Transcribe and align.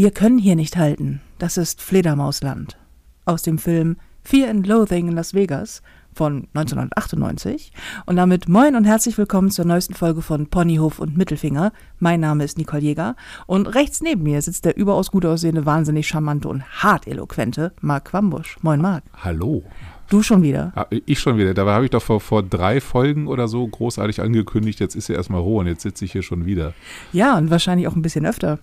Wir 0.00 0.12
können 0.12 0.38
hier 0.38 0.56
nicht 0.56 0.78
halten. 0.78 1.20
Das 1.38 1.58
ist 1.58 1.82
Fledermausland. 1.82 2.78
Aus 3.26 3.42
dem 3.42 3.58
Film 3.58 3.98
Fear 4.22 4.48
and 4.48 4.66
Loathing 4.66 5.08
in 5.08 5.14
Las 5.14 5.34
Vegas 5.34 5.82
von 6.14 6.48
1998. 6.54 7.70
Und 8.06 8.16
damit 8.16 8.48
moin 8.48 8.76
und 8.76 8.86
herzlich 8.86 9.18
willkommen 9.18 9.50
zur 9.50 9.66
neuesten 9.66 9.92
Folge 9.92 10.22
von 10.22 10.46
Ponyhof 10.46 11.00
und 11.00 11.18
Mittelfinger. 11.18 11.74
Mein 11.98 12.20
Name 12.20 12.44
ist 12.44 12.56
Nicole 12.56 12.80
Jäger 12.80 13.14
und 13.46 13.66
rechts 13.74 14.00
neben 14.00 14.22
mir 14.22 14.40
sitzt 14.40 14.64
der 14.64 14.78
überaus 14.78 15.10
gut 15.10 15.26
aussehende, 15.26 15.66
wahnsinnig 15.66 16.08
charmante 16.08 16.48
und 16.48 16.64
hart 16.82 17.06
eloquente 17.06 17.74
Marc 17.82 18.06
Quambusch. 18.06 18.56
Moin 18.62 18.80
Marc. 18.80 19.04
Hallo. 19.22 19.64
Du 20.08 20.22
schon 20.22 20.42
wieder? 20.42 20.72
Ah, 20.76 20.86
Ich 21.04 21.20
schon 21.20 21.36
wieder. 21.36 21.52
Dabei 21.52 21.74
habe 21.74 21.84
ich 21.84 21.90
doch 21.90 22.02
vor, 22.02 22.22
vor 22.22 22.42
drei 22.42 22.80
Folgen 22.80 23.26
oder 23.26 23.48
so 23.48 23.68
großartig 23.68 24.22
angekündigt, 24.22 24.80
jetzt 24.80 24.96
ist 24.96 25.10
er 25.10 25.16
erstmal 25.16 25.42
roh 25.42 25.58
und 25.58 25.66
jetzt 25.66 25.82
sitze 25.82 26.06
ich 26.06 26.12
hier 26.12 26.22
schon 26.22 26.46
wieder. 26.46 26.72
Ja, 27.12 27.36
und 27.36 27.50
wahrscheinlich 27.50 27.86
auch 27.86 27.94
ein 27.94 28.00
bisschen 28.02 28.24
öfter. 28.24 28.60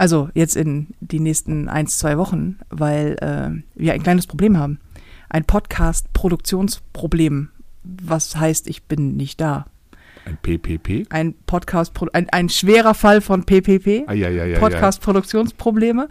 Also 0.00 0.30
jetzt 0.32 0.56
in 0.56 0.86
die 1.00 1.20
nächsten 1.20 1.68
ein, 1.68 1.86
zwei 1.86 2.16
Wochen, 2.16 2.58
weil 2.70 3.16
äh, 3.20 3.50
wir 3.78 3.92
ein 3.92 4.02
kleines 4.02 4.26
Problem 4.26 4.56
haben. 4.56 4.80
Ein 5.28 5.44
Podcast-Produktionsproblem. 5.44 7.50
Was 7.84 8.34
heißt, 8.34 8.66
ich 8.68 8.84
bin 8.84 9.18
nicht 9.18 9.42
da. 9.42 9.66
Ein 10.24 10.38
PPP? 10.40 11.06
Ein 11.10 11.34
Podcast, 11.44 11.92
ein, 12.14 12.30
ein 12.30 12.48
schwerer 12.48 12.94
Fall 12.94 13.20
von 13.20 13.44
PPP. 13.44 14.04
Ah, 14.06 14.14
ja, 14.14 14.30
ja, 14.30 14.46
ja. 14.46 14.58
Podcast-Produktionsprobleme. 14.58 16.08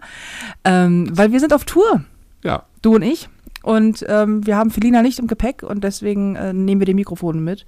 Ähm, 0.62 1.10
weil 1.12 1.32
wir 1.32 1.40
sind 1.40 1.52
auf 1.52 1.64
Tour, 1.64 2.04
Ja. 2.44 2.66
du 2.82 2.94
und 2.94 3.02
ich. 3.02 3.28
Und 3.64 4.06
ähm, 4.08 4.46
wir 4.46 4.56
haben 4.56 4.70
Felina 4.70 5.02
nicht 5.02 5.18
im 5.18 5.26
Gepäck 5.26 5.64
und 5.64 5.82
deswegen 5.82 6.36
äh, 6.36 6.52
nehmen 6.52 6.80
wir 6.80 6.86
die 6.86 6.94
Mikrofone 6.94 7.40
mit. 7.40 7.66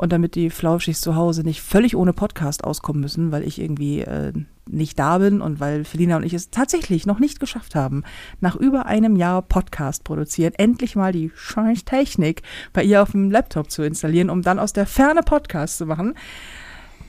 Und 0.00 0.12
damit 0.14 0.34
die 0.34 0.48
Flauschis 0.48 1.02
zu 1.02 1.14
Hause 1.14 1.42
nicht 1.42 1.60
völlig 1.60 1.94
ohne 1.94 2.14
Podcast 2.14 2.64
auskommen 2.64 3.02
müssen, 3.02 3.32
weil 3.32 3.42
ich 3.42 3.60
irgendwie 3.60 4.00
äh, 4.00 4.32
nicht 4.66 4.98
da 4.98 5.18
bin 5.18 5.42
und 5.42 5.60
weil 5.60 5.84
Felina 5.84 6.16
und 6.16 6.22
ich 6.24 6.32
es 6.32 6.48
tatsächlich 6.48 7.04
noch 7.04 7.18
nicht 7.18 7.38
geschafft 7.38 7.74
haben, 7.74 8.04
nach 8.40 8.56
über 8.56 8.86
einem 8.86 9.14
Jahr 9.14 9.42
Podcast 9.42 10.02
produzieren, 10.04 10.54
endlich 10.56 10.96
mal 10.96 11.12
die 11.12 11.30
scheiß 11.34 11.84
Technik 11.84 12.40
bei 12.72 12.82
ihr 12.82 13.02
auf 13.02 13.10
dem 13.10 13.30
Laptop 13.30 13.70
zu 13.70 13.82
installieren, 13.82 14.30
um 14.30 14.40
dann 14.40 14.58
aus 14.58 14.72
der 14.72 14.86
Ferne 14.86 15.20
Podcast 15.22 15.76
zu 15.76 15.84
machen. 15.84 16.14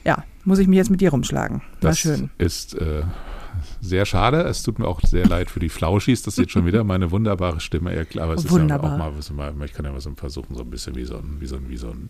Ja, 0.04 0.26
muss 0.44 0.60
ich 0.60 0.68
mich 0.68 0.76
jetzt 0.76 0.90
mit 0.92 1.00
dir 1.00 1.12
rumschlagen. 1.12 1.62
War 1.80 1.92
Das 1.92 2.00
schön. 2.00 2.30
ist 2.40 2.74
äh, 2.74 3.04
sehr 3.80 4.06
schade. 4.06 4.42
Es 4.42 4.64
tut 4.64 4.80
mir 4.80 4.88
auch 4.88 5.02
sehr 5.02 5.26
leid 5.28 5.50
für 5.50 5.60
die 5.60 5.70
Flauschis. 5.70 6.24
Das 6.24 6.34
ist 6.34 6.40
jetzt 6.40 6.52
schon 6.52 6.66
wieder 6.66 6.84
meine 6.84 7.12
wunderbare 7.12 7.60
Stimme. 7.60 8.06
Klar, 8.06 8.26
aber 8.26 8.34
es 8.36 8.50
Wunderbar. 8.50 8.98
ist 9.18 9.30
ja 9.30 9.36
auch 9.36 9.56
mal, 9.56 9.66
ich 9.66 9.74
kann 9.74 9.86
ja 9.86 9.92
mal 9.92 10.02
so 10.02 10.12
versuchen, 10.16 10.56
so 10.56 10.64
ein 10.64 10.70
bisschen 10.70 10.96
wie 10.96 11.06
so 11.06 11.18
ein, 11.18 11.38
wie 11.40 11.46
so 11.46 11.56
ein, 11.56 11.70
wie 11.70 11.78
so 11.78 11.88
ein, 11.90 12.10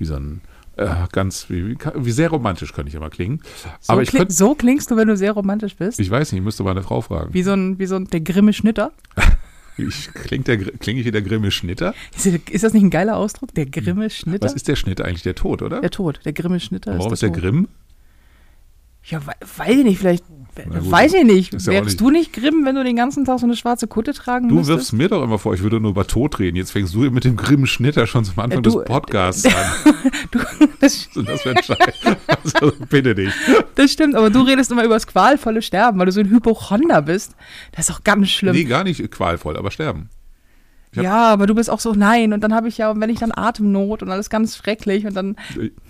wie 0.00 0.04
so 0.06 0.16
ein 0.16 0.40
äh, 0.76 0.88
ganz, 1.12 1.50
wie, 1.50 1.76
wie, 1.94 2.10
sehr 2.10 2.30
romantisch 2.30 2.72
kann 2.72 2.86
ich 2.86 2.94
immer 2.94 3.10
klingen. 3.10 3.42
So, 3.80 3.92
aber 3.92 4.02
ich 4.02 4.08
kling, 4.10 4.20
könnte, 4.20 4.34
so 4.34 4.54
klingst 4.54 4.90
du, 4.90 4.96
wenn 4.96 5.08
du 5.08 5.16
sehr 5.16 5.32
romantisch 5.32 5.76
bist. 5.76 6.00
ich 6.00 6.10
weiß 6.10 6.32
nicht, 6.32 6.38
ich 6.38 6.44
müsste 6.44 6.62
meine 6.62 6.82
Frau 6.82 7.00
fragen. 7.00 7.34
Wie 7.34 7.42
so 7.42 7.52
ein, 7.52 7.78
wie 7.78 7.86
so 7.86 7.96
ein 7.96 8.06
der 8.06 8.20
grimme 8.20 8.52
Schnitter. 8.52 8.92
Ich, 9.76 10.12
klingt 10.12 10.46
der, 10.46 10.58
klinge 10.58 11.00
ich 11.00 11.06
wie 11.06 11.10
der 11.10 11.22
grimme 11.22 11.50
Schnitter? 11.50 11.94
Ist, 12.14 12.26
ist 12.26 12.64
das 12.64 12.74
nicht 12.74 12.82
ein 12.82 12.90
geiler 12.90 13.16
Ausdruck? 13.16 13.54
Der 13.54 13.64
grimme 13.64 14.10
Schnitter? 14.10 14.44
Was 14.44 14.52
ist 14.52 14.68
der 14.68 14.76
Schnitter 14.76 15.06
eigentlich? 15.06 15.22
Der 15.22 15.34
Tod, 15.34 15.62
oder? 15.62 15.80
der 15.80 15.90
Tod. 15.90 16.20
Der 16.26 16.34
grimme 16.34 16.60
Schnitter 16.60 16.98
Warum 16.98 17.06
ist 17.06 17.22
ist 17.22 17.22
der. 17.22 17.30
Grimm? 17.30 17.68
Ja, 19.04 19.20
we 19.26 19.32
weiß 19.56 19.76
ich 19.78 19.84
nicht, 19.84 19.98
vielleicht. 19.98 20.24
Weiß 20.68 21.14
ich 21.14 21.24
nicht. 21.24 21.52
ja 21.54 21.66
Wärst 21.72 21.84
nicht- 21.86 22.00
du 22.00 22.10
nicht 22.10 22.32
grimm, 22.34 22.64
wenn 22.66 22.74
du 22.74 22.84
den 22.84 22.96
ganzen 22.96 23.24
Tag 23.24 23.38
so 23.38 23.46
eine 23.46 23.56
schwarze 23.56 23.86
Kutte 23.86 24.12
tragen 24.12 24.48
Du 24.48 24.56
müsstest? 24.56 24.78
wirfst 24.78 24.92
mir 24.92 25.08
doch 25.08 25.22
immer 25.22 25.38
vor, 25.38 25.54
ich 25.54 25.62
würde 25.62 25.80
nur 25.80 25.92
über 25.92 26.06
Tod 26.06 26.38
reden. 26.38 26.56
Jetzt 26.56 26.72
fängst 26.72 26.92
du 26.94 26.98
mit 27.10 27.24
dem 27.24 27.36
grimmen 27.36 27.66
Schnitter 27.66 28.06
schon 28.06 28.24
zum 28.24 28.38
Anfang 28.40 28.58
Äh, 28.58 28.62
du- 28.62 28.70
des 28.78 28.84
Podcasts 28.84 29.46
an. 29.46 29.52
Du, 30.32 30.38
das, 30.80 31.08
das 31.14 31.44
wird 31.44 31.64
scheiße. 31.64 32.16
Also 32.44 32.72
bitte 32.88 33.14
dich. 33.14 33.32
das 33.74 33.90
stimmt, 33.92 34.14
aber 34.14 34.30
du 34.30 34.42
redest 34.42 34.70
immer 34.70 34.84
über 34.84 34.94
das 34.94 35.06
qualvolle 35.06 35.60
Sterben, 35.62 35.98
weil 35.98 36.06
du 36.06 36.12
so 36.12 36.20
ein 36.20 36.30
Hypochonder 36.30 37.02
bist. 37.02 37.34
Das 37.72 37.88
ist 37.88 37.94
auch 37.96 38.04
ganz 38.04 38.28
schlimm. 38.30 38.54
Nee, 38.54 38.64
gar 38.64 38.84
nicht 38.84 39.10
qualvoll, 39.10 39.56
aber 39.56 39.70
sterben. 39.70 40.08
Hab- 40.96 41.04
ja, 41.04 41.32
aber 41.32 41.46
du 41.46 41.54
bist 41.54 41.70
auch 41.70 41.80
so, 41.80 41.92
nein, 41.92 42.32
und 42.32 42.42
dann 42.42 42.54
habe 42.54 42.68
ich 42.68 42.78
ja, 42.78 42.98
wenn 42.98 43.10
ich 43.10 43.18
dann 43.20 43.32
Atemnot 43.32 44.02
und 44.02 44.10
alles 44.10 44.28
ganz 44.30 44.56
schrecklich 44.56 45.06
und 45.06 45.14
dann, 45.14 45.36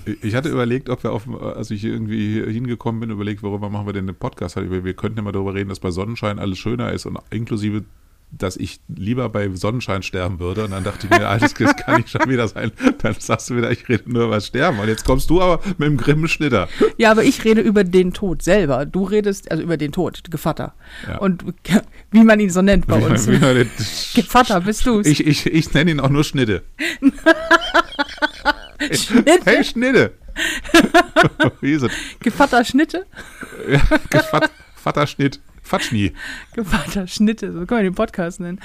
Ich- 0.04 0.22
Ich 0.24 0.34
hatte 0.34 0.48
überlegt, 0.48 0.88
ob 0.88 1.02
wir 1.04 1.12
auf, 1.12 1.28
als 1.42 1.70
ich 1.70 1.84
irgendwie 1.84 2.34
hier 2.34 2.46
hingekommen 2.46 3.00
bin, 3.00 3.10
überlegt, 3.10 3.42
worüber 3.42 3.68
machen 3.70 3.86
wir 3.86 3.92
denn 3.92 4.06
den 4.06 4.16
Podcast? 4.16 4.56
Überlegt, 4.56 4.84
Wir 4.84 4.94
könnten 4.94 5.18
ja 5.18 5.22
mal 5.22 5.32
darüber 5.32 5.54
reden, 5.54 5.68
dass 5.68 5.80
bei 5.80 5.90
Sonnenschein 5.90 6.38
alles 6.38 6.58
schöner 6.58 6.92
ist 6.92 7.06
und 7.06 7.18
inklusive, 7.30 7.84
dass 8.32 8.56
ich 8.56 8.80
lieber 8.88 9.28
bei 9.28 9.48
Sonnenschein 9.54 10.02
sterben 10.02 10.38
würde. 10.40 10.64
Und 10.64 10.70
dann 10.70 10.84
dachte 10.84 11.06
ich 11.06 11.10
mir, 11.18 11.28
altes 11.28 11.54
das 11.54 11.76
kann 11.76 11.96
nicht 11.96 12.10
schon 12.10 12.28
wieder 12.28 12.46
sein. 12.48 12.70
Dann 13.02 13.14
sagst 13.18 13.50
du 13.50 13.56
wieder, 13.56 13.70
ich 13.70 13.88
rede 13.88 14.10
nur 14.10 14.24
über 14.26 14.40
Sterben. 14.40 14.78
Und 14.78 14.88
jetzt 14.88 15.04
kommst 15.04 15.28
du 15.30 15.40
aber 15.42 15.60
mit 15.78 15.88
dem 15.88 15.96
grimmen 15.96 16.28
Schnitter. 16.28 16.68
ja, 16.96 17.10
aber 17.10 17.24
ich 17.24 17.44
rede 17.44 17.60
über 17.60 17.84
den 17.84 18.12
Tod 18.12 18.42
selber. 18.42 18.86
Du 18.86 19.04
redest, 19.04 19.50
also 19.50 19.62
über 19.62 19.76
den 19.76 19.92
Tod, 19.92 20.22
Gevatter. 20.30 20.74
Ja. 21.08 21.18
Und 21.18 21.44
wie 22.12 22.22
man 22.24 22.38
ihn 22.40 22.50
so 22.50 22.62
nennt 22.62 22.86
bei 22.86 23.00
Wie 23.00 23.04
uns. 23.04 23.26
wie 23.28 23.38
den- 23.38 23.70
Gevatter 24.14 24.60
bist 24.60 24.86
du's. 24.86 25.06
Ich, 25.06 25.26
ich, 25.26 25.46
ich 25.46 25.72
nenne 25.74 25.90
ihn 25.90 26.00
auch 26.00 26.08
nur 26.10 26.24
Schnitte. 26.24 26.62
Schnitte? 28.92 29.40
Hey, 29.44 29.64
Schnitte! 29.64 30.14
Wie 31.60 31.72
ist 31.72 31.82
es? 31.82 31.92
Gevatter 32.20 32.64
Schnitte? 32.64 33.04
Ja, 33.70 33.80
Gevat- 34.10 34.50
Vaterschnitt. 34.76 35.40
Fatschni. 35.70 36.12
Gevatter 36.54 37.06
Schnitte, 37.06 37.52
so 37.52 37.64
können 37.64 37.82
wir 37.82 37.90
den 37.90 37.94
Podcast 37.94 38.40
nennen. 38.40 38.60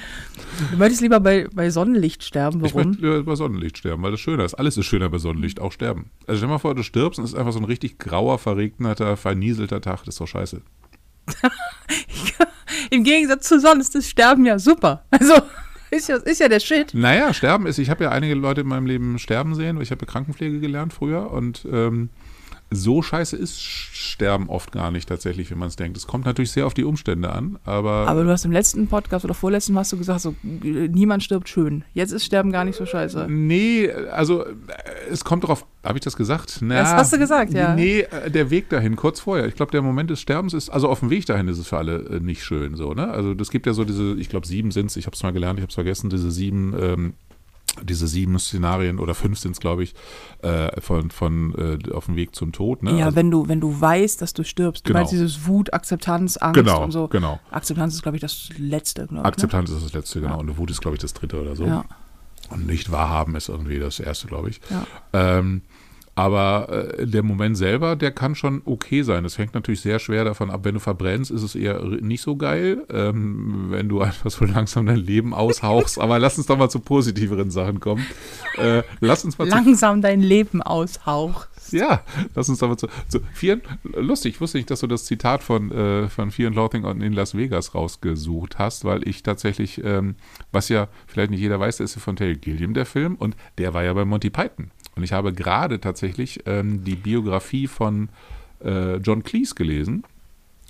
Du 0.72 0.78
möchtest 0.78 1.02
lieber 1.02 1.20
bei, 1.20 1.48
bei 1.54 1.70
Sonnenlicht 1.70 2.24
sterben, 2.24 2.66
Ich 2.66 2.74
warum? 2.74 2.90
möchte 2.90 3.04
lieber 3.06 3.24
bei 3.24 3.36
Sonnenlicht 3.36 3.78
sterben, 3.78 4.02
weil 4.04 4.12
das 4.12 4.20
schöner 4.20 4.44
ist. 4.44 4.56
Alles 4.56 4.76
ist 4.78 4.86
schöner 4.88 5.10
bei 5.10 5.20
Sonnenlicht, 5.20 5.60
auch 5.62 5.72
sterben. 5.72 6.10
Also 6.28 6.40
stell 6.40 6.48
dir 6.48 6.54
mal 6.54 6.60
vor, 6.60 6.74
du 6.76 6.84
stirbst 6.84 7.20
und 7.20 7.26
es 7.26 7.34
ist 7.34 7.38
einfach 7.40 7.54
so 7.54 7.60
ein 7.60 7.66
richtig 7.66 8.00
grauer, 8.00 8.40
verregneter, 8.40 9.16
vernieselter 9.18 9.82
Tag. 9.82 10.00
Das 10.06 10.16
ist 10.16 10.20
doch 10.22 10.28
scheiße. 10.28 10.62
Im 12.90 13.04
Gegensatz 13.04 13.48
zu 13.48 13.60
Sonne 13.60 13.82
ist 13.82 13.96
das 13.96 14.10
Sterben 14.10 14.46
ja 14.46 14.60
super. 14.60 15.06
Also, 15.12 15.34
ist 15.92 16.10
ja, 16.10 16.18
ist 16.18 16.40
ja 16.40 16.50
der 16.50 16.60
Shit. 16.60 16.94
Naja, 16.94 17.34
sterben 17.34 17.68
ist, 17.68 17.78
ich 17.78 17.90
habe 17.90 18.06
ja 18.06 18.10
einige 18.12 18.34
Leute 18.36 18.62
in 18.62 18.68
meinem 18.68 18.86
Leben 18.86 19.20
sterben 19.20 19.56
sehen, 19.56 19.76
weil 19.78 19.84
ich 19.84 19.92
habe 19.92 20.06
ja 20.06 20.12
Krankenpflege 20.12 20.60
gelernt 20.60 20.94
früher 20.94 21.32
und 21.32 21.66
ähm, 21.72 22.10
so 22.76 23.02
scheiße 23.02 23.36
ist 23.36 23.62
Sterben 23.62 24.50
oft 24.50 24.72
gar 24.72 24.92
nicht 24.92 25.10
tatsächlich, 25.10 25.50
wie 25.52 25.56
man 25.56 25.68
es 25.68 25.76
denkt. 25.76 25.98
Es 25.98 26.08
kommt 26.08 26.26
natürlich 26.26 26.52
sehr 26.52 26.66
auf 26.68 26.74
die 26.74 26.84
Umstände 26.84 27.32
an, 27.32 27.58
aber, 27.66 28.08
Aber 28.08 28.24
du 28.24 28.30
hast 28.30 28.46
im 28.46 28.52
letzten 28.52 28.88
Podcast 28.88 29.26
oder 29.26 29.34
vorletzten 29.34 29.78
hast 29.78 29.92
du 29.92 29.98
gesagt, 29.98 30.22
so, 30.22 30.36
niemand 30.44 31.24
stirbt 31.24 31.50
schön. 31.50 31.84
Jetzt 31.94 32.12
ist 32.12 32.24
Sterben 32.26 32.52
gar 32.52 32.64
nicht 32.66 32.78
so 32.78 32.86
scheiße. 32.86 33.28
nee, 33.30 33.90
also 33.92 34.46
äh, 34.46 34.52
es 35.12 35.24
kommt 35.24 35.44
darauf, 35.44 35.66
habe 35.84 35.98
ich 35.98 36.04
das 36.04 36.16
gesagt? 36.16 36.60
Na, 36.62 36.76
Das 36.82 36.94
hast 36.94 37.14
du 37.14 37.18
gesagt, 37.18 37.54
ja. 37.54 37.76
Nee, 37.76 38.02
äh, 38.02 38.30
der 38.32 38.50
Weg 38.50 38.70
dahin, 38.70 38.96
kurz 38.96 39.20
vorher. 39.20 39.48
Ich 39.48 39.56
glaube, 39.56 39.72
der 39.72 39.82
Moment 39.82 40.10
des 40.10 40.22
Sterbens 40.22 40.54
ist, 40.54 40.70
also 40.70 40.90
auf 40.90 41.00
dem 41.00 41.10
Weg 41.10 41.26
dahin 41.26 41.48
ist 41.48 41.58
es 41.58 41.68
für 41.68 41.78
alle 41.78 41.98
äh, 41.98 42.20
nicht 42.20 42.44
schön 42.44 42.76
so, 42.76 42.94
ne? 42.94 43.08
Also 43.10 43.34
das 43.34 43.50
gibt 43.52 43.66
ja 43.66 43.74
so 43.74 43.84
diese, 43.86 44.14
ich 44.16 44.30
glaube 44.30 44.48
sieben 44.48 44.72
sind 44.72 44.88
es, 44.88 44.98
ich 44.98 45.06
habe 45.06 45.16
es 45.16 45.24
mal 45.24 45.32
gelernt, 45.34 45.60
ich 45.60 45.64
habe 45.64 45.70
es 45.70 45.76
vergessen, 45.76 46.10
diese 46.10 46.32
sieben 46.32 46.74
ähm, 46.80 47.14
diese 47.84 48.08
sieben 48.08 48.38
Szenarien 48.40 49.00
oder 49.00 49.14
fünf 49.16 49.40
sind 49.40 49.52
es, 49.52 49.60
glaube 49.60 49.84
ich, 49.84 49.94
äh, 50.42 50.80
von, 50.82 51.12
von 51.12 51.54
äh, 51.84 51.92
auf 51.92 52.06
dem 52.06 52.16
Weg 52.16 52.36
zum 52.36 52.52
Tod. 52.52 52.84
Ne? 52.84 52.98
Ja, 52.98 53.06
Also- 53.06 53.16
wenn 53.18 53.32
du, 53.32 53.48
wenn 53.48 53.60
du 53.62 53.80
weißt, 53.80 54.22
dass 54.22 54.34
du 54.34 54.44
stirbst. 54.44 54.86
Du 54.86 54.90
Genau. 54.90 55.00
meinst 55.00 55.12
dieses 55.14 55.46
Wut, 55.48 55.74
Akzeptanz, 55.74 56.38
Angst 56.38 56.56
Genau, 56.56 56.84
und 56.84 56.92
so. 56.92 57.08
genau. 57.08 57.40
Akzeptanz 57.52 57.94
ist, 57.96 58.02
glaube 58.04 58.18
ich, 58.18 58.22
das 58.22 58.50
Letzte. 58.58 59.08
Ich, 59.12 59.18
Akzeptanz 59.18 59.70
ist 59.70 59.84
das 59.84 59.94
letzte, 59.94 60.22
genau. 60.22 60.34
Ja. 60.36 60.40
Und 60.40 60.58
Wut 60.58 60.72
ist, 60.72 60.82
glaube 60.82 60.96
ich, 60.96 61.02
das 61.02 61.14
dritte 61.14 61.42
oder 61.42 61.56
so. 61.56 61.64
Ne? 61.64 61.70
Ja. 61.70 61.86
Und 62.50 62.68
nicht 62.68 62.92
wahrhaben 62.92 63.36
ist 63.36 63.50
irgendwie 63.50 63.80
das 63.80 64.00
erste, 64.00 64.28
glaube 64.28 64.50
ich. 64.50 64.62
Ja. 64.70 64.86
Ähm, 65.14 65.62
aber 66.16 66.96
äh, 66.98 67.06
der 67.06 67.24
Moment 67.24 67.58
selber, 67.58 67.98
der 67.98 68.12
kann 68.12 68.36
schon 68.36 68.62
okay 68.64 69.02
sein. 69.04 69.24
Das 69.24 69.38
hängt 69.38 69.54
natürlich 69.54 69.82
sehr 69.82 70.00
schwer 70.00 70.24
davon 70.24 70.50
ab. 70.50 70.62
Wenn 70.64 70.76
du 70.76 70.80
verbrennst, 70.80 71.30
ist 71.30 71.44
es 71.44 71.56
eher 71.56 71.82
nicht 71.84 72.22
so 72.22 72.38
geil. 72.38 72.86
Ähm, 72.90 73.68
wenn 73.70 73.90
du 73.90 74.00
einfach 74.02 74.32
so 74.32 74.46
langsam 74.46 74.86
dein 74.86 74.98
Leben 74.98 75.34
aushauchst. 75.34 76.00
aber 76.00 76.18
lass 76.18 76.38
uns 76.38 76.48
doch 76.48 76.58
mal 76.58 76.70
zu 76.70 76.80
positiveren 76.80 77.52
Sachen 77.52 77.82
kommen. 77.82 78.06
Äh, 78.58 78.84
lass 79.02 79.26
uns 79.26 79.38
mal 79.38 79.50
zu 79.50 79.56
Langsam 79.56 80.02
dein 80.02 80.22
Leben 80.22 80.62
aushauchst. 80.62 81.74
Ja, 81.74 82.04
lass 82.36 82.48
uns 82.48 82.62
aber 82.64 82.78
zu, 82.78 82.88
zu 83.08 83.20
Fear, 83.34 83.58
lustig, 83.84 84.36
ich 84.36 84.42
wusste 84.42 84.58
nicht, 84.58 84.70
dass 84.70 84.82
du 84.82 84.88
das 84.88 85.06
Zitat 85.06 85.44
von, 85.44 85.72
äh, 85.72 86.08
von 86.10 86.32
Fear 86.32 86.48
and 86.48 86.56
Loathing 86.56 86.86
in 87.02 87.14
Las 87.14 87.36
Vegas 87.36 87.74
rausgesucht 87.74 88.60
hast, 88.60 88.86
weil 88.86 89.08
ich 89.08 89.24
tatsächlich, 89.24 89.84
ähm, 89.84 90.16
was 90.52 90.70
ja 90.70 90.88
vielleicht 91.08 91.32
nicht 91.32 91.42
jeder 91.42 91.60
weiß, 91.60 91.78
der 91.78 91.86
ist 91.86 91.96
ja 91.96 92.02
von 92.02 92.16
Terry 92.16 92.36
Gilliam 92.36 92.74
der 92.74 92.86
Film 92.86 93.16
und 93.16 93.36
der 93.58 93.74
war 93.74 93.84
ja 93.84 93.94
bei 93.94 94.06
Monty 94.06 94.30
Python. 94.30 94.72
Und 94.96 95.04
ich 95.04 95.14
habe 95.14 95.34
gerade 95.34 95.80
tatsächlich 95.80 96.42
ähm, 96.46 96.84
die 96.84 96.96
Biografie 96.96 97.68
von 97.68 98.10
äh, 98.64 98.98
John 98.98 99.24
Cleese 99.24 99.56
gelesen. 99.56 100.04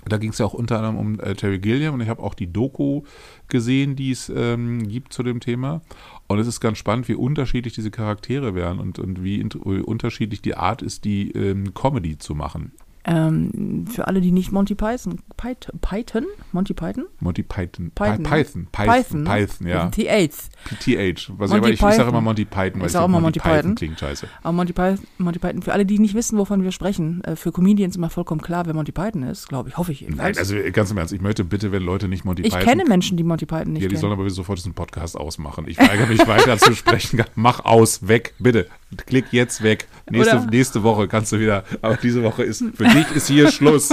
Da 0.08 0.18
ging 0.18 0.30
es 0.30 0.38
ja 0.38 0.46
auch 0.46 0.54
unter 0.54 0.76
anderem 0.76 0.96
um 0.96 1.20
äh, 1.20 1.34
Terry 1.34 1.58
Gilliam 1.58 1.94
und 1.94 2.00
ich 2.00 2.08
habe 2.08 2.22
auch 2.22 2.34
die 2.34 2.52
Doku 2.52 3.02
gesehen, 3.48 3.96
die 3.96 4.12
es 4.12 4.28
ähm, 4.34 4.86
gibt 4.88 5.12
zu 5.12 5.24
dem 5.24 5.40
Thema. 5.40 5.82
Und 6.28 6.38
es 6.38 6.46
ist 6.46 6.60
ganz 6.60 6.78
spannend, 6.78 7.08
wie 7.08 7.14
unterschiedlich 7.14 7.74
diese 7.74 7.90
Charaktere 7.90 8.54
wären 8.54 8.78
und, 8.78 8.98
und 8.98 9.24
wie, 9.24 9.44
wie 9.44 9.80
unterschiedlich 9.80 10.42
die 10.42 10.56
Art 10.56 10.82
ist, 10.82 11.04
die 11.04 11.32
ähm, 11.32 11.74
Comedy 11.74 12.18
zu 12.18 12.34
machen. 12.34 12.72
Ähm, 13.08 13.84
für 13.88 14.08
alle, 14.08 14.20
die 14.20 14.32
nicht 14.32 14.50
Monty 14.50 14.74
Python, 14.74 15.20
Python, 15.36 15.78
Python? 15.80 16.24
Monty 16.50 16.74
Python? 16.74 17.04
Monty 17.20 17.44
Python. 17.44 17.92
Python, 17.94 18.22
ne? 18.22 18.28
Python. 18.28 18.68
Python. 18.72 19.24
Python, 19.24 19.66
ja. 19.68 19.88
TH. 19.90 20.50
PTH. 20.64 21.30
Was 21.38 21.50
Monty 21.50 21.68
ich, 21.68 21.74
ich 21.74 21.80
sage 21.80 21.92
Python. 21.94 22.08
immer 22.08 22.20
Monty 22.20 22.44
Python, 22.44 22.74
weil 22.74 22.80
Ich 22.80 22.86
ich 22.86 22.92
sag 22.92 23.02
auch 23.02 23.08
mal 23.08 23.20
Monty 23.20 23.38
Monty 23.38 23.40
Python 23.40 23.60
Python. 23.60 23.74
klingt 23.76 24.00
scheiße. 24.00 24.26
Aber 24.42 24.52
Monty 24.52 24.72
Python, 24.72 24.98
Monty 25.18 25.38
Python, 25.38 25.62
für 25.62 25.72
alle, 25.72 25.86
die 25.86 26.00
nicht 26.00 26.14
wissen, 26.14 26.36
wovon 26.36 26.64
wir 26.64 26.72
sprechen, 26.72 27.22
äh, 27.22 27.36
für 27.36 27.52
Comedians 27.52 27.94
immer 27.94 28.10
vollkommen 28.10 28.40
klar, 28.42 28.66
wer 28.66 28.74
Monty 28.74 28.90
Python 28.90 29.22
ist, 29.22 29.48
glaube 29.48 29.68
ich, 29.68 29.76
hoffe 29.76 29.92
ich 29.92 30.00
Nein, 30.00 30.10
jedenfalls. 30.10 30.38
also 30.38 30.56
ganz 30.72 30.90
im 30.90 30.98
Ernst, 30.98 31.12
ich 31.12 31.20
möchte 31.20 31.44
bitte, 31.44 31.70
wenn 31.70 31.84
Leute 31.84 32.08
nicht 32.08 32.24
Monty 32.24 32.42
ich 32.42 32.52
Python 32.52 32.66
kenne 32.68 32.84
Menschen, 32.86 33.16
die 33.16 33.22
Monty 33.22 33.46
Python 33.46 33.72
nicht 33.74 33.82
Ja, 33.82 33.88
die 33.88 33.94
kennen. 33.94 34.00
sollen 34.00 34.12
aber 34.14 34.28
sofort 34.30 34.58
diesen 34.58 34.74
Podcast 34.74 35.16
ausmachen. 35.16 35.66
Ich 35.68 35.78
weigere 35.78 36.06
mich 36.08 36.26
weiter 36.26 36.58
zu 36.58 36.74
sprechen. 36.74 37.22
Mach 37.36 37.64
aus, 37.64 38.08
weg, 38.08 38.34
bitte. 38.40 38.66
Klick 39.04 39.26
jetzt 39.32 39.62
weg. 39.62 39.88
Nächste, 40.10 40.36
Oder- 40.36 40.46
nächste 40.46 40.82
Woche 40.82 41.08
kannst 41.08 41.32
du 41.32 41.40
wieder. 41.40 41.64
Aber 41.82 41.96
diese 41.96 42.22
Woche 42.22 42.42
ist, 42.44 42.64
für 42.74 42.84
dich 42.84 43.10
ist 43.14 43.28
hier 43.28 43.50
Schluss. 43.50 43.90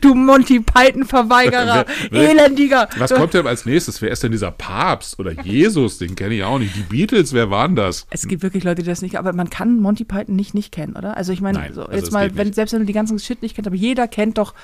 Du 0.00 0.14
Monty 0.14 0.60
Python-Verweigerer, 0.60 1.86
elendiger. 2.10 2.88
Was 2.98 3.12
kommt 3.14 3.32
denn 3.32 3.46
als 3.46 3.64
nächstes? 3.64 4.02
Wer 4.02 4.10
ist 4.10 4.22
denn 4.22 4.30
dieser 4.30 4.50
Papst 4.50 5.18
oder 5.18 5.32
Jesus? 5.32 5.96
Den 5.96 6.16
kenne 6.16 6.34
ich 6.34 6.44
auch 6.44 6.58
nicht. 6.58 6.76
Die 6.76 6.82
Beatles, 6.82 7.32
wer 7.32 7.50
waren 7.50 7.76
das? 7.76 8.06
Es 8.10 8.28
gibt 8.28 8.42
wirklich 8.42 8.62
Leute, 8.62 8.82
die 8.82 8.88
das 8.88 9.00
nicht, 9.00 9.16
aber 9.18 9.32
man 9.32 9.48
kann 9.48 9.80
Monty 9.80 10.04
Python 10.04 10.36
nicht 10.36 10.52
nicht 10.52 10.70
kennen, 10.70 10.96
oder? 10.96 11.16
Also 11.16 11.32
ich 11.32 11.40
meine, 11.40 11.72
so, 11.72 11.84
also 11.84 11.92
jetzt 11.92 12.12
mal, 12.12 12.36
wenn, 12.36 12.52
selbst 12.52 12.72
wenn 12.72 12.80
du 12.80 12.86
die 12.86 12.92
ganzen 12.92 13.18
Shit 13.18 13.40
nicht 13.40 13.54
kennst, 13.54 13.66
aber 13.68 13.76
jeder 13.76 14.06
kennt 14.06 14.36
doch, 14.36 14.54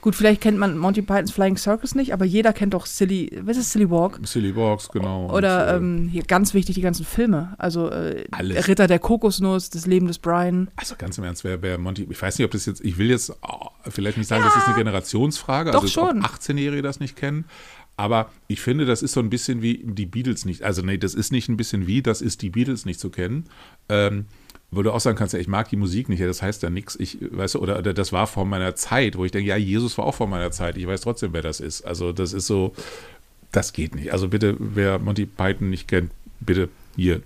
gut, 0.00 0.14
vielleicht 0.14 0.40
kennt 0.40 0.58
man 0.58 0.76
Monty 0.78 1.02
Pythons 1.02 1.30
Flying 1.30 1.56
Circus 1.56 1.94
nicht, 1.94 2.12
aber 2.12 2.24
jeder 2.24 2.52
kennt 2.52 2.74
doch 2.74 2.86
Silly, 2.86 3.30
was 3.42 3.56
ist 3.56 3.72
Silly 3.72 3.90
Walk? 3.90 4.20
Silly 4.24 4.52
Box, 4.52 4.88
genau. 4.88 5.30
Oder 5.30 5.62
Und, 5.62 5.72
äh, 5.72 5.76
ähm, 5.76 6.08
hier 6.08 6.22
ganz 6.22 6.54
wichtig, 6.54 6.74
die 6.74 6.80
ganzen 6.80 7.04
Filme. 7.04 7.54
Also 7.58 7.88
äh. 7.88 8.26
Ritter 8.32 8.86
der 8.86 8.98
Kokosnuss, 8.98 9.70
das 9.70 9.86
Leben 9.86 10.06
des 10.06 10.18
Brian. 10.18 10.70
Also 10.76 10.94
ganz 10.96 11.18
im 11.18 11.24
Ernst, 11.24 11.44
wer, 11.44 11.62
wer 11.62 11.78
Monty, 11.78 12.06
ich 12.08 12.20
weiß 12.20 12.38
nicht, 12.38 12.44
ob 12.44 12.50
das 12.50 12.66
jetzt, 12.66 12.84
ich 12.84 12.98
will 12.98 13.10
jetzt 13.10 13.32
oh, 13.42 13.68
vielleicht 13.88 14.18
nicht 14.18 14.28
sagen, 14.28 14.44
das 14.44 14.56
ist 14.56 14.66
eine 14.66 14.76
Generationsfrage, 14.76 15.70
Doch 15.72 15.82
also 15.82 15.92
schon. 15.92 16.20
ob 16.20 16.30
18-Jährige 16.30 16.82
das 16.82 17.00
nicht 17.00 17.16
kennen, 17.16 17.44
aber 17.96 18.30
ich 18.46 18.60
finde, 18.60 18.84
das 18.84 19.02
ist 19.02 19.12
so 19.12 19.20
ein 19.20 19.28
bisschen 19.28 19.60
wie 19.60 19.82
die 19.84 20.06
Beatles 20.06 20.44
nicht, 20.44 20.62
also 20.62 20.82
nee, 20.82 20.98
das 20.98 21.14
ist 21.14 21.32
nicht 21.32 21.48
ein 21.48 21.56
bisschen 21.56 21.88
wie, 21.88 22.00
das 22.00 22.22
ist 22.22 22.42
die 22.42 22.50
Beatles 22.50 22.86
nicht 22.86 23.00
zu 23.00 23.10
kennen, 23.10 23.46
ähm, 23.88 24.26
wo 24.70 24.82
du 24.82 24.92
auch 24.92 25.00
sagen 25.00 25.16
kannst, 25.16 25.34
ja, 25.34 25.40
ich 25.40 25.48
mag 25.48 25.68
die 25.70 25.76
Musik 25.76 26.08
nicht, 26.08 26.20
ja, 26.20 26.26
das 26.26 26.42
heißt 26.42 26.62
ja 26.62 26.70
nichts, 26.70 26.96
ich, 26.98 27.18
weißt 27.20 27.54
du, 27.54 27.60
oder, 27.60 27.78
oder 27.78 27.94
das 27.94 28.12
war 28.12 28.26
vor 28.26 28.44
meiner 28.44 28.74
Zeit, 28.74 29.16
wo 29.16 29.24
ich 29.24 29.32
denke, 29.32 29.48
ja, 29.48 29.56
Jesus 29.56 29.96
war 29.96 30.04
auch 30.04 30.14
vor 30.14 30.26
meiner 30.26 30.50
Zeit, 30.50 30.76
ich 30.76 30.86
weiß 30.86 31.00
trotzdem, 31.00 31.32
wer 31.32 31.42
das 31.42 31.60
ist, 31.60 31.82
also 31.82 32.12
das 32.12 32.32
ist 32.32 32.46
so, 32.46 32.74
das 33.50 33.72
geht 33.72 33.94
nicht, 33.94 34.12
also 34.12 34.28
bitte, 34.28 34.56
wer 34.58 34.98
Monty 34.98 35.24
Python 35.26 35.70
nicht 35.70 35.88
kennt, 35.88 36.10
bitte 36.40 36.68
hier, 36.96 37.22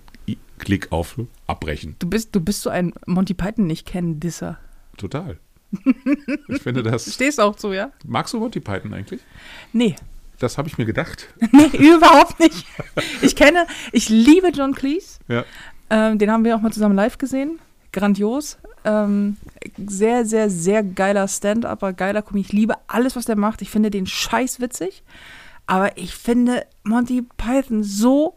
Klick 0.59 0.91
auf 0.93 1.19
Abbrechen. 1.45 1.97
Du 1.99 2.09
bist, 2.09 2.33
du 2.33 2.39
bist 2.39 2.61
so 2.61 2.69
ein 2.69 2.93
Monty 3.05 3.33
Python 3.33 3.67
nicht 3.67 3.85
kennen 3.85 4.21
Disser. 4.21 4.59
Total. 4.95 5.37
Ich 6.47 6.61
finde 6.61 6.83
das. 6.83 7.13
Stehst 7.13 7.41
auch 7.41 7.57
so, 7.57 7.73
ja? 7.73 7.91
Magst 8.05 8.33
du 8.33 8.39
Monty 8.39 8.61
Python 8.61 8.93
eigentlich? 8.93 9.19
Nee. 9.73 9.95
Das 10.39 10.57
habe 10.57 10.69
ich 10.69 10.77
mir 10.77 10.85
gedacht. 10.85 11.27
Nee, 11.51 11.67
überhaupt 11.77 12.39
nicht. 12.39 12.65
Ich 13.21 13.35
kenne, 13.35 13.67
ich 13.91 14.07
liebe 14.07 14.49
John 14.49 14.73
Cleese. 14.73 15.19
Ja. 15.27 15.43
Ähm, 15.93 16.17
den 16.17 16.31
haben 16.31 16.43
wir 16.43 16.55
auch 16.55 16.61
mal 16.61 16.73
zusammen 16.73 16.95
live 16.95 17.19
gesehen. 17.19 17.59
Grandios. 17.91 18.57
Ähm, 18.83 19.37
sehr, 19.77 20.25
sehr, 20.25 20.49
sehr 20.49 20.83
geiler 20.83 21.27
Stand-Upper, 21.27 21.93
geiler 21.93 22.23
Komik. 22.23 22.47
Ich 22.47 22.51
liebe 22.51 22.73
alles, 22.87 23.15
was 23.15 23.25
der 23.25 23.35
macht. 23.35 23.61
Ich 23.61 23.69
finde 23.69 23.91
den 23.91 24.07
scheiß 24.07 24.59
witzig. 24.59 25.03
Aber 25.67 25.95
ich 25.97 26.15
finde 26.15 26.65
Monty 26.83 27.21
Python 27.37 27.83
so, 27.83 28.35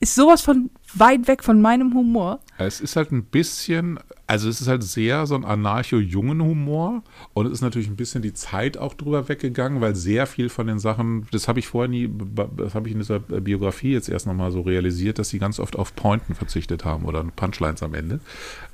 ist 0.00 0.14
sowas 0.14 0.42
von 0.42 0.70
weit 0.94 1.26
weg 1.28 1.42
von 1.42 1.60
meinem 1.60 1.92
Humor. 1.94 2.40
Es 2.56 2.80
ist 2.80 2.96
halt 2.96 3.10
ein 3.10 3.24
bisschen, 3.24 3.98
also 4.26 4.48
es 4.48 4.60
ist 4.60 4.68
halt 4.68 4.82
sehr 4.82 5.26
so 5.26 5.34
ein 5.34 5.44
anarcho-jungen 5.44 6.40
Humor 6.42 7.02
und 7.34 7.46
es 7.46 7.52
ist 7.52 7.60
natürlich 7.62 7.88
ein 7.88 7.96
bisschen 7.96 8.22
die 8.22 8.32
Zeit 8.32 8.78
auch 8.78 8.94
drüber 8.94 9.28
weggegangen, 9.28 9.80
weil 9.80 9.96
sehr 9.96 10.26
viel 10.26 10.48
von 10.48 10.66
den 10.66 10.78
Sachen, 10.78 11.26
das 11.32 11.48
habe 11.48 11.58
ich 11.58 11.66
vorher 11.66 11.88
nie, 11.88 12.08
das 12.56 12.74
habe 12.74 12.88
ich 12.88 12.94
in 12.94 13.00
dieser 13.00 13.18
Biografie 13.18 13.92
jetzt 13.92 14.08
erst 14.08 14.26
nochmal 14.26 14.52
so 14.52 14.60
realisiert, 14.60 15.18
dass 15.18 15.30
sie 15.30 15.38
ganz 15.38 15.58
oft 15.58 15.76
auf 15.76 15.94
Pointen 15.94 16.34
verzichtet 16.34 16.84
haben 16.84 17.04
oder 17.04 17.24
Punchlines 17.24 17.82
am 17.82 17.94
Ende. 17.94 18.20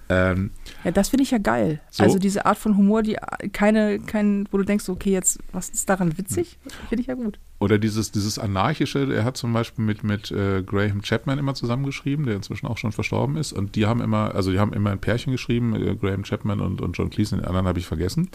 Ähm, 0.09 0.51
Ja, 0.85 0.91
das 0.91 1.09
finde 1.09 1.23
ich 1.23 1.31
ja 1.31 1.39
geil. 1.39 1.81
So. 1.91 2.03
Also 2.03 2.19
diese 2.19 2.47
Art 2.47 2.59
von 2.59 2.77
Humor, 2.77 3.03
die 3.03 3.17
keine, 3.53 3.99
kein, 4.01 4.49
wo 4.51 4.59
du 4.59 4.65
denkst, 4.65 4.89
okay, 4.89 5.11
jetzt, 5.11 5.39
was 5.53 5.71
ist 5.71 5.89
daran 5.89 6.19
witzig? 6.19 6.59
Finde 6.89 7.03
ich 7.03 7.07
ja 7.07 7.15
gut. 7.15 7.39
Oder 7.61 7.79
dieses, 7.79 8.13
dieses 8.13 8.39
Anarchische, 8.39 9.15
er 9.15 9.25
hat 9.25 9.37
zum 9.37 9.53
Beispiel 9.53 9.85
mit, 9.85 10.05
mit 10.05 10.31
äh, 10.31 10.63
Graham 10.63 11.01
Chapman 11.01 11.39
immer 11.39 11.55
zusammengeschrieben, 11.55 12.27
der 12.27 12.37
inzwischen 12.37 12.67
auch 12.67 12.77
schon 12.77 12.93
verstorben 12.93 13.37
ist. 13.37 13.53
Und 13.53 13.77
die 13.77 13.87
haben 13.87 14.03
immer, 14.03 14.35
also 14.35 14.51
die 14.51 14.59
haben 14.59 14.73
immer 14.75 14.91
ein 14.91 14.99
Pärchen 14.99 15.33
geschrieben, 15.33 15.75
äh, 15.75 15.95
Graham 15.95 16.25
Chapman 16.25 16.61
und, 16.61 16.83
und 16.83 16.99
John 16.99 17.09
Cleese, 17.09 17.37
den 17.37 17.45
anderen 17.45 17.67
habe 17.67 17.79
ich 17.79 17.87
vergessen. 17.87 18.29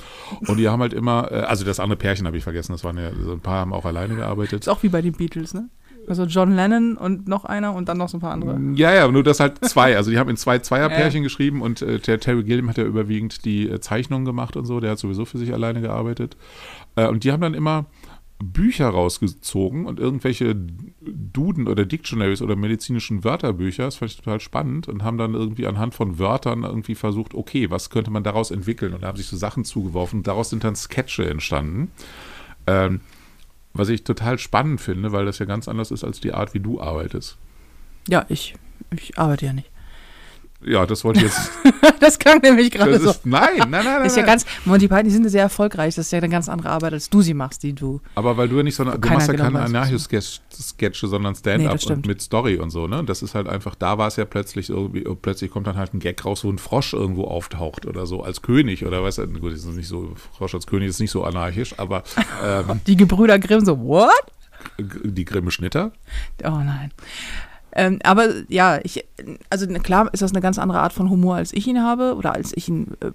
Und 0.48 0.58
die 0.58 0.68
haben 0.70 0.82
halt 0.82 0.94
immer, 0.94 1.32
äh, 1.32 1.42
also 1.42 1.66
das 1.66 1.80
andere 1.80 1.98
Pärchen 1.98 2.26
habe 2.26 2.38
ich 2.38 2.44
vergessen, 2.44 2.72
das 2.72 2.84
waren 2.84 2.98
ja, 2.98 3.12
so 3.14 3.34
ein 3.34 3.42
paar 3.42 3.60
haben 3.60 3.74
auch 3.74 3.86
alleine 3.86 4.16
gearbeitet. 4.16 4.62
Ist 4.62 4.70
auch 4.70 4.82
wie 4.82 4.90
bei 4.90 5.02
den 5.02 5.14
Beatles, 5.14 5.54
ne? 5.54 5.70
Also 6.10 6.24
John 6.24 6.52
Lennon 6.52 6.98
und 6.98 7.28
noch 7.28 7.46
einer 7.46 7.74
und 7.74 7.88
dann 7.88 7.98
noch 7.98 8.10
so 8.10 8.18
ein 8.18 8.22
paar 8.22 8.32
andere. 8.32 8.60
Ja, 8.74 8.94
ja, 8.94 9.08
nur 9.08 9.24
das 9.24 9.40
halt 9.40 9.64
zwei. 9.66 9.96
Also 9.96 10.12
die 10.12 10.18
haben 10.18 10.30
in 10.30 10.38
zwei 10.38 10.60
Zweierpärchen 10.60 11.24
geschrieben 11.24 11.62
und 11.62 11.82
äh, 11.82 12.00
der 12.00 12.20
Terry 12.20 12.44
Gilliam 12.44 12.68
hat 12.70 12.78
ja 12.78 12.84
überwiegend 12.84 13.46
die 13.46 13.70
äh, 13.70 13.80
Zeichnungen 13.80 14.26
gemacht 14.26 14.58
und 14.58 14.66
so. 14.66 14.80
Der 14.80 14.92
hat 14.92 15.00
sowieso 15.00 15.26
für 15.26 15.38
sich 15.38 15.54
alleine 15.54 15.82
gearbeitet. 15.82 16.36
Äh, 16.96 17.08
und 17.08 17.24
die 17.24 17.32
haben 17.32 17.42
dann 17.42 17.54
immer 17.54 17.86
Bücher 18.42 18.88
rausgezogen 18.88 19.86
und 19.86 20.00
irgendwelche 20.00 20.56
Duden 20.56 21.68
oder 21.68 21.86
Dictionaries 21.86 22.42
oder 22.42 22.56
medizinischen 22.56 23.26
Wörterbücher, 23.26 23.84
das 23.84 23.98
fand 23.98 24.12
ich 24.12 24.18
total 24.18 24.40
spannend, 24.40 24.88
und 24.88 25.04
haben 25.04 25.18
dann 25.18 25.34
irgendwie 25.34 25.68
anhand 25.68 25.94
von 25.94 26.20
Wörtern 26.20 26.64
irgendwie 26.64 26.96
versucht, 26.96 27.34
okay, 27.34 27.70
was 27.70 27.90
könnte 27.90 28.12
man 28.12 28.24
daraus 28.24 28.52
entwickeln? 28.52 28.94
Und 28.94 29.02
da 29.04 29.08
haben 29.08 29.18
sich 29.18 29.28
so 29.28 29.36
Sachen 29.36 29.66
zugeworfen. 29.66 30.24
Daraus 30.24 30.50
sind 30.50 30.64
dann 30.64 30.76
Sketche 30.76 31.30
entstanden. 31.30 31.92
Ähm, 32.66 33.02
was 33.74 33.90
ich 33.90 34.04
total 34.04 34.40
spannend 34.40 34.82
finde, 34.82 35.12
weil 35.12 35.26
das 35.26 35.40
ja 35.40 35.46
ganz 35.46 35.68
anders 35.68 35.92
ist 35.92 36.04
als 36.04 36.20
die 36.20 36.34
Art, 36.34 36.54
wie 36.54 36.60
du 36.60 36.82
arbeitest. 36.82 37.38
Ja, 38.08 38.26
ich, 38.30 38.56
ich 38.96 39.18
arbeite 39.18 39.46
ja 39.46 39.54
nicht. 39.54 39.70
Ja, 40.62 40.86
das 40.86 41.04
wollte 41.04 41.20
ich 41.20 41.26
jetzt. 41.28 41.52
Das 42.00 42.18
klang 42.18 42.40
nämlich 42.42 42.72
gerade 42.72 42.98
so. 42.98 43.10
ist, 43.10 43.26
nein, 43.26 43.58
nein, 43.58 43.70
nein, 43.72 43.84
nein. 43.84 44.06
Ist 44.06 44.16
ja 44.16 44.22
nein. 44.22 44.32
ganz, 44.32 44.46
Monty 44.64 44.88
Python, 44.88 45.04
die 45.04 45.10
sind 45.12 45.24
ja 45.24 45.30
sehr 45.30 45.42
erfolgreich. 45.44 45.96
Das 45.96 46.06
ist 46.06 46.12
ja 46.12 46.18
eine 46.20 46.30
ganz 46.30 46.48
andere 46.48 46.70
Arbeit, 46.70 46.94
als 46.94 47.10
du 47.10 47.22
sie 47.22 47.34
machst, 47.34 47.62
die 47.64 47.74
du. 47.74 48.00
Aber 48.16 48.38
weil 48.38 48.48
du 48.48 48.56
ja 48.58 48.64
nicht 48.64 48.76
so, 48.76 48.86
du 48.86 48.92
Keiner 49.00 49.16
machst 49.16 49.28
ja 49.28 49.34
genau 49.34 49.46
keine 49.52 49.62
Anarcho-Sketche, 49.64 51.08
sondern 51.08 51.34
Nee, 51.34 51.40
Stand-up 51.40 51.82
stimmt. 51.82 51.98
und 51.98 52.08
mit 52.08 52.22
Story 52.22 52.56
und 52.56 52.70
so, 52.70 52.88
ne? 52.88 53.04
Das 53.04 53.22
ist 53.22 53.36
halt 53.36 53.48
einfach, 53.50 53.76
da 53.76 53.98
war 53.98 54.08
es 54.08 54.16
ja 54.16 54.24
plötzlich 54.24 54.70
irgendwie, 54.70 55.06
oh, 55.08 55.16
plötzlich 55.16 55.52
kommt 55.52 55.68
dann 55.68 55.76
halt 55.76 55.94
ein 55.94 56.00
Gag 56.00 56.24
raus, 56.24 56.46
wo 56.46 56.50
ein 56.50 56.58
Frosch 56.58 56.94
irgendwo 56.94 57.26
auftaucht 57.26 57.86
oder 57.86 58.06
so, 58.06 58.24
als 58.24 58.42
König 58.42 58.86
oder 58.86 59.04
was, 59.04 59.18
gut, 59.18 59.52
das 59.52 59.60
ist 59.66 59.76
nicht 59.76 59.90
so, 59.90 60.14
Frosch 60.38 60.56
als 60.56 60.68
König 60.68 60.88
ist 60.90 61.00
nicht 61.02 61.12
so 61.12 61.26
anarchisch, 61.26 61.78
aber 61.78 62.04
ähm, 62.46 62.80
Die 62.88 62.96
Gebrüder 62.96 63.40
Grimm 63.40 63.66
so, 63.66 63.78
what? 63.80 64.10
die 64.78 65.26
Grimme 65.26 65.52
Schnitter, 65.52 65.92
Oh 66.44 66.50
nein. 66.50 66.92
Ähm, 67.74 68.00
aber 68.04 68.30
ja, 68.48 68.80
ich, 68.84 69.06
also 69.50 69.68
klar 69.68 70.10
ist 70.14 70.22
das 70.22 70.32
eine 70.32 70.42
ganz 70.42 70.58
andere 70.58 70.80
Art 70.80 70.94
von 70.94 71.10
Humor, 71.10 71.36
als 71.36 71.54
ich 71.54 71.68
ihn 71.68 71.82
habe 71.82 72.16
oder 72.16 72.34
als 72.34 72.52
ich 72.56 72.68
ihn 72.70 72.96
äh, 73.02 73.12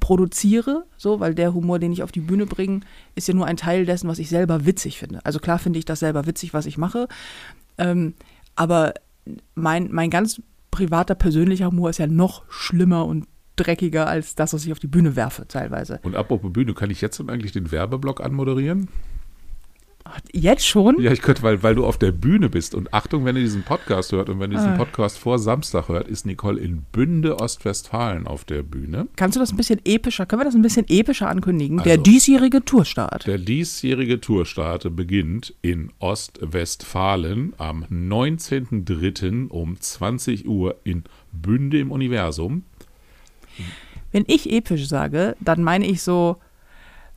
produziere, 0.00 0.84
so, 0.96 1.20
weil 1.20 1.34
der 1.34 1.54
Humor, 1.54 1.78
den 1.78 1.92
ich 1.92 2.02
auf 2.02 2.12
die 2.12 2.20
Bühne 2.20 2.46
bringe, 2.46 2.80
ist 3.14 3.28
ja 3.28 3.34
nur 3.34 3.46
ein 3.46 3.56
Teil 3.56 3.84
dessen, 3.84 4.08
was 4.08 4.18
ich 4.18 4.28
selber 4.28 4.64
witzig 4.64 4.98
finde. 4.98 5.20
Also 5.24 5.38
klar 5.38 5.58
finde 5.58 5.78
ich 5.78 5.84
das 5.84 6.00
selber 6.00 6.26
witzig, 6.26 6.54
was 6.54 6.66
ich 6.66 6.78
mache, 6.78 7.08
ähm, 7.76 8.14
aber 8.56 8.94
mein, 9.54 9.88
mein 9.92 10.10
ganz 10.10 10.40
privater, 10.70 11.14
persönlicher 11.14 11.66
Humor 11.66 11.90
ist 11.90 11.98
ja 11.98 12.06
noch 12.06 12.44
schlimmer 12.48 13.04
und 13.06 13.26
dreckiger 13.56 14.06
als 14.06 14.34
das, 14.34 14.52
was 14.52 14.64
ich 14.64 14.72
auf 14.72 14.78
die 14.78 14.86
Bühne 14.86 15.16
werfe, 15.16 15.46
teilweise. 15.48 16.00
Und 16.02 16.14
apropos 16.14 16.52
Bühne, 16.52 16.74
kann 16.74 16.90
ich 16.90 17.00
jetzt 17.00 17.18
dann 17.18 17.28
eigentlich 17.28 17.52
den 17.52 17.70
Werbeblock 17.72 18.20
anmoderieren? 18.20 18.88
Jetzt 20.32 20.66
schon? 20.66 21.00
Ja, 21.00 21.12
ich 21.12 21.20
könnte, 21.22 21.42
weil, 21.42 21.62
weil 21.62 21.74
du 21.74 21.84
auf 21.86 21.98
der 21.98 22.12
Bühne 22.12 22.48
bist. 22.48 22.74
Und 22.74 22.92
Achtung, 22.94 23.24
wenn 23.24 23.36
ihr 23.36 23.42
diesen 23.42 23.62
Podcast 23.62 24.12
hört 24.12 24.28
und 24.28 24.40
wenn 24.40 24.50
ihr 24.52 24.58
diesen 24.58 24.72
Ah. 24.72 24.76
Podcast 24.76 25.18
vor 25.18 25.38
Samstag 25.38 25.88
hört, 25.88 26.08
ist 26.08 26.26
Nicole 26.26 26.60
in 26.60 26.82
Bünde, 26.92 27.38
Ostwestfalen 27.40 28.26
auf 28.26 28.44
der 28.44 28.62
Bühne. 28.62 29.08
Kannst 29.16 29.36
du 29.36 29.40
das 29.40 29.52
ein 29.52 29.56
bisschen 29.56 29.80
epischer, 29.84 30.26
können 30.26 30.40
wir 30.40 30.44
das 30.44 30.54
ein 30.54 30.62
bisschen 30.62 30.86
epischer 30.88 31.28
ankündigen? 31.28 31.78
Der 31.82 31.92
Also- 31.92 32.02
diesjährige 32.04 32.64
Tourstart. 32.64 33.26
Der 33.26 33.38
diesjährige 33.38 34.20
Tourstart 34.20 34.94
beginnt 34.96 35.54
in 35.62 35.90
Ostwestfalen 35.98 37.52
am 37.58 37.84
19.03. 37.90 39.48
um 39.50 39.80
20 39.80 40.48
Uhr 40.48 40.76
in 40.84 41.04
Bünde 41.32 41.78
im 41.78 41.90
Universum. 41.90 42.64
Wenn 44.12 44.24
ich 44.26 44.50
episch 44.50 44.86
sage, 44.88 45.36
dann 45.40 45.62
meine 45.62 45.86
ich 45.86 46.02
so 46.02 46.36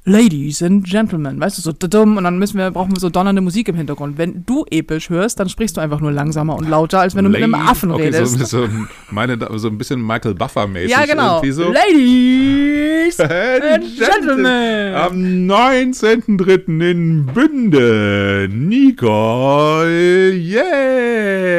Ladies 0.04 0.64
and 0.64 0.84
Gentlemen, 0.84 1.40
weißt 1.40 1.60
du, 1.60 1.62
so 1.62 1.72
dumm 1.74 2.18
und 2.18 2.24
dann 2.24 2.40
müssen 2.40 2.58
wir, 2.58 2.72
brauchen 2.72 2.92
wir 2.92 3.00
so 3.00 3.12
donnernde 3.12 3.40
Musik 3.42 3.68
im 3.68 3.76
Hintergrund. 3.76 4.18
Wenn 4.18 4.44
du 4.48 4.66
episch 4.72 5.12
hörst, 5.12 5.40
dann 5.40 5.48
sprichst 5.48 5.78
du 5.78 5.82
einfach 5.82 6.00
nur 6.02 6.12
langsamer 6.12 6.56
und 6.56 6.68
lauter, 6.68 7.02
als 7.02 7.14
wenn 7.16 7.24
du 7.26 7.30
mit 7.30 7.44
einem 7.44 7.52
Lady- 7.52 7.68
Affen 7.68 7.92
okay, 7.92 8.06
redest. 8.06 8.40
So, 8.40 8.46
so, 8.46 8.64
ein- 8.64 8.88
meine, 9.12 9.38
so 9.60 9.68
ein 9.68 9.78
bisschen 9.78 10.02
Michael 10.02 10.34
Buffer-mäßig. 10.34 10.90
ja, 10.90 11.06
genau. 11.06 11.44
So. 11.52 11.72
Ladies 11.72 13.20
and 13.20 13.84
Gentlemen. 13.96 14.96
Am 14.96 15.14
19.03. 15.18 16.90
in 16.90 17.28
Bünde, 17.28 18.48
Nicole 18.52 20.32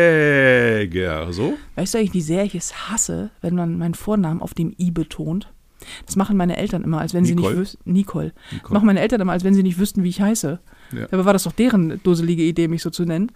Jäger. 0.03 1.33
So? 1.33 1.55
Weißt 1.77 1.95
du 1.95 1.99
eigentlich, 1.99 2.15
wie 2.15 2.21
sehr 2.23 2.43
ich 2.45 2.57
es 2.57 2.91
hasse, 2.91 3.31
wenn 3.41 3.55
man 3.55 3.79
meinen 3.79 3.95
Vornamen 3.95 4.43
auf 4.43 4.53
dem 4.53 4.75
I 4.81 4.91
betont? 4.91 5.49
Das 6.07 6.17
machen 6.17 6.37
meine 6.37 6.57
Eltern 6.57 6.83
immer, 6.83 7.01
als 7.01 7.15
wenn 7.15 7.25
sie 7.25 7.35
nicht 7.35 7.43
Nicole? 7.45 7.59
wüssten. 7.59 7.93
Nicole. 7.93 8.33
Das 8.35 8.53
Nicole. 8.53 8.75
machen 8.75 8.87
meine 8.87 9.01
Eltern 9.01 9.21
immer, 9.21 9.33
als 9.33 9.45
wenn 9.45 9.55
sie 9.55 9.63
nicht 9.63 9.79
wüssten, 9.79 10.03
wie 10.05 10.09
ich 10.09 10.21
heiße. 10.21 10.59
Ja. 10.93 11.07
Dabei 11.09 11.25
war 11.25 11.33
das 11.33 11.45
doch 11.45 11.53
deren 11.53 12.01
dusselige 12.03 12.43
Idee, 12.43 12.69
mich 12.69 12.83
so 12.83 12.91
zu 12.91 13.05
nennen. 13.05 13.33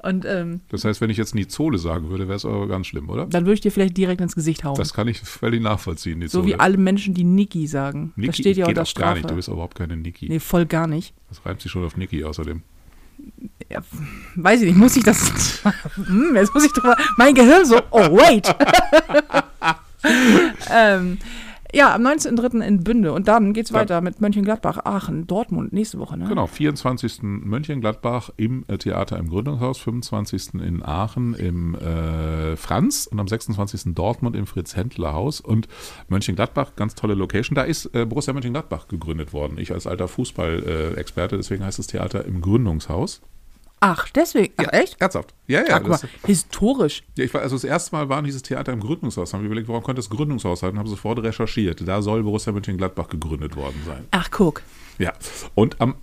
Und 0.00 0.24
ähm, 0.26 0.60
Das 0.68 0.84
heißt, 0.84 1.00
wenn 1.00 1.10
ich 1.10 1.16
jetzt 1.16 1.34
Nizole 1.34 1.76
sagen 1.76 2.08
würde, 2.08 2.28
wäre 2.28 2.36
es 2.36 2.44
aber 2.44 2.68
ganz 2.68 2.86
schlimm, 2.86 3.08
oder? 3.10 3.26
dann 3.26 3.44
würde 3.46 3.54
ich 3.54 3.60
dir 3.62 3.72
vielleicht 3.72 3.96
direkt 3.96 4.20
ins 4.20 4.36
Gesicht 4.36 4.62
hauen. 4.62 4.76
Das 4.76 4.92
kann 4.94 5.08
ich 5.08 5.18
völlig 5.18 5.60
nachvollziehen. 5.60 6.20
so 6.28 6.42
wie 6.44 6.50
Nizole. 6.50 6.60
alle 6.60 6.76
Menschen, 6.76 7.14
die 7.14 7.24
Niki 7.24 7.66
sagen. 7.66 8.12
Niki 8.14 8.26
das 8.28 8.36
steht 8.36 8.56
ja 8.58 8.66
unter 8.66 8.82
auch 8.82 8.84
gar 8.84 8.86
Strafe. 8.86 9.14
nicht. 9.18 9.30
Du 9.30 9.34
bist 9.34 9.48
überhaupt 9.48 9.74
keine 9.76 9.96
Niki. 9.96 10.28
nee, 10.28 10.38
voll 10.38 10.66
gar 10.66 10.86
nicht. 10.86 11.14
Das 11.28 11.44
reimt 11.44 11.60
sich 11.60 11.72
schon 11.72 11.84
auf 11.84 11.96
Niki 11.96 12.22
außerdem. 12.22 12.62
Ja, 13.68 13.82
weiß 14.36 14.60
ich 14.62 14.68
nicht, 14.68 14.78
muss 14.78 14.96
ich 14.96 15.02
das. 15.02 15.62
hm, 15.96 16.30
jetzt 16.36 16.54
muss 16.54 16.64
ich 16.64 16.72
drüber. 16.72 16.96
Mein 17.16 17.34
Gehirn 17.34 17.64
so, 17.66 17.80
oh, 17.90 17.98
wait. 17.98 18.54
ähm, 20.72 21.18
ja, 21.74 21.94
am 21.94 22.06
19.03. 22.06 22.60
in 22.64 22.82
Bünde. 22.84 23.12
Und 23.12 23.28
dann 23.28 23.52
geht's 23.52 23.70
Ja. 23.70 23.76
weiter 23.76 24.00
mit 24.00 24.20
Mönchengladbach, 24.20 24.78
Aachen, 24.84 25.26
Dortmund 25.26 25.72
nächste 25.72 25.98
Woche, 25.98 26.16
ne? 26.16 26.26
Genau, 26.28 26.46
24. 26.46 27.20
Mönchengladbach 27.22 28.30
im 28.36 28.64
äh, 28.68 28.78
Theater 28.78 29.18
im 29.18 29.28
Gründungshaus, 29.28 29.78
25. 29.78 30.54
in 30.54 30.82
Aachen 30.82 31.34
im 31.34 31.74
äh, 31.74 32.56
Franz 32.56 33.06
und 33.10 33.20
am 33.20 33.28
26. 33.28 33.94
Dortmund 33.94 34.34
im 34.36 34.46
Fritz-Händler-Haus. 34.46 35.40
Und 35.40 35.68
Mönchengladbach, 36.08 36.74
ganz 36.76 36.94
tolle 36.94 37.14
Location. 37.14 37.54
Da 37.54 37.62
ist 37.62 37.86
äh, 37.94 38.04
Borussia 38.06 38.32
Mönchengladbach 38.32 38.88
gegründet 38.88 39.32
worden. 39.32 39.58
Ich 39.58 39.72
als 39.72 39.86
alter 39.86 40.08
Fußball-Experte, 40.08 41.36
deswegen 41.36 41.64
heißt 41.64 41.78
das 41.78 41.86
Theater 41.86 42.24
im 42.24 42.40
Gründungshaus. 42.40 43.20
Ach, 43.80 44.08
deswegen. 44.10 44.52
Ach, 44.56 44.72
echt? 44.72 45.00
Ernsthaft? 45.00 45.34
Ja, 45.46 45.60
ja. 45.60 45.76
Ach, 45.76 45.80
guck 45.80 45.90
das, 45.92 46.02
mal, 46.02 46.10
historisch. 46.26 47.04
ja 47.16 47.24
ich 47.24 47.32
war, 47.32 47.42
also 47.42 47.56
das 47.56 47.64
erste 47.64 47.94
Mal 47.94 48.08
war 48.08 48.22
dieses 48.22 48.42
Theater 48.42 48.72
im 48.72 48.80
Gründungshaus. 48.80 49.32
Haben 49.32 49.42
wir 49.42 49.46
überlegt, 49.46 49.68
warum 49.68 49.82
könnte 49.82 50.00
das 50.00 50.10
Gründungshaus 50.10 50.60
sein? 50.60 50.78
Haben 50.78 50.88
sofort 50.88 51.20
recherchiert. 51.22 51.86
Da 51.86 52.02
soll 52.02 52.22
Borussia 52.22 52.52
Mönchengladbach 52.52 53.08
gegründet 53.08 53.56
worden 53.56 53.80
sein. 53.86 54.06
Ach, 54.10 54.30
guck. 54.30 54.62
Ja, 54.98 55.12
und 55.54 55.80
am 55.80 55.94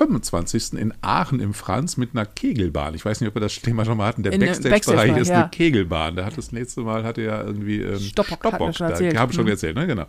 25. 0.00 0.74
in 0.78 0.94
Aachen 1.02 1.40
im 1.40 1.52
Franz 1.52 1.98
mit 1.98 2.10
einer 2.14 2.24
Kegelbahn. 2.24 2.94
Ich 2.94 3.04
weiß 3.04 3.20
nicht, 3.20 3.28
ob 3.28 3.34
wir 3.36 3.40
das 3.40 3.54
Thema 3.56 3.84
schon 3.84 3.98
mal 3.98 4.06
hatten. 4.06 4.22
Der 4.22 4.30
Backstage-Bereich 4.30 4.72
Backstage-Bereich, 4.72 5.20
ist 5.20 5.28
ja. 5.28 5.40
eine 5.42 5.50
Kegelbahn. 5.50 6.16
Da 6.16 6.24
hat 6.24 6.38
das 6.38 6.52
letzte 6.52 6.80
Mal 6.80 7.04
hatte 7.04 7.20
ja 7.20 7.42
irgendwie 7.42 7.82
ähm, 7.82 7.98
Stoppock, 7.98 8.44
wir 8.44 8.72
schon 8.72 8.86
da, 8.86 8.92
erzählt. 8.92 9.18
Habe 9.18 9.32
ich 9.32 9.36
schon 9.36 9.44
Mhm. 9.44 9.50
erzählt, 9.50 9.76
ne? 9.76 9.86
Genau. 9.86 10.06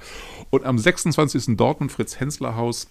Und 0.50 0.64
am 0.64 0.78
26. 0.78 1.58
Dortmund 1.58 1.92
Fritz-Hensler-Haus. 1.92 2.88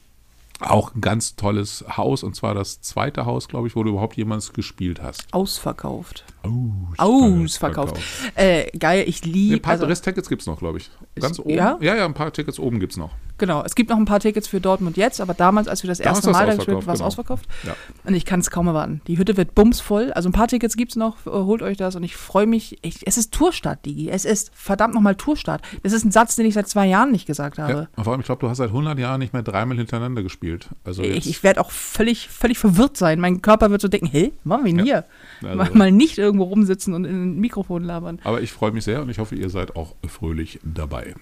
Auch 0.60 0.94
ein 0.94 1.00
ganz 1.00 1.36
tolles 1.36 1.84
Haus 1.96 2.22
und 2.22 2.36
zwar 2.36 2.54
das 2.54 2.80
zweite 2.80 3.24
Haus, 3.24 3.48
glaube 3.48 3.66
ich, 3.66 3.76
wo 3.76 3.82
du 3.82 3.90
überhaupt 3.90 4.16
jemals 4.16 4.52
gespielt 4.52 5.02
hast. 5.02 5.32
Ausverkauft. 5.32 6.24
Ausverkauft. 6.42 6.98
Ausverkauft. 6.98 8.00
Äh, 8.34 8.70
geil, 8.78 9.04
ich 9.06 9.24
Ein 9.24 9.32
liebe. 9.32 9.60
paar 9.60 9.72
Also, 9.72 9.86
Resttickets 9.86 10.28
gibt 10.28 10.42
es 10.42 10.46
noch, 10.46 10.58
glaube 10.58 10.78
ich. 10.78 10.90
Ganz 11.18 11.38
Ist- 11.38 11.44
oben. 11.44 11.50
ja? 11.54 11.78
ja, 11.80 11.96
ja, 11.96 12.04
ein 12.04 12.14
paar 12.14 12.32
Tickets 12.32 12.58
oben 12.58 12.80
gibt 12.80 12.92
es 12.92 12.96
noch. 12.98 13.10
genau, 13.38 13.62
es 13.64 13.74
gibt 13.74 13.88
noch 13.90 13.96
ein 13.96 14.04
paar 14.04 14.20
Tickets 14.20 14.48
für 14.48 14.60
Dortmund 14.60 14.96
jetzt, 14.98 15.20
aber 15.20 15.32
damals, 15.34 15.66
als 15.68 15.82
wir 15.82 15.88
das 15.88 15.98
Damals 15.98 16.18
erste 16.18 16.30
Mal 16.30 16.46
da 16.46 16.54
gespielt 16.56 16.68
haben, 16.68 16.76
ausverkauft, 16.78 16.86
war 16.86 16.94
es 16.94 16.98
genau. 16.98 17.06
ausverkauft. 17.06 17.46
Ja. 17.66 17.76
Und 18.04 18.14
ich 18.14 18.24
kann 18.26 18.40
es 18.40 18.50
kaum 18.50 18.66
erwarten. 18.66 19.00
Die 19.06 19.16
Hütte 19.18 19.36
wird 19.36 19.54
bumsvoll. 19.54 20.12
Also 20.12 20.28
ein 20.28 20.32
paar 20.32 20.48
Tickets 20.48 20.76
gibt 20.76 20.92
es 20.92 20.96
noch. 20.96 21.26
äh, 21.26 21.30
Holt 21.30 21.62
euch 21.62 21.76
das. 21.76 21.96
Und 21.96 22.02
ich 22.02 22.16
freue 22.16 22.46
mich. 22.46 22.78
Ich, 22.82 23.06
es 23.06 23.16
ist 23.16 23.32
Tourstart, 23.32 23.84
Digi. 23.86 24.10
Es 24.10 24.24
ist 24.24 24.50
verdammt 24.54 24.94
nochmal 24.94 25.14
Tourstart. 25.14 25.62
Das 25.82 25.92
ist 25.92 26.04
ein 26.04 26.10
Satz, 26.10 26.36
den 26.36 26.44
ich 26.46 26.54
seit 26.54 26.68
zwei 26.68 26.86
Jahren 26.86 27.10
nicht 27.12 27.26
gesagt 27.26 27.58
Ja, 27.58 27.64
habe. 27.68 27.88
und 27.96 28.04
vor 28.04 28.12
allem, 28.12 28.20
ich 28.20 28.26
glaube, 28.26 28.40
du 28.40 28.48
hast 28.50 28.58
seit 28.58 28.68
100 28.70 28.98
Jahren 28.98 29.18
nicht 29.20 29.32
mehr 29.32 29.42
dreimal 29.42 29.76
hintereinander 29.78 30.22
gespielt. 30.22 30.68
Also 30.84 31.02
Ich, 31.02 31.28
ich 31.28 31.42
werde 31.42 31.60
auch 31.60 31.70
völlig, 31.70 32.28
völlig 32.28 32.58
verwirrt 32.58 32.96
sein. 32.96 33.20
Mein 33.20 33.40
Körper 33.42 33.70
wird 33.70 33.80
so 33.80 33.88
denken, 33.88 34.06
hä, 34.06 34.32
machen 34.44 34.64
wir 34.66 34.74
denn 34.74 34.84
hier? 34.84 35.04
Also- 35.42 35.56
Mal, 35.56 35.70
mal 35.72 35.92
nicht 35.92 36.18
irgendwo 36.30 36.44
rumsitzen 36.44 36.94
und 36.94 37.04
in 37.04 37.14
ein 37.34 37.40
Mikrofon 37.40 37.84
labern. 37.84 38.18
Aber 38.24 38.40
ich 38.40 38.52
freue 38.52 38.72
mich 38.72 38.84
sehr 38.84 39.02
und 39.02 39.10
ich 39.10 39.18
hoffe, 39.18 39.34
ihr 39.34 39.50
seid 39.50 39.76
auch 39.76 39.94
fröhlich 40.06 40.58
dabei. 40.62 41.14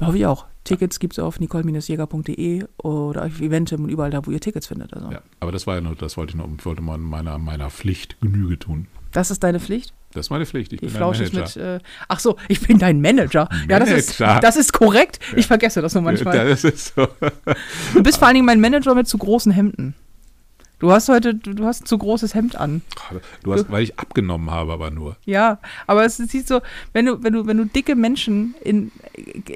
Hoffe 0.00 0.18
ich 0.18 0.26
auch. 0.26 0.46
Tickets 0.64 0.98
gibt 0.98 1.12
es 1.12 1.18
auf 1.18 1.38
nicole-jäger.de 1.40 2.64
oder 2.78 3.26
auf 3.26 3.40
Eventim 3.40 3.84
und 3.84 3.90
überall 3.90 4.10
da, 4.10 4.26
wo 4.26 4.30
ihr 4.30 4.40
Tickets 4.40 4.66
findet. 4.66 4.92
Also. 4.94 5.10
Ja, 5.10 5.20
aber 5.40 5.52
das 5.52 5.66
war 5.66 5.76
ja 5.76 5.80
nur, 5.80 5.94
das 5.94 6.16
wollte 6.16 6.32
ich 6.32 6.36
noch, 6.36 6.48
wollte 6.64 6.82
mal 6.82 6.98
meiner, 6.98 7.38
meiner 7.38 7.70
Pflicht 7.70 8.20
Genüge 8.20 8.58
tun. 8.58 8.86
Das 9.12 9.30
ist 9.30 9.44
deine 9.44 9.60
Pflicht? 9.60 9.94
Das 10.12 10.26
ist 10.26 10.30
meine 10.30 10.46
Pflicht. 10.46 10.72
Ich 10.72 10.80
Die 10.80 10.86
bin 10.86 10.94
ein 10.94 10.98
Flausch 10.98 11.20
ist 11.20 11.32
Manager. 11.34 11.74
mit. 11.74 11.82
Äh, 11.82 11.84
ach 12.08 12.18
so, 12.20 12.36
ich 12.48 12.60
bin 12.66 12.78
dein 12.78 13.00
Manager. 13.00 13.48
Ja, 13.68 13.78
das 13.78 13.90
ist, 13.90 14.18
Manager. 14.20 14.40
das 14.40 14.56
ist 14.56 14.72
korrekt. 14.72 15.20
Ich 15.36 15.46
vergesse 15.46 15.82
das 15.82 15.94
nur 15.94 16.02
manchmal. 16.02 16.36
Das 16.48 16.64
ist 16.64 16.94
so. 16.94 17.06
Du 17.94 18.02
bist 18.02 18.18
vor 18.18 18.26
allen 18.28 18.34
Dingen 18.34 18.46
mein 18.46 18.60
Manager 18.60 18.94
mit 18.94 19.06
zu 19.06 19.18
großen 19.18 19.52
Hemden. 19.52 19.94
Du 20.84 20.92
hast 20.92 21.08
heute, 21.08 21.34
du, 21.34 21.54
du 21.54 21.64
hast 21.64 21.84
ein 21.84 21.86
zu 21.86 21.96
großes 21.96 22.34
Hemd 22.34 22.56
an. 22.56 22.82
Du 23.42 23.54
hast, 23.54 23.70
weil 23.70 23.82
ich 23.82 23.98
abgenommen 23.98 24.50
habe, 24.50 24.70
aber 24.70 24.90
nur. 24.90 25.16
Ja, 25.24 25.58
aber 25.86 26.04
es 26.04 26.18
sieht 26.18 26.46
so, 26.46 26.60
wenn 26.92 27.06
du, 27.06 27.22
wenn 27.22 27.32
du, 27.32 27.46
wenn 27.46 27.56
du 27.56 27.64
dicke 27.64 27.96
Menschen 27.96 28.54
in, 28.62 28.92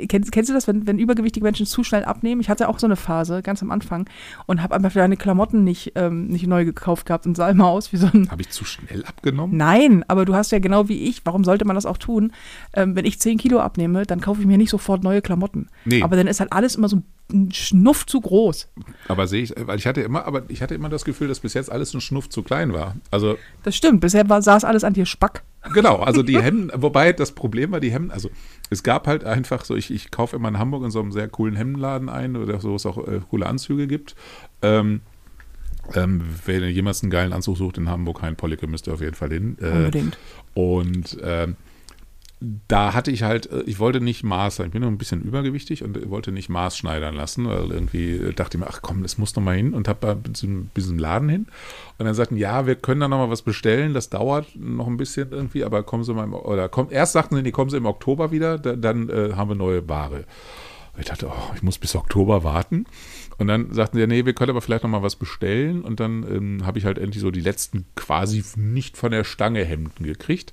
kennst, 0.08 0.32
kennst 0.32 0.48
du 0.48 0.54
das, 0.54 0.66
wenn, 0.66 0.86
wenn 0.86 0.98
übergewichtige 0.98 1.44
Menschen 1.44 1.66
zu 1.66 1.84
schnell 1.84 2.06
abnehmen? 2.06 2.40
Ich 2.40 2.48
hatte 2.48 2.66
auch 2.66 2.78
so 2.78 2.86
eine 2.86 2.96
Phase, 2.96 3.42
ganz 3.42 3.62
am 3.62 3.70
Anfang, 3.70 4.08
und 4.46 4.62
habe 4.62 4.74
einfach 4.74 4.90
deine 4.94 5.18
Klamotten 5.18 5.64
nicht, 5.64 5.92
ähm, 5.96 6.28
nicht 6.28 6.46
neu 6.46 6.64
gekauft 6.64 7.04
gehabt 7.04 7.26
und 7.26 7.36
sah 7.36 7.50
immer 7.50 7.66
aus 7.66 7.92
wie 7.92 7.98
so 7.98 8.06
ein. 8.06 8.30
Habe 8.30 8.40
ich 8.40 8.48
zu 8.48 8.64
schnell 8.64 9.04
abgenommen? 9.04 9.54
Nein, 9.54 10.06
aber 10.08 10.24
du 10.24 10.34
hast 10.34 10.50
ja 10.50 10.60
genau 10.60 10.88
wie 10.88 11.02
ich, 11.10 11.26
warum 11.26 11.44
sollte 11.44 11.66
man 11.66 11.74
das 11.74 11.84
auch 11.84 11.98
tun? 11.98 12.32
Ähm, 12.72 12.96
wenn 12.96 13.04
ich 13.04 13.20
10 13.20 13.36
Kilo 13.36 13.60
abnehme, 13.60 14.06
dann 14.06 14.22
kaufe 14.22 14.40
ich 14.40 14.46
mir 14.46 14.56
nicht 14.56 14.70
sofort 14.70 15.04
neue 15.04 15.20
Klamotten. 15.20 15.68
Nee. 15.84 16.02
Aber 16.02 16.16
dann 16.16 16.26
ist 16.26 16.40
halt 16.40 16.54
alles 16.54 16.76
immer 16.76 16.88
so 16.88 16.96
ein 16.96 17.04
Schnuff 17.52 18.06
zu 18.06 18.20
groß. 18.20 18.68
Aber 19.08 19.26
sehe 19.26 19.42
ich, 19.42 19.54
weil 19.56 19.78
ich 19.78 19.86
hatte 19.86 20.00
immer, 20.00 20.24
aber 20.24 20.44
ich 20.48 20.62
hatte 20.62 20.74
immer 20.74 20.88
das 20.88 21.04
Gefühl, 21.04 21.28
dass 21.28 21.40
bis 21.40 21.54
jetzt 21.54 21.70
alles 21.70 21.92
ein 21.92 22.00
Schnuff 22.00 22.28
zu 22.30 22.42
klein 22.42 22.72
war. 22.72 22.96
Also 23.10 23.36
Das 23.62 23.76
stimmt, 23.76 24.00
bisher 24.00 24.28
war, 24.28 24.40
saß 24.40 24.64
alles 24.64 24.82
an 24.82 24.94
dir 24.94 25.04
Spack. 25.04 25.42
Genau, 25.74 25.96
also 25.96 26.22
die 26.22 26.40
Hemden, 26.40 26.70
wobei 26.82 27.12
das 27.12 27.32
Problem 27.32 27.72
war, 27.72 27.80
die 27.80 27.92
Hemden, 27.92 28.10
also 28.10 28.30
es 28.70 28.82
gab 28.82 29.06
halt 29.06 29.24
einfach 29.24 29.64
so, 29.64 29.76
ich, 29.76 29.90
ich 29.90 30.10
kaufe 30.10 30.36
immer 30.36 30.48
in 30.48 30.58
Hamburg 30.58 30.84
in 30.84 30.90
so 30.90 31.00
einem 31.00 31.12
sehr 31.12 31.28
coolen 31.28 31.56
Hemdenladen 31.56 32.08
ein, 32.08 32.36
oder 32.36 32.60
so, 32.60 32.70
wo 32.70 32.76
es 32.76 32.86
auch 32.86 32.96
äh, 33.06 33.20
coole 33.28 33.46
Anzüge 33.46 33.86
gibt. 33.86 34.14
Ähm, 34.62 35.02
ähm, 35.94 36.22
wenn 36.44 36.62
ihr 36.62 36.70
jemals 36.70 37.02
einen 37.02 37.10
geilen 37.10 37.32
Anzug 37.32 37.56
sucht 37.56 37.78
in 37.78 37.88
Hamburg, 37.88 38.22
Hein 38.22 38.36
Pollicke, 38.36 38.66
müsst 38.66 38.86
ihr 38.86 38.94
auf 38.94 39.00
jeden 39.00 39.14
Fall 39.14 39.30
hin. 39.30 39.56
Äh, 39.60 39.70
Unbedingt. 39.70 40.18
Und 40.54 41.18
ähm, 41.22 41.56
da 42.40 42.94
hatte 42.94 43.10
ich 43.10 43.22
halt, 43.24 43.50
äh, 43.50 43.62
ich 43.62 43.78
wollte 43.78 44.00
nicht 44.00 44.22
Maß, 44.22 44.60
ich 44.60 44.70
bin 44.70 44.82
noch 44.82 44.88
ein 44.88 44.98
bisschen 44.98 45.22
übergewichtig 45.22 45.82
und 45.82 46.08
wollte 46.08 46.30
nicht 46.30 46.48
Maß 46.48 46.76
schneidern 46.76 47.14
lassen, 47.14 47.48
weil 47.48 47.70
irgendwie 47.70 48.12
äh, 48.12 48.32
dachte 48.32 48.56
ich 48.56 48.60
mir, 48.60 48.70
ach 48.70 48.80
komm, 48.82 49.02
das 49.02 49.18
muss 49.18 49.34
noch 49.34 49.42
mal 49.42 49.56
hin 49.56 49.74
und 49.74 49.88
habe 49.88 50.10
ein 50.10 50.22
bisschen, 50.72 50.98
Laden 50.98 51.28
hin. 51.28 51.46
Und 51.98 52.06
dann 52.06 52.14
sagten, 52.14 52.36
ja, 52.36 52.66
wir 52.66 52.76
können 52.76 53.00
da 53.00 53.08
noch 53.08 53.18
mal 53.18 53.30
was 53.30 53.42
bestellen, 53.42 53.92
das 53.92 54.08
dauert 54.08 54.46
noch 54.54 54.86
ein 54.86 54.96
bisschen 54.96 55.32
irgendwie, 55.32 55.64
aber 55.64 55.82
kommen 55.82 56.04
Sie 56.04 56.14
mal, 56.14 56.24
im, 56.24 56.34
oder 56.34 56.68
kommt, 56.68 56.92
erst 56.92 57.12
sagten 57.12 57.36
sie, 57.36 57.42
nee, 57.42 57.50
kommen 57.50 57.70
Sie 57.70 57.76
im 57.76 57.86
Oktober 57.86 58.30
wieder, 58.30 58.58
da, 58.58 58.76
dann 58.76 59.08
äh, 59.08 59.32
haben 59.34 59.50
wir 59.50 59.56
neue 59.56 59.88
Ware. 59.88 60.24
Und 60.94 61.00
ich 61.00 61.06
dachte, 61.06 61.28
oh, 61.28 61.52
ich 61.54 61.62
muss 61.62 61.78
bis 61.78 61.94
Oktober 61.94 62.44
warten. 62.44 62.84
Und 63.38 63.46
dann 63.46 63.72
sagten 63.72 63.98
sie, 63.98 64.06
nee, 64.08 64.26
wir 64.26 64.32
können 64.32 64.50
aber 64.50 64.60
vielleicht 64.60 64.82
noch 64.82 64.90
mal 64.90 65.02
was 65.02 65.14
bestellen. 65.14 65.82
Und 65.82 66.00
dann 66.00 66.24
ähm, 66.24 66.66
habe 66.66 66.78
ich 66.78 66.84
halt 66.84 66.98
endlich 66.98 67.22
so 67.22 67.30
die 67.30 67.40
letzten 67.40 67.86
quasi 67.94 68.42
nicht 68.56 68.96
von 68.96 69.12
der 69.12 69.22
Stange 69.22 69.64
Hemden 69.64 70.04
gekriegt. 70.04 70.52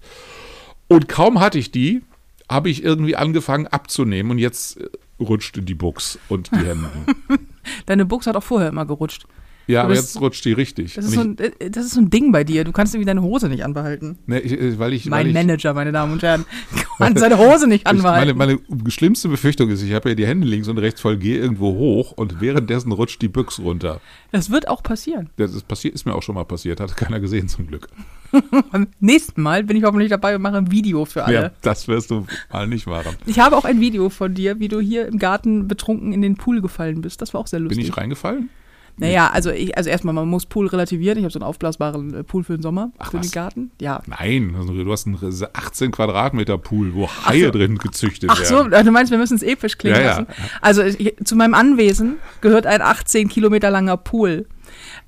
Und 0.87 1.07
kaum 1.07 1.39
hatte 1.39 1.57
ich 1.59 1.71
die, 1.71 2.01
habe 2.49 2.69
ich 2.69 2.83
irgendwie 2.83 3.15
angefangen 3.15 3.67
abzunehmen 3.67 4.31
und 4.31 4.37
jetzt 4.37 4.79
äh, 4.79 4.87
rutschte 5.19 5.61
die 5.61 5.73
Buchs 5.75 6.19
und 6.29 6.51
die 6.51 6.57
Hemden. 6.65 6.89
Deine 7.87 8.05
Buchse 8.05 8.29
hat 8.29 8.37
auch 8.37 8.43
vorher 8.43 8.69
immer 8.69 8.85
gerutscht. 8.85 9.25
Ja, 9.67 9.79
Du 9.81 9.85
aber 9.85 9.95
bist- 9.95 10.13
jetzt 10.13 10.21
rutscht 10.21 10.45
die 10.45 10.51
richtig. 10.53 10.93
Das 10.93 11.05
ist, 11.05 11.13
so 11.13 11.21
ein, 11.21 11.39
äh, 11.39 11.71
das 11.71 11.85
ist 11.85 11.95
so 11.95 11.99
ein 12.01 12.11
Ding 12.11 12.31
bei 12.31 12.43
dir. 12.43 12.63
Du 12.65 12.71
kannst 12.71 12.93
irgendwie 12.93 13.07
deine 13.07 13.23
Hose 13.23 13.49
nicht 13.49 13.65
anbehalten. 13.65 14.19
ne, 14.27 14.39
ich, 14.39 14.51
äh, 14.51 14.77
weil 14.77 14.93
ich, 14.93 15.05
weil 15.09 15.09
Mein 15.23 15.27
ich, 15.29 15.33
Manager, 15.33 15.73
meine 15.73 15.91
Damen 15.91 16.13
und 16.13 16.21
Herren, 16.21 16.45
kann 16.99 17.17
seine 17.17 17.39
Hose 17.39 17.67
nicht 17.67 17.87
ich 17.91 18.01
meine, 18.03 18.29
anbehalten. 18.29 18.37
meine 18.37 18.91
schlimmste 18.91 19.27
Befürchtung 19.27 19.69
ist, 19.71 19.81
ich 19.81 19.93
habe 19.93 20.09
ja 20.09 20.13
die 20.15 20.27
Hände 20.27 20.45
links 20.45 20.67
und 20.67 20.77
rechts 20.77 21.01
voll, 21.01 21.17
gehe 21.17 21.39
irgendwo 21.39 21.73
hoch 21.73 22.11
und 22.11 22.41
währenddessen 22.41 22.91
rutscht 22.91 23.23
die 23.23 23.27
Büchs 23.27 23.57
runter. 23.57 24.01
Das 24.31 24.51
wird 24.51 24.67
auch 24.67 24.83
passieren. 24.83 25.31
Das 25.37 25.55
ist, 25.55 25.67
passiert, 25.67 25.95
ist 25.95 26.05
mir 26.05 26.13
auch 26.13 26.21
schon 26.21 26.35
mal 26.35 26.45
passiert, 26.45 26.79
hat 26.79 26.95
keiner 26.95 27.19
gesehen 27.19 27.47
zum 27.47 27.65
Glück. 27.65 27.87
Beim 28.71 28.87
nächsten 28.99 29.41
Mal 29.41 29.63
bin 29.63 29.77
ich 29.77 29.83
hoffentlich 29.83 30.09
dabei 30.09 30.35
und 30.35 30.41
mache 30.41 30.57
ein 30.57 30.71
Video 30.71 31.05
für 31.05 31.23
alle. 31.25 31.33
Ja, 31.35 31.51
das 31.61 31.87
wirst 31.87 32.11
du 32.11 32.25
mal 32.51 32.67
nicht 32.67 32.87
machen. 32.87 33.15
Ich 33.25 33.39
habe 33.39 33.55
auch 33.57 33.65
ein 33.65 33.79
Video 33.79 34.09
von 34.09 34.33
dir, 34.33 34.59
wie 34.59 34.67
du 34.67 34.79
hier 34.79 35.07
im 35.07 35.19
Garten 35.19 35.67
betrunken 35.67 36.11
in 36.13 36.21
den 36.21 36.35
Pool 36.35 36.61
gefallen 36.61 37.01
bist. 37.01 37.21
Das 37.21 37.33
war 37.33 37.41
auch 37.41 37.47
sehr 37.47 37.59
lustig. 37.59 37.77
Bin 37.83 37.87
ich 37.87 37.97
reingefallen? 37.97 38.49
Naja, 38.97 39.29
also, 39.33 39.51
ich, 39.51 39.77
also 39.77 39.89
erstmal, 39.89 40.13
man 40.13 40.29
muss 40.29 40.45
Pool 40.45 40.67
relativieren. 40.67 41.17
Ich 41.17 41.25
habe 41.25 41.31
so 41.33 41.39
einen 41.39 41.43
aufblasbaren 41.47 42.13
äh, 42.13 42.23
Pool 42.23 42.45
für 42.45 42.55
den 42.55 42.61
Sommer, 42.61 42.91
Ach, 42.97 43.11
für 43.11 43.17
was? 43.19 43.27
den 43.27 43.31
Garten. 43.33 43.71
Ja. 43.81 44.01
Nein, 44.05 44.55
du 44.67 44.89
hast 44.89 45.05
einen 45.05 45.19
18 45.51 45.91
Quadratmeter 45.91 46.57
Pool, 46.57 46.93
wo 46.93 47.09
Haie 47.09 47.47
so. 47.47 47.51
drin 47.51 47.77
gezüchtet 47.77 48.29
Ach 48.31 48.41
so, 48.45 48.71
werden. 48.71 48.85
du 48.85 48.91
meinst, 48.93 49.11
wir 49.11 49.17
müssen 49.17 49.35
es 49.35 49.43
episch 49.43 49.77
klingen 49.77 49.97
Ja, 49.97 50.01
ja. 50.01 50.09
lassen. 50.11 50.27
Also 50.61 50.81
ich, 50.83 51.13
zu 51.25 51.35
meinem 51.35 51.55
Anwesen 51.55 52.15
gehört 52.39 52.65
ein 52.65 52.81
18 52.81 53.27
Kilometer 53.27 53.69
langer 53.69 53.97
Pool. 53.97 54.47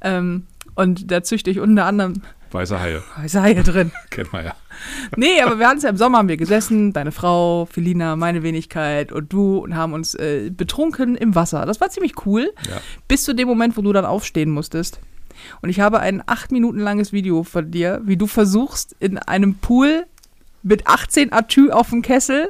Ähm, 0.01 0.43
und 0.75 1.09
da 1.09 1.23
züchte 1.23 1.49
ich 1.49 1.61
unter 1.61 1.85
anderem 1.85 2.21
Weiße 2.51 2.79
Haie, 2.79 3.03
weiße 3.17 3.41
Haie 3.41 3.61
drin. 3.63 3.91
kennt 4.09 4.31
man 4.33 4.45
ja. 4.45 4.53
Nee, 5.15 5.41
aber 5.41 5.59
wir 5.59 5.67
hatten 5.67 5.77
es 5.77 5.83
ja 5.83 5.89
im 5.89 5.97
Sommer, 5.97 6.19
haben 6.19 6.29
wir 6.29 6.37
gesessen, 6.37 6.93
deine 6.93 7.11
Frau, 7.11 7.65
Felina, 7.65 8.15
meine 8.15 8.43
Wenigkeit 8.43 9.11
und 9.11 9.33
du 9.33 9.57
und 9.57 9.75
haben 9.75 9.93
uns 9.93 10.13
äh, 10.15 10.49
betrunken 10.49 11.15
im 11.15 11.35
Wasser. 11.35 11.65
Das 11.65 11.81
war 11.81 11.89
ziemlich 11.89 12.25
cool, 12.25 12.51
Ja. 12.69 12.77
bis 13.07 13.23
zu 13.23 13.33
dem 13.33 13.47
Moment, 13.47 13.75
wo 13.77 13.81
du 13.81 13.91
dann 13.93 14.05
aufstehen 14.05 14.49
musstest. 14.51 14.99
Und 15.61 15.69
ich 15.69 15.79
habe 15.79 15.99
ein 15.99 16.23
acht 16.25 16.51
Minuten 16.51 16.79
langes 16.79 17.13
Video 17.13 17.43
von 17.43 17.69
dir, 17.69 18.01
wie 18.05 18.17
du 18.17 18.27
versuchst, 18.27 18.95
in 18.99 19.17
einem 19.17 19.55
Pool 19.55 20.05
mit 20.63 20.87
18 20.87 21.31
Atü 21.33 21.69
auf 21.69 21.89
dem 21.91 22.01
Kessel 22.01 22.49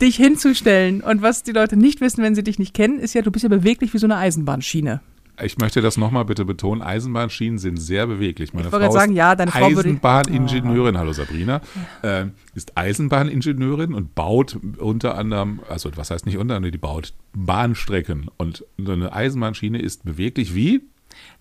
dich 0.00 0.16
hinzustellen. 0.16 1.00
Und 1.00 1.22
was 1.22 1.42
die 1.42 1.52
Leute 1.52 1.76
nicht 1.76 2.00
wissen, 2.00 2.22
wenn 2.22 2.34
sie 2.34 2.44
dich 2.44 2.58
nicht 2.58 2.74
kennen, 2.74 2.98
ist 2.98 3.14
ja, 3.14 3.22
du 3.22 3.30
bist 3.30 3.44
ja 3.44 3.48
beweglich 3.48 3.94
wie 3.94 3.98
so 3.98 4.06
eine 4.06 4.16
Eisenbahnschiene. 4.16 5.00
Ich 5.42 5.58
möchte 5.58 5.82
das 5.82 5.96
nochmal 5.96 6.24
bitte 6.24 6.44
betonen. 6.44 6.82
Eisenbahnschienen 6.82 7.58
sind 7.58 7.76
sehr 7.76 8.06
beweglich. 8.06 8.54
Meine 8.54 8.68
Ich 8.68 8.72
wollte 8.72 8.86
Frau 8.86 8.92
gerade 8.92 9.00
sagen, 9.00 9.12
ist 9.12 9.18
ja, 9.18 9.34
deine 9.34 9.50
Frau 9.50 9.66
Eisenbahningenieurin, 9.66 10.96
hallo 10.96 11.12
Sabrina, 11.12 11.60
ähm, 12.02 12.32
ist 12.54 12.76
Eisenbahningenieurin 12.76 13.92
und 13.92 14.14
baut 14.14 14.58
unter 14.78 15.16
anderem, 15.18 15.60
also 15.68 15.90
was 15.96 16.10
heißt 16.10 16.26
nicht 16.26 16.38
unter 16.38 16.56
anderem, 16.56 16.72
die 16.72 16.78
baut 16.78 17.12
Bahnstrecken. 17.34 18.30
Und 18.38 18.64
so 18.78 18.92
eine 18.92 19.12
Eisenbahnschiene 19.12 19.78
ist 19.78 20.04
beweglich 20.04 20.54
wie? 20.54 20.82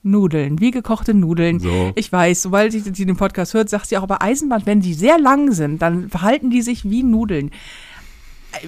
Nudeln, 0.03 0.59
wie 0.59 0.71
gekochte 0.71 1.13
Nudeln. 1.13 1.59
So. 1.59 1.91
Ich 1.95 2.11
weiß, 2.11 2.41
sobald 2.41 2.71
sie 2.71 2.79
sie 2.79 3.05
den 3.05 3.17
Podcast 3.17 3.53
hört, 3.53 3.69
sagt 3.69 3.87
sie 3.87 3.97
auch, 3.97 4.03
aber 4.03 4.21
Eisenbahn, 4.21 4.63
wenn 4.65 4.81
die 4.81 4.93
sehr 4.93 5.19
lang 5.19 5.51
sind, 5.51 5.81
dann 5.81 6.09
verhalten 6.09 6.49
die 6.49 6.61
sich 6.61 6.89
wie 6.89 7.03
Nudeln. 7.03 7.51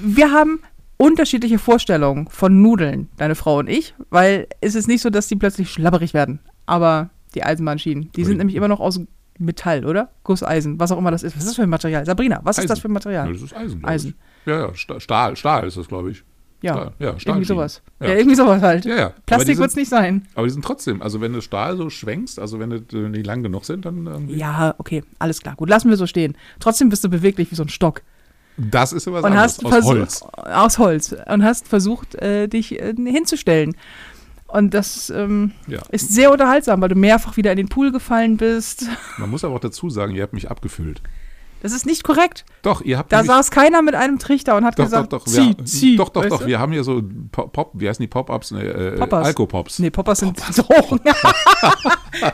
Wir 0.01 0.31
haben 0.31 0.59
unterschiedliche 0.97 1.59
Vorstellungen 1.59 2.27
von 2.29 2.61
Nudeln, 2.61 3.09
deine 3.17 3.35
Frau 3.35 3.59
und 3.59 3.69
ich, 3.69 3.93
weil 4.09 4.47
es 4.61 4.75
ist 4.75 4.87
nicht 4.87 5.01
so, 5.01 5.09
dass 5.09 5.27
die 5.27 5.35
plötzlich 5.35 5.69
schlabberig 5.71 6.13
werden. 6.13 6.39
Aber 6.65 7.09
die 7.35 7.43
Eisenbahnschienen, 7.43 8.11
die 8.15 8.23
sind 8.23 8.33
Ui. 8.33 8.37
nämlich 8.39 8.55
immer 8.55 8.67
noch 8.67 8.79
aus 8.79 8.99
Metall, 9.39 9.85
oder? 9.85 10.09
Gusseisen, 10.23 10.79
was 10.79 10.91
auch 10.91 10.97
immer 10.97 11.11
das 11.11 11.21
ist. 11.23 11.35
Was 11.35 11.43
ist 11.43 11.49
das 11.49 11.55
für 11.57 11.63
ein 11.63 11.69
Material? 11.69 12.05
Sabrina, 12.05 12.39
was 12.43 12.57
ist 12.57 12.63
Eisen. 12.63 12.69
das 12.69 12.79
für 12.79 12.89
ein 12.89 12.93
Material? 12.93 13.27
Ja, 13.27 13.33
das 13.33 13.41
ist 13.43 13.55
Eisen. 13.55 13.85
Eisen. 13.85 14.15
Ich. 14.41 14.47
Ja, 14.51 14.59
ja, 14.67 14.73
Sta- 14.73 14.99
Stahl, 14.99 15.35
Stahl 15.35 15.67
ist 15.67 15.77
das, 15.77 15.87
glaube 15.87 16.09
ich. 16.11 16.23
Ja, 16.63 16.73
Stahl, 16.73 16.85
ja, 16.85 16.91
irgendwie 17.07 17.19
Stahlschienen. 17.21 17.45
sowas. 17.45 17.81
Ja. 17.99 18.07
Ja. 18.07 18.15
irgendwie 18.15 18.35
sowas 18.35 18.61
halt. 18.63 18.85
Ja, 18.85 18.95
ja. 18.95 19.13
Plastik 19.27 19.49
sind- 19.55 19.59
wird 19.59 19.69
es 19.69 19.75
nicht 19.75 19.89
sein. 19.89 20.27
Aber 20.33 20.47
die 20.47 20.53
sind 20.53 20.65
trotzdem, 20.65 21.03
also 21.03 21.21
wenn 21.21 21.31
du 21.33 21.41
Stahl 21.41 21.77
so 21.77 21.91
schwenkst, 21.91 22.39
also 22.39 22.57
wenn 22.59 22.71
die, 22.71 23.11
die 23.11 23.21
lang 23.21 23.43
genug 23.43 23.65
sind, 23.65 23.85
dann 23.85 24.07
irgendwie. 24.07 24.37
Ja, 24.37 24.73
okay, 24.79 25.03
alles 25.19 25.39
klar. 25.41 25.55
Gut, 25.55 25.69
lassen 25.69 25.89
wir 25.91 25.97
so 25.97 26.07
stehen. 26.07 26.35
Trotzdem 26.59 26.89
bist 26.89 27.03
du 27.03 27.09
beweglich 27.09 27.51
wie 27.51 27.55
so 27.55 27.61
ein 27.61 27.69
Stock. 27.69 28.01
Das 28.57 28.91
ist 28.93 29.05
immer 29.07 29.17
was 29.17 29.23
und 29.25 29.31
anderes. 29.31 29.53
hast 29.57 29.65
Aus 29.65 29.71
versucht- 29.71 29.95
Holz. 29.95 30.21
Aus 30.35 30.77
Holz. 30.79 31.15
Und 31.27 31.43
hast 31.43 31.67
versucht, 31.67 32.15
äh, 32.15 32.47
dich 32.47 32.79
äh, 32.81 32.93
hinzustellen. 32.95 33.75
Und 34.47 34.73
das 34.73 35.09
ähm, 35.09 35.51
Ja. 35.67 35.79
ist 35.91 36.13
sehr 36.13 36.31
unterhaltsam, 36.31 36.81
weil 36.81 36.89
du 36.89 36.95
mehrfach 36.95 37.35
wieder 37.37 37.51
in 37.51 37.57
den 37.57 37.67
Pool 37.69 37.91
gefallen 37.91 38.37
bist. 38.37 38.85
Man 39.17 39.29
muss 39.29 39.43
aber 39.43 39.55
auch 39.55 39.59
dazu 39.59 39.89
sagen, 39.89 40.15
ihr 40.15 40.23
habt 40.23 40.33
mich 40.33 40.49
abgefüllt. 40.49 41.01
Das 41.63 41.71
ist 41.71 41.85
nicht 41.87 42.03
korrekt. 42.03 42.45
Doch, 42.61 42.81
ihr 42.81 42.99
habt 42.99 43.11
Da 43.11 43.23
saß 43.23 43.49
keiner 43.49 43.81
mit 43.81 43.95
einem 43.95 44.19
Trichter 44.19 44.55
und 44.57 44.63
hat 44.63 44.77
doch, 44.77 44.85
gesagt, 44.85 45.11
doch, 45.11 45.25
doch, 45.25 45.25
zieh, 45.25 45.55
wir, 45.57 45.65
zieh. 45.65 45.95
doch, 45.97 46.09
doch, 46.09 46.23
doch, 46.27 46.41
du? 46.41 46.45
wir 46.45 46.59
haben 46.59 46.71
hier 46.71 46.83
so 46.83 47.01
Pop, 47.31 47.71
wie 47.73 47.89
heißen 47.89 48.01
die 48.01 48.07
Pop-Ups? 48.07 48.51
Ne, 48.51 48.61
äh, 48.63 48.91
Poppers. 48.97 49.25
Alkopops. 49.25 49.79
Nee, 49.79 49.89
Poppers 49.89 50.19
sind 50.19 50.37
Drogen. 50.57 50.99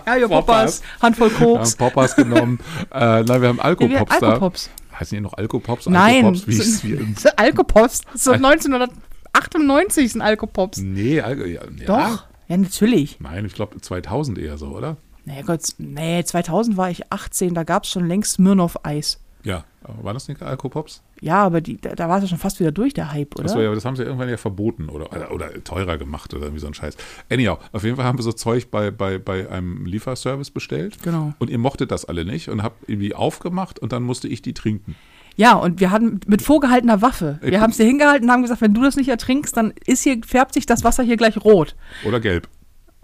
ja, 0.05 0.15
ja, 0.17 0.27
Poppers. 0.27 0.81
Handvoll 1.01 1.29
Wir 1.31 1.39
haben 1.39 1.53
Koks. 1.57 1.75
Poppers 1.75 2.15
genommen. 2.15 2.59
äh, 2.93 3.23
nein, 3.23 3.41
wir 3.41 3.47
haben 3.47 3.55
Nee, 3.79 3.89
wir- 3.89 3.99
Alkopops 3.99 4.19
da. 4.19 4.27
Alkopops. 4.27 4.69
Heißen 4.99 5.15
die 5.15 5.21
noch 5.21 5.33
Alkopops? 5.33 5.87
Nein. 5.87 6.25
Alkopops, 6.25 6.47
wie 6.47 6.55
ist 6.55 6.83
wie, 6.83 7.29
Alkopops. 7.37 8.01
So 8.13 8.31
1998 8.31 10.11
sind 10.11 10.21
Alkopops. 10.21 10.77
Nee, 10.79 11.21
Alko, 11.21 11.45
ja. 11.45 11.61
Doch. 11.85 12.25
Ja, 12.47 12.57
natürlich. 12.57 13.19
Nein, 13.19 13.45
ich 13.45 13.53
glaube 13.53 13.79
2000 13.81 14.37
eher 14.37 14.57
so, 14.57 14.67
oder? 14.67 14.97
Nee, 15.25 15.41
Gott, 15.45 15.61
nee, 15.77 16.23
2000 16.23 16.77
war 16.77 16.89
ich 16.89 17.11
18, 17.11 17.53
da 17.53 17.63
gab 17.63 17.83
es 17.83 17.91
schon 17.91 18.07
längst 18.07 18.33
Smirnoff-Eis. 18.33 19.19
Ja. 19.43 19.65
Aber 19.83 20.03
War 20.03 20.13
das 20.13 20.27
nicht 20.27 20.41
Alkopops? 20.41 21.01
Ja, 21.19 21.43
aber 21.43 21.59
die, 21.59 21.79
da, 21.79 21.93
da 21.93 22.07
war 22.07 22.17
es 22.17 22.23
ja 22.23 22.29
schon 22.29 22.37
fast 22.37 22.59
wieder 22.59 22.71
durch, 22.71 22.93
der 22.93 23.11
Hype, 23.11 23.35
oder? 23.35 23.45
Achso, 23.45 23.59
ja, 23.59 23.67
aber 23.67 23.75
das 23.75 23.85
haben 23.85 23.95
sie 23.95 24.03
irgendwann 24.03 24.29
ja 24.29 24.37
verboten 24.37 24.89
oder, 24.89 25.11
oder, 25.11 25.31
oder 25.31 25.63
teurer 25.63 25.97
gemacht 25.97 26.33
oder 26.33 26.43
irgendwie 26.43 26.61
so 26.61 26.67
ein 26.67 26.73
Scheiß. 26.73 26.95
Anyhow, 27.29 27.57
auf 27.71 27.83
jeden 27.83 27.97
Fall 27.97 28.05
haben 28.05 28.17
wir 28.17 28.23
so 28.23 28.31
Zeug 28.31 28.71
bei, 28.71 28.91
bei, 28.91 29.17
bei 29.17 29.49
einem 29.49 29.85
Lieferservice 29.85 30.51
bestellt. 30.51 30.97
Genau. 31.03 31.33
Und 31.39 31.49
ihr 31.49 31.57
mochtet 31.57 31.91
das 31.91 32.05
alle 32.05 32.23
nicht 32.23 32.49
und 32.49 32.63
habt 32.63 32.87
irgendwie 32.89 33.13
aufgemacht 33.13 33.79
und 33.79 33.91
dann 33.91 34.03
musste 34.03 34.27
ich 34.27 34.41
die 34.41 34.53
trinken. 34.53 34.95
Ja, 35.35 35.55
und 35.55 35.79
wir 35.79 35.91
hatten 35.91 36.19
mit 36.27 36.41
vorgehaltener 36.41 37.01
Waffe. 37.01 37.39
Wir 37.41 37.59
haben 37.59 37.71
es 37.71 37.77
dir 37.77 37.85
hingehalten 37.85 38.27
und 38.27 38.31
haben 38.31 38.43
gesagt, 38.43 38.61
wenn 38.61 38.73
du 38.73 38.83
das 38.83 38.95
nicht 38.95 39.09
ertrinkst, 39.09 39.57
dann 39.57 39.73
ist 39.85 40.03
hier, 40.03 40.21
färbt 40.25 40.53
sich 40.53 40.65
das 40.65 40.83
Wasser 40.83 41.03
hier 41.03 41.17
gleich 41.17 41.43
rot. 41.43 41.75
Oder 42.05 42.19
gelb. 42.19 42.47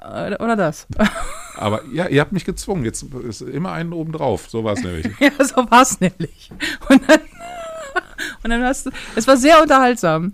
Äh, 0.02 0.36
Oder 0.36 0.56
das. 0.56 0.88
Aber 1.60 1.86
ja, 1.92 2.08
ihr 2.08 2.22
habt 2.22 2.32
mich 2.32 2.46
gezwungen. 2.46 2.86
Jetzt 2.86 3.04
ist 3.04 3.42
immer 3.42 3.72
einen 3.72 3.94
oben 3.94 4.12
drauf. 4.12 4.50
So 4.50 4.64
war 4.64 4.74
es 4.74 4.84
nämlich. 4.84 5.08
ja, 5.20 5.32
so 5.44 5.58
war 5.70 5.82
es 5.82 6.00
nämlich. 6.00 6.52
Und 6.90 7.02
dann, 7.08 7.20
und 8.44 8.50
dann 8.50 8.64
hast 8.64 8.86
du, 8.86 8.92
es 9.16 9.28
war 9.28 9.38
sehr 9.38 9.62
unterhaltsam. 9.62 10.34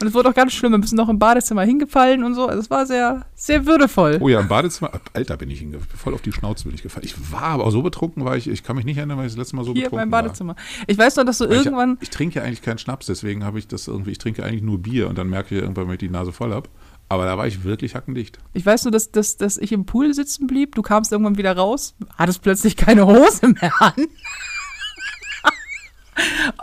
Und 0.00 0.06
es 0.06 0.14
wurde 0.14 0.28
auch 0.28 0.34
ganz 0.34 0.52
schlimm. 0.52 0.72
Wir 0.72 0.78
müssen 0.78 0.94
noch 0.94 1.08
im 1.08 1.18
Badezimmer 1.18 1.62
hingefallen 1.62 2.22
und 2.22 2.34
so. 2.34 2.46
Also 2.46 2.60
es 2.60 2.70
war 2.70 2.86
sehr, 2.86 3.26
sehr 3.34 3.66
würdevoll. 3.66 4.18
Oh 4.20 4.28
ja, 4.28 4.38
im 4.38 4.46
Badezimmer. 4.46 4.92
Alter, 5.12 5.36
bin 5.36 5.50
ich 5.50 5.58
hinge 5.58 5.80
voll 5.80 6.14
auf 6.14 6.22
die 6.22 6.30
Schnauze 6.30 6.64
bin 6.64 6.74
ich 6.74 6.82
gefallen. 6.82 7.04
Ich 7.04 7.32
war 7.32 7.42
aber 7.42 7.64
auch 7.64 7.72
so 7.72 7.82
betrunken, 7.82 8.24
war 8.24 8.36
ich. 8.36 8.48
Ich 8.48 8.62
kann 8.62 8.76
mich 8.76 8.84
nicht 8.84 8.98
erinnern, 8.98 9.18
weil 9.18 9.26
ich 9.26 9.32
das 9.32 9.38
letzte 9.38 9.56
Mal 9.56 9.64
so 9.64 9.72
hier 9.72 9.84
betrunken 9.84 10.10
beim 10.10 10.22
Badezimmer. 10.22 10.54
Ich 10.86 10.96
weiß 10.96 11.16
noch, 11.16 11.24
dass 11.24 11.38
du 11.38 11.46
war. 11.46 11.50
Ich, 11.50 11.64
irgendwann. 11.64 11.98
ich 12.00 12.10
trinke 12.10 12.38
ja 12.38 12.44
eigentlich 12.44 12.62
keinen 12.62 12.78
Schnaps, 12.78 13.06
deswegen 13.06 13.44
habe 13.44 13.58
ich 13.58 13.66
das 13.66 13.88
irgendwie. 13.88 14.12
Ich 14.12 14.18
trinke 14.18 14.44
eigentlich 14.44 14.62
nur 14.62 14.78
Bier 14.78 15.08
und 15.08 15.18
dann 15.18 15.28
merke 15.28 15.56
ich 15.56 15.62
irgendwann, 15.62 15.88
wenn 15.88 15.94
ich 15.94 15.98
die 15.98 16.10
Nase 16.10 16.30
voll 16.30 16.52
habe. 16.52 16.68
Aber 17.08 17.24
da 17.24 17.38
war 17.38 17.46
ich 17.46 17.64
wirklich 17.64 17.94
hackendicht. 17.94 18.38
Ich 18.52 18.66
weiß 18.66 18.84
nur, 18.84 18.92
dass, 18.92 19.10
dass, 19.10 19.36
dass 19.36 19.56
ich 19.56 19.72
im 19.72 19.86
Pool 19.86 20.12
sitzen 20.12 20.46
blieb. 20.46 20.74
Du 20.74 20.82
kamst 20.82 21.10
irgendwann 21.10 21.38
wieder 21.38 21.56
raus, 21.56 21.94
hattest 22.16 22.42
plötzlich 22.42 22.76
keine 22.76 23.06
Hose 23.06 23.48
mehr 23.60 23.72
an. 23.80 23.94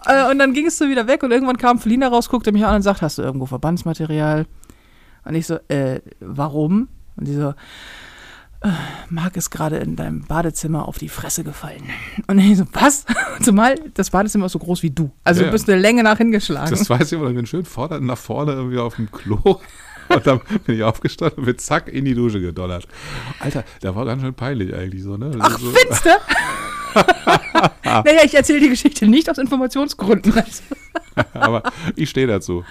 Äh, 0.06 0.30
und 0.30 0.38
dann 0.40 0.54
gingst 0.54 0.82
du 0.82 0.90
wieder 0.90 1.08
weg 1.08 1.24
und 1.24 1.32
irgendwann 1.32 1.56
kam 1.56 1.80
Felina 1.80 2.10
raus, 2.10 2.28
guckte 2.28 2.52
mich 2.52 2.66
an 2.66 2.76
und 2.76 2.82
sagt, 2.82 3.02
hast 3.02 3.18
du 3.18 3.22
irgendwo 3.22 3.46
Verbandsmaterial? 3.46 4.48
Und 5.24 5.36
ich 5.36 5.48
so, 5.48 5.56
äh, 5.70 6.02
warum? 6.20 6.90
Und 7.16 7.26
sie 7.26 7.36
so, 7.36 7.54
äh, 8.62 8.72
Marc 9.10 9.38
ist 9.38 9.52
gerade 9.52 9.78
in 9.78 9.96
deinem 9.96 10.22
Badezimmer 10.26 10.88
auf 10.88 10.98
die 10.98 11.10
Fresse 11.10 11.44
gefallen. 11.44 11.84
Und 12.28 12.40
ich 12.40 12.58
so, 12.58 12.66
was? 12.74 13.06
Zumal 13.42 13.76
das 13.94 14.10
Badezimmer 14.10 14.48
ist 14.48 14.52
so 14.52 14.60
groß 14.60 14.84
wie 14.84 14.92
du. 14.92 15.12
Also 15.24 15.42
Ja, 15.42 15.48
du 15.48 15.52
bist 15.54 15.70
eine 15.70 15.80
Länge 15.80 16.04
nach 16.04 16.18
hingeschlagen. 16.18 16.70
Das 16.70 16.90
weiß 16.90 17.12
ich 17.12 17.18
aber, 17.18 17.30
ich 17.30 17.36
bin 17.36 17.46
schön 17.46 17.66
vorne, 17.66 18.02
nach 18.02 18.18
vorne 18.18 18.54
irgendwie 18.54 18.80
auf 18.80 18.96
dem 18.96 19.12
Klo. 19.12 19.62
Und 20.10 20.28
dann 20.28 20.42
bin 20.66 20.76
ich 20.76 20.84
aufgestanden 20.84 21.40
und 21.40 21.46
bin 21.46 21.58
zack 21.58 21.88
in 21.88 22.06
die 22.06 22.14
Dusche 22.14 22.40
gedonnert. 22.40 22.88
Alter, 23.40 23.64
da 23.82 23.96
war 23.96 24.06
ganz 24.06 24.22
schön 24.22 24.34
peinlich 24.34 24.74
eigentlich 24.74 25.04
so, 25.04 25.18
ne? 25.18 25.32
Ach, 25.40 25.58
so, 25.58 25.72
findest 25.72 26.06
du? 26.06 26.10
naja, 27.84 28.22
ich 28.24 28.36
erzähle 28.36 28.62
die 28.62 28.70
Geschichte 28.70 29.08
nicht 29.08 29.30
aus 29.30 29.38
Informationsgründen. 29.38 30.34
aber 31.34 31.64
ich 31.96 32.10
stehe 32.10 32.28
dazu. 32.28 32.64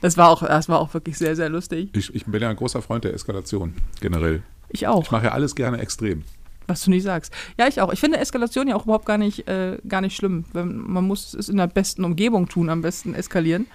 Das 0.00 0.16
war, 0.16 0.28
auch, 0.28 0.42
das 0.42 0.68
war 0.68 0.78
auch 0.78 0.94
wirklich 0.94 1.18
sehr, 1.18 1.36
sehr 1.36 1.48
lustig. 1.48 1.90
Ich, 1.94 2.14
ich 2.14 2.24
bin 2.26 2.40
ja 2.40 2.50
ein 2.50 2.56
großer 2.56 2.82
Freund 2.82 3.04
der 3.04 3.14
Eskalation, 3.14 3.74
generell. 4.00 4.42
Ich 4.68 4.86
auch, 4.86 5.04
Ich 5.04 5.10
mache 5.10 5.26
ja 5.26 5.32
alles 5.32 5.54
gerne 5.54 5.78
extrem. 5.78 6.22
was 6.66 6.84
du 6.84 6.90
nicht 6.90 7.02
sagst. 7.02 7.32
Ja, 7.58 7.68
ich 7.68 7.80
auch. 7.80 7.92
Ich 7.92 8.00
finde 8.00 8.18
Eskalation 8.18 8.68
ja 8.68 8.76
auch 8.76 8.84
überhaupt 8.84 9.06
gar 9.06 9.18
nicht, 9.18 9.46
äh, 9.48 9.78
gar 9.88 10.00
nicht 10.00 10.16
schlimm. 10.16 10.44
Man 10.52 11.04
muss 11.04 11.34
es 11.34 11.48
in 11.48 11.56
der 11.56 11.66
besten 11.66 12.04
Umgebung 12.04 12.48
tun, 12.48 12.70
am 12.70 12.82
besten 12.82 13.14
eskalieren, 13.14 13.66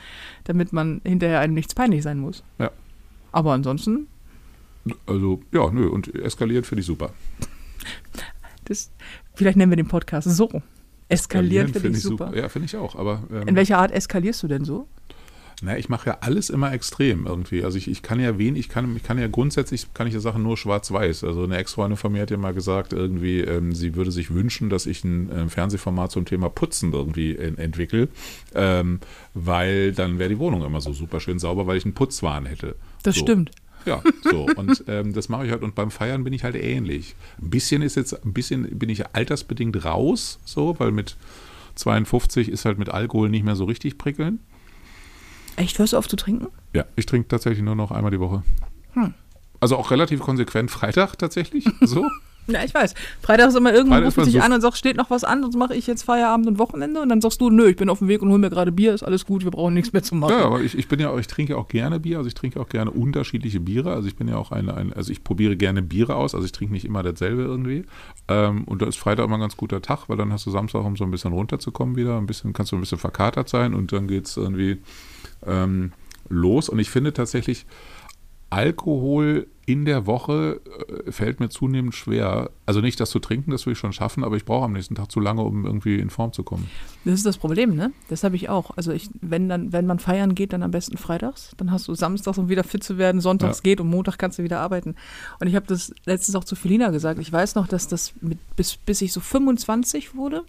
damit 0.46 0.74
man 0.74 1.02
hinterher 1.06 1.40
einem 1.40 1.54
nichts 1.54 1.76
peinlich 1.76 2.04
sein 2.04 2.20
muss. 2.20 2.44
Ja. 2.58 2.72
Aber 3.32 3.54
ansonsten, 3.54 4.08
Also, 5.06 5.42
ja, 5.52 5.70
nö, 5.72 5.88
und 5.88 6.14
eskaliert 6.16 6.66
finde 6.66 6.82
ich 6.82 6.86
super. 6.88 7.14
das, 8.66 8.92
vielleicht 9.36 9.58
nennen 9.58 9.72
wir 9.72 9.78
den 9.78 9.88
Podcast 9.88 10.30
so. 10.30 10.62
Eskalieren 11.08 11.74
finde 11.74 11.98
ich 11.98 12.04
super. 12.04 12.36
Ja, 12.36 12.50
finde 12.50 12.68
ich 12.68 12.76
auch. 12.76 12.96
Aber 12.96 13.24
ähm, 13.32 13.48
In 13.48 13.56
welcher 13.56 13.80
Art 13.80 13.92
eskalierst 13.92 14.44
du 14.44 14.48
denn 14.48 14.64
so? 14.64 14.88
na, 15.62 15.78
ich 15.78 15.90
mache 15.90 16.10
ja 16.12 16.18
alles 16.22 16.50
immer 16.50 16.72
extrem 16.72 17.26
irgendwie. 17.26 17.64
Also 17.64 17.78
ich, 17.78 17.90
ich 17.90 18.02
kann 18.02 18.20
ja 18.20 18.38
wenig, 18.38 18.62
ich 18.62 18.70
kann, 18.70 18.96
ich 18.96 19.04
kann 19.04 19.18
ja 19.18 19.28
grundsätzlich, 19.28 19.94
kann 19.94 20.08
ich 20.08 20.14
ja 20.14 20.20
Sachen 20.20 20.44
nur 20.44 20.58
schwarz-weiß. 20.58 21.24
Also 21.24 21.44
eine 21.44 21.58
Ex-Freundin 21.58 21.98
von 21.98 22.12
mir 22.12 22.22
hat 22.22 22.32
ja 22.32 22.38
mal 22.38 22.54
gesagt, 22.54 22.94
irgendwie, 22.94 23.42
ähm, 23.42 23.74
sie 23.74 23.96
würde 23.96 24.12
sich 24.12 24.34
wünschen, 24.34 24.70
dass 24.70 24.86
ich 24.86 25.04
ein 25.04 25.30
ähm, 25.36 25.50
Fernsehformat 25.50 26.12
zum 26.12 26.26
Thema 26.26 26.50
Putzen 26.50 26.94
irgendwie 26.94 27.36
en 27.36 27.58
entwickle, 27.58 28.08
ähm, 28.54 29.00
weil 29.34 29.92
dann 29.92 30.20
wäre 30.20 30.30
die 30.30 30.40
Wohnung 30.40 30.64
immer 30.64 30.82
so 30.82 30.94
super 30.94 31.20
schön 31.20 31.40
sauber, 31.40 31.68
weil 31.68 31.78
ich 31.78 31.86
einen 31.86 31.94
Putzwahn 31.94 32.46
hätte. 32.46 32.76
Das 33.04 33.16
so. 33.16 33.22
stimmt. 33.22 33.52
Ja, 33.86 34.04
so. 34.24 34.46
Und 34.56 34.84
ähm, 34.88 35.14
das 35.14 35.30
mache 35.30 35.46
ich 35.46 35.52
halt. 35.52 35.64
Und 35.64 35.76
beim 35.76 35.92
Feiern 35.92 36.24
bin 36.24 36.34
ich 36.34 36.44
halt 36.44 36.56
ähnlich. 36.56 37.16
Ein 37.42 37.50
bisschen 37.50 37.82
ist 37.82 37.96
jetzt, 37.96 38.14
ein 38.26 38.34
bisschen 38.34 38.78
bin 38.78 38.90
ich 38.90 39.16
altersbedingt 39.16 39.86
raus, 39.86 40.40
so, 40.46 40.80
weil 40.80 40.92
mit 40.92 41.16
52 41.76 42.50
ist 42.50 42.66
halt 42.66 42.78
mit 42.78 42.90
Alkohol 42.90 43.30
nicht 43.30 43.46
mehr 43.46 43.56
so 43.56 43.64
richtig 43.66 43.98
prickeln. 43.98 44.40
Echt, 45.56 45.80
hörst 45.80 45.94
du 45.94 45.98
auf 45.98 46.08
zu 46.08 46.16
trinken? 46.16 46.48
Ja, 46.74 46.86
ich 46.96 47.06
trinke 47.06 47.28
tatsächlich 47.28 47.64
nur 47.64 47.76
noch 47.76 47.92
einmal 47.92 48.12
die 48.12 48.20
Woche. 48.20 48.44
Hm. 48.94 49.14
Also 49.60 49.78
auch 49.78 49.92
relativ 49.92 50.20
konsequent 50.20 50.72
Freitag 50.72 51.18
tatsächlich. 51.18 51.66
So. 51.82 52.06
Ja, 52.50 52.64
ich 52.64 52.74
weiß. 52.74 52.94
Freitag 53.22 53.50
ist 53.50 53.56
immer 53.56 53.72
ist 53.74 53.86
ruft 53.88 54.26
dich 54.26 54.34
so- 54.34 54.40
an 54.40 54.54
und 54.54 54.62
sagt, 54.62 54.78
steht 54.78 54.98
noch 54.98 55.10
was 55.10 55.24
an, 55.24 55.42
sonst 55.42 55.56
mache 55.56 55.76
ich 55.76 55.88
jetzt 55.88 56.04
Feierabend 56.04 56.48
und 56.48 56.60
Wochenende. 56.60 57.02
Und 57.02 57.10
dann 57.10 57.22
sagst 57.22 57.42
du, 57.42 57.50
nö, 57.50 57.68
ich 57.70 57.76
bin 57.76 57.90
auf 57.90 58.00
dem 58.00 58.08
Weg 58.08 58.22
und 58.22 58.30
hol 58.30 58.38
mir 58.40 58.50
gerade 58.50 58.72
Bier, 58.72 58.94
ist 58.94 59.04
alles 59.04 59.26
gut, 59.26 59.44
wir 59.44 59.52
brauchen 59.52 59.74
nichts 59.74 59.94
mehr 59.94 60.04
zu 60.04 60.16
machen. 60.16 60.32
Ja, 60.32 60.46
aber 60.46 60.62
ich, 60.62 60.78
ich 60.78 60.88
bin 60.88 61.00
ja 61.00 61.10
auch, 61.10 61.20
ich 61.20 61.28
trinke 61.28 61.58
auch 61.58 61.68
gerne 61.68 62.00
Bier, 62.00 62.18
also 62.18 62.28
ich 62.28 62.34
trinke 62.34 62.60
auch 62.60 62.70
gerne 62.70 62.92
unterschiedliche 62.92 63.60
Biere. 63.60 63.94
Also 63.94 64.08
ich 64.08 64.16
bin 64.16 64.28
ja 64.28 64.38
auch 64.38 64.52
eine, 64.52 64.74
ein, 64.76 64.94
also 64.94 65.12
ich 65.12 65.24
probiere 65.24 65.56
gerne 65.56 65.82
Biere 65.82 66.16
aus, 66.16 66.34
also 66.36 66.46
ich 66.46 66.52
trinke 66.52 66.74
nicht 66.74 66.86
immer 66.86 67.04
dasselbe 67.04 67.44
irgendwie. 67.44 67.86
Ähm, 68.28 68.64
und 68.66 68.82
da 68.82 68.88
ist 68.88 68.98
Freitag 68.98 69.26
immer 69.26 69.38
ein 69.38 69.42
ganz 69.42 69.58
guter 69.58 69.82
Tag, 69.82 70.10
weil 70.10 70.18
dann 70.18 70.32
hast 70.34 70.46
du 70.46 70.52
Samstag, 70.52 70.84
um 70.84 70.96
so 70.96 71.04
ein 71.04 71.12
bisschen 71.12 71.34
runterzukommen 71.34 71.96
wieder, 71.96 72.18
ein 72.18 72.26
bisschen, 72.26 72.54
kannst 72.54 72.72
du 72.72 72.76
ein 72.78 72.82
bisschen 72.82 72.98
verkatert 73.00 73.50
sein 73.50 73.74
und 73.74 73.92
dann 73.92 74.08
geht 74.08 74.26
es 74.26 74.38
irgendwie 74.38 74.78
ähm, 75.46 75.92
los. 76.30 76.70
Und 76.70 76.80
ich 76.80 76.90
finde 76.90 77.14
tatsächlich, 77.14 77.66
Alkohol 78.50 79.48
in 79.66 79.86
der 79.86 80.08
Woche 80.08 80.62
äh, 81.06 81.12
fällt 81.12 81.40
mir 81.40 81.50
zunehmend 81.50 81.94
schwer. 81.94 82.50
Also 82.66 82.82
nicht 82.82 83.00
das 83.00 83.12
zu 83.12 83.20
trinken, 83.20 83.52
das 83.52 83.68
will 83.68 83.74
ich 83.74 83.80
schon 83.80 83.94
schaffen, 83.94 84.24
aber 84.24 84.36
ich 84.36 84.44
brauche 84.44 84.66
am 84.66 84.74
nächsten 84.74 84.96
Tag 84.96 85.12
zu 85.12 85.20
lange, 85.20 85.44
um 85.44 85.64
irgendwie 85.66 86.00
in 86.00 86.10
Form 86.10 86.34
zu 86.34 86.42
kommen. 86.42 86.68
Das 87.06 87.14
ist 87.14 87.26
das 87.26 87.38
Problem, 87.38 87.76
ne? 87.76 87.92
Das 88.08 88.24
habe 88.24 88.36
ich 88.36 88.50
auch. 88.50 88.72
Also 88.78 88.92
ich, 88.92 89.10
wenn 89.22 89.48
dann, 89.48 89.72
wenn 89.72 89.86
man 89.86 90.00
feiern 90.00 90.34
geht, 90.34 90.54
dann 90.54 90.64
am 90.64 90.72
besten 90.72 90.98
freitags. 90.98 91.52
Dann 91.58 91.72
hast 91.72 91.88
du 91.88 91.94
samstags, 91.94 92.40
um 92.40 92.50
wieder 92.50 92.64
fit 92.64 92.84
zu 92.84 92.98
werden, 92.98 93.22
sonntags 93.22 93.60
Ja. 93.60 93.62
geht 93.64 93.80
und 93.80 93.88
Montag 93.90 94.18
kannst 94.18 94.40
du 94.40 94.44
wieder 94.44 94.60
arbeiten. 94.60 94.96
Und 95.40 95.48
ich 95.48 95.56
habe 95.56 95.68
das 95.68 95.94
letztens 96.06 96.36
auch 96.36 96.44
zu 96.44 96.56
Felina 96.56 96.90
gesagt. 96.90 97.20
Ich 97.20 97.32
weiß 97.32 97.54
noch, 97.54 97.68
dass 97.68 97.88
das 97.88 98.14
mit, 98.22 98.40
bis, 98.56 98.76
bis 98.76 99.02
ich 99.04 99.14
so 99.14 99.20
25 99.20 100.16
wurde, 100.16 100.44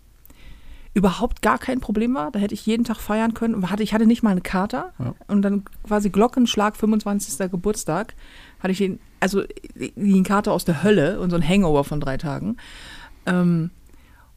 überhaupt 0.93 1.43
gar 1.43 1.59
kein 1.59 1.81
Problem 1.81 2.15
war. 2.15 2.31
Da 2.31 2.39
hätte 2.39 2.55
ich 2.55 2.67
jeden 2.67 2.85
Tag 2.85 2.99
feiern 2.99 3.35
können. 3.35 3.65
Ich 3.79 3.95
hatte 3.95 4.07
nicht 4.07 4.23
mal 4.23 4.31
einen 4.31 4.43
Kater. 4.43 4.93
Ja. 4.99 5.15
Und 5.29 5.43
dann 5.43 5.65
quasi 5.87 6.11
Glockenschlag 6.11 6.77
25. 6.77 7.51
Geburtstag 7.51 8.15
hatte 8.61 8.73
ich 8.73 8.79
den, 8.79 8.99
also 9.21 9.43
wie 9.75 10.19
ein 10.19 10.25
Kater 10.25 10.53
aus 10.53 10.65
der 10.65 10.83
Hölle 10.83 11.21
und 11.21 11.31
so 11.31 11.37
ein 11.37 11.47
Hangover 11.47 11.85
von 11.85 12.01
drei 12.01 12.17
Tagen. 12.17 12.57
Ähm, 13.27 13.71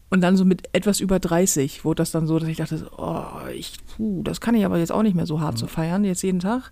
und 0.09 0.21
dann 0.21 0.37
so 0.37 0.45
mit 0.45 0.69
etwas 0.73 0.99
über 0.99 1.17
30 1.17 1.83
wurde 1.85 2.01
das 2.01 2.11
dann 2.11 2.27
so, 2.27 2.37
dass 2.37 2.47
ich 2.47 2.57
dachte, 2.57 2.87
oh, 2.97 3.25
ich, 3.51 3.79
puh, 3.87 4.21
das 4.21 4.41
kann 4.41 4.53
ich 4.53 4.63
aber 4.63 4.77
jetzt 4.77 4.91
auch 4.91 5.01
nicht 5.01 5.15
mehr 5.15 5.25
so 5.25 5.41
hart 5.41 5.57
so 5.57 5.65
feiern, 5.65 6.03
jetzt 6.03 6.21
jeden 6.21 6.39
Tag. 6.39 6.71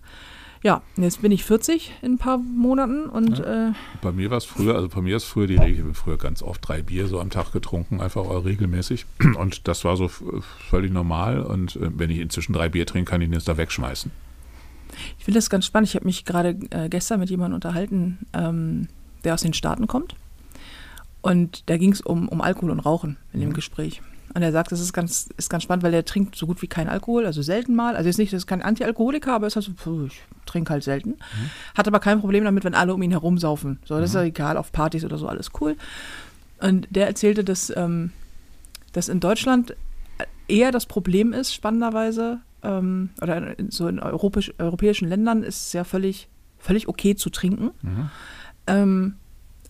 Ja, 0.62 0.82
jetzt 0.96 1.22
bin 1.22 1.32
ich 1.32 1.44
40 1.44 1.92
in 2.02 2.12
ein 2.12 2.18
paar 2.18 2.38
Monaten 2.38 3.06
und 3.06 3.40
äh, 3.40 3.72
Bei 4.00 4.12
mir 4.12 4.30
war 4.30 4.38
es 4.38 4.44
früher, 4.44 4.76
also 4.76 4.88
bei 4.88 5.00
mir 5.00 5.16
ist 5.16 5.24
früher 5.24 5.48
die 5.48 5.56
Regel, 5.56 5.74
ich 5.74 5.80
habe 5.80 5.94
früher 5.94 6.18
ganz 6.18 6.40
oft 6.40 6.66
drei 6.66 6.82
Bier 6.82 7.08
so 7.08 7.20
am 7.20 7.30
Tag 7.30 7.50
getrunken, 7.52 8.00
einfach 8.00 8.22
regelmäßig. 8.44 9.06
Und 9.36 9.66
das 9.66 9.84
war 9.84 9.96
so 9.96 10.08
völlig 10.08 10.92
normal. 10.92 11.40
Und 11.42 11.76
äh, 11.76 11.90
wenn 11.98 12.10
ich 12.10 12.20
inzwischen 12.20 12.52
drei 12.52 12.68
Bier 12.68 12.86
trinke, 12.86 13.10
kann 13.10 13.20
ich 13.20 13.30
das 13.30 13.44
da 13.44 13.56
wegschmeißen. 13.56 14.12
ich 15.18 15.24
finde 15.24 15.38
das 15.38 15.50
ganz 15.50 15.66
spannend. 15.66 15.88
Ich 15.88 15.96
habe 15.96 16.04
mich 16.04 16.24
gerade 16.24 16.56
äh, 16.70 16.88
gestern 16.88 17.18
mit 17.18 17.30
jemandem 17.30 17.56
unterhalten, 17.56 18.18
ähm, 18.32 18.86
der 19.24 19.34
aus 19.34 19.42
den 19.42 19.54
Staaten 19.54 19.88
kommt. 19.88 20.14
Und 21.22 21.68
da 21.70 21.76
ging 21.76 21.92
es 21.92 22.00
um, 22.00 22.28
um 22.28 22.40
Alkohol 22.40 22.70
und 22.70 22.80
Rauchen 22.80 23.16
in 23.32 23.40
dem 23.40 23.52
Gespräch. 23.52 24.00
Und 24.34 24.42
er 24.42 24.52
sagt, 24.52 24.72
das 24.72 24.80
ist 24.80 24.92
ganz, 24.92 25.28
ist 25.36 25.50
ganz 25.50 25.62
spannend, 25.62 25.82
weil 25.82 25.92
er 25.92 26.04
trinkt 26.04 26.36
so 26.36 26.46
gut 26.46 26.62
wie 26.62 26.66
keinen 26.66 26.88
Alkohol, 26.88 27.26
also 27.26 27.42
selten 27.42 27.74
mal. 27.74 27.96
Also 27.96 28.08
jetzt 28.08 28.18
nicht, 28.18 28.32
das 28.32 28.38
ist 28.38 28.46
kein 28.46 28.62
Antialkoholiker, 28.62 29.34
aber 29.34 29.46
ist 29.46 29.56
halt 29.56 29.66
so, 29.66 29.72
puh, 29.72 30.06
ich 30.06 30.22
trinke 30.46 30.72
halt 30.72 30.84
selten. 30.84 31.16
Hat 31.76 31.86
aber 31.86 32.00
kein 32.00 32.20
Problem 32.20 32.44
damit, 32.44 32.64
wenn 32.64 32.74
alle 32.74 32.94
um 32.94 33.02
ihn 33.02 33.10
herum 33.10 33.38
saufen. 33.38 33.78
So, 33.84 33.98
das 33.98 34.10
ist 34.10 34.14
ja 34.14 34.22
egal, 34.22 34.56
auf 34.56 34.72
Partys 34.72 35.04
oder 35.04 35.18
so, 35.18 35.28
alles 35.28 35.50
cool. 35.60 35.76
Und 36.60 36.88
der 36.90 37.06
erzählte, 37.06 37.44
dass, 37.44 37.72
ähm, 37.76 38.12
dass 38.92 39.08
in 39.08 39.20
Deutschland 39.20 39.76
eher 40.48 40.70
das 40.70 40.86
Problem 40.86 41.32
ist, 41.32 41.52
spannenderweise, 41.52 42.40
ähm, 42.62 43.10
oder 43.20 43.58
in, 43.58 43.70
so 43.70 43.88
in 43.88 43.98
europäisch, 43.98 44.52
europäischen 44.58 45.08
Ländern 45.08 45.42
ist 45.42 45.66
es 45.66 45.72
ja 45.72 45.84
völlig, 45.84 46.28
völlig 46.58 46.88
okay 46.88 47.16
zu 47.16 47.30
trinken. 47.30 47.70
Ähm, 48.66 49.16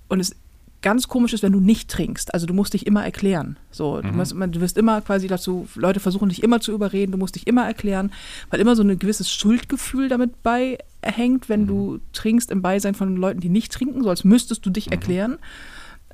und 0.08 0.20
es 0.20 0.36
ganz 0.82 1.08
komisch 1.08 1.32
ist, 1.32 1.42
wenn 1.42 1.52
du 1.52 1.60
nicht 1.60 1.88
trinkst. 1.90 2.34
Also 2.34 2.46
du 2.46 2.54
musst 2.54 2.74
dich 2.74 2.86
immer 2.86 3.04
erklären. 3.04 3.56
So, 3.70 4.00
du, 4.00 4.08
musst, 4.12 4.32
immer- 4.32 4.48
du 4.48 4.60
wirst 4.60 4.76
immer 4.76 5.00
quasi 5.00 5.28
dazu, 5.28 5.66
Leute 5.76 6.00
versuchen 6.00 6.28
dich 6.28 6.42
immer 6.42 6.60
zu 6.60 6.72
überreden, 6.72 7.12
du 7.12 7.18
musst 7.18 7.36
dich 7.36 7.46
immer 7.46 7.64
erklären, 7.64 8.12
weil 8.50 8.60
immer 8.60 8.76
so 8.76 8.82
ein 8.82 8.98
gewisses 8.98 9.32
Schuldgefühl 9.32 10.08
damit 10.08 10.42
beihängt, 10.42 11.48
wenn 11.48 11.66
du 11.66 11.98
trinkst 12.12 12.50
im 12.50 12.62
Beisein 12.62 12.94
von 12.94 13.16
Leuten, 13.16 13.40
die 13.40 13.48
nicht 13.48 13.72
trinken, 13.72 14.02
so 14.02 14.10
als 14.10 14.24
müsstest 14.24 14.66
du 14.66 14.70
dich 14.70 14.90
erklären. 14.92 15.38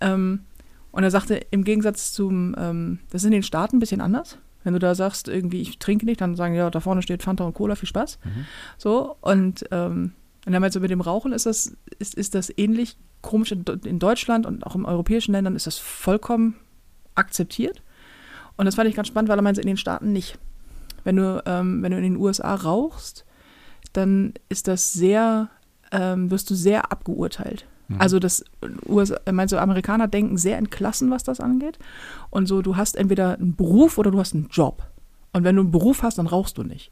Ähm, 0.00 0.40
und 0.90 1.02
er 1.02 1.10
sagte, 1.10 1.34
im 1.50 1.64
Gegensatz 1.64 2.12
zum, 2.12 2.54
ähm, 2.58 2.98
das 3.10 3.22
ist 3.22 3.26
in 3.26 3.32
den 3.32 3.42
Staaten 3.42 3.76
ein 3.76 3.80
bisschen 3.80 4.00
anders. 4.00 4.38
Wenn 4.64 4.72
du 4.72 4.78
da 4.80 4.94
sagst, 4.94 5.28
irgendwie, 5.28 5.60
ich 5.62 5.78
trinke 5.78 6.04
nicht, 6.04 6.20
dann 6.20 6.34
sagen, 6.34 6.54
ja, 6.54 6.68
da 6.68 6.80
vorne 6.80 7.00
steht 7.02 7.22
Fanta 7.22 7.44
und 7.44 7.54
Cola, 7.54 7.74
viel 7.74 7.88
Spaß. 7.88 8.18
So, 8.76 9.16
und, 9.20 9.64
ähm, 9.70 10.12
und 10.54 10.60
meinte, 10.60 10.74
so 10.74 10.80
mit 10.80 10.90
dem 10.90 11.00
Rauchen 11.00 11.32
ist 11.32 11.46
das, 11.46 11.76
ist, 11.98 12.14
ist 12.14 12.34
das 12.34 12.52
ähnlich 12.56 12.96
komisch 13.20 13.52
in, 13.52 13.64
in 13.84 13.98
Deutschland 13.98 14.46
und 14.46 14.66
auch 14.66 14.74
in 14.74 14.84
europäischen 14.84 15.32
Ländern 15.32 15.56
ist 15.56 15.66
das 15.66 15.78
vollkommen 15.78 16.56
akzeptiert. 17.14 17.82
Und 18.56 18.66
das 18.66 18.74
fand 18.74 18.88
ich 18.88 18.96
ganz 18.96 19.08
spannend, 19.08 19.28
weil 19.28 19.38
er 19.38 19.42
meinte, 19.42 19.60
in 19.60 19.66
den 19.66 19.76
Staaten 19.76 20.12
nicht. 20.12 20.38
Wenn 21.04 21.16
du, 21.16 21.42
ähm, 21.46 21.82
wenn 21.82 21.92
du 21.92 21.96
in 21.96 22.02
den 22.02 22.16
USA 22.16 22.54
rauchst, 22.54 23.24
dann 23.92 24.34
ist 24.48 24.68
das 24.68 24.92
sehr, 24.92 25.48
ähm, 25.92 26.30
wirst 26.30 26.50
du 26.50 26.54
sehr 26.54 26.92
abgeurteilt. 26.92 27.66
Also 27.98 28.18
das 28.18 28.44
USA, 28.86 29.18
meint 29.32 29.48
so, 29.48 29.56
Amerikaner 29.56 30.08
denken 30.08 30.36
sehr 30.36 30.58
in 30.58 30.68
Klassen, 30.68 31.10
was 31.10 31.24
das 31.24 31.40
angeht. 31.40 31.78
Und 32.28 32.46
so, 32.46 32.60
du 32.60 32.76
hast 32.76 32.96
entweder 32.96 33.34
einen 33.34 33.56
Beruf 33.56 33.96
oder 33.96 34.10
du 34.10 34.18
hast 34.18 34.34
einen 34.34 34.48
Job. 34.50 34.86
Und 35.32 35.44
wenn 35.44 35.56
du 35.56 35.62
einen 35.62 35.70
Beruf 35.70 36.02
hast, 36.02 36.18
dann 36.18 36.26
rauchst 36.26 36.56
du 36.58 36.62
nicht. 36.62 36.90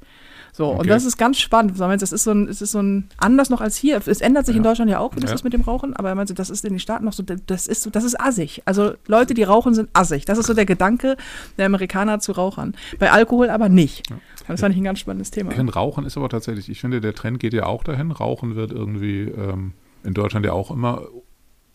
So, 0.52 0.68
und 0.70 0.80
Okay. 0.80 0.88
das 0.88 1.04
ist 1.04 1.16
ganz 1.18 1.38
spannend. 1.38 1.78
Das 1.78 2.12
ist 2.12 2.24
so 2.24 2.30
ein, 2.30 2.48
es 2.48 2.62
ist 2.62 2.72
so 2.72 2.80
ein 2.80 3.08
anders 3.18 3.50
noch 3.50 3.60
als 3.60 3.76
hier. 3.76 4.00
Es 4.06 4.20
ändert 4.20 4.46
sich 4.46 4.56
in 4.56 4.62
Ja. 4.62 4.70
Deutschland 4.70 4.90
ja 4.90 4.98
auch, 5.00 5.14
wie 5.16 5.20
das 5.20 5.30
Ja. 5.30 5.34
ist 5.34 5.44
mit 5.44 5.52
dem 5.52 5.60
Rauchen, 5.62 5.94
aber 5.94 6.08
er 6.10 6.14
meinte, 6.14 6.32
das 6.34 6.48
ist 6.48 6.64
in 6.64 6.72
den 6.74 6.78
Staaten 6.78 7.04
noch 7.04 7.12
so, 7.12 7.22
das 7.22 7.66
ist 7.66 7.82
so, 7.82 7.90
das 7.90 8.04
ist 8.04 8.18
assig. 8.18 8.62
Also 8.64 8.94
Leute, 9.06 9.34
die 9.34 9.42
rauchen, 9.42 9.74
sind 9.74 9.90
assig. 9.92 10.24
Das 10.24 10.38
ist 10.38 10.46
so 10.46 10.54
der 10.54 10.64
Gedanke 10.66 11.16
der 11.58 11.66
Amerikaner 11.66 12.20
zu 12.20 12.32
Rauchern. 12.32 12.74
Bei 12.98 13.10
Alkohol 13.12 13.50
aber 13.50 13.68
nicht. 13.68 14.10
Und 14.10 14.20
Das 14.48 14.60
fand 14.60 14.74
ich 14.74 14.80
ein 14.80 14.84
ganz 14.84 14.98
spannendes 15.00 15.30
Thema. 15.30 15.50
Ich 15.50 15.56
finde, 15.56 15.74
Rauchen 15.74 16.04
ist 16.06 16.16
aber 16.16 16.28
tatsächlich, 16.28 16.68
ich 16.70 16.80
finde, 16.80 17.00
der 17.02 17.14
Trend 17.14 17.38
geht 17.40 17.52
ja 17.52 17.66
auch 17.66 17.84
dahin. 17.84 18.10
Rauchen 18.12 18.54
wird 18.54 18.70
irgendwie 18.70 19.22
ähm, 19.22 19.72
in 20.04 20.14
Deutschland 20.14 20.46
ja 20.46 20.52
auch 20.52 20.70
immer 20.70 21.02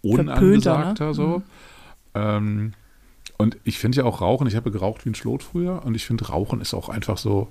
unangesagter 0.04 1.08
ne? 1.08 1.13
so. 1.13 1.41
Ähm, 2.15 2.74
und 3.41 3.58
ich 3.63 3.77
finde 3.80 3.99
ja 3.99 4.04
auch 4.06 4.21
Rauchen, 4.21 4.47
ich 4.47 4.56
habe 4.56 4.71
geraucht 4.71 5.06
wie 5.06 5.10
ein 5.10 5.15
Schlot 5.15 5.43
früher 5.43 5.84
und 5.86 5.95
ich 5.95 6.06
finde, 6.06 6.27
Rauchen 6.27 6.62
ist 6.62 6.73
auch 6.73 6.89
einfach 6.89 7.17
so, 7.17 7.47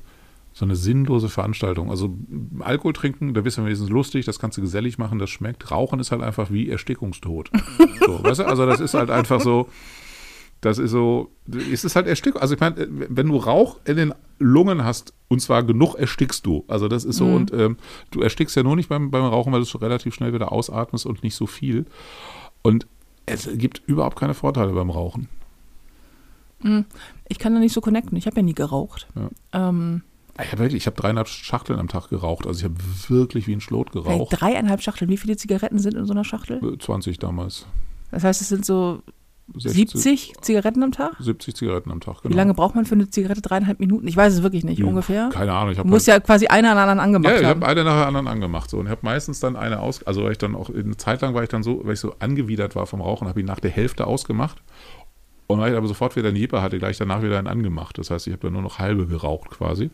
so 0.53 0.65
eine 0.65 0.77
sinnlose 0.77 1.29
Veranstaltung. 1.29 1.91
Also 1.91 2.17
Alkohol 2.61 2.93
trinken, 2.93 3.35
da 3.35 3.41
bist 3.41 3.57
du 3.59 3.63
wenigstens 3.65 3.89
lustig, 3.91 4.25
das 4.27 4.39
kannst 4.39 4.59
du 4.59 4.63
gesellig 4.63 4.99
machen, 4.99 5.19
das 5.19 5.31
schmeckt. 5.31 5.71
Rauchen 5.71 6.01
ist 6.01 6.11
halt 6.11 6.23
einfach 6.23 6.51
wie 6.51 6.69
Erstickungstod. 6.69 7.51
so, 8.07 8.23
weißt 8.25 8.41
du? 8.41 8.45
Also 8.47 8.67
das 8.67 8.81
ist 8.81 8.95
halt 8.95 9.11
einfach 9.11 9.41
so, 9.41 9.69
das 10.61 10.79
ist 10.79 10.91
so, 10.91 11.31
es 11.73 11.85
ist 11.85 11.97
halt 11.97 12.07
Erstickung. 12.07 12.41
Also 12.43 12.55
ich 12.55 12.61
meine, 12.61 12.87
wenn 12.91 13.29
du 13.29 13.37
Rauch 13.37 13.79
in 13.85 13.97
den 13.97 14.15
Lungen 14.39 14.85
hast, 14.85 15.15
und 15.29 15.41
zwar 15.41 15.63
genug 15.63 15.95
erstickst 15.95 16.45
du. 16.45 16.65
Also 16.69 16.89
das 16.89 17.05
ist 17.05 17.17
so, 17.17 17.27
Mhm. 17.27 17.35
und 17.35 17.53
ähm, 17.53 17.77
du 18.11 18.21
erstickst 18.21 18.57
ja 18.57 18.63
nur 18.63 18.77
nicht 18.77 18.89
beim, 18.89 19.11
beim 19.11 19.25
Rauchen, 19.25 19.53
weil 19.53 19.61
du 19.61 19.67
es 19.67 19.81
relativ 19.81 20.15
schnell 20.15 20.33
wieder 20.35 20.53
ausatmest 20.53 21.07
und 21.07 21.23
nicht 21.23 21.35
so 21.37 21.47
viel. 21.47 21.87
Und 22.63 22.87
es 23.27 23.49
gibt 23.55 23.83
überhaupt 23.87 24.19
keine 24.19 24.35
Vorteile 24.35 24.73
beim 24.73 24.91
Rauchen. 24.91 25.29
Ich 27.29 27.39
kann 27.39 27.55
da 27.55 27.61
nicht 27.61 27.73
so 27.73 27.81
connecten. 27.81 28.17
Ich 28.17 28.27
habe 28.27 28.37
ja 28.37 28.43
nie 28.43 28.55
geraucht. 28.55 29.09
Ähm, 29.53 30.03
Ich 30.41 30.53
habe 30.53 30.59
wirklich, 30.63 30.83
ich 30.83 30.87
habe 30.87 30.97
dreieinhalb 30.97 31.29
Schachteln 31.29 31.79
am 31.79 31.89
Tag 31.89 32.09
geraucht. 32.09 32.47
Also 32.47 32.59
ich 32.59 32.65
habe 32.65 32.75
wirklich 33.09 33.47
wie 33.47 33.53
ein 33.55 33.61
Schlot 33.61 33.93
geraucht. 33.93 34.29
dreieinhalb 34.41 34.83
Schachteln. 34.83 35.11
Wie 35.11 35.17
viele 35.17 35.37
Zigaretten 35.37 35.79
sind 35.79 35.95
in 35.95 36.05
so 36.07 36.13
einer 36.13 36.25
Schachtel? 36.25 36.61
Äh, 36.65 36.79
20 36.79 37.19
damals. 37.19 37.67
Das 38.11 38.25
heißt, 38.25 38.41
es 38.41 38.49
sind 38.49 38.65
so 38.65 39.03
60, 39.55 39.73
70 39.91 40.33
Zigaretten 40.43 40.83
am 40.85 40.93
Tag? 40.93 41.17
70 41.19 41.57
Zigaretten 41.57 41.91
am 41.91 42.01
Tag, 42.01 42.23
genau. 42.23 42.33
Wie 42.33 42.37
lange 42.37 42.55
braucht 42.55 42.77
man 42.77 42.85
für 42.85 42.95
eine 42.95 43.11
Zigarette? 43.11 43.41
Dreieinhalb 43.41 43.81
Minuten? 43.81 44.07
Ich 44.07 44.17
weiß 44.17 44.33
es 44.35 44.43
wirklich 44.43 44.63
nicht, 44.65 44.79
Ja, 44.79 44.87
ungefähr. 44.87 45.29
Keine 45.33 45.53
Ahnung. 45.53 45.73
Ich 45.73 45.79
Du 45.79 45.85
musst 45.85 46.07
ja 46.07 46.21
quasi 46.21 46.47
eine 46.47 46.71
an 46.71 46.77
der 46.77 46.83
anderen 46.85 47.01
angemacht 47.01 47.35
Ja, 47.35 47.41
ich 47.41 47.47
habe 47.47 47.67
eine 47.67 47.83
nach 47.83 47.97
der 47.97 48.07
anderen 48.07 48.29
angemacht. 48.29 48.71
So. 48.71 48.79
Und 48.79 48.87
ich 48.87 48.91
habe 48.93 49.01
meistens 49.03 49.41
dann 49.41 49.57
eine 49.57 49.81
aus, 49.81 50.05
also 50.05 50.23
weil 50.23 50.33
ich 50.33 50.39
dann 50.39 50.55
auch, 50.55 50.71
eine 50.71 50.97
Zeit 50.97 51.21
lang 51.23 51.35
war 51.35 51.43
ich 51.43 51.49
dann 51.49 51.63
so, 51.65 51.81
weil 51.85 51.95
ich 51.95 52.01
so 52.01 52.15
angewidert 52.21 52.77
war 52.77 52.87
vom 52.87 53.01
Rauchen, 53.01 53.27
habe 53.29 53.41
ich 53.41 53.47
nach 53.47 53.59
der 53.61 53.71
Hälfte 53.73 54.07
ausgemacht. 54.07 54.63
Und 55.51 55.61
weil 55.61 55.73
ich 55.73 55.77
aber 55.77 55.87
sofort 55.87 56.17
wieder 56.17 56.29
einen 56.29 56.37
Jeper 56.37 56.63
hatte, 56.63 56.79
gleich 56.79 56.99
danach 56.99 57.23
wieder 57.23 57.39
einen 57.39 57.47
angemacht. 57.47 57.99
Das 57.99 58.11
heißt, 58.11 58.27
ich 58.27 58.33
habe 58.33 58.43
dann 58.43 58.53
nur 58.53 58.63
noch 58.63 58.79
halbe 58.79 59.07
geraucht 59.07 59.51
quasi. 59.51 59.91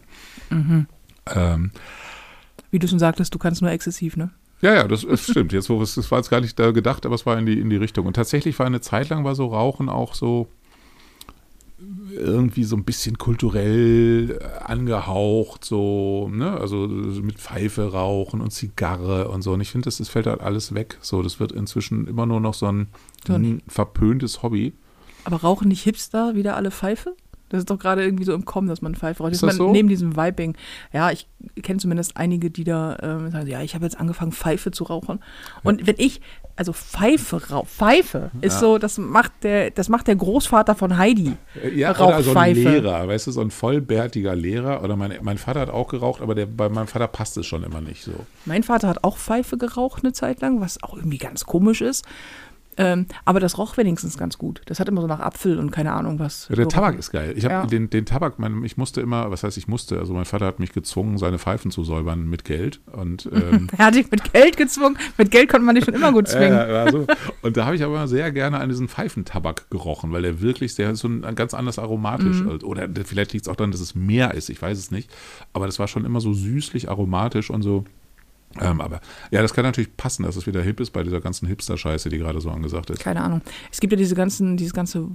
Mhm. 0.51 0.87
Ähm, 1.35 1.71
Wie 2.71 2.79
du 2.79 2.89
schon 2.89 2.99
sagtest, 2.99 3.35
du 3.35 3.39
kannst 3.39 3.63
nur 3.63 3.71
exzessiv, 3.71 4.17
ne? 4.17 4.31
ja, 4.63 4.75
ja, 4.75 4.89
das, 4.89 5.07
das 5.07 5.25
stimmt. 5.25 5.53
Jetzt, 5.53 5.69
wo 5.69 5.83
es, 5.83 5.95
das 5.95 6.11
war 6.11 6.19
jetzt 6.19 6.31
gar 6.31 6.41
nicht 6.41 6.59
da 6.59 6.71
gedacht, 6.71 7.07
aber 7.07 7.15
es 7.15 7.27
war 7.27 7.39
in 7.39 7.47
die, 7.47 7.59
in 7.61 7.71
die 7.71 7.77
Richtung. 7.77 8.07
Und 8.07 8.15
tatsächlich 8.15 8.59
war 8.59 8.67
eine 8.67 8.81
Zeit 8.81 9.09
lang 9.09 9.25
war 9.25 9.35
so 9.35 9.47
Rauchen 9.47 9.89
auch 9.89 10.15
so 10.15 10.49
irgendwie 12.11 12.65
so 12.65 12.77
ein 12.77 12.85
bisschen 12.85 13.19
kulturell 13.19 14.39
äh, 14.41 14.65
angehaucht, 14.65 15.65
so, 15.65 16.31
ne, 16.33 16.59
also 16.59 16.89
mit 16.89 17.39
Pfeife 17.39 17.93
rauchen 17.93 18.41
und 18.41 18.51
Zigarre 18.51 19.29
und 19.29 19.43
so. 19.43 19.53
Und 19.53 19.61
ich 19.61 19.71
finde, 19.71 19.85
das, 19.85 19.99
das 19.99 20.09
fällt 20.09 20.27
halt 20.27 20.41
alles 20.41 20.75
weg. 20.75 20.97
So, 21.03 21.23
das 21.23 21.39
wird 21.39 21.53
inzwischen 21.53 22.07
immer 22.07 22.25
nur 22.25 22.41
noch 22.41 22.55
so 22.55 22.67
ein, 22.67 22.89
So 23.27 23.35
ein 23.35 23.63
verpöntes 23.69 24.43
Hobby. 24.43 24.73
Aber 25.27 25.37
rauchen 25.41 25.69
nicht 25.69 25.83
Hipster 25.83 26.35
wieder 26.37 26.57
alle 26.57 26.71
Pfeife? 26.71 27.15
Das 27.49 27.61
ist 27.61 27.71
doch 27.71 27.79
gerade 27.79 28.03
irgendwie 28.03 28.25
so 28.25 28.35
im 28.35 28.45
Kommen, 28.45 28.67
dass 28.67 28.83
man 28.83 28.97
Pfeife 28.97 29.23
raucht. 29.23 29.33
Ist 29.33 29.43
das 29.43 29.55
so? 29.57 29.71
Neben 29.71 29.89
diesem 29.89 30.17
Vibing. 30.17 30.57
Ja, 30.93 31.13
ich 31.13 31.29
kenne 31.63 31.79
zumindest 31.79 32.17
einige, 32.17 32.51
die 32.51 32.65
da 32.65 32.97
ähm, 33.03 33.31
sagen, 33.31 33.47
ja, 33.47 33.63
ich 33.63 33.75
habe 33.77 33.85
jetzt 33.85 34.01
angefangen, 34.01 34.33
Pfeife 34.33 34.73
zu 34.73 34.83
rauchen. 34.83 35.21
Und 35.63 35.87
wenn 35.87 35.95
ich, 35.99 36.21
also 36.57 36.73
Pfeife 36.73 37.51
rauche, 37.51 37.67
Pfeife 37.67 38.31
ist 38.41 38.55
Ja. 38.55 38.61
so, 38.61 38.79
das 38.79 38.99
macht 38.99 39.31
der, 39.45 39.71
das 39.71 39.89
macht 39.89 40.09
der 40.09 40.17
Großvater 40.17 40.75
von 40.75 40.99
Heidi. 40.99 41.37
Ja, 41.73 41.91
oder 41.91 42.21
so 42.23 42.31
ein 42.31 42.37
Rauchpfeife. 42.37 42.61
Lehrer, 42.69 43.07
weißt 43.07 43.29
du, 43.29 43.31
so 43.31 43.43
ein 43.43 43.53
vollbärtiger 43.53 44.35
Lehrer. 44.35 44.83
Oder 44.83 44.97
mein, 44.97 45.13
mein 45.23 45.39
Vater 45.39 45.61
hat 45.61 45.71
auch 45.71 45.87
geraucht, 45.87 46.23
aber 46.23 46.35
der, 46.35 46.47
bei 46.47 46.69
meinem 46.69 46.89
Vater 46.89 47.07
passt 47.07 47.37
es 47.37 47.47
schon 47.47 47.63
immer 47.63 47.81
nicht 47.81 48.03
so. 48.03 48.13
Mein 48.45 48.65
Vater 48.65 48.89
hat 48.89 49.05
auch 49.05 49.19
Pfeife 49.19 49.57
geraucht 49.57 50.03
eine 50.03 50.13
Zeit 50.13 50.41
lang, 50.41 50.61
was 50.61 50.83
auch 50.83 50.97
irgendwie 50.97 51.19
ganz 51.19 51.47
komisch 51.47 51.81
ist. 51.81 52.05
Ähm, 52.79 53.07
aber 53.25 53.41
das 53.41 53.57
roch 53.59 53.77
wenigstens 53.77 54.19
ganz 54.19 54.39
gut. 54.39 54.61
Das 54.67 54.81
hat 54.81 54.89
immer 54.89 55.01
so 55.01 55.07
nach 55.07 55.21
Apfel 55.21 55.59
und 55.59 55.71
keine 55.71 55.93
Ahnung 55.93 56.19
was. 56.19 56.49
Ja, 56.49 56.57
der 56.57 56.65
so 56.65 56.71
Tabak 56.71 56.99
ist 56.99 57.11
geil. 57.11 57.33
Ich 57.37 57.45
habe 57.45 57.55
Ja. 57.55 57.67
den, 57.67 57.89
den 57.91 58.05
Tabak, 58.05 58.39
mein, 58.39 58.63
ich 58.65 58.77
musste 58.77 59.01
immer, 59.01 59.31
was 59.31 59.43
heißt 59.45 59.57
ich 59.57 59.67
musste, 59.69 59.99
also 59.99 60.13
mein 60.13 60.25
Vater 60.27 60.47
hat 60.47 60.59
mich 60.61 60.73
gezwungen, 60.73 61.17
seine 61.19 61.39
Pfeifen 61.39 61.71
zu 61.71 61.85
säubern 61.85 62.29
mit 62.29 62.45
Geld. 62.45 62.81
Und 62.93 63.27
ähm, 63.33 63.69
Er 63.79 63.87
hat 63.87 63.95
dich 63.95 64.11
mit 64.11 64.33
Geld 64.33 64.57
gezwungen. 64.57 64.99
Mit 65.17 65.31
Geld 65.31 65.49
konnte 65.49 65.65
man 65.65 65.75
dich 65.75 65.85
schon 65.85 65.95
immer 65.95 66.13
gut 66.13 66.29
zwingen. 66.29 66.53
Ja, 66.53 66.85
ja, 66.87 66.93
so. 66.93 67.07
Und 67.43 67.57
da 67.57 67.65
habe 67.67 67.77
ich 67.77 67.83
aber 67.83 68.07
sehr 68.09 68.31
gerne 68.33 68.59
an 68.61 68.69
diesen 68.69 68.89
Pfeifentabak 68.89 69.71
gerochen, 69.71 70.13
weil 70.13 70.23
der 70.23 70.41
wirklich, 70.41 70.75
der 70.75 70.91
ist 70.91 71.01
so 71.01 71.09
ein, 71.09 71.23
ganz 71.35 71.55
anders 71.55 71.79
aromatisch. 71.79 72.43
Mhm. 72.43 72.59
Oder 72.63 72.89
vielleicht 73.05 73.33
liegt 73.33 73.47
es 73.47 73.49
auch 73.49 73.57
daran, 73.57 73.71
dass 73.73 73.81
es 73.81 73.95
mehr 73.95 74.35
ist, 74.35 74.51
ich 74.51 74.61
weiß 74.61 74.77
es 74.79 74.91
nicht. 74.91 75.11
Aber 75.53 75.67
das 75.67 75.79
war 75.79 75.89
schon 75.89 76.05
immer 76.05 76.21
so 76.21 76.33
süßlich 76.35 76.89
aromatisch 76.91 77.51
und 77.51 77.63
so. 77.63 77.85
Ähm, 78.61 78.81
aber 78.81 79.01
ja, 79.31 79.43
das 79.43 79.55
kann 79.55 79.65
natürlich 79.65 79.97
passen, 79.97 80.23
dass 80.23 80.37
es 80.37 80.47
wieder 80.47 80.63
hip 80.63 80.81
ist 80.81 80.91
bei 80.91 81.03
dieser 81.03 81.21
ganzen 81.21 81.47
Hipster-Scheiße, 81.49 82.09
die 82.09 82.19
gerade 82.19 82.41
so 82.41 82.51
angesagt 82.51 82.91
ist. 82.91 83.01
Keine 83.01 83.23
Ahnung. 83.23 83.43
Es 83.71 83.81
gibt 83.81 83.93
ja 83.93 83.97
diese 83.97 84.15
ganzen, 84.15 84.57
dieses 84.57 84.73
ganze 84.73 85.09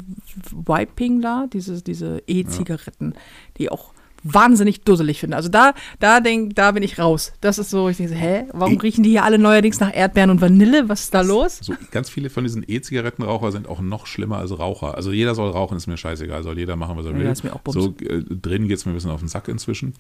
Wiping 0.52 1.22
da, 1.22 1.48
diese, 1.52 1.82
diese 1.82 2.22
E-Zigaretten, 2.28 3.16
die 3.58 3.64
ich 3.64 3.72
auch 3.72 3.94
wahnsinnig 4.24 4.82
dusselig 4.82 5.20
finde. 5.20 5.36
Also 5.38 5.50
da, 5.50 5.74
da 6.00 6.20
denk, 6.20 6.56
da 6.56 6.72
bin 6.72 6.84
ich 6.84 7.00
raus. 7.00 7.34
Das 7.42 7.58
ist 7.58 7.70
so, 7.70 7.90
ich 7.90 7.98
denke, 7.98 8.14
so, 8.14 8.18
hä, 8.20 8.46
warum 8.54 8.74
E- 8.76 8.80
riechen 8.80 9.04
die 9.04 9.12
hier 9.12 9.24
alle 9.24 9.38
neuerdings 9.40 9.80
nach 9.80 9.94
Erdbeeren 9.96 10.30
und 10.30 10.42
Vanille? 10.42 10.90
Was 10.90 11.02
ist 11.02 11.14
da 11.14 11.22
los? 11.22 11.60
So, 11.62 11.74
ganz 11.92 12.10
viele 12.10 12.30
von 12.30 12.44
diesen 12.44 12.64
E-Zigarettenraucher 12.68 13.52
sind 13.52 13.68
auch 13.68 13.82
noch 13.82 14.06
schlimmer 14.08 14.38
als 14.38 14.58
Raucher. 14.58 14.96
Also 14.96 15.12
jeder 15.12 15.36
soll 15.36 15.50
rauchen, 15.52 15.78
ist 15.78 15.88
mir 15.88 15.98
scheißegal, 15.98 16.44
soll 16.44 16.58
jeder 16.58 16.76
machen, 16.76 16.98
was 16.98 17.06
er 17.06 17.12
Ja, 17.14 17.18
will. 17.20 17.26
ist 17.28 17.44
mir 17.44 17.54
auch 17.56 17.62
Bums. 17.62 17.76
so 17.76 17.94
äh, 18.06 18.24
drin 18.30 18.68
geht 18.68 18.78
es 18.78 18.86
mir 18.86 18.92
ein 18.92 18.96
bisschen 18.96 19.12
auf 19.12 19.20
den 19.22 19.30
Sack 19.30 19.48
inzwischen. 19.48 19.94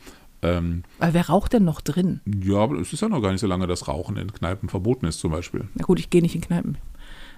Ähm, 0.43 0.83
Aber 0.99 1.13
wer 1.13 1.27
raucht 1.29 1.53
denn 1.53 1.63
noch 1.65 1.81
drin? 1.81 2.19
ja, 2.43 2.57
aber 2.57 2.79
es 2.79 2.93
ist 2.93 3.01
ja 3.01 3.09
noch 3.09 3.21
gar 3.21 3.31
nicht 3.31 3.41
so 3.41 3.47
lange, 3.47 3.67
dass 3.67 3.87
Rauchen 3.87 4.17
in 4.17 4.31
Kneipen 4.33 4.69
verboten 4.69 5.05
ist 5.05 5.19
zum 5.19 5.31
Beispiel. 5.31 5.65
Na 5.75 5.85
gut, 5.85 5.99
ich 5.99 6.09
gehe 6.09 6.21
nicht 6.21 6.35
in 6.35 6.41
Kneipen. 6.41 6.77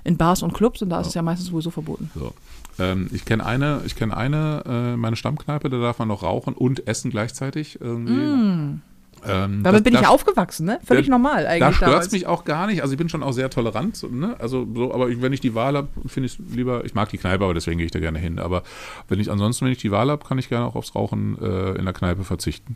In 0.03 0.17
Bars 0.17 0.43
und 0.43 0.53
Clubs 0.53 0.81
und 0.81 0.89
da 0.89 0.99
ist 1.01 1.07
es 1.07 1.13
ja 1.13 1.21
meistens 1.21 1.47
sowieso 1.49 1.69
verboten. 1.71 2.11
So. 2.15 2.33
Ähm, 2.79 3.09
ich 3.13 3.23
kenne 3.25 3.45
eine, 3.45 3.81
ich 3.85 3.95
kenne 3.95 4.17
eine, 4.17 4.63
äh, 4.65 4.97
meine 4.97 5.15
Stammkneipe, 5.15 5.69
da 5.69 5.79
darf 5.79 5.99
man 5.99 6.07
noch 6.07 6.23
rauchen 6.23 6.53
und 6.53 6.87
essen 6.87 7.11
gleichzeitig 7.11 7.79
irgendwie. 7.79 8.79
Ähm, 9.25 9.63
Damit 9.63 9.65
das- 9.65 9.83
bin 9.83 9.93
ich 9.93 10.01
da- 10.01 10.09
aufgewachsen, 10.09 10.65
ne? 10.65 10.79
Völlig 10.83 11.05
da- 11.05 11.11
normal 11.11 11.43
Da 11.43 11.49
eigentlich 11.51 11.75
stört 11.77 11.91
damals. 11.91 12.07
es 12.07 12.11
mich 12.11 12.27
auch 12.27 12.43
gar 12.43 12.67
nicht. 12.67 12.81
Also 12.81 12.91
ich 12.93 12.97
bin 12.97 13.07
schon 13.07 13.23
auch 13.23 13.31
sehr 13.31 13.49
tolerant, 13.49 13.95
so, 13.95 14.07
ne? 14.07 14.35
Also 14.39 14.67
so, 14.75 14.93
aber 14.93 15.07
ich, 15.09 15.21
wenn 15.21 15.31
ich 15.31 15.39
die 15.39 15.55
Wahl 15.55 15.77
habe, 15.77 15.87
finde 16.07 16.27
ich 16.27 16.37
es 16.39 16.55
lieber. 16.55 16.83
Ich 16.83 16.93
mag 16.93 17.07
die 17.09 17.17
Kneipe, 17.17 17.43
aber 17.45 17.53
deswegen 17.53 17.77
gehe 17.77 17.85
ich 17.85 17.91
da 17.91 17.99
gerne 17.99 18.19
hin. 18.19 18.37
Aber 18.39 18.63
wenn 19.07 19.21
ich 19.21 19.31
ansonsten, 19.31 19.63
wenn 19.65 19.71
ich 19.71 19.77
die 19.77 19.91
Wahl 19.91 20.09
habe, 20.11 20.25
kann 20.25 20.37
ich 20.39 20.49
gerne 20.49 20.65
auch 20.65 20.75
aufs 20.75 20.93
Rauchen 20.93 21.37
äh, 21.41 21.71
in 21.75 21.85
der 21.85 21.93
Kneipe 21.93 22.25
verzichten. 22.25 22.75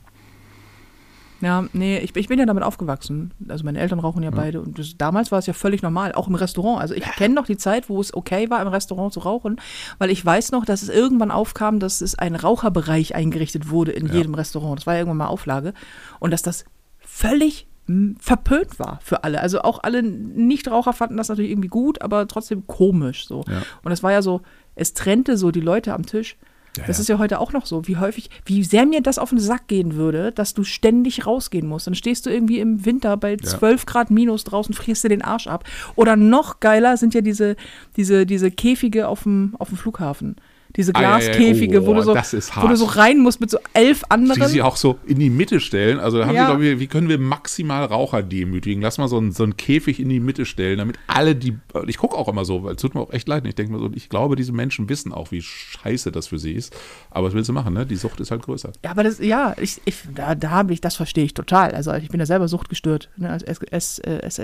Ja, 1.42 1.66
nee, 1.74 2.00
ich, 2.00 2.16
ich 2.16 2.28
bin 2.28 2.40
ja 2.40 2.46
damit 2.46 2.64
aufgewachsen. 2.64 3.32
Also 3.48 3.64
meine 3.64 3.80
Eltern 3.80 4.00
rauchen 4.00 4.24
ja, 4.24 4.32
beide 4.32 4.60
und 4.62 4.80
das, 4.80 4.98
damals 4.98 5.32
war 5.32 5.40
es 5.40 5.46
ja 5.46 5.54
völlig 5.54 5.82
normal, 5.84 6.14
auch 6.14 6.28
im 6.28 6.36
Restaurant. 6.36 6.82
Also 6.82 6.96
ich 6.96 7.04
kenne 7.04 7.36
noch 7.36 7.46
die 7.46 7.58
Zeit, 7.58 7.90
wo 7.90 8.02
es 8.02 8.14
okay 8.14 8.50
war, 8.50 8.62
im 8.62 8.68
Restaurant 8.68 9.14
zu 9.14 9.20
rauchen, 9.20 9.62
weil 10.00 10.10
ich 10.10 10.26
weiß 10.26 10.52
noch, 10.52 10.66
dass 10.66 10.82
es 10.82 10.90
irgendwann 10.90 11.30
aufkam, 11.32 11.80
dass 11.80 12.02
es 12.02 12.16
ein 12.16 12.36
Raucherbereich 12.36 13.14
eingerichtet 13.16 13.70
wurde 13.70 13.92
in 13.92 14.08
Ja. 14.08 14.14
jedem 14.16 14.34
Restaurant. 14.34 14.80
Das 14.80 14.88
war 14.88 14.94
ja 14.96 15.02
irgendwann 15.02 15.18
mal 15.18 15.28
Auflage. 15.28 15.74
Und 16.20 16.32
dass 16.32 16.42
das 16.42 16.66
völlig 17.00 17.68
mm, 17.88 18.14
verpönt 18.20 18.80
war 18.80 19.00
für 19.04 19.24
alle. 19.24 19.42
Also 19.42 19.62
auch 19.62 19.84
alle 19.84 20.04
Nichtraucher 20.04 20.94
fanden 20.94 21.18
das 21.18 21.30
natürlich 21.30 21.52
irgendwie 21.52 21.70
gut, 21.70 22.02
aber 22.02 22.28
trotzdem 22.28 22.66
komisch 22.68 23.28
so. 23.28 23.44
Ja. 23.48 23.62
Und 23.84 23.92
es 23.92 24.04
war 24.04 24.12
ja 24.12 24.22
so, 24.22 24.42
es 24.76 24.94
trennte 24.94 25.38
so 25.38 25.52
die 25.52 25.62
Leute 25.62 25.94
am 25.94 26.06
Tisch. 26.06 26.38
Ja, 26.78 26.86
das 26.86 26.98
ja. 26.98 27.02
ist 27.02 27.10
ja 27.10 27.18
heute 27.18 27.40
auch 27.40 27.54
noch 27.54 27.66
so, 27.66 27.88
wie 27.88 27.98
häufig, 27.98 28.30
wie 28.46 28.64
sehr 28.64 28.86
mir 28.86 29.02
das 29.02 29.20
auf 29.20 29.30
den 29.30 29.40
Sack 29.40 29.68
gehen 29.68 29.96
würde, 29.96 30.32
dass 30.32 30.54
du 30.54 30.64
ständig 30.64 31.26
rausgehen 31.26 31.68
musst. 31.68 31.88
Dann 31.88 31.96
stehst 31.96 32.26
du 32.26 32.30
irgendwie 32.30 32.60
im 32.60 32.86
Winter 32.86 33.18
bei 33.18 33.36
12 33.36 33.86
Grad 33.86 34.12
minus 34.12 34.44
draußen, 34.44 34.74
frierst 34.74 35.04
dir 35.04 35.10
den 35.10 35.22
Arsch 35.22 35.48
ab. 35.48 35.64
Oder 35.96 36.16
noch 36.16 36.60
geiler 36.60 36.98
sind 36.98 37.14
ja 37.14 37.22
diese, 37.22 37.56
diese, 37.96 38.26
diese 38.26 38.52
Käfige 38.52 39.08
auf 39.08 39.24
dem, 39.24 39.56
auf 39.60 39.70
dem 39.70 39.78
Flughafen. 39.78 40.36
Diese 40.76 40.94
Ah, 40.94 41.00
Glaskäfige, 41.00 41.86
wo, 41.86 41.92
oh, 41.92 41.94
du 41.96 42.02
so, 42.04 42.14
wo 42.16 42.68
du 42.68 42.76
so 42.76 42.86
rein 42.86 43.20
musst 43.20 43.42
mit 43.42 43.50
so 43.50 43.58
elf 43.74 44.02
Die 44.04 44.12
anderen. 44.12 44.48
sie 44.48 44.62
auch 44.62 44.76
so 44.76 45.00
in 45.08 45.18
die 45.18 45.30
Mitte 45.32 45.60
stellen. 45.60 46.00
Also 46.00 46.20
da 46.20 46.28
haben 46.28 46.36
Ja. 46.36 46.44
die, 46.46 46.52
glaube 46.52 46.66
ich, 46.68 46.80
wie 46.80 46.88
können 46.88 47.10
wir 47.10 47.18
maximal 47.18 47.86
Raucher 47.86 48.22
demütigen? 48.22 48.82
Lass 48.82 48.98
mal 49.00 49.08
so 49.08 49.18
einen, 49.18 49.32
so 49.32 49.44
einen 49.44 49.58
Käfig 49.58 50.00
in 50.00 50.10
die 50.10 50.20
Mitte 50.20 50.46
stellen, 50.46 50.78
damit 50.78 51.00
alle 51.08 51.36
die. 51.36 51.58
Ich 51.88 51.98
gucke 51.98 52.16
auch 52.16 52.28
immer 52.28 52.46
so, 52.46 52.64
weil 52.64 52.76
es 52.76 52.82
tut 52.82 52.94
mir 52.94 53.02
auch 53.02 53.12
echt 53.12 53.28
leid. 53.28 53.46
Ich 53.48 53.56
denke 53.56 53.72
mir 53.74 53.80
so, 53.80 53.90
ich 53.96 54.10
glaube, 54.10 54.36
diese 54.36 54.52
Menschen 54.52 54.88
wissen 54.90 55.14
auch, 55.14 55.32
wie 55.32 55.42
scheiße 55.42 56.12
das 56.12 56.28
für 56.28 56.38
sie 56.38 56.52
ist. 56.52 56.76
Aber 57.10 57.28
was 57.28 57.34
willst 57.34 57.50
du 57.50 57.54
machen, 57.54 57.74
ne? 57.74 57.86
Die 57.86 57.96
Sucht 57.96 58.20
ist 58.20 58.30
halt 58.30 58.44
größer. 58.44 58.72
Ja, 58.84 58.92
aber 58.92 59.04
das, 59.04 59.20
ja, 59.20 59.56
ich, 59.60 59.82
ich, 59.86 59.96
da, 60.14 60.36
da 60.36 60.50
habe 60.52 60.74
ich, 60.74 60.82
das 60.82 60.96
verstehe 60.96 61.24
ich 61.26 61.34
total. 61.34 61.72
Also 61.72 61.94
ich 61.94 62.10
bin 62.10 62.20
ja 62.20 62.26
selber 62.26 62.48
suchtgestört, 62.48 63.10
ne, 63.18 63.30
als 63.32 63.42
S- 63.44 63.60
S- 63.72 64.00
äh. 64.00 64.20
Also 64.24 64.44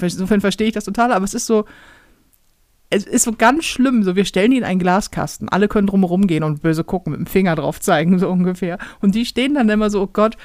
insofern 0.00 0.40
verstehe 0.40 0.66
ich 0.66 0.72
das 0.74 0.84
total, 0.84 1.12
aber 1.12 1.24
es 1.24 1.34
ist 1.34 1.46
so, 1.46 1.66
es 2.94 3.06
ist 3.06 3.24
so 3.24 3.32
ganz 3.32 3.64
schlimm. 3.64 4.02
So, 4.02 4.16
wir 4.16 4.24
stellen 4.24 4.52
die 4.52 4.58
in 4.58 4.64
einen 4.64 4.78
Glaskasten, 4.78 5.48
alle 5.48 5.68
können 5.68 5.86
drumherum 5.86 6.26
gehen 6.26 6.44
und 6.44 6.62
böse 6.62 6.84
gucken, 6.84 7.12
mit 7.12 7.20
dem 7.20 7.26
Finger 7.26 7.56
drauf 7.56 7.80
zeigen, 7.80 8.18
so 8.18 8.28
ungefähr. 8.28 8.78
Und 9.00 9.14
die 9.14 9.26
stehen 9.26 9.54
dann 9.54 9.68
immer 9.68 9.90
so, 9.90 10.02
oh 10.02 10.10
Gott, 10.12 10.36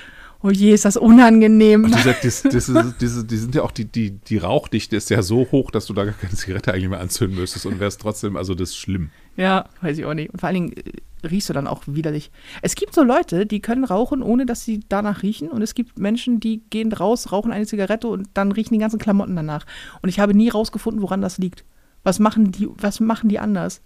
oh 0.41 0.49
je, 0.49 0.73
ist 0.73 0.85
das 0.85 0.97
unangenehm. 0.97 1.83
Und 1.85 1.95
dieser, 1.95 2.13
das, 2.13 2.43
das 2.43 2.69
ist, 2.69 2.95
diese, 3.01 3.25
die 3.25 3.37
sind 3.37 3.55
ja 3.55 3.63
auch, 3.63 3.71
die, 3.71 3.85
die, 3.85 4.11
die 4.11 4.37
Rauchdichte 4.37 4.95
ist 4.95 5.09
ja 5.09 5.21
so 5.21 5.47
hoch, 5.51 5.71
dass 5.71 5.85
du 5.85 5.93
da 5.93 6.05
gar 6.05 6.13
keine 6.13 6.33
Zigarette 6.33 6.73
eigentlich 6.73 6.89
mehr 6.89 7.01
anzünden 7.01 7.39
müsstest 7.39 7.65
und 7.65 7.79
wärst 7.79 8.01
trotzdem, 8.01 8.35
also 8.35 8.55
das 8.55 8.69
ist 8.69 8.77
schlimm. 8.77 9.11
Ja, 9.37 9.69
weiß 9.81 9.97
ich 9.97 10.05
auch 10.05 10.13
nicht. 10.13 10.31
Und 10.31 10.39
vor 10.39 10.47
allen 10.47 10.55
Dingen 10.55 10.73
äh, 10.73 11.27
riechst 11.27 11.49
du 11.49 11.53
dann 11.53 11.67
auch 11.67 11.83
widerlich. 11.85 12.31
Es 12.61 12.75
gibt 12.75 12.93
so 12.93 13.03
Leute, 13.03 13.45
die 13.45 13.59
können 13.61 13.83
rauchen, 13.83 14.23
ohne 14.23 14.45
dass 14.45 14.65
sie 14.65 14.81
danach 14.89 15.23
riechen. 15.23 15.49
Und 15.49 15.61
es 15.61 15.75
gibt 15.75 15.99
Menschen, 15.99 16.39
die 16.39 16.61
gehen 16.69 16.91
raus, 16.91 17.31
rauchen 17.31 17.51
eine 17.51 17.65
Zigarette 17.65 18.07
und 18.07 18.29
dann 18.33 18.51
riechen 18.51 18.73
die 18.73 18.79
ganzen 18.79 18.99
Klamotten 18.99 19.35
danach. 19.35 19.65
Und 20.01 20.09
ich 20.09 20.19
habe 20.19 20.33
nie 20.33 20.49
rausgefunden, 20.49 21.01
woran 21.01 21.21
das 21.21 21.37
liegt. 21.37 21.63
Was 22.09 22.17
machen 22.17 22.51
die, 22.51 22.67
was 22.77 22.99
machen 22.99 23.29
die 23.29 23.37
anders? 23.37 23.81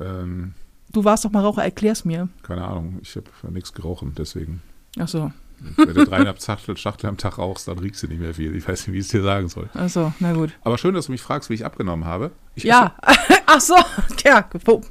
Ähm, 0.00 0.54
Du 0.90 1.04
warst 1.04 1.22
doch 1.26 1.30
mal 1.30 1.42
Raucher, 1.42 1.62
erklär's 1.62 2.06
mir. 2.06 2.30
keine 2.42 2.64
Ahnung, 2.64 2.98
ich 3.02 3.14
habe 3.14 3.52
nichts 3.52 3.74
gerauchen, 3.74 4.14
deswegen. 4.16 4.62
Ach 4.98 5.06
so, 5.06 5.30
Wenn 5.76 5.92
du 5.92 6.06
dreieinhalb 6.06 6.42
Schachtel, 6.42 6.78
Schachtel 6.78 7.08
am 7.10 7.18
Tag 7.18 7.36
rauchst, 7.36 7.68
dann 7.68 7.78
riechst 7.78 8.02
du 8.02 8.06
nicht 8.08 8.20
mehr 8.20 8.32
viel. 8.32 8.56
Ich 8.56 8.66
weiß 8.66 8.86
nicht, 8.86 8.94
wie 8.94 8.98
ich 9.00 9.04
es 9.04 9.10
dir 9.12 9.22
sagen 9.22 9.48
soll. 9.50 9.68
ach 9.74 9.90
so, 9.90 10.14
na 10.18 10.32
gut. 10.32 10.52
Aber 10.62 10.78
schön, 10.78 10.94
dass 10.94 11.06
du 11.06 11.12
mich 11.12 11.20
fragst, 11.20 11.50
wie 11.50 11.54
ich 11.54 11.64
abgenommen 11.66 12.06
habe. 12.06 12.30
Ich 12.54 12.64
Ja, 12.64 12.94
ach 13.46 13.60
so, 13.60 13.76
ja, 14.24 14.48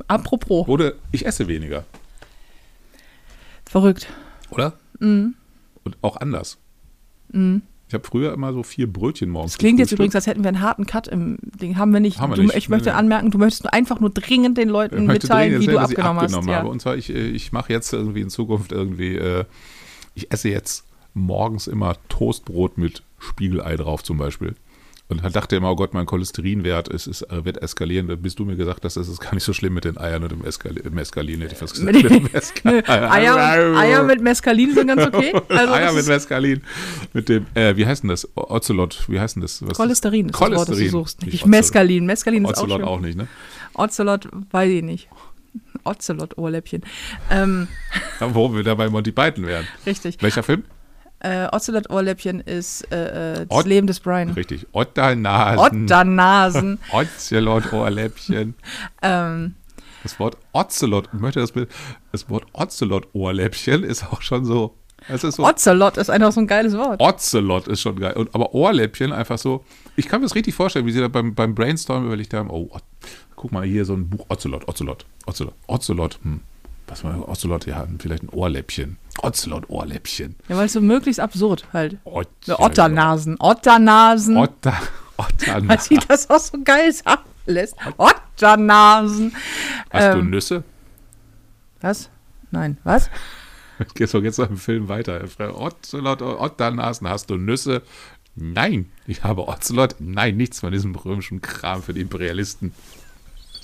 apropos. 0.07 0.67
Oder 0.67 0.93
ich 1.11 1.25
esse 1.25 1.47
weniger, 1.47 1.83
Verrückt. 3.65 4.07
oder? 4.51 4.73
Mhm. 4.99 5.33
Und 5.83 5.97
auch 6.03 6.17
anders. 6.17 6.59
Mhm. 7.31 7.63
Ich 7.89 7.93
habe 7.95 8.05
früher 8.05 8.31
immer 8.33 8.53
so 8.53 8.61
vier 8.61 8.85
Brötchen 8.85 9.31
morgens 9.31 9.53
Das 9.53 9.57
klingt 9.57 9.79
jetzt 9.79 9.91
übrigens, 9.91 10.13
als 10.13 10.27
hätten 10.27 10.43
wir 10.43 10.49
einen 10.49 10.61
harten 10.61 10.85
Cut 10.85 11.07
im 11.07 11.39
Ding. 11.41 11.75
Haben 11.75 11.91
wir 11.91 11.99
nicht. 11.99 12.19
Haben 12.19 12.31
wir 12.31 12.35
du, 12.35 12.43
nicht. 12.43 12.55
Ich 12.55 12.69
möchte 12.69 12.89
Nee, 12.89 12.95
anmerken, 12.95 13.31
du 13.31 13.39
möchtest 13.39 13.73
einfach 13.73 13.99
nur 13.99 14.11
dringend 14.11 14.59
den 14.59 14.69
Leuten 14.69 15.07
mitteilen, 15.07 15.53
dringend 15.53 15.67
wie 15.67 15.71
du 15.71 15.79
abgenommen, 15.79 16.19
abgenommen 16.19 16.49
hast. 16.49 16.55
habe. 16.55 16.67
Ja. 16.67 16.71
Und 16.71 16.81
zwar, 16.81 16.97
ich, 16.97 17.09
äh, 17.09 17.29
ich 17.29 17.51
mache 17.51 17.73
jetzt 17.73 17.91
irgendwie 17.91 18.21
in 18.21 18.29
Zukunft 18.29 18.71
irgendwie, 18.71 19.15
äh, 19.15 19.43
ich 20.13 20.31
esse 20.31 20.49
jetzt 20.49 20.85
morgens 21.15 21.65
immer 21.65 21.95
Toastbrot 22.09 22.77
mit 22.77 23.01
Spiegelei 23.17 23.75
drauf 23.75 24.03
zum 24.03 24.19
Beispiel. 24.19 24.53
Und 25.09 25.23
dann 25.23 25.33
dachte 25.33 25.55
immer, 25.55 25.71
oh 25.71 25.75
Gott, 25.75 25.95
mein 25.95 26.05
Cholesterinwert 26.05 26.87
ist, 26.87 27.07
ist, 27.07 27.23
äh, 27.23 27.43
wird 27.43 27.61
eskalieren. 27.63 28.07
Bis 28.21 28.35
du 28.35 28.45
mir 28.45 28.55
gesagt 28.55 28.85
hast, 28.85 28.95
das 28.95 29.07
ist 29.07 29.19
gar 29.19 29.33
nicht 29.33 29.43
so 29.43 29.53
schlimm 29.53 29.73
mit 29.73 29.83
den 29.83 29.97
Eiern 29.97 30.21
und 30.21 30.31
dem 30.31 30.45
Eskali 30.45 30.83
Mescalin, 30.91 31.41
hätte 31.41 31.53
ich 31.53 31.57
fast 31.57 31.73
gesagt. 31.73 32.87
Eier, 32.87 33.75
Eier 33.75 34.03
mit 34.03 34.21
Mescalin 34.21 34.71
sind 34.75 34.85
ganz 34.87 35.03
okay. 35.07 35.33
Also 35.49 35.73
Eier 35.73 35.91
mit 35.93 36.01
ist 36.01 36.07
Mescalin. 36.09 36.61
Mit 37.13 37.27
dem, 37.27 37.47
äh, 37.55 37.75
wie 37.75 37.87
heißt 37.87 38.03
denn 38.03 38.09
das? 38.11 38.27
Ocelot, 38.35 39.05
wie 39.07 39.19
heißt 39.19 39.35
denn 39.35 39.41
das? 39.41 39.65
Was 39.67 39.77
Cholesterin 39.77 40.27
ist 40.27 40.33
das 40.35 40.41
Wort, 40.41 40.51
das 40.51 40.59
du 40.59 40.65
Cholesterin. 40.73 40.91
suchst. 40.91 41.21
Nicht 41.21 41.33
Nicht 41.33 41.41
Ocelot. 41.43 41.51
Mescalin. 41.59 42.05
Mescalin 42.05 42.45
ist 42.45 42.57
auch 42.57 42.63
Ocelot 42.63 42.79
schön. 42.79 42.87
auch 42.87 42.99
nicht, 42.99 43.17
ne? 43.17 43.27
Ocelot, 43.73 44.29
weiß 44.51 44.69
ich 44.69 44.83
nicht. 44.83 45.09
Ocelot-Ohrläppchen. 45.85 46.83
Ähm, 47.31 47.67
Wo 48.19 48.53
wir 48.53 48.63
da 48.63 48.75
bei 48.75 48.89
Monty 48.89 49.11
Python 49.11 49.47
wären. 49.47 49.65
richtig. 49.87 50.17
Welcher 50.21 50.43
Film? 50.43 50.63
Äh, 51.21 51.47
Ocelot-Ohrläppchen 51.51 52.39
ist 52.39 52.89
äh, 52.91 53.41
äh, 53.41 53.45
das 53.45 53.57
Ot- 53.57 53.65
Leben 53.67 53.87
des 53.87 53.99
Brian. 53.99 54.29
Richtig. 54.29 54.67
Otternasen. 54.71 55.83
Otternasen. 55.83 56.79
Ocelot-Ohrläppchen. 56.91 58.55
ähm, 59.01 59.55
Das 60.03 60.19
Wort 60.19 60.37
Ocelot, 60.53 61.09
ich 61.13 61.19
möchte 61.19 61.39
das 61.41 61.51
Bild, 61.51 61.69
das 62.11 62.29
Wort 62.29 62.45
Ocelot-Ohrläppchen 62.53 63.83
ist 63.83 64.05
auch 64.11 64.21
schon 64.21 64.45
so, 64.45 64.75
es 65.07 65.23
ist 65.23 65.35
so, 65.35 65.45
Ocelot 65.45 65.97
ist 65.97 66.09
einfach 66.09 66.31
so 66.31 66.39
ein 66.41 66.47
geiles 66.47 66.77
Wort. 66.77 67.01
Ocelot 67.01 67.67
ist 67.67 67.81
schon 67.81 67.99
geil. 67.99 68.13
Und, 68.13 68.33
aber 68.35 68.53
Ohrläppchen 68.53 69.11
einfach 69.11 69.37
so, 69.37 69.63
ich 69.95 70.07
kann 70.07 70.21
mir 70.21 70.25
das 70.27 70.35
richtig 70.35 70.55
vorstellen, 70.55 70.85
wie 70.85 70.91
sie 70.91 70.99
da 71.01 71.07
beim, 71.09 71.35
beim 71.35 71.53
Brainstorm 71.55 72.05
überlegt 72.05 72.33
haben, 72.33 72.49
oh, 72.49 72.69
guck 73.35 73.51
mal 73.51 73.65
hier 73.65 73.83
so 73.85 73.93
ein 73.93 74.09
Buch, 74.09 74.25
Ocelot, 74.29 74.67
Ocelot, 74.67 75.05
Ocelot, 75.25 75.53
Ocelot, 75.67 76.19
hm. 76.23 76.41
Was 76.89 77.03
war 77.03 77.29
Ocelot? 77.29 77.67
Ja, 77.67 77.87
vielleicht 77.99 78.23
ein 78.23 78.29
Ohrläppchen. 78.29 78.97
Ocelot-Ohrläppchen. 79.21 80.35
Ja, 80.47 80.57
weil 80.57 80.65
es 80.65 80.73
so 80.73 80.81
möglichst 80.81 81.19
absurd 81.19 81.65
halt. 81.71 81.97
Ocelot. 82.03 82.59
Otternasen. 82.59 83.35
Otternasen. 83.39 84.37
Otter, 84.37 84.73
Weil 85.17 85.25
Otternasen. 85.27 85.79
sie 85.99 86.07
das 86.07 86.29
auch 86.29 86.39
so 86.39 86.57
geil 86.63 86.91
sagen 86.91 87.21
lässt. 87.45 87.75
Otternasen. 87.97 89.35
Hast 89.91 90.15
du 90.15 90.19
ähm, 90.19 90.29
Nüsse? 90.29 90.63
Was? 91.81 92.09
Nein, 92.51 92.77
was? 92.83 93.09
Geht 93.93 94.09
so 94.09 94.19
jetzt 94.19 94.39
noch 94.39 94.49
im 94.49 94.57
Film 94.57 94.87
weiter. 94.87 95.23
Ocelot, 95.53 96.21
Otternasen, 96.21 97.07
hast 97.07 97.29
du 97.29 97.37
Nüsse? 97.37 97.83
Nein, 98.35 98.89
ich 99.05 99.23
habe 99.23 99.47
Ocelot. 99.47 99.95
Nein, 99.99 100.37
nichts 100.37 100.61
von 100.61 100.71
diesem 100.71 100.95
römischen 100.95 101.41
Kram 101.41 101.83
für 101.83 101.93
die 101.93 102.01
Imperialisten. 102.01 102.73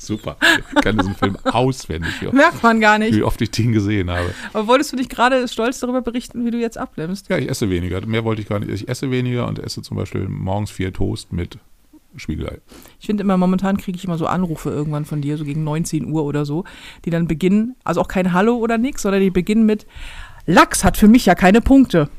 Super. 0.06 0.38
Ich 0.76 0.82
kann 0.82 0.98
diesen 0.98 1.16
Film 1.16 1.38
auswendig. 1.44 2.22
Wie, 2.22 2.30
Merkt 2.36 2.62
man 2.64 2.80
gar 2.80 2.98
nicht. 2.98 3.16
wie 3.16 3.24
oft 3.24 3.42
ich 3.42 3.52
den 3.52 3.72
gesehen 3.72 4.10
habe. 4.10 4.34
Aber 4.54 4.68
wolltest 4.68 4.92
du 4.92 4.96
nicht 4.96 5.10
gerade 5.10 5.48
stolz 5.48 5.80
darüber 5.80 6.02
berichten, 6.02 6.46
wie 6.46 6.52
du 6.52 6.58
jetzt 6.60 6.78
abnimmst? 6.78 7.30
Ja, 7.30 7.38
ich 7.38 7.50
esse 7.50 7.70
weniger. 7.70 8.06
Mehr 8.06 8.24
wollte 8.24 8.42
ich 8.42 8.48
gar 8.48 8.60
nicht. 8.60 8.72
Ich 8.72 8.88
esse 8.88 9.12
weniger 9.12 9.48
und 9.48 9.60
esse 9.60 9.82
zum 9.82 9.98
Beispiel 9.98 10.28
morgens 10.28 10.72
vier 10.72 10.94
Toast 10.94 11.34
mit 11.34 11.58
Spiegelei. 12.18 12.60
Ich 13.00 13.08
finde 13.08 13.24
immer, 13.24 13.38
momentan 13.38 13.78
kriege 13.78 13.98
ich 13.98 14.06
immer 14.06 14.18
so 14.18 14.26
Anrufe 14.26 14.70
irgendwann 14.70 15.06
von 15.06 15.22
dir, 15.22 15.38
so 15.38 15.44
gegen 15.44 15.64
19 15.64 16.06
Uhr 16.12 16.24
oder 16.24 16.46
so, 16.46 16.64
die 17.04 17.10
dann 17.10 17.28
beginnen, 17.28 17.76
also 17.84 18.02
auch 18.02 18.08
kein 18.08 18.32
Hallo 18.34 18.56
oder 18.58 18.78
nix, 18.78 19.02
sondern 19.02 19.22
die 19.22 19.30
beginnen 19.32 19.66
mit 19.66 19.86
Lachs 20.46 20.84
hat 20.84 20.96
für 20.98 21.08
mich 21.08 21.26
ja 21.26 21.36
keine 21.36 21.60
Punkte. 21.62 22.10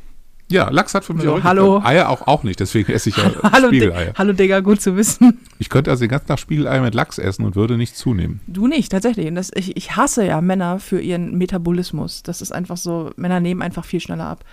Ja, 0.48 0.68
Lachs 0.70 0.94
hat 0.94 1.04
für 1.04 1.12
mich 1.12 1.26
Also, 1.26 1.36
auch 1.38 1.42
hallo. 1.42 1.80
Eier 1.82 2.08
auch, 2.08 2.26
auch 2.28 2.44
nicht, 2.44 2.60
deswegen 2.60 2.92
esse 2.92 3.08
ich 3.08 3.16
ja 3.16 3.24
Hallo, 3.52 3.66
Spiegeleier. 3.68 4.12
Hallo 4.16 4.32
Digga, 4.32 4.60
gut 4.60 4.80
zu 4.80 4.96
wissen. 4.96 5.40
Ich 5.58 5.68
könnte 5.68 5.90
also 5.90 6.04
den 6.04 6.10
ganzen 6.10 6.28
Tag 6.28 6.38
Spiegeleier 6.38 6.82
mit 6.82 6.94
Lachs 6.94 7.18
essen 7.18 7.44
und 7.44 7.56
würde 7.56 7.76
nicht 7.76 7.96
zunehmen. 7.96 8.40
Du 8.46 8.68
nicht, 8.68 8.92
tatsächlich. 8.92 9.26
Und 9.26 9.34
das, 9.34 9.50
ich, 9.54 9.76
ich 9.76 9.96
hasse 9.96 10.24
ja 10.24 10.40
Männer 10.40 10.78
für 10.78 11.00
ihren 11.00 11.36
Metabolismus. 11.36 12.22
Das 12.22 12.42
ist 12.42 12.52
einfach 12.52 12.76
so, 12.76 13.10
Männer 13.16 13.40
nehmen 13.40 13.60
einfach 13.62 13.84
viel 13.84 14.00
schneller 14.00 14.26
ab. 14.26 14.44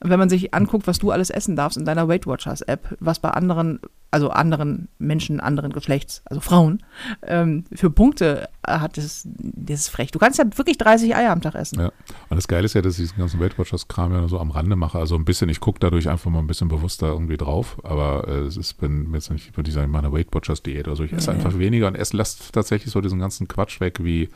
Wenn 0.00 0.18
man 0.18 0.28
sich 0.28 0.52
anguckt, 0.52 0.86
was 0.86 0.98
du 0.98 1.10
alles 1.10 1.30
essen 1.30 1.56
darfst 1.56 1.78
in 1.78 1.84
deiner 1.84 2.06
Weight 2.08 2.26
Watchers 2.26 2.60
App, 2.60 2.96
was 3.00 3.18
bei 3.18 3.30
anderen, 3.30 3.80
also 4.10 4.28
anderen 4.28 4.88
Menschen 4.98 5.40
anderen 5.40 5.72
Geschlechts, 5.72 6.22
also 6.26 6.40
Frauen, 6.40 6.82
ähm, 7.22 7.64
für 7.72 7.90
Punkte 7.90 8.48
hat, 8.66 8.98
das, 8.98 9.26
das 9.26 9.80
ist 9.80 9.88
frech. 9.88 10.10
Du 10.10 10.18
kannst 10.18 10.38
ja 10.38 10.44
wirklich 10.54 10.76
30 10.76 11.16
Eier 11.16 11.32
am 11.32 11.40
Tag 11.40 11.54
essen. 11.54 11.80
Ja. 11.80 11.86
Und 12.28 12.36
das 12.36 12.46
Geile 12.46 12.66
ist 12.66 12.74
ja, 12.74 12.82
dass 12.82 12.94
ich 12.94 13.06
diesen 13.06 13.18
ganzen 13.18 13.40
Weight 13.40 13.58
Watchers 13.58 13.88
Kram 13.88 14.12
ja 14.12 14.20
nur 14.20 14.28
so 14.28 14.38
am 14.38 14.50
Rande 14.50 14.76
mache. 14.76 14.98
Also 14.98 15.16
ein 15.16 15.24
bisschen, 15.24 15.48
ich 15.48 15.60
gucke 15.60 15.80
dadurch 15.80 16.08
einfach 16.08 16.30
mal 16.30 16.40
ein 16.40 16.46
bisschen 16.46 16.68
bewusster 16.68 17.08
irgendwie 17.08 17.36
drauf. 17.36 17.78
Aber 17.82 18.28
äh, 18.28 18.40
es 18.40 18.56
ist, 18.56 18.74
bin 18.74 19.12
jetzt 19.14 19.30
nicht, 19.30 19.56
würde 19.56 19.68
ich 19.68 19.74
sagen, 19.74 19.90
meine 19.90 20.12
Weight 20.12 20.28
Watchers 20.32 20.62
Diät 20.62 20.88
oder 20.88 20.96
so. 20.96 21.04
Ich 21.04 21.12
esse 21.12 21.30
ja. 21.30 21.36
einfach 21.36 21.58
weniger 21.58 21.86
und 21.86 21.94
esse, 21.94 22.16
lasse 22.16 22.52
tatsächlich 22.52 22.92
so 22.92 23.00
diesen 23.00 23.18
ganzen 23.18 23.48
Quatsch 23.48 23.80
weg 23.80 23.98
wie 24.02 24.28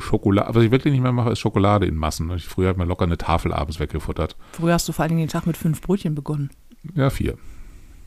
Schokolade. 0.00 0.54
Was 0.54 0.62
ich 0.64 0.70
wirklich 0.70 0.92
nicht 0.92 1.02
mehr 1.02 1.12
mache, 1.12 1.30
ist 1.30 1.38
Schokolade 1.40 1.86
in 1.86 1.94
Massen. 1.96 2.30
Ich, 2.36 2.46
früher 2.46 2.68
habe 2.68 2.78
mir 2.78 2.84
locker 2.86 3.04
eine 3.04 3.18
Tafel 3.18 3.52
abends 3.52 3.78
weggefuttert. 3.80 4.36
Früher 4.52 4.74
hast 4.74 4.88
du 4.88 4.92
vor 4.92 5.02
allen 5.02 5.10
Dingen 5.10 5.22
den 5.26 5.28
Tag 5.30 5.46
mit 5.46 5.56
fünf 5.56 5.80
Brötchen 5.80 6.14
begonnen. 6.14 6.50
Ja, 6.94 7.10
vier. 7.10 7.36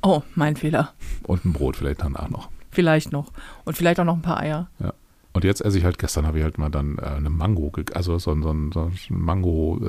Oh, 0.01 0.21
mein 0.35 0.55
Fehler. 0.57 0.93
Und 1.23 1.45
ein 1.45 1.53
Brot 1.53 1.77
vielleicht 1.77 2.01
danach 2.01 2.29
noch. 2.29 2.49
Vielleicht 2.71 3.11
noch. 3.11 3.31
Und 3.65 3.77
vielleicht 3.77 3.99
auch 3.99 4.05
noch 4.05 4.15
ein 4.15 4.21
paar 4.21 4.39
Eier. 4.39 4.69
Ja. 4.79 4.93
Und 5.35 5.43
jetzt 5.43 5.61
esse 5.61 5.77
ich 5.79 5.83
halt, 5.83 5.97
gestern 5.97 6.27
habe 6.27 6.37
ich 6.37 6.43
halt 6.43 6.57
mal 6.59 6.69
dann 6.69 6.97
äh, 6.99 7.05
eine 7.05 7.29
Mango, 7.31 7.71
also 7.95 8.19
so, 8.19 8.31
ein- 8.31 8.43
so, 8.43 8.49
ein- 8.51 8.71
so 8.71 8.91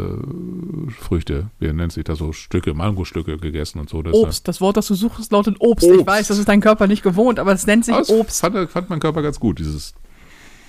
Mango-Früchte, 0.04 1.50
wie 1.58 1.72
nennt 1.72 1.92
sich 1.92 2.04
das 2.04 2.18
so, 2.18 2.32
Stücke, 2.32 2.74
Mangostücke 2.74 3.36
gegessen 3.38 3.78
und 3.78 3.88
so. 3.90 4.02
Das, 4.02 4.14
Obst. 4.14 4.48
Das 4.48 4.60
Wort, 4.60 4.76
das 4.76 4.86
du 4.86 4.94
suchst, 4.94 5.32
lautet 5.32 5.56
Obst. 5.60 5.86
Ich 5.86 5.92
Obst. 5.92 6.06
weiß, 6.06 6.28
das 6.28 6.38
ist 6.38 6.48
dein 6.48 6.60
Körper 6.60 6.86
nicht 6.86 7.02
gewohnt, 7.02 7.38
aber 7.38 7.52
es 7.52 7.66
nennt 7.66 7.84
sich 7.84 7.94
Ah, 7.94 7.98
das 7.98 8.10
Obst. 8.10 8.40
Fand, 8.40 8.70
fand 8.70 8.90
mein 8.90 9.00
Körper 9.00 9.22
ganz 9.22 9.38
gut, 9.40 9.58
dieses, 9.58 9.94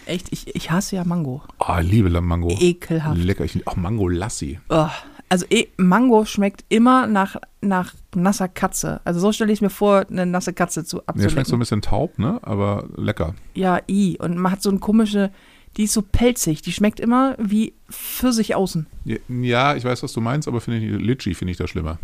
Echt, 0.05 0.27
ich, 0.31 0.55
ich 0.55 0.71
hasse 0.71 0.95
ja 0.95 1.03
Mango. 1.03 1.41
oh, 1.59 1.77
liebe 1.81 2.09
Mango. 2.21 2.49
Ekelhaft. 2.59 3.17
Lecker, 3.17 3.43
ich, 3.43 3.67
auch 3.67 3.75
Mango 3.75 4.07
Lassi. 4.07 4.59
Oh, 4.69 4.87
also 5.29 5.45
eh, 5.49 5.67
Mango 5.77 6.25
schmeckt 6.25 6.63
immer 6.69 7.07
nach, 7.07 7.35
nach 7.61 7.93
nasser 8.15 8.47
Katze. 8.47 9.01
Also 9.03 9.19
so 9.19 9.31
stelle 9.31 9.51
ich 9.51 9.61
mir 9.61 9.69
vor, 9.71 10.05
eine 10.09 10.25
nasse 10.25 10.53
Katze 10.53 10.83
zu 10.85 11.01
Der 11.15 11.29
schmeckt 11.29 11.29
so 11.29 11.29
ein 11.29 11.33
abzulecken. 11.33 11.59
bisschen 11.59 11.81
taub, 11.81 12.19
ne, 12.19 12.39
aber 12.43 12.87
lecker. 12.95 13.33
Ja, 13.55 13.79
i. 13.89 14.17
Und 14.19 14.37
man 14.37 14.51
hat 14.51 14.61
so 14.61 14.69
eine 14.69 14.79
komische, 14.79 15.31
die 15.77 15.83
ist 15.83 15.93
so 15.93 16.01
pelzig. 16.03 16.61
Die 16.61 16.71
schmeckt 16.71 16.99
immer 16.99 17.35
wie 17.39 17.73
Pfirsich 17.89 18.55
außen. 18.55 18.85
Ja, 19.05 19.17
Ja, 19.27 19.75
ich 19.75 19.83
weiß, 19.83 20.03
was 20.03 20.13
du 20.13 20.21
meinst, 20.21 20.47
aber 20.47 20.61
finde 20.61 20.79
ich, 20.85 21.01
Litchi 21.01 21.33
finde 21.33 21.51
ich 21.51 21.57
da 21.57 21.67
schlimmer. 21.67 21.97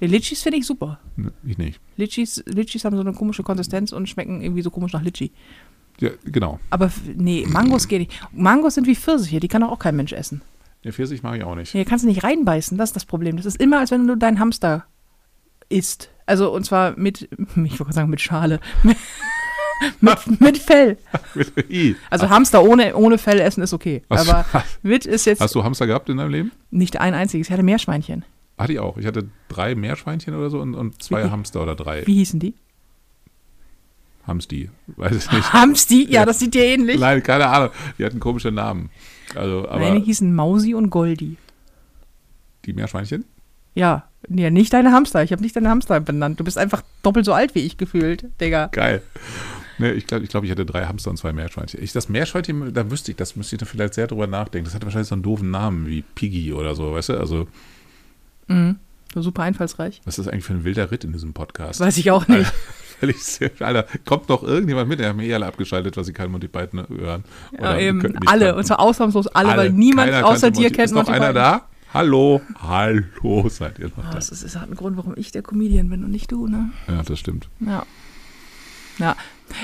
Die 0.00 0.08
Litchis 0.08 0.42
finde 0.42 0.58
ich 0.58 0.66
super. 0.66 0.98
Ne, 1.14 1.32
Ich 1.46 1.58
nicht. 1.58 1.78
Litchis, 1.96 2.42
Litchis 2.46 2.84
haben 2.84 2.96
so 2.96 3.02
eine 3.02 3.12
komische 3.12 3.44
Konsistenz 3.44 3.92
und 3.92 4.08
schmecken 4.08 4.40
irgendwie 4.42 4.62
so 4.62 4.70
komisch 4.70 4.92
nach 4.92 5.02
Litchi. 5.02 5.30
Ja, 6.00 6.10
genau. 6.24 6.58
Aber 6.70 6.90
nee, 7.16 7.46
Mangos 7.48 7.86
geht 7.88 8.00
nicht. 8.00 8.20
Mangos 8.32 8.74
sind 8.74 8.86
wie 8.86 8.96
Pfirsiche, 8.96 9.40
die 9.40 9.48
kann 9.48 9.60
doch 9.62 9.70
auch 9.70 9.78
kein 9.78 9.94
Mensch 9.96 10.12
essen. 10.12 10.42
Der 10.84 10.92
Pfirsich 10.92 11.22
mag 11.22 11.36
ich 11.36 11.44
auch 11.44 11.54
nicht. 11.54 11.74
Nee, 11.74 11.84
kannst 11.84 12.04
du 12.04 12.08
nicht 12.08 12.24
reinbeißen, 12.24 12.76
das 12.76 12.90
ist 12.90 12.96
das 12.96 13.04
Problem. 13.04 13.36
Das 13.36 13.46
ist 13.46 13.60
immer, 13.60 13.78
als 13.78 13.90
wenn 13.92 14.06
du 14.06 14.16
deinen 14.16 14.40
Hamster 14.40 14.84
isst. 15.68 16.10
Also, 16.26 16.52
und 16.52 16.64
zwar 16.64 16.98
mit, 16.98 17.22
ich 17.64 17.78
wollte 17.80 17.92
sagen 17.92 18.10
mit 18.10 18.20
Schale. 18.20 18.58
mit, 20.00 20.40
mit 20.40 20.58
Fell. 20.58 20.96
Also 22.10 22.30
Hamster 22.30 22.62
ohne, 22.62 22.94
ohne 22.96 23.18
Fell 23.18 23.40
essen 23.40 23.62
ist 23.62 23.72
okay. 23.72 24.02
Aber 24.08 24.44
mit 24.82 25.06
ist 25.06 25.24
jetzt 25.26 25.40
hast 25.40 25.54
du 25.54 25.64
Hamster 25.64 25.86
gehabt 25.86 26.08
in 26.08 26.16
deinem 26.18 26.30
Leben? 26.30 26.52
nicht 26.70 27.00
ein 27.00 27.14
einziges. 27.14 27.48
Ich 27.48 27.52
hatte 27.52 27.62
Meerschweinchen. 27.62 28.24
Hatte 28.58 28.72
ich 28.74 28.78
auch. 28.80 28.96
Ich 28.98 29.06
hatte 29.06 29.28
drei 29.48 29.74
Meerschweinchen 29.74 30.34
oder 30.34 30.50
so 30.50 30.60
und, 30.60 30.74
und 30.74 31.02
zwei 31.02 31.24
Wie- 31.24 31.30
Hamster 31.30 31.62
oder 31.62 31.74
drei. 31.74 32.06
Wie 32.06 32.14
hießen 32.14 32.38
die? 32.38 32.54
Hamsti. 34.26 34.70
Weiß 34.96 35.16
ich 35.26 35.32
nicht. 35.32 35.52
Hamsti? 35.52 36.04
Ja, 36.04 36.20
Ja. 36.20 36.24
das 36.26 36.38
sieht 36.38 36.54
dir 36.54 36.64
ähnlich. 36.64 37.00
Nein, 37.00 37.22
keine 37.22 37.46
Ahnung. 37.48 37.70
Die 37.98 38.04
hatten 38.04 38.20
komische 38.20 38.52
Namen. 38.52 38.90
Also, 39.34 39.68
aber 39.68 39.80
Meine 39.80 40.00
hießen 40.00 40.34
Mausi 40.34 40.74
und 40.74 40.90
Goldi. 40.90 41.36
die 42.64 42.72
Meerschweinchen? 42.72 43.24
Ja, 43.74 44.04
nee, 44.28 44.50
nicht 44.50 44.72
deine 44.72 44.92
Hamster. 44.92 45.22
Ich 45.22 45.32
habe 45.32 45.42
nicht 45.42 45.56
deine 45.56 45.70
Hamster 45.70 45.98
benannt. 46.00 46.38
Du 46.38 46.44
bist 46.44 46.58
einfach 46.58 46.82
doppelt 47.02 47.24
so 47.24 47.32
alt 47.32 47.54
wie 47.54 47.60
ich 47.60 47.78
gefühlt, 47.78 48.26
Digga. 48.40 48.66
Geil. 48.66 49.02
Nee, 49.78 49.92
ich 49.92 50.06
glaube, 50.06 50.22
ich, 50.24 50.30
glaub, 50.30 50.44
ich 50.44 50.50
hatte 50.50 50.66
drei 50.66 50.84
Hamster 50.84 51.10
und 51.10 51.16
zwei 51.16 51.32
Meerschweinchen. 51.32 51.82
Ich, 51.82 51.92
das 51.92 52.08
Meerschweinchen, 52.10 52.74
da 52.74 52.90
wüsste 52.90 53.10
ich, 53.12 53.16
das 53.16 53.34
müsste 53.36 53.56
ich 53.56 53.60
da 53.60 53.66
vielleicht 53.66 53.94
sehr 53.94 54.06
drüber 54.06 54.26
nachdenken. 54.26 54.66
Das 54.66 54.74
hatte 54.74 54.84
wahrscheinlich 54.86 55.08
so 55.08 55.14
einen 55.14 55.22
doofen 55.22 55.50
Namen 55.50 55.86
wie 55.86 56.02
Piggy 56.14 56.52
oder 56.52 56.74
so, 56.74 56.92
weißt 56.92 57.08
du? 57.08 57.18
Also, 57.18 57.48
Mhm. 58.48 58.76
Super 59.14 59.42
einfallslich. 59.42 60.00
was 60.04 60.18
ist 60.18 60.26
das 60.26 60.32
eigentlich 60.32 60.44
für 60.44 60.54
ein 60.54 60.64
wilder 60.64 60.90
Ritt 60.90 61.04
in 61.04 61.12
diesem 61.12 61.32
Podcast? 61.32 61.80
Weiß 61.80 61.96
ich 61.98 62.10
auch 62.10 62.28
nicht. 62.28 62.50
Völlig 63.02 63.22
sehr, 63.24 63.50
Alter, 63.60 63.84
kommt 64.04 64.28
noch 64.28 64.44
irgendjemand 64.44 64.88
mit? 64.88 65.00
Die 65.00 65.04
haben 65.04 65.18
eh 65.18 65.34
alle 65.34 65.46
abgeschaltet, 65.46 65.96
weil 65.96 66.04
sie 66.04 66.12
keinen 66.12 66.30
Monty 66.30 66.46
Python 66.46 66.86
hören. 66.88 67.24
Ja, 67.52 67.58
Oder 67.58 67.80
eben 67.80 67.98
nicht 67.98 68.16
alle, 68.28 68.44
kannten. 68.46 68.58
und 68.58 68.64
zwar 68.64 68.78
ausnahmslos 68.80 69.26
alle, 69.26 69.56
weil 69.56 69.70
niemand 69.70 70.10
Keiner 70.12 70.26
außer 70.26 70.52
dir 70.52 70.60
Monty. 70.62 70.74
kennt 70.76 70.84
Ist 70.86 70.92
noch 70.92 71.06
Monty 71.06 71.10
einer 71.12 71.26
Python. 71.32 71.34
da? 71.34 71.66
Hallo, 71.92 72.40
hallo, 72.60 73.48
seid 73.48 73.78
ihr 73.80 73.88
noch 73.88 73.98
Ah, 73.98 74.10
da? 74.10 74.14
Das 74.14 74.28
ist, 74.30 74.44
das 74.44 74.54
hat 74.56 74.62
einen 74.64 74.76
Grund, 74.76 74.96
warum 74.96 75.14
ich 75.16 75.32
der 75.32 75.42
Comedian 75.42 75.88
bin 75.90 76.04
und 76.04 76.10
nicht 76.12 76.30
du, 76.30 76.46
ne? 76.46 76.70
Ja, 76.88 77.02
das 77.02 77.18
stimmt. 77.18 77.48
Ja. 77.60 77.84
Ja. 78.98 79.16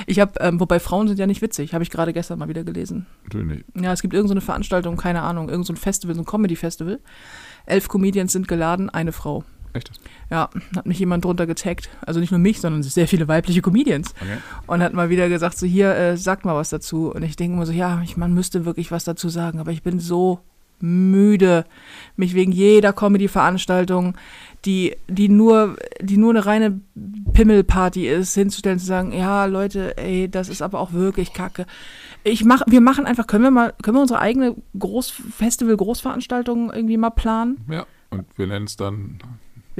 Ich 0.05 0.19
habe, 0.19 0.33
ähm, 0.39 0.59
wobei 0.59 0.79
Frauen 0.79 1.07
sind 1.07 1.17
ja 1.17 1.25
nicht 1.27 1.41
witzig, 1.41 1.73
habe 1.73 1.83
ich 1.83 1.89
gerade 1.89 2.13
gestern 2.13 2.37
mal 2.39 2.49
wieder 2.49 2.63
gelesen. 2.63 3.05
Natürlich. 3.23 3.63
Ja, 3.79 3.93
es 3.93 4.01
gibt 4.01 4.13
irgendeine 4.13 4.27
so 4.41 4.43
eine 4.43 4.45
Veranstaltung, 4.45 4.97
keine 4.97 5.21
Ahnung, 5.21 5.45
irgendein 5.49 5.65
so 5.65 5.73
ein 5.73 5.77
Festival, 5.77 6.13
so 6.15 6.21
ein 6.21 6.25
Comedy-Festival. 6.25 6.99
Elf 7.65 7.87
Comedians 7.87 8.33
sind 8.33 8.47
geladen, 8.47 8.89
eine 8.89 9.11
Frau. 9.11 9.43
Echt? 9.73 9.91
Ja, 10.29 10.49
hat 10.75 10.85
mich 10.85 10.99
jemand 10.99 11.25
drunter 11.25 11.45
getaggt. 11.45 11.89
Also 12.05 12.19
nicht 12.19 12.31
nur 12.31 12.39
mich, 12.39 12.59
sondern 12.59 12.81
sehr 12.83 13.07
viele 13.07 13.27
weibliche 13.27 13.61
Comedians. 13.61 14.13
Okay. 14.19 14.37
Und 14.67 14.81
hat 14.81 14.93
mal 14.93 15.09
wieder 15.09 15.29
gesagt, 15.29 15.57
so 15.57 15.65
hier, 15.65 15.95
äh, 15.95 16.17
sag 16.17 16.45
mal 16.45 16.55
was 16.55 16.69
dazu. 16.69 17.11
Und 17.11 17.23
ich 17.23 17.35
denke 17.35 17.55
immer 17.55 17.65
so, 17.65 17.71
ja, 17.71 18.01
ich, 18.03 18.17
man 18.17 18.33
müsste 18.33 18.65
wirklich 18.65 18.91
was 18.91 19.03
dazu 19.03 19.29
sagen, 19.29 19.59
aber 19.59 19.71
ich 19.71 19.83
bin 19.83 19.99
so 19.99 20.39
müde, 20.81 21.65
mich 22.15 22.33
wegen 22.33 22.51
jeder 22.51 22.93
Comedy-Veranstaltung, 22.93 24.15
die, 24.65 24.95
die, 25.07 25.29
nur, 25.29 25.77
die 26.01 26.17
nur 26.17 26.31
eine 26.31 26.45
reine 26.45 26.81
Pimmelparty 27.33 28.07
ist, 28.07 28.33
hinzustellen, 28.33 28.79
zu 28.79 28.85
sagen, 28.85 29.11
ja, 29.11 29.45
Leute, 29.45 29.97
ey, 29.97 30.29
das 30.29 30.49
ist 30.49 30.61
aber 30.61 30.79
auch 30.79 30.93
wirklich 30.93 31.33
kacke. 31.33 31.65
Ich 32.23 32.43
mach, 32.43 32.63
wir 32.67 32.81
machen 32.81 33.05
einfach, 33.05 33.27
können 33.27 33.43
wir 33.43 33.51
mal, 33.51 33.73
können 33.81 33.97
wir 33.97 34.01
unsere 34.01 34.19
eigene 34.19 34.55
Großfestival, 34.77 35.77
Großveranstaltung 35.77 36.71
irgendwie 36.73 36.97
mal 36.97 37.11
planen? 37.11 37.57
Ja, 37.69 37.85
und 38.09 38.25
wir 38.37 38.47
nennen 38.47 38.65
es 38.65 38.75
dann. 38.75 39.19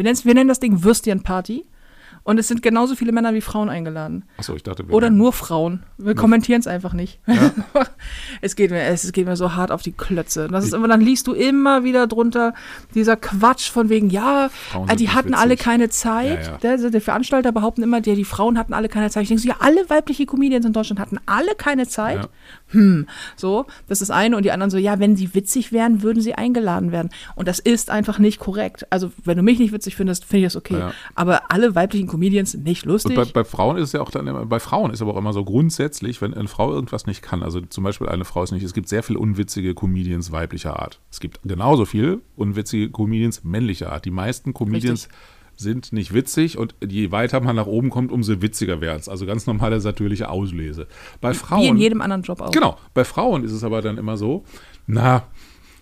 Wir, 0.03 0.13
wir 0.25 0.33
nennen 0.33 0.47
das 0.47 0.59
Ding 0.59 0.83
Würstchenparty. 0.83 1.65
Und 2.23 2.37
es 2.37 2.47
sind 2.47 2.61
genauso 2.61 2.95
viele 2.95 3.11
Männer 3.11 3.33
wie 3.33 3.41
Frauen 3.41 3.69
eingeladen. 3.69 4.25
Achso, 4.37 4.55
ich 4.55 4.63
dachte, 4.63 4.87
wir 4.87 4.93
Oder 4.93 5.09
nur 5.09 5.33
Frauen. 5.33 5.83
Wir 5.97 6.15
kommentieren 6.15 6.59
es 6.59 6.67
einfach 6.67 6.93
nicht. 6.93 7.19
Ja. 7.25 7.51
es, 8.41 8.55
geht 8.55 8.71
mir, 8.71 8.83
es 8.83 9.11
geht 9.13 9.25
mir 9.25 9.35
so 9.35 9.55
hart 9.55 9.71
auf 9.71 9.81
die 9.81 9.93
Klötze. 9.93 10.47
Das 10.47 10.65
ist 10.65 10.73
immer, 10.73 10.87
dann 10.87 11.01
liest 11.01 11.27
du 11.27 11.33
immer 11.33 11.83
wieder 11.83 12.07
drunter 12.07 12.53
dieser 12.93 13.15
Quatsch 13.15 13.71
von 13.71 13.89
wegen, 13.89 14.09
ja, 14.09 14.49
äh, 14.87 14.95
die 14.95 15.09
hatten 15.09 15.33
alle 15.33 15.55
keine 15.55 15.89
Zeit. 15.89 16.45
Ja, 16.45 16.51
ja. 16.51 16.77
Der, 16.77 16.89
die 16.91 16.99
Veranstalter 16.99 17.51
behaupten 17.51 17.83
immer, 17.83 18.01
die, 18.01 18.13
die 18.15 18.25
Frauen 18.25 18.57
hatten 18.57 18.73
alle 18.73 18.89
keine 18.89 19.09
Zeit. 19.09 19.23
Ich 19.23 19.29
denke 19.29 19.41
so, 19.41 19.49
ja, 19.49 19.55
alle 19.59 19.89
weibliche 19.89 20.25
Comedians 20.25 20.65
in 20.65 20.73
Deutschland 20.73 20.99
hatten 20.99 21.19
alle 21.25 21.55
keine 21.55 21.87
Zeit. 21.87 22.29
Hm, 22.69 23.07
so, 23.35 23.65
das 23.87 24.01
ist 24.01 24.11
eine. 24.11 24.37
Und 24.37 24.43
die 24.43 24.51
anderen 24.51 24.69
so, 24.69 24.77
ja, 24.77 24.99
wenn 24.99 25.15
sie 25.15 25.33
witzig 25.33 25.71
wären, 25.71 26.03
würden 26.03 26.21
sie 26.21 26.35
eingeladen 26.35 26.91
werden. 26.91 27.09
Und 27.35 27.47
das 27.47 27.59
ist 27.59 27.89
einfach 27.89 28.19
nicht 28.19 28.39
korrekt. 28.39 28.85
Also, 28.91 29.11
wenn 29.23 29.37
du 29.37 29.43
mich 29.43 29.59
nicht 29.59 29.73
witzig 29.73 29.95
findest, 29.95 30.25
finde 30.25 30.39
ich 30.39 30.53
das 30.53 30.55
okay. 30.55 30.77
Ja. 30.77 30.93
Aber 31.15 31.51
alle 31.51 31.75
weiblichen 31.75 32.07
Comedians 32.07 32.51
sind 32.51 32.63
nicht 32.63 32.85
lustig. 32.85 33.17
Und 33.17 33.33
bei, 33.33 33.41
bei 33.41 33.43
Frauen 33.43 33.77
ist 33.77 33.83
es 33.83 33.91
ja 33.93 34.01
auch 34.01 34.11
dann 34.11 34.27
immer, 34.27 34.45
bei 34.45 34.59
Frauen 34.59 34.91
ist 34.91 35.01
aber 35.01 35.13
auch 35.13 35.17
immer 35.17 35.33
so 35.33 35.43
grundsätzlich, 35.43 36.21
wenn 36.21 36.33
eine 36.33 36.47
Frau 36.47 36.71
irgendwas 36.71 37.07
nicht 37.07 37.21
kann, 37.21 37.43
also 37.43 37.61
zum 37.61 37.83
Beispiel 37.83 38.07
eine 38.07 38.25
Frau 38.25 38.43
ist 38.43 38.51
nicht, 38.51 38.63
es 38.63 38.73
gibt 38.73 38.87
sehr 38.87 39.03
viele 39.03 39.19
unwitzige 39.19 39.73
Comedians 39.73 40.31
weiblicher 40.31 40.79
Art. 40.79 40.99
Es 41.11 41.19
gibt 41.19 41.39
genauso 41.43 41.85
viele 41.85 42.19
unwitzige 42.35 42.89
Comedians 42.89 43.43
männlicher 43.43 43.91
Art. 43.91 44.05
Die 44.05 44.11
meisten 44.11 44.53
Comedians 44.53 45.05
Richtig. 45.05 45.17
Sind 45.59 45.91
nicht 45.91 46.13
witzig 46.13 46.57
und 46.57 46.73
je 46.87 47.11
weiter 47.11 47.41
man 47.41 47.57
nach 47.57 47.67
oben 47.67 47.89
kommt, 47.89 48.13
umso 48.13 48.41
witziger 48.41 48.79
werden 48.79 48.99
es. 48.99 49.09
Also 49.09 49.25
ganz 49.25 49.45
normale 49.45 49.77
natürliche 49.79 50.29
Auslese. 50.29 50.87
Bei 51.19 51.33
Frauen. 51.33 51.63
wie 51.63 51.67
in 51.67 51.77
jedem 51.77 52.01
anderen 52.01 52.23
Job 52.23 52.39
auch. 52.39 52.51
Genau, 52.51 52.77
bei 52.93 53.03
Frauen 53.03 53.43
ist 53.43 53.51
es 53.51 53.63
aber 53.65 53.81
dann 53.81 53.97
immer 53.97 54.15
so, 54.15 54.45
na, 54.87 55.23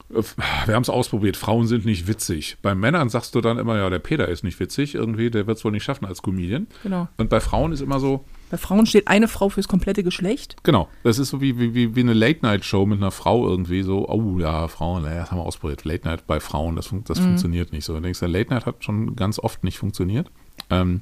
wir 0.09 0.73
haben 0.73 0.81
es 0.81 0.89
ausprobiert, 0.89 1.37
Frauen 1.37 1.67
sind 1.67 1.85
nicht 1.85 2.07
witzig. 2.07 2.57
Bei 2.63 2.73
Männern 2.73 3.09
sagst 3.09 3.35
du 3.35 3.41
dann 3.41 3.59
immer, 3.59 3.77
ja, 3.77 3.87
der 3.91 3.99
Peter 3.99 4.27
ist 4.27 4.43
nicht 4.43 4.59
witzig, 4.59 4.95
irgendwie, 4.95 5.29
der 5.29 5.45
wird 5.45 5.59
es 5.59 5.63
wohl 5.63 5.71
nicht 5.71 5.83
schaffen 5.83 6.05
als 6.05 6.23
Comedian. 6.23 6.65
Genau. 6.81 7.07
Und 7.17 7.29
bei 7.29 7.39
Frauen 7.39 7.71
ist 7.71 7.81
immer 7.81 7.99
so, 7.99 8.25
Bei 8.49 8.57
Frauen 8.57 8.85
steht 8.85 9.07
eine 9.07 9.27
Frau 9.27 9.49
fürs 9.49 9.67
komplette 9.67 10.03
Geschlecht. 10.03 10.55
genau, 10.63 10.87
das 11.03 11.19
ist 11.19 11.29
so 11.29 11.41
wie, 11.41 11.59
wie, 11.59 11.95
wie, 11.95 11.99
eine 11.99 12.13
Late-Night-Show 12.13 12.85
mit 12.85 12.99
einer 12.99 13.11
Frau 13.11 13.47
irgendwie, 13.47 13.83
so, 13.83 14.07
oh 14.07 14.39
ja, 14.39 14.67
Frauen, 14.67 15.03
ja, 15.03 15.15
das 15.15 15.31
haben 15.31 15.39
wir 15.39 15.45
ausprobiert. 15.45 15.83
Late-Night 15.83 16.27
bei 16.27 16.39
Frauen, 16.39 16.75
das, 16.75 16.87
fun 16.87 17.03
das 17.05 17.19
funktioniert 17.19 17.73
nicht 17.73 17.85
so. 17.85 17.95
Und 17.95 18.03
denkst 18.03 18.19
du, 18.19 18.25
Late-Night 18.25 18.65
hat 18.65 18.83
schon 18.83 19.15
ganz 19.15 19.39
oft 19.39 19.63
nicht 19.63 19.77
funktioniert. 19.77 20.31
Ähm, 20.69 21.01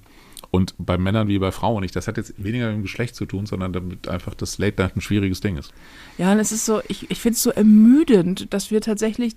und 0.52 0.74
bei 0.78 0.98
Männern 0.98 1.28
wie 1.28 1.38
bei 1.38 1.52
Frauen 1.52 1.82
nicht. 1.82 1.96
Das 1.96 2.08
hat 2.08 2.18
jetzt 2.18 2.34
weniger 2.42 2.68
mit 2.68 2.78
dem 2.78 2.82
Geschlecht 2.84 3.16
zu 3.16 3.26
tun, 3.26 3.46
sondern 3.46 3.74
damit 3.74 4.08
einfach 4.08 4.34
das 4.34 4.58
Late-Night 4.58 4.96
ein 4.96 5.02
schwieriges 5.02 5.42
Ding 5.42 5.58
ist. 5.58 5.74
Ja, 6.18 6.32
und 6.32 6.40
es 6.40 6.52
ist 6.52 6.66
so, 6.66 6.82
ich, 6.88 7.12
ich 7.12 7.20
finde 7.20 7.36
es 7.36 7.44
so 7.44 7.52
ermüdend, 7.52 8.54
dass 8.54 8.72
wir 8.72 8.82
tatsächlich, 8.82 9.36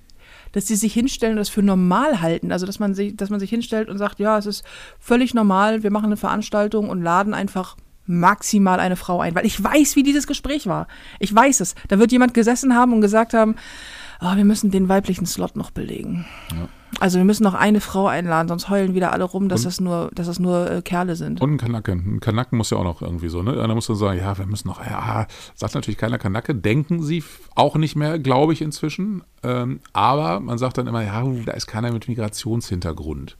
dass 0.52 0.66
die 0.66 0.76
sich 0.76 0.92
hinstellen 0.94 1.34
und 1.34 1.38
das 1.38 1.48
für 1.48 1.62
normal 1.62 2.20
halten. 2.20 2.52
Also, 2.52 2.66
dass 2.66 2.78
man 2.78 2.94
sich, 2.94 3.16
dass 3.16 3.30
man 3.30 3.40
sich 3.40 3.50
hinstellt 3.50 3.88
und 3.88 3.98
sagt, 3.98 4.18
ja, 4.18 4.38
es 4.38 4.46
ist 4.46 4.64
völlig 4.98 5.34
normal, 5.34 5.82
wir 5.82 5.90
machen 5.90 6.06
eine 6.06 6.16
Veranstaltung 6.16 6.88
und 6.88 7.02
laden 7.02 7.34
einfach 7.34 7.76
maximal 8.08 8.80
eine 8.80 8.96
Frau 8.96 9.20
ein. 9.20 9.34
Weil 9.34 9.46
ich 9.46 9.62
weiß, 9.62 9.94
wie 9.94 10.02
dieses 10.02 10.26
Gespräch 10.26 10.66
war. 10.66 10.88
Ich 11.20 11.32
weiß 11.34 11.60
es. 11.60 11.74
Da 11.88 11.98
wird 11.98 12.10
jemand 12.10 12.34
gesessen 12.34 12.74
haben 12.74 12.92
und 12.92 13.00
gesagt 13.00 13.34
haben, 13.34 13.54
oh, 14.20 14.34
wir 14.34 14.44
müssen 14.44 14.70
den 14.72 14.88
weiblichen 14.88 15.26
Slot 15.26 15.54
noch 15.56 15.70
belegen. 15.70 16.26
Ja. 16.50 16.68
Also 17.00 17.18
wir 17.18 17.24
müssen 17.26 17.44
noch 17.44 17.52
eine 17.52 17.82
Frau 17.82 18.06
einladen, 18.06 18.48
sonst 18.48 18.70
heulen 18.70 18.94
wieder 18.94 19.12
alle 19.12 19.24
rum, 19.24 19.50
dass 19.50 19.60
Und- 19.60 19.66
das 19.66 19.80
nur, 19.80 20.10
dass 20.14 20.26
das 20.26 20.38
nur 20.40 20.70
äh, 20.70 20.80
Kerle 20.82 21.16
sind. 21.16 21.40
Und 21.42 21.52
ein 21.52 21.58
Kanacke. 21.58 21.92
Ein 21.92 22.18
Kanacken 22.18 22.56
muss 22.56 22.70
ja 22.70 22.78
auch 22.78 22.82
noch 22.84 23.02
irgendwie 23.02 23.28
so, 23.28 23.42
ne? 23.42 23.52
Da 23.54 23.68
muss 23.74 23.88
man 23.90 23.98
sagen, 23.98 24.18
ja, 24.18 24.36
wir 24.38 24.46
müssen 24.46 24.68
noch, 24.68 24.84
ja, 24.84 25.26
sagt 25.54 25.74
natürlich 25.74 25.98
keiner 25.98 26.16
Kanacke, 26.18 26.54
denken 26.54 27.02
sie 27.02 27.22
auch 27.54 27.76
nicht 27.76 27.94
mehr, 27.94 28.18
glaube 28.18 28.54
ich, 28.54 28.62
inzwischen. 28.62 29.22
Ähm, 29.42 29.80
aber 29.92 30.40
man 30.40 30.56
sagt 30.56 30.78
dann 30.78 30.86
immer, 30.86 31.04
ja, 31.04 31.22
da 31.44 31.52
ist 31.52 31.66
keiner 31.66 31.92
mit 31.92 32.08
Migrationshintergrund. 32.08 33.36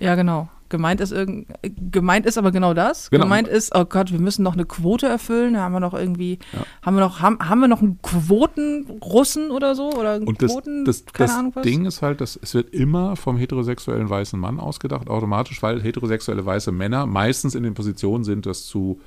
Ja, 0.00 0.14
genau. 0.16 0.48
Gemeint 0.70 1.00
ist 1.00 1.10
irgend, 1.10 1.48
äh, 1.62 1.70
gemeint 1.90 2.26
ist 2.26 2.38
aber 2.38 2.52
genau 2.52 2.74
das. 2.74 3.10
Genau. 3.10 3.24
Gemeint 3.24 3.48
ist, 3.48 3.74
oh 3.74 3.84
Gott, 3.84 4.12
wir 4.12 4.20
müssen 4.20 4.44
noch 4.44 4.52
eine 4.52 4.64
Quote 4.64 5.06
erfüllen. 5.08 5.54
Da 5.54 5.60
haben 5.62 5.72
wir 5.72 5.80
noch 5.80 5.94
irgendwie, 5.94 6.38
Ja. 6.52 6.60
haben 6.82 6.94
wir 6.94 7.00
noch, 7.00 7.20
haben, 7.20 7.38
haben 7.40 7.58
wir 7.60 7.66
noch 7.66 7.82
einen 7.82 8.00
Quoten-Russen 8.02 9.50
oder 9.50 9.74
so? 9.74 9.90
Oder 9.92 10.12
einen 10.12 10.28
Und 10.28 10.40
das, 10.42 10.52
Quoten, 10.52 10.84
das, 10.84 11.04
keine 11.06 11.26
das 11.28 11.36
Ahnung? 11.36 11.52
Ding 11.62 11.86
ist 11.86 12.02
halt, 12.02 12.20
dass 12.20 12.38
es 12.40 12.54
wird 12.54 12.72
immer 12.72 13.16
vom 13.16 13.36
heterosexuellen 13.36 14.08
weißen 14.08 14.38
Mann 14.38 14.60
ausgedacht, 14.60 15.08
automatisch, 15.10 15.62
weil 15.62 15.82
heterosexuelle 15.82 16.44
weiße 16.46 16.72
Männer 16.72 17.06
meistens 17.06 17.54
in 17.54 17.62
den 17.64 17.74
Positionen 17.74 18.24
sind, 18.24 18.46
das 18.46 18.64
zu 18.66 19.00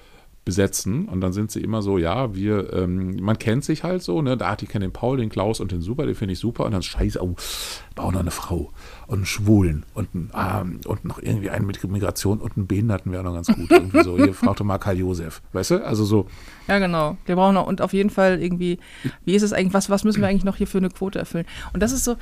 besetzen. 0.45 1.07
Und 1.07 1.21
dann 1.21 1.33
sind 1.33 1.51
sie 1.51 1.61
immer 1.61 1.81
so, 1.81 1.97
ja, 1.97 2.35
wir, 2.35 2.73
ähm, 2.73 3.17
man 3.21 3.39
kennt 3.39 3.63
sich 3.63 3.83
halt 3.83 4.03
so, 4.03 4.21
ne? 4.21 4.35
Da, 4.35 4.55
die 4.55 4.65
kennen 4.65 4.81
den 4.81 4.91
Paul, 4.91 5.17
den 5.17 5.29
Klaus 5.29 5.59
und 5.59 5.71
den 5.71 5.81
Super, 5.81 6.05
den 6.05 6.15
finde 6.15 6.33
ich 6.33 6.39
super. 6.39 6.65
Und 6.65 6.71
dann 6.73 6.83
scheiße, 6.83 7.23
oh, 7.23 7.35
bauen 7.95 8.13
noch 8.13 8.19
eine 8.19 8.31
Frau 8.31 8.71
und 9.07 9.15
einen 9.15 9.25
Schwulen 9.25 9.85
und, 9.93 10.09
einen, 10.13 10.31
ähm, 10.35 10.81
und 10.85 11.05
noch 11.05 11.19
irgendwie 11.21 11.49
einen 11.49 11.65
mit 11.65 11.81
Migration 11.83 12.39
und 12.39 12.57
einen 12.57 12.67
Behinderten 12.67 13.11
wäre 13.11 13.23
noch 13.23 13.33
ganz 13.33 13.47
gut. 13.47 13.71
Irgendwie 13.71 14.03
so, 14.03 14.17
hier 14.17 14.33
frag 14.33 14.57
doch 14.57 14.65
mal 14.65 14.77
Karl 14.77 14.97
Josef. 14.97 15.41
Weißt 15.53 15.71
du? 15.71 15.85
Also 15.85 16.03
so, 16.03 16.27
Ja, 16.67 16.79
genau. 16.79 17.17
Wir 17.25 17.35
brauchen 17.35 17.53
noch, 17.55 17.67
und 17.67 17.81
auf 17.81 17.93
jeden 17.93 18.09
Fall 18.09 18.41
irgendwie, 18.41 18.79
wie 19.25 19.35
ist 19.35 19.43
es 19.43 19.53
eigentlich, 19.53 19.73
was, 19.73 19.89
was 19.89 20.03
müssen 20.03 20.21
wir 20.21 20.27
eigentlich 20.27 20.45
noch 20.45 20.57
hier 20.57 20.67
für 20.67 20.79
eine 20.79 20.89
Quote 20.89 21.19
erfüllen? 21.19 21.45
Und 21.73 21.81
das 21.81 21.91
ist 21.91 22.03
so, 22.03 22.15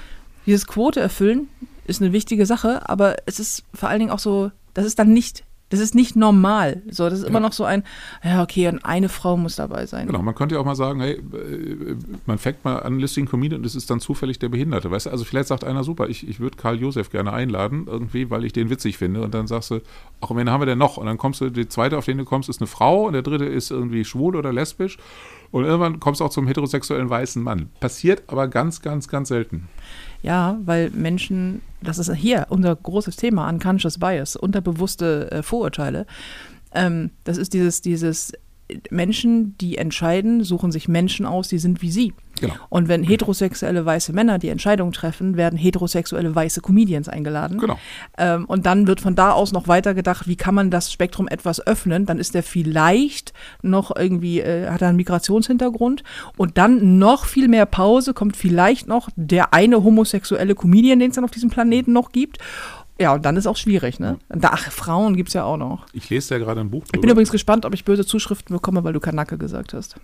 dieses 0.45 0.67
Quote 0.67 0.99
erfüllen 0.99 1.47
ist 1.85 2.01
eine 2.01 2.13
wichtige 2.13 2.45
Sache, 2.45 2.87
aber 2.89 3.15
es 3.25 3.39
ist 3.39 3.63
vor 3.73 3.89
allen 3.89 3.99
Dingen 3.99 4.11
auch 4.11 4.19
so, 4.19 4.51
das 4.73 4.85
ist 4.85 4.99
dann 4.99 5.13
nicht, 5.13 5.43
das 5.71 5.79
ist 5.79 5.95
nicht 5.95 6.15
normal. 6.15 6.83
So, 6.89 7.09
das 7.09 7.19
ist 7.19 7.25
immer 7.25 7.39
Ja. 7.39 7.47
noch 7.47 7.53
so 7.53 7.63
ein, 7.63 7.83
ja, 8.23 8.43
okay, 8.43 8.67
und 8.67 8.85
eine 8.85 9.09
Frau 9.09 9.37
muss 9.37 9.55
dabei 9.55 9.87
sein. 9.87 10.05
Genau, 10.05 10.21
man 10.21 10.35
könnte 10.35 10.55
ja 10.55 10.61
auch 10.61 10.65
mal 10.65 10.75
sagen, 10.75 10.99
hey, 11.01 11.13
äh, 11.13 11.95
man 12.27 12.37
fängt 12.37 12.63
mal 12.63 12.77
an 12.77 12.99
Listing 12.99 13.25
Comedian 13.25 13.61
und 13.61 13.65
es 13.65 13.73
ist 13.75 13.89
dann 13.89 13.99
zufällig 13.99 14.37
der 14.37 14.49
Behinderte, 14.49 14.91
weißt 14.91 15.07
du? 15.07 15.09
Also 15.09 15.23
vielleicht 15.23 15.47
sagt 15.47 15.63
einer, 15.63 15.83
super, 15.83 16.09
ich, 16.09 16.27
ich 16.27 16.39
würde 16.39 16.57
Karl 16.57 16.79
Josef 16.79 17.09
gerne 17.09 17.33
einladen, 17.33 17.85
irgendwie, 17.87 18.29
weil 18.29 18.45
ich 18.45 18.53
den 18.53 18.69
witzig 18.69 18.97
finde 18.97 19.21
und 19.23 19.33
dann 19.33 19.47
sagst 19.47 19.71
du, 19.71 19.79
ach, 20.21 20.29
wen 20.35 20.49
haben 20.49 20.61
wir 20.61 20.65
denn 20.67 20.77
noch? 20.77 20.97
Und 20.97 21.07
dann 21.07 21.17
kommst 21.17 21.41
du, 21.41 21.49
die 21.49 21.67
zweite, 21.67 21.97
auf 21.97 22.05
den 22.05 22.17
du 22.19 22.25
kommst, 22.25 22.49
ist 22.49 22.59
eine 22.61 22.67
Frau 22.67 23.07
und 23.07 23.13
der 23.13 23.21
dritte 23.23 23.45
ist 23.45 23.71
irgendwie 23.71 24.05
schwul 24.05 24.35
oder 24.35 24.53
lesbisch 24.53 24.97
und 25.51 25.63
irgendwann 25.65 25.99
kommst 25.99 26.21
du 26.21 26.25
auch 26.25 26.29
zum 26.29 26.47
heterosexuellen 26.47 27.09
weißen 27.09 27.41
Mann. 27.41 27.69
Passiert 27.79 28.23
aber 28.27 28.47
ganz, 28.47 28.81
ganz, 28.81 29.07
ganz 29.07 29.29
selten. 29.29 29.67
Ja, 30.21 30.59
weil 30.65 30.91
Menschen, 30.91 31.61
das 31.81 31.97
ist 31.97 32.13
hier 32.13 32.47
unser 32.49 32.75
großes 32.75 33.15
Thema, 33.15 33.49
unconscious 33.49 33.97
bias, 33.97 34.35
unterbewusste 34.35 35.31
äh, 35.31 35.43
Vorurteile. 35.43 36.05
Ähm, 36.73 37.11
das 37.23 37.37
ist 37.37 37.53
dieses, 37.53 37.81
dieses 37.81 38.33
Menschen, 38.89 39.57
die 39.57 39.77
entscheiden, 39.77 40.43
suchen 40.43 40.71
sich 40.71 40.87
Menschen 40.87 41.25
aus, 41.25 41.47
die 41.47 41.59
sind 41.59 41.81
wie 41.81 41.91
sie. 41.91 42.13
Genau. 42.39 42.53
Und 42.69 42.87
wenn 42.87 43.03
heterosexuelle 43.03 43.85
weiße 43.85 44.13
Männer 44.13 44.39
die 44.39 44.49
Entscheidung 44.49 44.91
treffen, 44.91 45.37
werden 45.37 45.57
heterosexuelle 45.57 46.33
weiße 46.33 46.61
Comedians 46.61 47.07
eingeladen. 47.07 47.59
Genau. 47.59 47.77
Ähm, 48.17 48.45
und 48.45 48.65
dann 48.65 48.87
wird 48.87 48.99
von 48.99 49.15
da 49.15 49.31
aus 49.31 49.51
noch 49.51 49.67
weiter 49.67 49.93
gedacht, 49.93 50.27
wie 50.27 50.35
kann 50.35 50.55
man 50.55 50.71
das 50.71 50.91
Spektrum 50.91 51.27
etwas 51.27 51.65
öffnen? 51.65 52.05
Dann 52.05 52.17
ist 52.17 52.33
der 52.33 52.43
vielleicht 52.43 53.33
noch 53.61 53.95
irgendwie, 53.95 54.39
äh, 54.39 54.69
hat 54.69 54.81
er 54.81 54.89
einen 54.89 54.97
Migrationshintergrund. 54.97 56.03
Und 56.35 56.57
dann 56.57 56.97
noch 56.97 57.25
viel 57.25 57.47
mehr 57.47 57.65
Pause 57.65 58.13
kommt 58.13 58.35
vielleicht 58.35 58.87
noch 58.87 59.09
der 59.15 59.53
eine 59.53 59.83
homosexuelle 59.83 60.55
Comedian, 60.55 60.99
den 60.99 61.09
es 61.09 61.15
dann 61.15 61.23
auf 61.23 61.31
diesem 61.31 61.49
Planeten 61.49 61.93
noch 61.93 62.11
gibt. 62.11 62.39
Ja, 63.01 63.13
und 63.15 63.25
dann 63.25 63.35
ist 63.35 63.47
auch 63.47 63.57
schwierig, 63.57 63.99
ne? 63.99 64.19
Ach, 64.43 64.71
Frauen 64.71 65.15
gibt 65.15 65.29
es 65.29 65.33
ja 65.33 65.43
auch 65.43 65.57
noch. 65.57 65.87
Ich 65.91 66.11
lese 66.11 66.35
ja 66.35 66.39
gerade 66.39 66.61
ein 66.61 66.69
Buch 66.69 66.83
Ich 66.93 67.01
bin 67.01 67.09
übrigens 67.09 67.31
gespannt, 67.31 67.65
ob 67.65 67.73
ich 67.73 67.83
böse 67.83 68.05
Zuschriften 68.05 68.55
bekomme, 68.55 68.83
weil 68.83 68.93
du 68.93 68.99
Kanacke 68.99 69.39
gesagt 69.39 69.73
hast. 69.73 69.95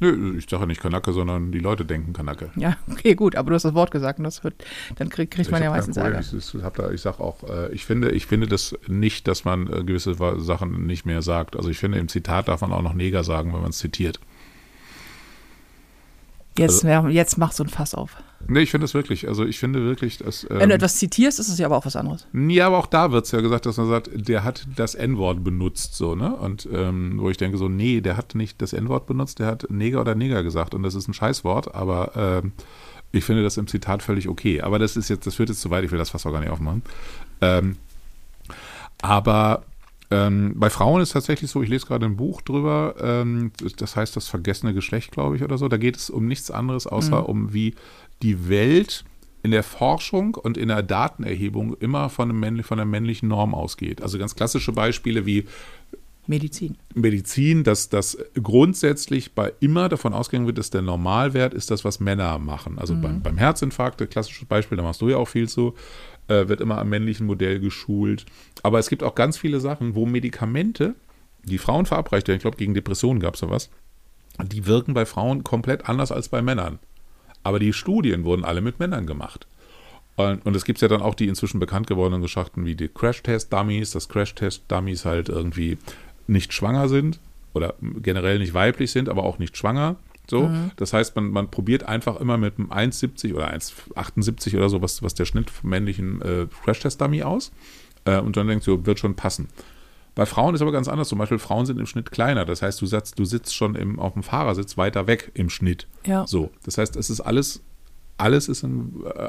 Nö, 0.00 0.38
ich 0.38 0.48
sage 0.48 0.68
nicht 0.68 0.80
Kanacke, 0.80 1.12
sondern 1.12 1.50
die 1.50 1.58
Leute 1.58 1.84
denken 1.84 2.12
Kanacke. 2.12 2.50
Ja, 2.54 2.76
okay, 2.90 3.16
gut, 3.16 3.34
aber 3.34 3.50
du 3.50 3.56
hast 3.56 3.64
das 3.64 3.74
Wort 3.74 3.90
gesagt 3.90 4.20
und 4.20 4.24
das 4.24 4.44
wird, 4.44 4.54
dann 4.94 5.08
krieg, 5.08 5.32
kriegt 5.32 5.50
man 5.50 5.60
ja 5.60 5.70
meistens. 5.70 5.96
Ärger. 5.96 6.20
Ich, 6.20 6.32
ich, 6.32 6.62
da, 6.76 6.90
ich 6.92 7.00
sag 7.00 7.18
auch, 7.18 7.42
äh, 7.42 7.72
ich 7.72 7.84
finde, 7.84 8.12
ich 8.12 8.26
finde 8.26 8.46
das 8.46 8.78
nicht, 8.86 9.26
dass 9.26 9.44
man 9.44 9.66
äh, 9.66 9.82
gewisse 9.82 10.14
Sachen 10.38 10.86
nicht 10.86 11.06
mehr 11.06 11.22
sagt. 11.22 11.56
Also 11.56 11.70
ich 11.70 11.78
finde, 11.78 11.98
im 11.98 12.06
Zitat 12.06 12.46
darf 12.46 12.60
man 12.60 12.72
auch 12.72 12.82
noch 12.82 12.94
Neger 12.94 13.24
sagen, 13.24 13.52
wenn 13.52 13.62
man 13.62 13.70
es 13.70 13.78
zitiert. 13.78 14.20
Jetzt, 16.58 16.84
Also- 16.84 17.08
jetzt 17.08 17.38
mach 17.38 17.52
so 17.52 17.64
ein 17.64 17.68
Fass 17.68 17.94
auf. 17.94 18.16
Nee, 18.46 18.60
ich 18.60 18.70
finde 18.70 18.84
das 18.84 18.94
wirklich. 18.94 19.26
Also 19.28 19.44
ich 19.44 19.58
finde 19.58 19.84
wirklich, 19.84 20.18
dass. 20.18 20.44
Ähm, 20.44 20.60
Wenn 20.60 20.68
du 20.70 20.74
etwas 20.76 20.96
zitierst, 20.96 21.38
ist 21.40 21.48
es 21.48 21.58
ja 21.58 21.66
aber 21.66 21.76
auch 21.76 21.84
was 21.86 21.96
anderes. 21.96 22.26
ja, 22.32 22.66
aber 22.68 22.78
auch 22.78 22.86
da 22.86 23.10
wird 23.12 23.26
es 23.26 23.32
ja 23.32 23.40
gesagt, 23.40 23.66
dass 23.66 23.76
man 23.76 23.88
sagt, 23.88 24.10
der 24.14 24.44
hat 24.44 24.66
das 24.76 24.94
N-Wort 24.94 25.42
benutzt, 25.44 25.94
so, 25.96 26.14
ne? 26.14 26.34
Und 26.34 26.68
ähm, 26.72 27.18
wo 27.20 27.28
ich 27.30 27.36
denke, 27.36 27.58
so, 27.58 27.68
nee, 27.68 28.00
der 28.00 28.16
hat 28.16 28.34
nicht 28.34 28.62
das 28.62 28.72
N-Wort 28.72 29.06
benutzt, 29.06 29.38
der 29.40 29.48
hat 29.48 29.66
Neger 29.70 30.00
oder 30.00 30.14
Neger 30.14 30.42
gesagt 30.42 30.74
und 30.74 30.82
das 30.82 30.94
ist 30.94 31.08
ein 31.08 31.14
Scheißwort, 31.14 31.74
aber 31.74 32.12
ähm, 32.44 32.52
ich 33.12 33.24
finde 33.24 33.42
das 33.42 33.56
im 33.56 33.66
Zitat 33.66 34.02
völlig 34.02 34.28
okay. 34.28 34.60
Aber 34.62 34.78
das 34.78 34.96
ist 34.96 35.08
jetzt, 35.08 35.26
das 35.26 35.34
führt 35.34 35.48
jetzt 35.48 35.60
zu 35.60 35.70
weit, 35.70 35.84
ich 35.84 35.90
will 35.90 35.98
das 35.98 36.10
fast 36.10 36.26
auch 36.26 36.32
gar 36.32 36.40
nicht 36.40 36.50
aufmachen. 36.50 36.82
Ähm, 37.40 37.76
aber 39.02 39.62
ähm, 40.10 40.54
bei 40.56 40.70
Frauen 40.70 41.02
ist 41.02 41.12
tatsächlich 41.12 41.50
so, 41.50 41.62
ich 41.62 41.68
lese 41.68 41.86
gerade 41.86 42.06
ein 42.06 42.16
Buch 42.16 42.40
drüber, 42.40 42.94
ähm, 43.00 43.52
das 43.76 43.94
heißt 43.94 44.16
das 44.16 44.28
vergessene 44.28 44.72
Geschlecht, 44.72 45.12
glaube 45.12 45.36
ich, 45.36 45.42
oder 45.42 45.58
so. 45.58 45.68
Da 45.68 45.76
geht 45.76 45.96
es 45.96 46.08
um 46.08 46.26
nichts 46.26 46.50
anderes, 46.50 46.86
außer 46.86 47.28
um 47.28 47.52
wie 47.52 47.74
die 48.22 48.48
Welt 48.48 49.04
in 49.42 49.50
der 49.50 49.62
Forschung 49.62 50.34
und 50.34 50.56
in 50.56 50.68
der 50.68 50.82
Datenerhebung 50.82 51.74
immer 51.74 52.08
von, 52.08 52.30
einem 52.30 52.64
von 52.64 52.78
einer 52.78 52.90
männlichen 52.90 53.28
Norm 53.28 53.54
ausgeht. 53.54 54.02
Also 54.02 54.18
ganz 54.18 54.34
klassische 54.34 54.72
Beispiele 54.72 55.26
wie 55.26 55.44
Medizin. 56.26 56.76
Medizin, 56.94 57.64
dass 57.64 57.88
das 57.88 58.18
grundsätzlich 58.42 59.32
bei 59.32 59.52
immer 59.60 59.88
davon 59.88 60.12
ausgegangen 60.12 60.46
wird, 60.46 60.58
dass 60.58 60.68
der 60.68 60.82
Normalwert 60.82 61.54
ist 61.54 61.70
das, 61.70 61.84
was 61.84 62.00
Männer 62.00 62.38
machen. 62.38 62.78
Also 62.78 62.94
beim, 62.94 63.22
beim 63.22 63.38
Herzinfarkt, 63.38 64.10
klassisches 64.10 64.46
Beispiel, 64.46 64.76
da 64.76 64.82
machst 64.82 65.00
du 65.00 65.08
ja 65.08 65.16
auch 65.16 65.28
viel 65.28 65.48
zu, 65.48 65.74
äh, 66.28 66.48
wird 66.48 66.60
immer 66.60 66.78
am 66.78 66.88
männlichen 66.88 67.26
Modell 67.26 67.60
geschult. 67.60 68.26
Aber 68.62 68.78
es 68.78 68.88
gibt 68.88 69.02
auch 69.02 69.14
ganz 69.14 69.36
viele 69.36 69.60
Sachen, 69.60 69.94
wo 69.94 70.06
Medikamente, 70.06 70.94
die 71.44 71.58
Frauen 71.58 71.86
verabreicht 71.86 72.28
werden, 72.28 72.38
ich 72.38 72.42
glaube, 72.42 72.56
gegen 72.56 72.74
Depressionen 72.74 73.20
gab 73.20 73.34
es 73.34 73.40
da 73.40 73.50
was, 73.50 73.70
die 74.42 74.66
wirken 74.66 74.94
bei 74.94 75.06
Frauen 75.06 75.44
komplett 75.44 75.88
anders 75.88 76.12
als 76.12 76.28
bei 76.28 76.42
Männern. 76.42 76.78
Aber 77.42 77.58
die 77.58 77.72
Studien 77.72 78.24
wurden 78.24 78.44
alle 78.44 78.60
mit 78.60 78.78
Männern 78.78 79.06
gemacht. 79.06 79.46
Und, 80.16 80.44
und 80.44 80.56
es 80.56 80.64
gibt 80.64 80.80
ja 80.80 80.88
dann 80.88 81.02
auch 81.02 81.14
die 81.14 81.28
inzwischen 81.28 81.60
bekannt 81.60 81.86
gewordenen 81.86 82.22
Geschichten 82.22 82.66
wie 82.66 82.74
die 82.74 82.88
Crash-Test-Dummies, 82.88 83.92
dass 83.92 84.08
Crash-Test-Dummies 84.08 85.04
halt 85.04 85.28
irgendwie 85.28 85.78
nicht 86.26 86.52
schwanger 86.52 86.88
sind 86.88 87.20
oder 87.54 87.74
generell 87.80 88.38
nicht 88.38 88.52
weiblich 88.52 88.90
sind, 88.90 89.08
aber 89.08 89.22
auch 89.22 89.38
nicht 89.38 89.56
schwanger. 89.56 89.96
So, 90.30 90.50
das 90.76 90.92
heißt, 90.92 91.16
man, 91.16 91.30
man 91.30 91.50
probiert 91.50 91.84
einfach 91.84 92.20
immer 92.20 92.36
mit 92.36 92.58
einem 92.58 92.70
1,70 92.70 93.34
oder 93.34 93.50
1,78 93.52 94.56
oder 94.56 94.68
so, 94.68 94.82
was, 94.82 95.02
was 95.02 95.14
der 95.14 95.24
Schnitt 95.24 95.48
vom 95.48 95.70
männlichen 95.70 96.20
äh, 96.20 96.46
Crash-Test-Dummy 96.64 97.22
aus. 97.22 97.50
Äh, 98.04 98.20
und 98.20 98.36
dann 98.36 98.46
denkst 98.46 98.66
du, 98.66 98.84
wird 98.84 98.98
schon 98.98 99.14
passen. 99.14 99.48
Bei 100.14 100.26
Frauen 100.26 100.54
ist 100.54 100.62
aber 100.62 100.72
ganz 100.72 100.88
anders. 100.88 101.08
Zum 101.08 101.18
Beispiel 101.18 101.38
Frauen 101.38 101.64
sind 101.64 101.78
im 101.78 101.86
Schnitt 101.86 102.10
kleiner. 102.10 102.44
Das 102.44 102.60
heißt, 102.60 102.80
du, 102.80 102.86
satzt, 102.86 103.18
du 103.18 103.24
sitzt 103.24 103.54
schon 103.54 103.74
im, 103.76 104.00
auf 104.00 104.14
dem 104.14 104.22
Fahrersitz 104.22 104.76
weiter 104.76 105.06
weg 105.06 105.30
im 105.34 105.48
Schnitt. 105.48 105.86
Ja. 106.04 106.26
So, 106.26 106.50
das 106.64 106.76
heißt, 106.76 106.96
es 106.96 107.08
ist 107.08 107.20
alles, 107.20 107.62
alles 108.16 108.48
ist 108.48 108.64
äh, 108.64 108.68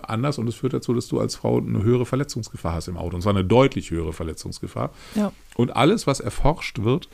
anders 0.02 0.40
und 0.40 0.48
es 0.48 0.56
führt 0.56 0.74
dazu, 0.74 0.94
dass 0.94 1.08
du 1.08 1.20
als 1.20 1.36
Frau 1.36 1.60
eine 1.60 1.84
höhere 1.84 2.08
Verletzungsgefahr 2.08 2.74
hast 2.74 2.88
im 2.88 2.98
Auto. 2.98 3.16
Und 3.16 3.22
zwar 3.22 3.34
eine 3.36 3.46
deutlich 3.46 3.92
höhere 3.92 4.14
Verletzungsgefahr. 4.14 4.90
Ja. 5.16 5.32
Und 5.56 5.76
alles, 5.76 6.08
was 6.08 6.20
erforscht 6.22 6.82
wird, 6.82 7.08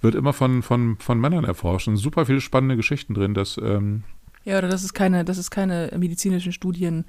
wird 0.00 0.14
immer 0.14 0.32
von, 0.32 0.62
von, 0.62 0.96
von 0.98 1.20
Männern 1.20 1.44
erforscht. 1.44 1.88
Und 1.88 1.96
super 1.96 2.26
viele 2.26 2.40
spannende 2.40 2.76
Geschichten 2.76 3.14
drin, 3.14 3.34
dass 3.34 3.58
ähm, 3.62 4.02
Ja, 4.44 4.58
oder 4.58 4.68
dass 4.68 4.82
es 4.82 4.94
keine, 4.94 5.24
dass 5.24 5.38
es 5.38 5.50
keine 5.50 5.92
medizinischen 5.96 6.52
Studien 6.52 7.04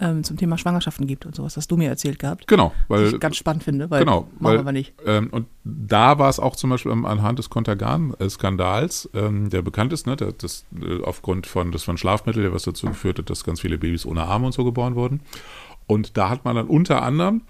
ähm, 0.00 0.22
zum 0.22 0.36
Thema 0.36 0.56
Schwangerschaften 0.56 1.06
gibt 1.06 1.26
und 1.26 1.34
sowas, 1.34 1.56
hast 1.56 1.70
du 1.70 1.76
mir 1.76 1.88
erzählt 1.88 2.18
gehabt. 2.18 2.46
Genau, 2.46 2.72
Was 2.86 3.00
weil 3.00 3.14
ich 3.14 3.20
ganz 3.20 3.36
spannend 3.36 3.64
finde, 3.64 3.90
weil 3.90 4.00
genau, 4.00 4.20
machen 4.20 4.30
weil, 4.38 4.52
wir 4.54 4.60
aber 4.60 4.72
nicht. 4.72 4.94
Ähm, 5.04 5.28
und 5.30 5.46
da 5.64 6.18
war 6.18 6.28
es 6.28 6.38
auch 6.38 6.54
zum 6.54 6.70
Beispiel 6.70 6.92
anhand 6.92 7.38
des 7.38 7.50
Contergan-Skandals, 7.50 9.10
ähm, 9.14 9.50
der 9.50 9.62
bekannt 9.62 9.92
ist, 9.92 10.06
ne, 10.06 10.16
der, 10.16 10.32
das, 10.32 10.64
äh, 10.80 11.02
aufgrund 11.02 11.46
von, 11.46 11.72
das 11.72 11.82
von 11.82 11.98
Schlafmittel, 11.98 12.52
was 12.52 12.62
dazu 12.62 12.86
geführt 12.86 13.18
hat, 13.18 13.30
dass 13.30 13.44
ganz 13.44 13.60
viele 13.60 13.78
Babys 13.78 14.06
ohne 14.06 14.22
Arme 14.22 14.46
und 14.46 14.52
so 14.52 14.64
geboren 14.64 14.94
wurden. 14.94 15.20
Und 15.86 16.16
da 16.16 16.28
hat 16.28 16.44
man 16.44 16.54
dann 16.54 16.68
unter 16.68 17.02
anderem 17.02 17.42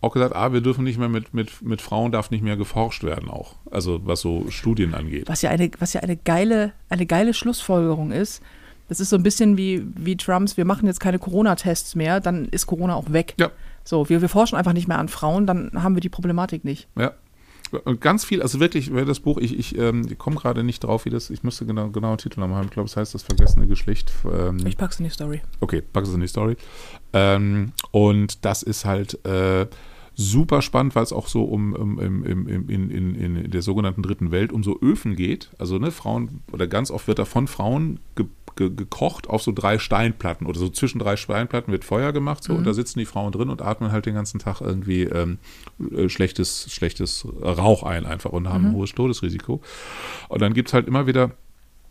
auch 0.00 0.12
gesagt, 0.12 0.34
ah, 0.34 0.52
wir 0.52 0.60
dürfen 0.60 0.84
nicht 0.84 0.98
mehr 0.98 1.08
mit, 1.08 1.34
mit, 1.34 1.62
mit 1.62 1.82
Frauen 1.82 2.12
darf 2.12 2.30
nicht 2.30 2.42
mehr 2.42 2.56
geforscht 2.56 3.04
werden 3.04 3.28
auch. 3.28 3.56
Also 3.70 4.00
was 4.04 4.20
so 4.20 4.46
Studien 4.50 4.94
angeht. 4.94 5.28
Was 5.28 5.42
ja 5.42 5.50
eine, 5.50 5.70
was 5.78 5.92
ja 5.92 6.00
eine 6.00 6.16
geile, 6.16 6.72
eine 6.88 7.06
geile 7.06 7.34
Schlussfolgerung 7.34 8.10
ist. 8.10 8.42
Das 8.88 8.98
ist 8.98 9.10
so 9.10 9.16
ein 9.16 9.22
bisschen 9.22 9.56
wie, 9.56 9.86
wie 9.94 10.16
Trumps, 10.16 10.56
wir 10.56 10.64
machen 10.64 10.86
jetzt 10.86 10.98
keine 10.98 11.20
Corona-Tests 11.20 11.94
mehr, 11.94 12.18
dann 12.18 12.46
ist 12.46 12.66
Corona 12.66 12.94
auch 12.96 13.12
weg. 13.12 13.34
Ja. 13.38 13.50
So, 13.84 14.08
wir, 14.08 14.20
wir 14.20 14.28
forschen 14.28 14.56
einfach 14.56 14.72
nicht 14.72 14.88
mehr 14.88 14.98
an 14.98 15.08
Frauen, 15.08 15.46
dann 15.46 15.70
haben 15.74 15.94
wir 15.94 16.00
die 16.00 16.08
Problematik 16.08 16.64
nicht. 16.64 16.88
Ja. 16.98 17.12
Und 17.84 18.00
ganz 18.00 18.24
viel, 18.24 18.42
also 18.42 18.58
wirklich, 18.58 18.90
das 19.06 19.20
Buch, 19.20 19.38
ich, 19.38 19.56
ich, 19.56 19.78
ähm, 19.78 20.04
ich 20.10 20.18
komme 20.18 20.34
gerade 20.34 20.64
nicht 20.64 20.82
drauf, 20.82 21.04
wie 21.04 21.10
das, 21.10 21.30
ich 21.30 21.44
müsste 21.44 21.66
genau, 21.66 21.90
genau 21.90 22.08
einen 22.08 22.18
Titel 22.18 22.40
haben. 22.40 22.64
Ich 22.64 22.70
glaube, 22.70 22.88
es 22.88 22.96
heißt 22.96 23.14
das 23.14 23.22
vergessene 23.22 23.68
Geschlecht. 23.68 24.12
Ähm, 24.24 24.58
Ich 24.66 24.76
pack's 24.76 24.98
in 24.98 25.04
die 25.04 25.10
Story. 25.10 25.40
Okay, 25.60 25.80
pack 25.92 26.02
es 26.02 26.12
in 26.12 26.20
die 26.20 26.26
Story. 26.26 26.56
Ähm, 27.12 27.72
und 27.92 28.44
das 28.44 28.64
ist 28.64 28.84
halt 28.84 29.24
äh, 29.24 29.68
super 30.20 30.60
spannend, 30.60 30.94
weil 30.94 31.02
es 31.02 31.12
auch 31.12 31.28
so 31.28 31.44
um, 31.44 31.72
um 31.72 31.98
im, 31.98 32.24
im, 32.24 32.68
in, 32.68 32.90
in, 32.90 33.14
in 33.14 33.50
der 33.50 33.62
sogenannten 33.62 34.02
dritten 34.02 34.30
Welt 34.30 34.52
um 34.52 34.62
so 34.62 34.78
Öfen 34.80 35.16
geht. 35.16 35.50
Also 35.58 35.78
ne, 35.78 35.90
Frauen, 35.90 36.42
oder 36.52 36.66
ganz 36.66 36.90
oft 36.90 37.08
wird 37.08 37.18
da 37.18 37.24
von 37.24 37.46
Frauen 37.46 38.00
ge, 38.16 38.26
ge, 38.54 38.70
gekocht 38.70 39.30
auf 39.30 39.42
so 39.42 39.50
drei 39.52 39.78
Steinplatten 39.78 40.46
oder 40.46 40.58
so 40.58 40.68
zwischen 40.68 40.98
drei 40.98 41.16
Steinplatten 41.16 41.72
wird 41.72 41.84
Feuer 41.84 42.12
gemacht 42.12 42.44
so 42.44 42.52
und 42.52 42.66
da 42.66 42.74
sitzen 42.74 42.98
die 42.98 43.06
Frauen 43.06 43.32
drin 43.32 43.48
und 43.48 43.62
atmen 43.62 43.92
halt 43.92 44.04
den 44.04 44.14
ganzen 44.14 44.38
Tag 44.38 44.60
irgendwie 44.60 45.04
ähm, 45.04 45.38
äh, 45.90 46.08
schlechtes, 46.10 46.70
schlechtes 46.70 47.26
Rauch 47.42 47.82
ein 47.82 48.04
einfach 48.04 48.30
und 48.30 48.48
haben 48.48 48.66
ein 48.66 48.72
hohes 48.74 48.92
Todesrisiko. 48.92 49.62
Und 50.28 50.42
dann 50.42 50.52
gibt 50.52 50.68
es 50.68 50.74
halt 50.74 50.86
immer 50.86 51.06
wieder 51.06 51.32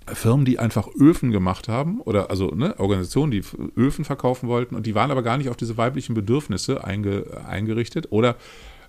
Firmen, 0.08 0.46
die 0.46 0.58
einfach 0.60 0.88
Öfen 1.00 1.32
gemacht 1.32 1.68
haben 1.68 2.02
oder 2.02 2.30
also 2.32 2.48
ne, 2.56 2.80
Organisationen, 2.80 3.32
die 3.32 3.44
Öfen 3.78 4.06
verkaufen 4.06 4.50
wollten 4.50 4.76
und 4.76 4.86
die 4.86 4.96
waren 4.96 5.12
aber 5.12 5.22
gar 5.24 5.38
nicht 5.38 5.50
auf 5.50 5.58
diese 5.58 5.78
weiblichen 5.78 6.16
Bedürfnisse 6.16 6.84
einge, 6.84 7.26
eingerichtet 7.48 8.08
oder 8.12 8.36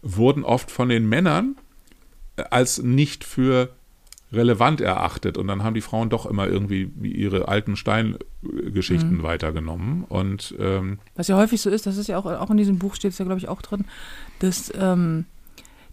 wurden 0.03 0.45
oft 0.45 0.71
von 0.71 0.89
den 0.89 1.09
Männern 1.09 1.57
als 2.51 2.83
nicht 2.83 3.25
für 3.25 3.69
relevant 4.33 4.81
erachtet 4.81 5.37
und 5.37 5.49
dann 5.49 5.63
haben 5.65 5.75
die 5.75 5.81
Frauen 5.81 6.09
doch 6.09 6.25
immer 6.25 6.47
irgendwie 6.47 6.91
ihre 7.03 7.49
alten 7.49 7.77
Steingeschichten 7.77 9.19
Mhm. 9.19 9.23
weitergenommen 9.23 10.05
und 10.09 10.55
ähm, 10.59 10.99
Was 11.17 11.29
ja 11.29 11.37
häufig 11.37 11.61
so 11.61 11.69
ist, 11.69 11.87
das 11.87 11.97
ist 11.97 12.07
ja 12.07 12.17
auch, 12.17 12.27
auch 12.27 12.51
in 12.51 12.57
diesem 12.57 12.79
Buch 12.79 12.95
steht 12.95 13.13
es 13.13 13.19
ja, 13.19 13.25
glaube 13.25 13.41
ich, 13.41 13.49
auch 13.49 13.61
drin, 13.61 13.85
dass, 14.39 14.73
ähm, 14.79 15.25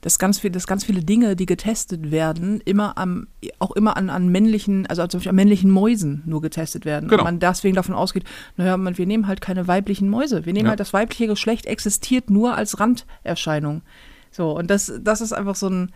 dass, 0.08 0.20
ganz 0.20 0.40
viel, 0.40 0.52
dass 0.52 0.68
ganz 0.68 0.86
viele 0.86 1.04
Dinge, 1.04 1.36
die 1.36 1.46
getestet 1.46 2.12
werden, 2.12 2.62
immer 2.64 2.98
am, 2.98 3.28
auch 3.60 3.72
immer 3.72 3.98
an, 3.98 4.10
an 4.10 4.30
männlichen, 4.30 4.88
also 4.88 5.06
zum 5.06 5.20
Beispiel 5.20 5.32
an 5.32 5.36
männlichen 5.36 5.70
Mäusen 5.70 6.24
nur 6.26 6.42
getestet 6.42 6.86
werden. 6.86 7.10
Genau. 7.10 7.24
Und 7.24 7.26
man 7.26 7.40
deswegen 7.40 7.76
davon 7.76 7.94
ausgeht, 7.94 8.24
naja, 8.56 8.78
man, 8.78 8.98
wir 8.98 9.06
nehmen 9.06 9.28
halt 9.28 9.42
keine 9.42 9.68
weiblichen 9.68 10.08
Mäuse. 10.08 10.46
Wir 10.46 10.54
nehmen 10.54 10.68
Ja. 10.68 10.70
halt 10.70 10.80
das 10.80 10.94
weibliche 10.94 11.28
Geschlecht 11.28 11.66
existiert 11.66 12.30
nur 12.30 12.56
als 12.56 12.80
Randerscheinung. 12.80 13.82
So, 14.32 14.58
und 14.58 14.70
das, 14.70 14.94
das 15.02 15.20
ist 15.20 15.34
einfach 15.34 15.56
so 15.56 15.68
ein, 15.68 15.92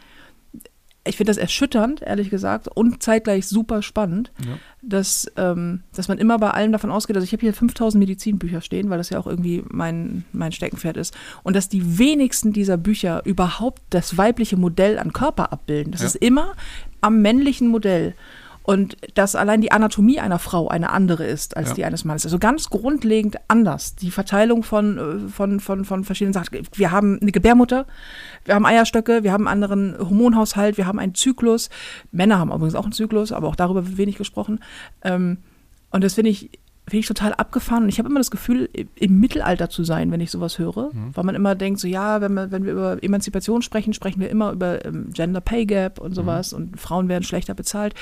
ich 1.03 1.17
finde 1.17 1.31
das 1.31 1.37
erschütternd, 1.37 2.01
ehrlich 2.03 2.29
gesagt, 2.29 2.67
und 2.67 3.01
zeitgleich 3.01 3.47
super 3.47 3.81
spannend, 3.81 4.31
Ja. 4.45 4.57
dass, 4.83 5.31
ähm, 5.35 5.81
dass 5.95 6.07
man 6.07 6.19
immer 6.19 6.37
bei 6.37 6.51
allem 6.51 6.71
davon 6.71 6.91
ausgeht, 6.91 7.15
also 7.15 7.23
ich 7.25 7.33
habe 7.33 7.41
hier 7.41 7.53
5000 7.53 7.99
Medizinbücher 7.99 8.61
stehen, 8.61 8.89
weil 8.89 8.99
das 8.99 9.09
ja 9.09 9.19
auch 9.19 9.25
irgendwie 9.27 9.63
mein, 9.69 10.25
mein 10.31 10.51
Steckenpferd 10.51 10.97
ist, 10.97 11.15
und 11.43 11.55
dass 11.55 11.69
die 11.69 11.97
wenigsten 11.97 12.53
dieser 12.53 12.77
Bücher 12.77 13.23
überhaupt 13.25 13.81
das 13.89 14.17
weibliche 14.17 14.57
Modell 14.57 14.99
an 14.99 15.11
Körper 15.11 15.51
abbilden. 15.51 15.91
Das 15.91 16.01
Ja. 16.01 16.07
ist 16.07 16.15
immer 16.17 16.53
am 17.01 17.21
männlichen 17.21 17.67
Modell. 17.69 18.13
Und 18.63 18.97
dass 19.15 19.35
allein 19.35 19.61
die 19.61 19.71
Anatomie 19.71 20.19
einer 20.19 20.37
Frau 20.37 20.67
eine 20.67 20.91
andere 20.91 21.25
ist 21.25 21.57
als 21.57 21.69
Ja. 21.69 21.75
die 21.75 21.85
eines 21.85 22.05
Mannes. 22.05 22.25
Also 22.25 22.37
ganz 22.37 22.69
grundlegend 22.69 23.37
anders. 23.47 23.95
Die 23.95 24.11
Verteilung 24.11 24.63
von, 24.63 24.97
äh, 24.97 25.29
von, 25.29 25.59
von, 25.59 25.83
von 25.83 26.03
verschiedenen 26.03 26.33
Sachen. 26.33 26.59
Wir 26.75 26.91
haben 26.91 27.17
eine 27.21 27.31
Gebärmutter, 27.31 27.87
wir 28.45 28.55
haben 28.55 28.65
Eierstöcke, 28.65 29.23
wir 29.23 29.31
haben 29.31 29.47
einen 29.47 29.63
anderen 29.63 29.97
Hormonhaushalt, 29.97 30.77
wir 30.77 30.85
haben 30.85 30.99
einen 30.99 31.15
Zyklus. 31.15 31.69
Männer 32.11 32.37
haben 32.39 32.51
übrigens 32.51 32.75
auch 32.75 32.83
einen 32.83 32.93
Zyklus, 32.93 33.31
aber 33.31 33.47
auch 33.47 33.55
darüber 33.55 33.85
wird 33.87 33.97
wenig 33.97 34.17
gesprochen. 34.17 34.59
Ähm, 35.03 35.37
und 35.89 36.03
das 36.03 36.13
finde 36.13 36.29
ich, 36.31 36.51
finde 36.87 36.99
ich 37.01 37.07
total 37.07 37.33
abgefahren. 37.33 37.83
Und 37.83 37.89
ich 37.89 37.99
habe 37.99 38.09
immer 38.09 38.19
das 38.19 38.31
Gefühl, 38.31 38.69
im 38.95 39.19
Mittelalter 39.19 39.69
zu 39.69 39.83
sein, 39.83 40.11
wenn 40.11 40.19
ich 40.19 40.31
sowas 40.31 40.59
höre. 40.59 40.91
Weil 41.13 41.23
man 41.23 41.35
immer 41.35 41.55
denkt, 41.55 41.79
so 41.79 41.87
ja, 41.87 42.21
wenn 42.21 42.33
wir, 42.33 42.51
wenn 42.51 42.65
wir 42.65 42.71
über 42.73 43.03
Emanzipation 43.03 43.61
sprechen, 43.61 43.93
sprechen 43.93 44.19
wir 44.19 44.29
immer 44.29 44.51
über 44.51 44.83
ähm, 44.85 45.11
Gender 45.13 45.41
Pay 45.41 45.65
Gap 45.65 45.99
und 45.99 46.13
sowas 46.13 46.53
und 46.53 46.79
Frauen 46.79 47.07
werden 47.07 47.23
schlechter 47.23 47.53
bezahlt. 47.53 47.93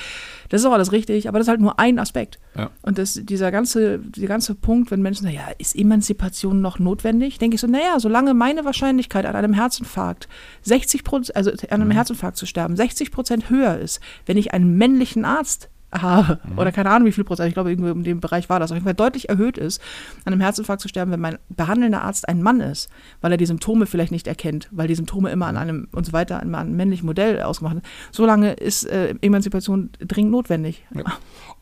Das 0.48 0.60
ist 0.60 0.66
auch 0.66 0.72
alles 0.72 0.92
richtig, 0.92 1.28
aber 1.28 1.38
das 1.38 1.46
ist 1.46 1.50
halt 1.50 1.60
nur 1.60 1.78
ein 1.78 1.98
Aspekt. 1.98 2.38
Ja. 2.56 2.70
Und 2.82 2.98
das, 2.98 3.14
dieser 3.14 3.50
ganze, 3.52 3.98
dieser 3.98 4.26
ganze 4.26 4.54
Punkt, 4.54 4.90
wenn 4.90 5.02
Menschen 5.02 5.24
sagen, 5.24 5.36
ja, 5.36 5.48
ist 5.58 5.76
Emanzipation 5.76 6.60
noch 6.60 6.78
notwendig? 6.78 7.38
Denke 7.38 7.56
ich 7.56 7.60
so, 7.60 7.66
naja, 7.66 8.00
solange 8.00 8.34
meine 8.34 8.64
Wahrscheinlichkeit 8.64 9.26
an 9.26 9.36
einem 9.36 9.52
Herzinfarkt 9.52 10.28
60 10.62 11.04
Prozent, 11.04 11.36
also 11.36 11.50
an 11.50 11.82
einem 11.82 11.90
Herzinfarkt 11.90 12.36
zu 12.36 12.46
sterben, 12.46 12.76
60 12.76 13.12
Prozent 13.12 13.50
höher 13.50 13.78
ist, 13.78 14.00
wenn 14.26 14.36
ich 14.36 14.52
einen 14.52 14.76
männlichen 14.76 15.24
Arzt 15.24 15.68
habe, 15.92 16.38
oder 16.56 16.72
keine 16.72 16.90
Ahnung 16.90 17.06
wie 17.06 17.12
viel 17.12 17.24
Prozent, 17.24 17.48
ich 17.48 17.54
glaube, 17.54 17.70
irgendwie 17.70 17.90
in 17.90 18.04
dem 18.04 18.20
Bereich 18.20 18.48
war 18.48 18.60
das, 18.60 18.70
auf 18.70 18.76
jeden 18.76 18.84
Fall 18.84 18.94
deutlich 18.94 19.28
erhöht 19.28 19.58
ist, 19.58 19.80
an 20.24 20.32
einem 20.32 20.40
Herzinfarkt 20.40 20.80
zu 20.80 20.88
sterben, 20.88 21.10
wenn 21.10 21.20
mein 21.20 21.38
behandelnder 21.48 22.02
Arzt 22.02 22.28
ein 22.28 22.42
Mann 22.42 22.60
ist, 22.60 22.90
weil 23.20 23.32
er 23.32 23.38
die 23.38 23.46
Symptome 23.46 23.86
vielleicht 23.86 24.12
nicht 24.12 24.26
erkennt, 24.26 24.68
weil 24.70 24.88
die 24.88 24.94
Symptome 24.94 25.30
immer 25.30 25.46
an 25.46 25.56
einem 25.56 25.88
und 25.92 26.06
so 26.06 26.12
weiter, 26.12 26.40
an 26.40 26.54
einem 26.54 26.76
männlichen 26.76 27.06
Modell 27.06 27.42
ausgemacht 27.42 27.74
sind. 27.74 27.86
Solange 28.12 28.52
ist 28.52 28.84
äh, 28.84 29.14
Emanzipation 29.20 29.90
dringend 29.98 30.32
notwendig. 30.32 30.84
Ja. 30.94 31.04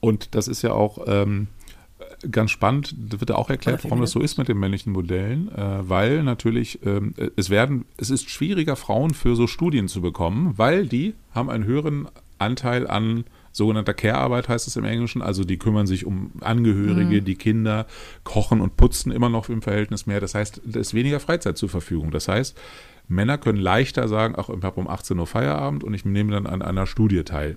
Und 0.01 0.35
das 0.35 0.49
ist 0.49 0.63
ja 0.63 0.73
auch 0.73 0.99
ähm, 1.07 1.49
ganz 2.31 2.51
spannend, 2.51 2.95
da 2.99 3.21
wird 3.21 3.31
auch 3.33 3.51
erklärt, 3.51 3.85
warum 3.85 4.01
das 4.01 4.11
so 4.11 4.21
ist 4.21 4.39
mit 4.39 4.49
den 4.49 4.59
männlichen 4.59 4.93
Modellen, 4.93 5.49
äh, 5.55 5.89
weil 5.89 6.23
natürlich 6.23 6.81
ähm, 6.85 7.15
es 7.37 7.51
werden, 7.51 7.85
es 7.97 8.11
ist 8.11 8.31
schwieriger, 8.31 8.77
Frauen 8.77 9.15
für 9.15 9.37
so 9.37 9.47
Studien 9.47 9.89
zu 9.89 10.01
bekommen, 10.01 10.55
weil 10.57 10.87
die 10.87 11.15
haben 11.35 11.51
einen 11.51 11.65
höheren 11.65 12.09
Anteil 12.39 12.87
an 12.87 13.25
sogenannter 13.59 13.93
Care-Arbeit 13.93 14.49
heißt 14.49 14.67
es 14.67 14.77
im 14.77 14.85
Englischen, 14.85 15.21
also 15.21 15.45
die 15.45 15.59
kümmern 15.59 15.87
sich 15.87 16.07
um 16.07 16.33
Angehörige, 16.41 17.21
die 17.21 17.35
Kinder, 17.35 17.87
kochen 18.25 18.63
und 18.63 18.79
putzen 18.79 19.13
immer 19.13 19.29
noch 19.29 19.51
im 19.51 19.61
Verhältnis 19.61 20.07
mehr. 20.07 20.21
Das 20.21 20.35
heißt, 20.35 20.63
da 20.65 20.81
ist 20.81 20.95
weniger 20.95 21.21
Freizeit 21.21 21.59
zur 21.59 21.69
Verfügung. 21.69 22.11
Das 22.11 22.29
heißt, 22.29 22.59
Männer 23.09 23.39
können 23.39 23.59
leichter 23.59 24.09
sagen, 24.09 24.35
ach, 24.37 24.49
ich 24.49 24.63
habe 24.63 24.81
um 24.81 24.89
18 24.89 25.19
Uhr 25.19 25.27
Feierabend 25.27 25.85
und 25.85 25.93
ich 25.95 26.05
nehme 26.05 26.33
dann 26.33 26.47
an 26.47 26.63
einer 26.63 26.87
Studie 26.87 27.23
teil. 27.25 27.57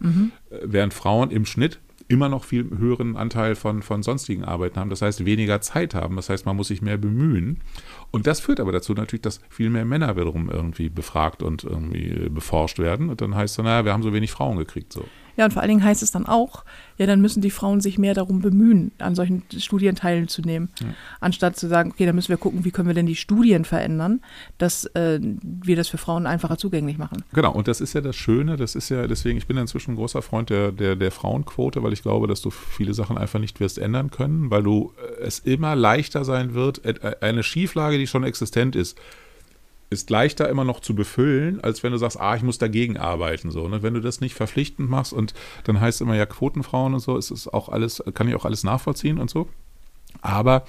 Äh, 0.50 0.58
Während 0.64 0.94
Frauen 0.94 1.32
im 1.32 1.46
Schnitt 1.46 1.80
immer 2.08 2.28
noch 2.28 2.44
viel 2.44 2.70
höheren 2.78 3.16
Anteil 3.16 3.56
von, 3.56 3.82
von 3.82 4.04
sonstigen 4.04 4.44
Arbeiten 4.44 4.78
haben, 4.80 4.90
das 4.90 5.02
heißt 5.02 5.26
weniger 5.26 5.62
Zeit 5.62 5.96
haben, 5.96 6.18
das 6.18 6.30
heißt 6.30 6.46
man 6.46 6.58
muss 6.58 6.68
sich 6.68 6.82
mehr 6.82 6.98
bemühen. 6.98 7.60
Und 8.12 8.28
das 8.28 8.42
führt 8.42 8.60
aber 8.60 8.74
dazu 8.74 8.94
natürlich, 8.94 9.22
dass 9.22 9.40
viel 9.50 9.70
mehr 9.70 9.86
Männer 9.86 10.18
wiederum 10.18 10.50
irgendwie 10.50 10.90
befragt 10.90 11.42
und 11.42 11.64
irgendwie 11.64 12.10
äh, 12.10 12.30
beforscht 12.30 12.80
werden. 12.80 13.10
Und 13.10 13.22
dann 13.22 13.36
heißt 13.36 13.58
es, 13.58 13.64
naja, 13.64 13.86
wir 13.86 13.94
haben 13.94 14.04
so 14.04 14.14
wenig 14.14 14.32
Frauen 14.32 14.58
gekriegt. 14.58 14.92
So. 14.92 15.06
Ja, 15.38 15.46
und 15.46 15.54
vor 15.54 15.62
allen 15.62 15.70
Dingen 15.70 15.84
heißt 15.84 16.04
es 16.04 16.12
dann 16.12 16.26
auch, 16.26 16.64
ja, 16.98 17.06
dann 17.08 17.22
müssen 17.22 17.42
die 17.42 17.50
Frauen 17.50 17.82
sich 17.82 17.98
mehr 17.98 18.14
darum 18.14 18.42
bemühen, 18.42 18.92
an 19.00 19.16
solchen 19.16 19.44
Studien 19.58 19.96
teilzunehmen, 19.96 20.70
anstatt 21.20 21.58
zu 21.58 21.68
sagen, 21.68 21.92
okay, 21.92 22.06
dann 22.06 22.16
müssen 22.16 22.30
wir 22.30 22.38
gucken, 22.38 22.64
wie 22.64 22.72
können 22.72 22.88
wir 22.88 22.94
denn 22.94 23.06
die 23.06 23.16
Studien 23.16 23.66
verändern, 23.66 24.22
dass 24.58 24.86
äh, 24.86 25.20
wir 25.22 25.76
das 25.76 25.88
für 25.88 25.98
Frauen 25.98 26.28
einfacher 26.28 26.58
zugänglich 26.58 26.98
machen. 26.98 27.24
Genau, 27.34 27.52
und 27.54 27.68
das 27.68 27.82
ist 27.82 27.94
ja 27.94 28.02
das 28.02 28.16
Schöne, 28.16 28.56
das 28.58 28.76
ist 28.76 28.90
ja, 28.90 29.08
deswegen, 29.08 29.38
ich 29.38 29.48
bin 29.48 29.58
inzwischen 29.58 29.92
ein 29.92 29.96
großer 29.96 30.22
Freund 30.22 30.50
der, 30.50 30.72
der, 30.72 30.96
der 30.96 31.12
Frauenquote, 31.12 31.82
weil 31.84 31.94
ich 31.94 32.04
glaube, 32.04 32.28
dass 32.28 32.42
du 32.42 32.50
viele 32.50 32.94
Sachen 32.94 33.18
einfach 33.18 33.40
nicht 33.40 33.60
wirst 33.60 33.80
ändern 33.80 34.12
können, 34.12 34.52
weil 34.52 34.64
du 34.64 34.94
äh, 34.98 35.24
es 35.24 35.40
immer 35.40 35.76
leichter 35.76 36.24
sein 36.24 36.54
wird, 36.54 36.86
äh, 36.86 37.16
eine 37.22 37.44
Schieflage, 37.44 37.98
die 37.98 38.08
schon 38.08 38.24
existent 38.24 38.76
ist, 38.76 38.98
ist 39.92 40.10
leichter 40.10 40.50
immer 40.50 40.64
noch 40.64 40.80
zu 40.80 40.96
befüllen, 40.96 41.62
als 41.62 41.84
wenn 41.84 41.92
du 41.92 41.98
sagst, 41.98 42.20
ah, 42.20 42.36
ich 42.36 42.44
muss 42.44 42.58
dagegen 42.58 42.98
arbeiten. 42.98 43.52
So, 43.52 43.68
ne? 43.68 43.84
Wenn 43.84 43.94
du 43.94 44.00
das 44.00 44.22
nicht 44.22 44.36
verpflichtend 44.36 44.90
machst 44.90 45.12
und 45.12 45.34
dann 45.66 45.82
heißt 45.82 45.98
es 45.98 46.02
immer 46.02 46.16
ja 46.16 46.26
Quotenfrauen 46.26 46.94
und 46.94 47.02
so, 47.02 47.18
ist 47.18 47.30
es 47.30 47.48
auch 47.48 47.68
alles, 47.68 48.02
kann 48.14 48.28
ich 48.30 48.36
auch 48.36 48.46
alles 48.46 48.64
nachvollziehen 48.64 49.20
und 49.20 49.30
so. 49.30 49.50
Aber 50.22 50.64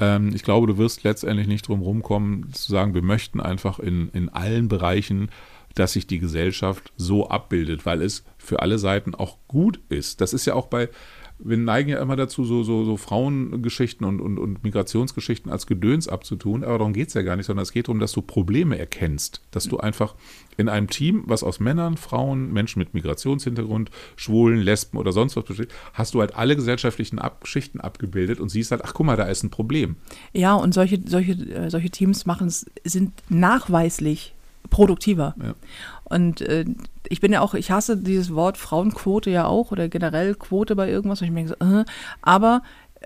ähm, 0.00 0.34
ich 0.34 0.42
glaube, 0.42 0.66
du 0.66 0.76
wirst 0.76 1.02
letztendlich 1.02 1.48
nicht 1.48 1.66
drum 1.66 1.80
rumkommen, 1.80 2.52
zu 2.52 2.70
sagen, 2.70 2.92
wir 2.92 3.02
möchten 3.02 3.40
einfach 3.40 3.78
in, 3.78 4.10
in 4.10 4.28
allen 4.28 4.68
Bereichen, 4.68 5.30
dass 5.74 5.94
sich 5.94 6.06
die 6.06 6.18
Gesellschaft 6.18 6.92
so 6.98 7.30
abbildet, 7.30 7.86
weil 7.86 8.02
es 8.02 8.24
für 8.36 8.60
alle 8.60 8.78
Seiten 8.78 9.14
auch 9.14 9.38
gut 9.48 9.80
ist. 9.88 10.20
Das 10.20 10.34
ist 10.34 10.44
ja 10.44 10.52
auch 10.52 10.66
bei, 10.66 10.90
wir 11.38 11.56
neigen 11.56 11.90
ja 11.90 12.00
immer 12.00 12.16
dazu, 12.16 12.44
so, 12.44 12.62
so, 12.62 12.84
so 12.84 12.96
Frauengeschichten 12.96 14.04
und, 14.06 14.20
und, 14.20 14.38
und 14.38 14.64
Migrationsgeschichten 14.64 15.52
als 15.52 15.66
Gedöns 15.66 16.08
abzutun, 16.08 16.64
aber 16.64 16.78
darum 16.78 16.92
geht 16.92 17.08
es 17.08 17.14
ja 17.14 17.22
gar 17.22 17.36
nicht, 17.36 17.46
sondern 17.46 17.62
es 17.62 17.72
geht 17.72 17.86
darum, 17.86 18.00
dass 18.00 18.12
du 18.12 18.22
Probleme 18.22 18.76
erkennst, 18.78 19.42
dass 19.52 19.64
du 19.64 19.78
einfach 19.78 20.14
in 20.56 20.68
einem 20.68 20.88
Team, 20.88 21.22
was 21.26 21.44
aus 21.44 21.60
Männern, 21.60 21.96
Frauen, 21.96 22.52
Menschen 22.52 22.80
mit 22.80 22.92
Migrationshintergrund, 22.92 23.90
Schwulen, 24.16 24.58
Lesben 24.58 24.98
oder 24.98 25.12
sonst 25.12 25.36
was 25.36 25.44
besteht, 25.44 25.70
hast 25.92 26.14
du 26.14 26.20
halt 26.20 26.34
alle 26.34 26.56
gesellschaftlichen 26.56 27.18
Ab 27.18 27.46
Schichten 27.46 27.80
abgebildet 27.80 28.40
und 28.40 28.48
siehst 28.48 28.72
halt, 28.72 28.84
ach 28.84 28.92
guck 28.92 29.06
mal, 29.06 29.16
da 29.16 29.24
ist 29.24 29.44
ein 29.44 29.50
Problem. 29.50 29.96
Ja, 30.32 30.54
und 30.54 30.74
solche, 30.74 31.00
solche, 31.06 31.32
äh, 31.32 31.70
solche 31.70 31.90
Teams 31.90 32.26
machen 32.26 32.50
sind 32.50 33.12
nachweislich 33.28 34.34
produktiver. 34.70 35.34
Ja. 35.42 35.54
Und 36.08 36.40
äh, 36.40 36.64
ich 37.08 37.20
bin 37.20 37.32
ja 37.32 37.40
auch, 37.40 37.54
ich 37.54 37.70
hasse 37.70 37.96
dieses 37.96 38.34
Wort 38.34 38.56
Frauenquote 38.56 39.30
ja 39.30 39.46
auch 39.46 39.70
oder 39.72 39.88
generell 39.88 40.34
Quote 40.34 40.76
bei 40.76 40.88
irgendwas. 40.88 41.20
Und 41.20 41.28
ich 41.28 41.32
mir 41.32 41.48
so, 41.48 41.54
äh, 41.54 41.84
aber 42.22 42.62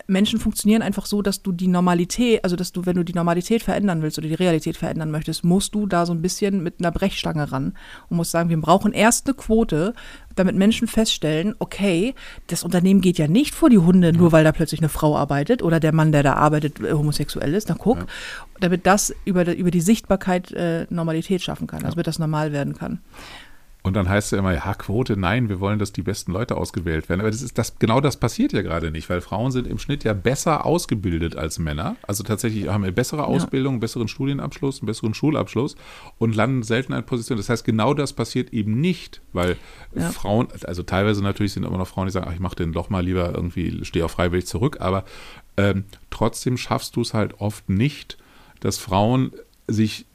Menschen 0.06 0.38
funktionieren 0.38 0.82
einfach 0.82 1.06
so, 1.06 1.22
dass 1.22 1.42
du 1.42 1.52
die 1.52 1.68
Normalität, 1.68 2.44
also 2.44 2.56
dass 2.56 2.72
du, 2.72 2.86
wenn 2.86 2.96
du 2.96 3.04
die 3.04 3.14
Normalität 3.14 3.62
verändern 3.62 4.02
willst 4.02 4.18
oder 4.18 4.28
die 4.28 4.34
Realität 4.34 4.76
verändern 4.76 5.10
möchtest, 5.10 5.44
musst 5.44 5.74
du 5.74 5.86
da 5.86 6.06
so 6.06 6.12
ein 6.12 6.22
bisschen 6.22 6.62
mit 6.62 6.76
einer 6.80 6.90
Brechstange 6.90 7.52
ran 7.52 7.74
und 8.08 8.16
musst 8.16 8.30
sagen, 8.30 8.48
wir 8.48 8.60
brauchen 8.60 8.92
erst 8.92 9.26
eine 9.26 9.34
Quote, 9.34 9.94
damit 10.34 10.56
Menschen 10.56 10.88
feststellen, 10.88 11.54
okay, 11.58 12.14
das 12.46 12.64
Unternehmen 12.64 13.00
geht 13.00 13.18
ja 13.18 13.28
nicht 13.28 13.54
vor 13.54 13.70
die 13.70 13.78
Hunde, 13.78 14.12
nur 14.12 14.32
weil 14.32 14.44
da 14.44 14.52
plötzlich 14.52 14.80
eine 14.80 14.88
Frau 14.88 15.16
arbeitet 15.16 15.62
oder 15.62 15.80
der 15.80 15.92
Mann, 15.92 16.12
der 16.12 16.22
da 16.22 16.34
arbeitet, 16.34 16.80
äh, 16.80 16.92
homosexuell 16.92 17.54
ist, 17.54 17.70
dann 17.70 17.78
guck, 17.78 17.98
ja. 17.98 18.06
damit 18.60 18.86
das 18.86 19.14
über, 19.24 19.54
über 19.54 19.70
die 19.70 19.80
Sichtbarkeit 19.80 20.52
äh, 20.52 20.86
Normalität 20.90 21.42
schaffen 21.42 21.66
kann, 21.66 21.80
also 21.80 21.88
ja. 21.88 21.94
damit 21.94 22.06
das 22.06 22.18
normal 22.18 22.52
werden 22.52 22.74
kann. 22.74 23.00
Und 23.84 23.94
dann 23.94 24.08
heißt 24.08 24.32
es 24.32 24.38
immer, 24.38 24.54
ja, 24.54 24.74
Quote, 24.74 25.16
nein, 25.16 25.48
wir 25.48 25.58
wollen, 25.58 25.80
dass 25.80 25.92
die 25.92 26.02
besten 26.02 26.30
Leute 26.30 26.56
ausgewählt 26.56 27.08
werden. 27.08 27.20
Aber 27.20 27.30
das 27.30 27.42
ist 27.42 27.58
das, 27.58 27.80
genau 27.80 28.00
das 28.00 28.16
passiert 28.16 28.52
ja 28.52 28.62
gerade 28.62 28.92
nicht, 28.92 29.10
weil 29.10 29.20
Frauen 29.20 29.50
sind 29.50 29.66
im 29.66 29.78
Schnitt 29.78 30.04
ja 30.04 30.12
besser 30.12 30.64
ausgebildet 30.64 31.34
als 31.36 31.58
Männer. 31.58 31.96
Also 32.06 32.22
tatsächlich 32.22 32.68
haben 32.68 32.84
wir 32.84 32.92
bessere 32.92 33.24
Ausbildung, 33.24 33.74
einen 33.74 33.80
besseren 33.80 34.06
Studienabschluss, 34.06 34.80
einen 34.80 34.86
besseren 34.86 35.14
Schulabschluss 35.14 35.74
und 36.18 36.36
landen 36.36 36.62
selten 36.62 36.92
in 36.92 37.04
Position. 37.04 37.38
Das 37.38 37.48
heißt, 37.48 37.64
genau 37.64 37.92
das 37.92 38.12
passiert 38.12 38.52
eben 38.52 38.80
nicht, 38.80 39.20
weil 39.32 39.56
ja. 39.96 40.10
Frauen, 40.10 40.46
also 40.64 40.84
teilweise 40.84 41.20
natürlich 41.20 41.52
sind 41.52 41.64
immer 41.64 41.78
noch 41.78 41.88
Frauen, 41.88 42.06
die 42.06 42.12
sagen, 42.12 42.26
ach, 42.28 42.34
ich 42.34 42.40
mache 42.40 42.56
den 42.56 42.72
doch 42.72 42.88
mal 42.88 43.04
lieber 43.04 43.34
irgendwie, 43.34 43.84
stehe 43.84 44.04
auch 44.04 44.10
freiwillig 44.10 44.46
zurück, 44.46 44.76
aber 44.80 45.04
ähm, 45.56 45.84
trotzdem 46.10 46.56
schaffst 46.56 46.94
du 46.94 47.00
es 47.00 47.14
halt 47.14 47.40
oft 47.40 47.68
nicht, 47.68 48.16
dass 48.60 48.78
Frauen 48.78 49.32
sich 49.66 50.06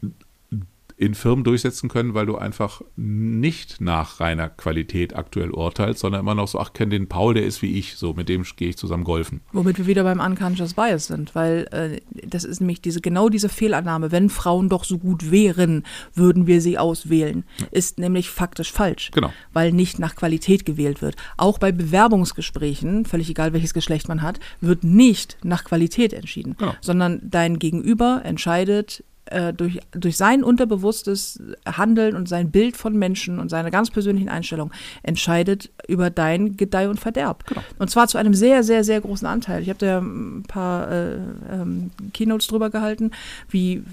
in 0.97 1.13
Firmen 1.13 1.43
durchsetzen 1.43 1.89
können, 1.89 2.15
weil 2.15 2.25
du 2.25 2.37
einfach 2.37 2.81
nicht 2.95 3.79
nach 3.79 4.19
reiner 4.19 4.49
Qualität 4.49 5.15
aktuell 5.15 5.51
urteilst, 5.51 5.99
sondern 5.99 6.21
immer 6.21 6.33
noch 6.33 6.47
so, 6.47 6.59
ach, 6.59 6.73
kenn 6.73 6.89
den 6.89 7.07
Paul, 7.07 7.35
der 7.35 7.45
ist 7.45 7.61
wie 7.61 7.77
ich, 7.77 7.97
so 7.97 8.13
mit 8.13 8.29
dem 8.29 8.43
gehe 8.55 8.69
ich 8.69 8.77
zusammen 8.77 9.03
golfen. 9.03 9.41
Womit 9.51 9.77
wir 9.77 9.85
wieder 9.85 10.03
beim 10.03 10.19
Unconscious 10.19 10.73
Bias 10.73 11.05
sind, 11.05 11.35
weil 11.35 11.67
äh, 11.71 12.01
das 12.27 12.43
ist 12.43 12.61
nämlich 12.61 12.81
diese 12.81 12.99
genau 12.99 13.29
diese 13.29 13.47
Fehlannahme, 13.47 14.11
wenn 14.11 14.31
Frauen 14.31 14.69
doch 14.69 14.83
so 14.83 14.97
gut 14.97 15.29
wären, 15.29 15.83
würden 16.15 16.47
wir 16.47 16.61
sie 16.61 16.79
auswählen, 16.79 17.43
ist 17.69 17.99
nämlich 17.99 18.31
faktisch 18.31 18.71
falsch. 18.71 19.11
Genau. 19.13 19.31
Weil 19.53 19.73
nicht 19.73 19.99
nach 19.99 20.15
Qualität 20.15 20.65
gewählt 20.65 21.03
wird. 21.03 21.15
Auch 21.37 21.59
bei 21.59 21.71
Bewerbungsgesprächen, 21.71 23.05
völlig 23.05 23.29
egal 23.29 23.53
welches 23.53 23.75
Geschlecht 23.75 24.07
man 24.07 24.23
hat, 24.23 24.39
wird 24.61 24.83
nicht 24.83 25.37
nach 25.43 25.63
Qualität 25.63 26.11
entschieden, 26.13 26.55
genau. 26.57 26.73
sondern 26.81 27.21
dein 27.23 27.59
Gegenüber 27.59 28.21
entscheidet 28.23 29.03
äh, 29.31 29.53
durch, 29.53 29.79
durch 29.91 30.17
sein 30.17 30.43
unterbewusstes 30.43 31.41
Handeln 31.65 32.15
und 32.15 32.27
sein 32.27 32.51
Bild 32.51 32.77
von 32.77 32.97
Menschen 32.97 33.39
und 33.39 33.49
seine 33.49 33.71
ganz 33.71 33.89
persönlichen 33.89 34.29
Einstellungen 34.29 34.73
entscheidet 35.03 35.69
über 35.87 36.09
dein 36.09 36.57
Gedeih 36.57 36.89
und 36.89 36.99
Verderb. 36.99 37.45
Genau. 37.47 37.61
Und 37.79 37.89
zwar 37.89 38.07
zu 38.07 38.17
einem 38.17 38.33
sehr, 38.33 38.63
sehr, 38.63 38.83
sehr 38.83 39.01
großen 39.01 39.27
Anteil. 39.27 39.61
Ich 39.61 39.69
habe 39.69 39.79
da 39.79 39.99
ein 39.99 40.43
paar 40.47 40.91
äh, 40.91 41.15
ähm, 41.51 41.91
Keynotes 42.13 42.47
drüber 42.47 42.69
gehalten, 42.69 43.11
wie, 43.49 43.83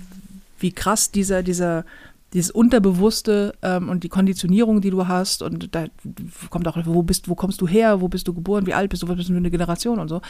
wie 0.59 0.72
krass 0.72 1.11
dieser, 1.11 1.43
dieser 1.43 1.85
dieses 2.35 2.51
Unterbewusste 2.51 3.55
ähm, 3.62 3.89
und 3.89 4.03
die 4.03 4.09
Konditionierung, 4.09 4.80
die 4.80 4.91
du 4.91 5.07
hast, 5.07 5.41
und 5.41 5.74
da 5.74 5.87
kommt 6.51 6.66
auch, 6.66 6.76
wo 6.85 7.05
bist, 7.05 7.28
wo 7.28 7.37
kommst 7.37 7.61
du 7.61 7.68
her, 7.68 8.01
wo 8.01 8.09
bist 8.09 8.26
du 8.26 8.35
geboren, 8.35 8.66
wie 8.66 8.74
alt 8.74 8.91
bist 8.91 9.05
du, 9.05 9.09
was 9.09 9.16
bist 9.16 9.28
du 9.28 9.35
für 9.35 9.39
eine 9.39 9.53
Generation 9.53 10.01
und 10.01 10.09
so, 10.09 10.20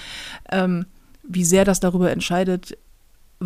ähm, 0.52 0.84
wie 1.22 1.44
sehr 1.44 1.64
das 1.64 1.80
darüber 1.80 2.11
entscheidet, 2.11 2.76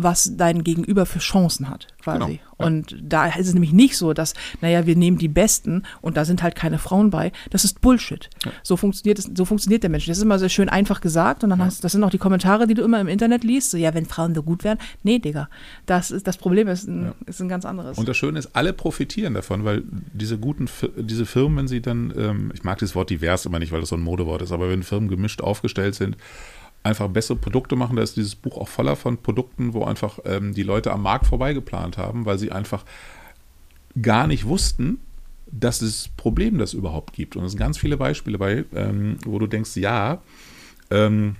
was 0.03 0.35
dein 0.35 0.63
Gegenüber 0.63 1.05
für 1.05 1.19
Chancen 1.19 1.69
hat, 1.69 1.87
quasi. 2.01 2.19
Genau, 2.19 2.29
ja. 2.31 2.39
Und 2.59 2.97
da 3.01 3.27
ist 3.27 3.47
es 3.47 3.53
nämlich 3.53 3.71
nicht 3.71 3.95
so, 3.95 4.13
dass, 4.13 4.33
naja, 4.59 4.85
wir 4.85 4.97
nehmen 4.97 5.17
die 5.17 5.29
Besten 5.29 5.83
und 6.01 6.17
da 6.17 6.25
sind 6.25 6.43
halt 6.43 6.55
keine 6.55 6.77
Frauen 6.77 7.09
bei. 7.09 7.31
Das 7.51 7.63
ist 7.63 7.79
Bullshit. 7.79 8.29
Ja. 8.43 8.51
So 8.63 8.75
funktioniert 8.75 9.17
es, 9.17 9.29
so 9.33 9.45
funktioniert 9.45 9.83
der 9.83 9.89
Mensch. 9.89 10.05
Das 10.07 10.17
ist 10.17 10.23
immer 10.23 10.39
sehr 10.39 10.49
schön 10.49 10.67
einfach 10.67 10.99
gesagt 10.99 11.43
und 11.43 11.51
dann 11.51 11.59
ja. 11.59 11.65
hast, 11.65 11.83
das 11.83 11.93
sind 11.93 12.03
auch 12.03 12.09
die 12.09 12.17
Kommentare, 12.17 12.67
die 12.67 12.73
du 12.73 12.83
immer 12.83 12.99
im 12.99 13.07
Internet 13.07 13.45
liest. 13.45 13.71
So, 13.71 13.77
ja, 13.77 13.93
wenn 13.93 14.05
Frauen 14.05 14.35
so 14.35 14.43
gut 14.43 14.65
wären. 14.65 14.77
Nee, 15.03 15.19
Digga. 15.19 15.49
Das 15.85 16.11
ist, 16.11 16.27
das 16.27 16.37
Problem 16.37 16.67
ist 16.67 16.87
ein, 16.87 17.13
ist 17.25 17.41
ein 17.41 17.47
ganz 17.47 17.63
anderes. 17.63 17.97
Und 17.97 18.09
das 18.09 18.17
Schöne 18.17 18.39
ist, 18.39 18.53
alle 18.55 18.73
profitieren 18.73 19.35
davon, 19.35 19.63
weil 19.63 19.83
diese 20.13 20.37
guten, 20.37 20.67
diese 20.97 21.25
Firmen, 21.25 21.59
wenn 21.59 21.67
sie 21.69 21.81
dann, 21.81 22.13
ähm, 22.17 22.51
ich 22.53 22.63
mag 22.63 22.79
das 22.79 22.93
Wort 22.93 23.09
divers 23.09 23.45
immer 23.45 23.59
nicht, 23.59 23.71
weil 23.71 23.79
das 23.79 23.89
so 23.89 23.95
ein 23.95 24.01
Modewort 24.01 24.41
ist, 24.41 24.51
aber 24.51 24.69
wenn 24.69 24.83
Firmen 24.83 25.07
gemischt 25.07 25.41
aufgestellt 25.41 25.95
sind, 25.95 26.17
einfach 26.83 27.07
bessere 27.09 27.37
Produkte 27.37 27.75
machen. 27.75 27.95
Da 27.95 28.03
ist 28.03 28.17
dieses 28.17 28.35
Buch 28.35 28.57
auch 28.57 28.67
voller 28.67 28.95
von 28.95 29.17
Produkten, 29.17 29.73
wo 29.73 29.83
einfach 29.83 30.19
ähm, 30.25 30.53
die 30.53 30.63
Leute 30.63 30.91
am 30.91 31.03
Markt 31.03 31.27
vorbeigeplant 31.27 31.97
haben, 31.97 32.25
weil 32.25 32.37
sie 32.37 32.51
einfach 32.51 32.85
gar 34.01 34.27
nicht 34.27 34.45
wussten, 34.45 34.99
dass 35.51 35.81
es 35.81 36.09
Problem 36.09 36.57
das 36.57 36.73
überhaupt 36.73 37.13
gibt. 37.13 37.35
Und 37.35 37.43
es 37.43 37.51
sind 37.51 37.59
ganz 37.59 37.77
viele 37.77 37.97
Beispiele 37.97 38.37
bei, 38.37 38.65
ähm, 38.75 39.17
wo 39.25 39.39
du 39.39 39.47
denkst, 39.47 39.75
ja, 39.77 40.21
ähm, 40.91 41.35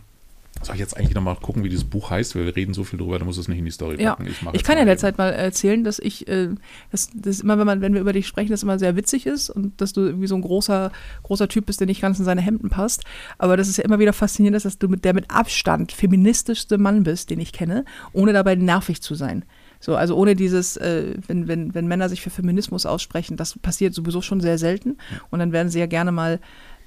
soll 0.61 0.75
ich 0.75 0.79
jetzt 0.79 0.97
eigentlich 0.97 1.15
nochmal 1.15 1.35
gucken, 1.35 1.63
wie 1.63 1.69
dieses 1.69 1.85
Buch 1.85 2.09
heißt? 2.09 2.35
Weil 2.35 2.45
wir 2.45 2.55
reden 2.55 2.73
so 2.73 2.83
viel 2.83 2.99
drüber, 2.99 3.17
da 3.17 3.25
muss 3.25 3.37
es 3.37 3.47
nicht 3.47 3.59
in 3.59 3.65
die 3.65 3.71
Story 3.71 3.97
packen. 3.97 4.25
Ja. 4.25 4.31
Ich, 4.31 4.41
ich 4.53 4.63
kann 4.63 4.77
ja 4.77 4.85
derzeit 4.85 5.17
mal 5.17 5.31
erzählen, 5.31 5.83
dass 5.83 5.99
ich, 5.99 6.27
äh, 6.27 6.49
dass, 6.91 7.09
dass 7.13 7.39
immer, 7.39 7.57
wenn, 7.57 7.65
man, 7.65 7.81
wenn 7.81 7.93
wir 7.93 8.01
über 8.01 8.13
dich 8.13 8.27
sprechen, 8.27 8.51
das 8.51 8.63
immer 8.63 8.77
sehr 8.77 8.95
witzig 8.95 9.25
ist 9.25 9.49
und 9.49 9.79
dass 9.79 9.93
du 9.93 10.01
irgendwie 10.01 10.27
so 10.27 10.35
ein 10.35 10.41
großer, 10.41 10.91
großer 11.23 11.47
Typ 11.47 11.65
bist, 11.65 11.79
der 11.79 11.87
nicht 11.87 12.01
ganz 12.01 12.19
in 12.19 12.25
seine 12.25 12.41
Hemden 12.41 12.69
passt. 12.69 13.03
Aber 13.37 13.57
das 13.57 13.67
ist 13.67 13.77
ja 13.77 13.85
immer 13.85 13.99
wieder 13.99 14.13
faszinierend, 14.13 14.63
dass 14.63 14.77
du 14.77 14.87
mit 14.87 15.05
der 15.05 15.13
mit 15.13 15.31
Abstand 15.31 15.91
feministischste 15.91 16.77
Mann 16.77 17.03
bist, 17.03 17.29
den 17.29 17.39
ich 17.39 17.53
kenne, 17.53 17.85
ohne 18.13 18.33
dabei 18.33 18.55
nervig 18.55 19.01
zu 19.01 19.15
sein. 19.15 19.45
So, 19.79 19.95
also 19.95 20.17
ohne 20.17 20.35
dieses, 20.35 20.75
äh, 20.75 21.15
wenn, 21.27 21.47
wenn, 21.47 21.73
wenn 21.73 21.87
Männer 21.87 22.09
sich 22.09 22.21
für 22.21 22.29
Feminismus 22.29 22.85
aussprechen, 22.85 23.37
das 23.37 23.57
passiert 23.57 23.93
sowieso 23.93 24.21
schon 24.21 24.41
sehr 24.41 24.57
selten. 24.57 24.97
Und 25.29 25.39
dann 25.39 25.53
werden 25.53 25.69
sie 25.69 25.79
ja 25.79 25.85
gerne 25.85 26.11
mal 26.11 26.39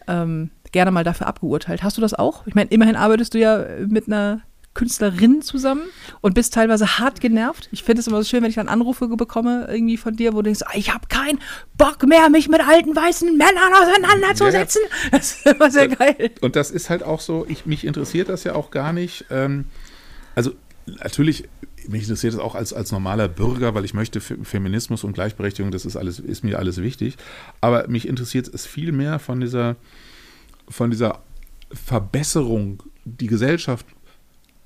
ähm, 0.08 0.50
gerne 0.72 0.90
mal 0.90 1.04
dafür 1.04 1.26
abgeurteilt. 1.26 1.82
Hast 1.82 1.96
du 1.96 2.00
das 2.00 2.14
auch? 2.14 2.46
Ich 2.46 2.54
meine, 2.54 2.70
immerhin 2.70 2.96
arbeitest 2.96 3.34
du 3.34 3.38
ja 3.38 3.64
mit 3.86 4.06
einer 4.06 4.42
Künstlerin 4.74 5.42
zusammen 5.42 5.82
und 6.22 6.34
bist 6.34 6.54
teilweise 6.54 6.98
hart 6.98 7.20
genervt. 7.20 7.68
Ich 7.72 7.82
finde 7.82 8.00
es 8.00 8.06
immer 8.06 8.22
so 8.22 8.28
schön, 8.28 8.42
wenn 8.42 8.48
ich 8.48 8.56
dann 8.56 8.68
Anrufe 8.68 9.06
bekomme 9.08 9.66
irgendwie 9.70 9.98
von 9.98 10.16
dir, 10.16 10.32
wo 10.32 10.38
du 10.38 10.44
denkst, 10.44 10.62
ah, 10.64 10.72
ich 10.74 10.92
habe 10.92 11.08
keinen 11.08 11.38
Bock 11.76 12.06
mehr, 12.06 12.30
mich 12.30 12.48
mit 12.48 12.66
alten 12.66 12.96
weißen 12.96 13.36
Männern 13.36 13.72
auseinanderzusetzen. 13.74 14.82
Ja, 15.04 15.18
das 15.18 15.32
ist 15.32 15.46
immer 15.46 15.70
sehr 15.70 15.88
geil. 15.88 16.30
Und 16.40 16.56
das 16.56 16.70
ist 16.70 16.88
halt 16.88 17.02
auch 17.02 17.20
so, 17.20 17.44
ich, 17.48 17.66
mich 17.66 17.84
interessiert 17.84 18.30
das 18.30 18.44
ja 18.44 18.54
auch 18.54 18.70
gar 18.70 18.94
nicht. 18.94 19.26
Ähm, 19.30 19.66
also 20.34 20.52
natürlich, 20.86 21.48
mich 21.86 22.04
interessiert 22.04 22.32
es 22.32 22.38
auch 22.38 22.54
als, 22.54 22.72
als 22.72 22.92
normaler 22.92 23.28
Bürger, 23.28 23.74
weil 23.74 23.84
ich 23.84 23.92
möchte 23.92 24.20
Feminismus 24.22 25.04
und 25.04 25.12
Gleichberechtigung, 25.12 25.70
das 25.70 25.84
ist 25.84 25.96
alles, 25.96 26.18
ist 26.18 26.44
mir 26.44 26.58
alles 26.58 26.80
wichtig. 26.80 27.16
Aber 27.60 27.88
mich 27.88 28.08
interessiert 28.08 28.48
es 28.48 28.64
viel 28.64 28.92
mehr 28.92 29.18
von 29.18 29.40
dieser 29.40 29.76
von 30.68 30.90
dieser 30.90 31.22
Verbesserung 31.72 32.82
die 33.04 33.26
Gesellschaft, 33.26 33.86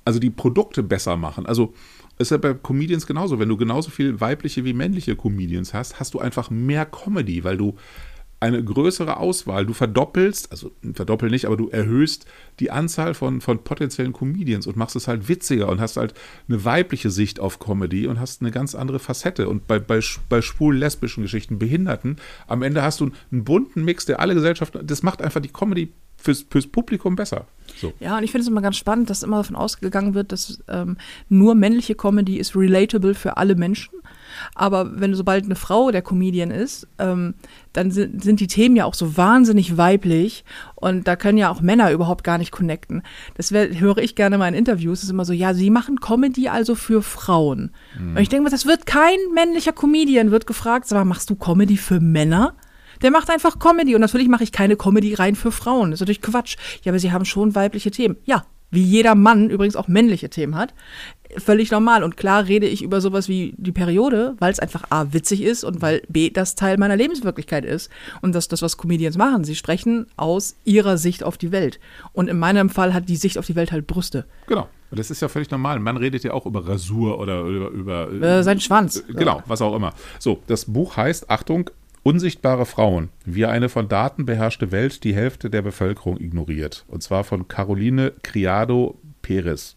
also 0.05 0.19
die 0.19 0.29
Produkte 0.29 0.83
besser 0.83 1.17
machen. 1.17 1.45
Also 1.45 1.73
ist 2.17 2.31
ja 2.31 2.37
bei 2.37 2.53
Comedians 2.53 3.05
genauso. 3.05 3.39
Wenn 3.39 3.49
du 3.49 3.57
genauso 3.57 3.89
viel 3.91 4.19
weibliche 4.19 4.65
wie 4.65 4.73
männliche 4.73 5.15
Comedians 5.15 5.73
hast, 5.73 5.99
hast 5.99 6.13
du 6.13 6.19
einfach 6.19 6.49
mehr 6.49 6.85
Comedy, 6.85 7.43
weil 7.43 7.57
du 7.57 7.75
eine 8.39 8.63
größere 8.63 9.17
Auswahl. 9.17 9.65
Du 9.65 9.73
verdoppelst, 9.73 10.51
also 10.51 10.71
verdoppel 10.93 11.29
nicht, 11.29 11.45
aber 11.45 11.57
du 11.57 11.69
erhöhst 11.69 12.25
die 12.59 12.69
Anzahl 12.69 13.13
von, 13.13 13.41
von 13.41 13.63
potenziellen 13.63 14.13
Comedians 14.13 14.67
und 14.67 14.77
machst 14.77 14.95
es 14.95 15.07
halt 15.07 15.27
witziger 15.27 15.69
und 15.69 15.81
hast 15.81 15.97
halt 15.97 16.13
eine 16.47 16.63
weibliche 16.63 17.09
Sicht 17.09 17.39
auf 17.39 17.59
Comedy 17.59 18.07
und 18.07 18.19
hast 18.19 18.41
eine 18.41 18.51
ganz 18.51 18.75
andere 18.75 18.99
Facette. 18.99 19.49
Und 19.49 19.67
bei, 19.67 19.79
bei, 19.79 19.99
bei 20.29 20.41
schwul-lesbischen 20.41 21.23
Geschichten, 21.23 21.57
Behinderten, 21.57 22.17
am 22.45 22.61
Ende 22.61 22.83
hast 22.83 22.99
du 22.99 23.11
einen 23.31 23.43
bunten 23.43 23.83
Mix, 23.83 24.05
der 24.05 24.19
alle 24.19 24.35
Gesellschaften, 24.35 24.85
das 24.85 25.01
macht 25.01 25.21
einfach 25.21 25.41
die 25.41 25.49
Comedy 25.49 25.91
fürs, 26.27 26.45
fürs 26.49 26.67
Publikum 26.67 27.15
besser. 27.15 27.45
So. 27.77 27.93
Ja, 28.01 28.17
und 28.17 28.23
ich 28.23 28.31
finde 28.31 28.41
es 28.41 28.49
immer 28.49 28.61
ganz 28.61 28.75
spannend, 28.75 29.09
dass 29.09 29.23
immer 29.23 29.37
davon 29.37 29.55
ausgegangen 29.55 30.13
wird, 30.13 30.33
dass 30.33 30.61
ähm, 30.67 30.97
nur 31.29 31.55
männliche 31.55 31.95
Comedy 31.95 32.37
ist 32.37 32.53
relatable 32.53 33.13
für 33.13 33.37
alle 33.37 33.55
Menschen. 33.55 33.99
Aber 34.53 34.99
wenn 34.99 35.15
sobald 35.15 35.45
eine 35.45 35.55
Frau 35.55 35.89
der 35.89 36.01
Comedian 36.01 36.51
ist, 36.51 36.85
ähm, 36.99 37.33
dann 37.71 37.91
sind, 37.91 38.23
sind 38.23 38.41
die 38.41 38.47
Themen 38.47 38.75
ja 38.75 38.83
auch 38.83 38.93
so 38.93 39.15
wahnsinnig 39.15 39.77
weiblich 39.77 40.43
und 40.75 41.07
da 41.07 41.15
können 41.15 41.37
ja 41.37 41.49
auch 41.49 41.61
Männer 41.61 41.91
überhaupt 41.91 42.25
gar 42.25 42.37
nicht 42.37 42.51
connecten. 42.51 43.03
Das 43.35 43.53
wär, 43.53 43.79
höre 43.79 43.99
ich 43.99 44.15
gerne 44.15 44.37
mal 44.37 44.49
in 44.49 44.53
Interviews. 44.53 44.99
Es 44.99 45.05
ist 45.05 45.11
immer 45.11 45.25
so, 45.25 45.33
ja, 45.33 45.53
sie 45.53 45.69
machen 45.69 46.01
Comedy 46.01 46.49
also 46.49 46.75
für 46.75 47.01
Frauen. 47.01 47.71
Mhm. 47.97 48.17
Und 48.17 48.21
ich 48.21 48.29
denke 48.29 48.43
mir, 48.43 48.49
das 48.49 48.65
wird 48.65 48.85
kein 48.85 49.17
männlicher 49.33 49.71
Comedian 49.71 50.31
wird 50.31 50.45
gefragt, 50.45 50.87
sag 50.87 50.97
mal, 50.97 51.05
machst 51.05 51.29
du 51.29 51.35
Comedy 51.35 51.77
für 51.77 52.01
Männer? 52.01 52.53
Der 53.01 53.11
macht 53.11 53.29
einfach 53.29 53.59
Comedy 53.59 53.95
und 53.95 54.01
natürlich 54.01 54.27
mache 54.27 54.43
ich 54.43 54.51
keine 54.51 54.75
Comedy 54.75 55.13
rein 55.13 55.35
für 55.35 55.51
Frauen. 55.51 55.91
Das 55.91 55.97
ist 55.97 56.01
natürlich 56.01 56.21
Quatsch. 56.21 56.57
Ja, 56.83 56.91
aber 56.91 56.99
sie 56.99 57.11
haben 57.11 57.25
schon 57.25 57.55
weibliche 57.55 57.91
Themen. 57.91 58.17
Ja, 58.25 58.45
wie 58.69 58.81
jeder 58.81 59.15
Mann 59.15 59.49
übrigens 59.49 59.75
auch 59.75 59.87
männliche 59.87 60.29
Themen 60.29 60.55
hat. 60.55 60.73
Völlig 61.37 61.71
normal. 61.71 62.03
Und 62.03 62.17
klar 62.17 62.47
rede 62.47 62.67
ich 62.67 62.81
über 62.81 63.01
sowas 63.01 63.29
wie 63.29 63.53
die 63.57 63.71
Periode, 63.71 64.35
weil 64.39 64.51
es 64.51 64.59
einfach 64.59 64.83
A, 64.89 65.13
witzig 65.13 65.41
ist 65.41 65.63
und 65.63 65.81
weil 65.81 66.01
B, 66.09 66.29
das 66.29 66.55
Teil 66.55 66.77
meiner 66.77 66.95
Lebenswirklichkeit 66.95 67.65
ist. 67.65 67.89
Und 68.21 68.33
das, 68.35 68.47
das, 68.47 68.61
was 68.61 68.77
Comedians 68.77 69.17
machen. 69.17 69.43
Sie 69.43 69.55
sprechen 69.55 70.07
aus 70.17 70.55
ihrer 70.65 70.97
Sicht 70.97 71.23
auf 71.23 71.37
die 71.37 71.51
Welt. 71.51 71.79
Und 72.13 72.29
in 72.29 72.39
meinem 72.39 72.69
Fall 72.69 72.93
hat 72.93 73.07
die 73.09 73.15
Sicht 73.15 73.37
auf 73.37 73.45
die 73.45 73.55
Welt 73.55 73.71
halt 73.71 73.87
Brüste. 73.87 74.25
Genau. 74.47 74.67
Das 74.91 75.11
ist 75.11 75.21
ja 75.21 75.27
völlig 75.27 75.51
normal. 75.51 75.79
Man 75.79 75.97
redet 75.97 76.23
ja 76.23 76.31
auch 76.31 76.45
über 76.45 76.65
Rasur 76.65 77.19
oder 77.19 77.41
über. 77.41 78.07
über 78.07 78.37
äh, 78.37 78.43
seinen 78.43 78.61
Schwanz. 78.61 79.03
Genau, 79.09 79.43
was 79.45 79.61
auch 79.61 79.75
immer. 79.75 79.93
So, 80.17 80.41
das 80.47 80.65
Buch 80.65 80.95
heißt, 80.95 81.29
Achtung, 81.29 81.69
Unsichtbare 82.07 82.65
Frauen, 82.65 83.09
wie 83.25 83.45
eine 83.45 83.67
von 83.67 83.89
Daten 83.89 84.25
beherrschte 84.25 84.71
Welt 84.71 85.03
die 85.03 85.13
Hälfte 85.13 85.49
der 85.49 85.61
Bevölkerung 85.61 86.17
ignoriert. 86.17 86.85
Und 86.87 87.03
zwar 87.03 87.25
von 87.25 87.49
Caroline 87.49 88.13
Criado 88.23 88.97
Perez. 89.21 89.75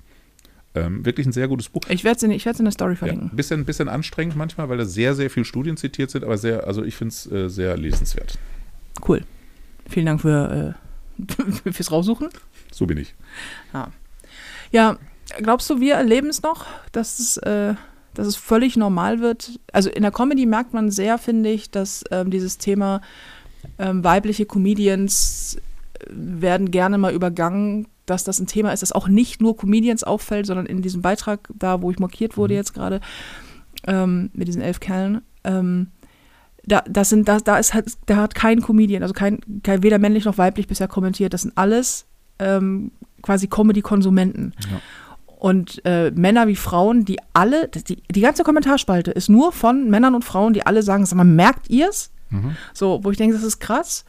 Ähm, 0.76 1.04
wirklich 1.04 1.26
ein 1.26 1.32
sehr 1.32 1.48
gutes 1.48 1.68
Buch. 1.68 1.80
Ich 1.88 2.04
werde 2.04 2.18
es 2.18 2.22
in, 2.22 2.30
in 2.30 2.64
der 2.64 2.70
Story 2.70 2.94
verlinken. 2.94 3.26
Ja, 3.26 3.32
ein 3.32 3.36
bisschen, 3.36 3.64
bisschen 3.64 3.88
anstrengend 3.88 4.36
manchmal, 4.36 4.68
weil 4.68 4.78
da 4.78 4.84
sehr, 4.84 5.16
sehr 5.16 5.28
viele 5.28 5.44
Studien 5.44 5.76
zitiert 5.76 6.12
sind, 6.12 6.22
aber 6.22 6.38
sehr, 6.38 6.68
also 6.68 6.84
ich 6.84 6.94
finde 6.94 7.12
es 7.12 7.32
äh, 7.32 7.48
sehr 7.48 7.76
lesenswert. 7.76 8.38
Cool. 9.08 9.22
Vielen 9.88 10.06
Dank 10.06 10.20
für, 10.20 10.76
äh, 11.26 11.72
fürs 11.72 11.90
Raussuchen. 11.90 12.28
So 12.70 12.86
bin 12.86 12.98
ich. 12.98 13.12
Ja. 13.72 13.90
ja, 14.70 14.98
glaubst 15.42 15.68
du, 15.68 15.80
wir 15.80 15.94
erleben 15.94 16.28
es 16.28 16.44
noch, 16.44 16.66
dass 16.92 17.18
es 17.18 17.38
äh, 17.38 17.74
dass 18.14 18.26
es 18.26 18.36
völlig 18.36 18.76
normal 18.76 19.20
wird. 19.20 19.58
Also 19.72 19.90
in 19.90 20.02
der 20.02 20.10
Comedy 20.10 20.46
merkt 20.46 20.74
man 20.74 20.90
sehr, 20.90 21.18
finde 21.18 21.50
ich, 21.50 21.70
dass 21.70 22.04
ähm, 22.10 22.30
dieses 22.30 22.58
Thema 22.58 23.00
ähm, 23.78 24.02
weibliche 24.04 24.46
Comedians 24.46 25.58
äh, 25.94 26.06
werden 26.10 26.70
gerne 26.70 26.98
mal 26.98 27.12
übergangen, 27.12 27.88
dass 28.06 28.24
das 28.24 28.40
ein 28.40 28.46
Thema 28.46 28.72
ist, 28.72 28.82
das 28.82 28.92
auch 28.92 29.08
nicht 29.08 29.40
nur 29.40 29.56
Comedians 29.56 30.02
auffällt, 30.02 30.46
sondern 30.46 30.66
in 30.66 30.82
diesem 30.82 31.02
Beitrag 31.02 31.48
da, 31.54 31.80
wo 31.80 31.90
ich 31.90 31.98
markiert 31.98 32.36
wurde 32.36 32.54
mhm. 32.54 32.58
jetzt 32.58 32.74
gerade, 32.74 33.00
ähm, 33.86 34.30
mit 34.32 34.48
diesen 34.48 34.62
elf 34.62 34.80
Kerlen, 34.80 35.22
ähm, 35.44 35.88
da, 36.66 36.82
das 36.88 37.08
sind, 37.08 37.28
da, 37.28 37.38
da 37.38 37.58
ist 37.58 37.72
halt, 37.72 37.96
da 38.06 38.16
hat 38.16 38.34
kein 38.34 38.60
Comedian, 38.60 39.02
also 39.02 39.14
kein, 39.14 39.40
kein 39.62 39.82
weder 39.82 39.98
männlich 39.98 40.24
noch 40.24 40.38
weiblich 40.38 40.66
bisher 40.66 40.88
kommentiert, 40.88 41.32
das 41.32 41.42
sind 41.42 41.56
alles 41.56 42.06
ähm, 42.38 42.92
quasi 43.22 43.46
Comedy-Konsumenten. 43.48 44.52
Ja. 44.70 44.80
Und 45.40 45.80
äh, 45.86 46.10
Männer 46.10 46.46
wie 46.46 46.56
Frauen, 46.56 47.04
die 47.06 47.18
alle, 47.32 47.68
die, 47.68 48.02
die 48.10 48.20
ganze 48.20 48.44
Kommentarspalte 48.44 49.10
ist 49.10 49.30
nur 49.30 49.52
von 49.52 49.88
Männern 49.88 50.14
und 50.14 50.24
Frauen, 50.24 50.52
die 50.52 50.66
alle 50.66 50.82
sagen, 50.82 51.06
sag 51.06 51.16
mal, 51.16 51.24
merkt 51.24 51.70
ihr's? 51.70 52.10
Mhm. 52.28 52.56
So, 52.74 53.00
wo 53.02 53.10
ich 53.10 53.16
denke, 53.16 53.34
das 53.34 53.42
ist 53.42 53.58
krass 53.58 54.04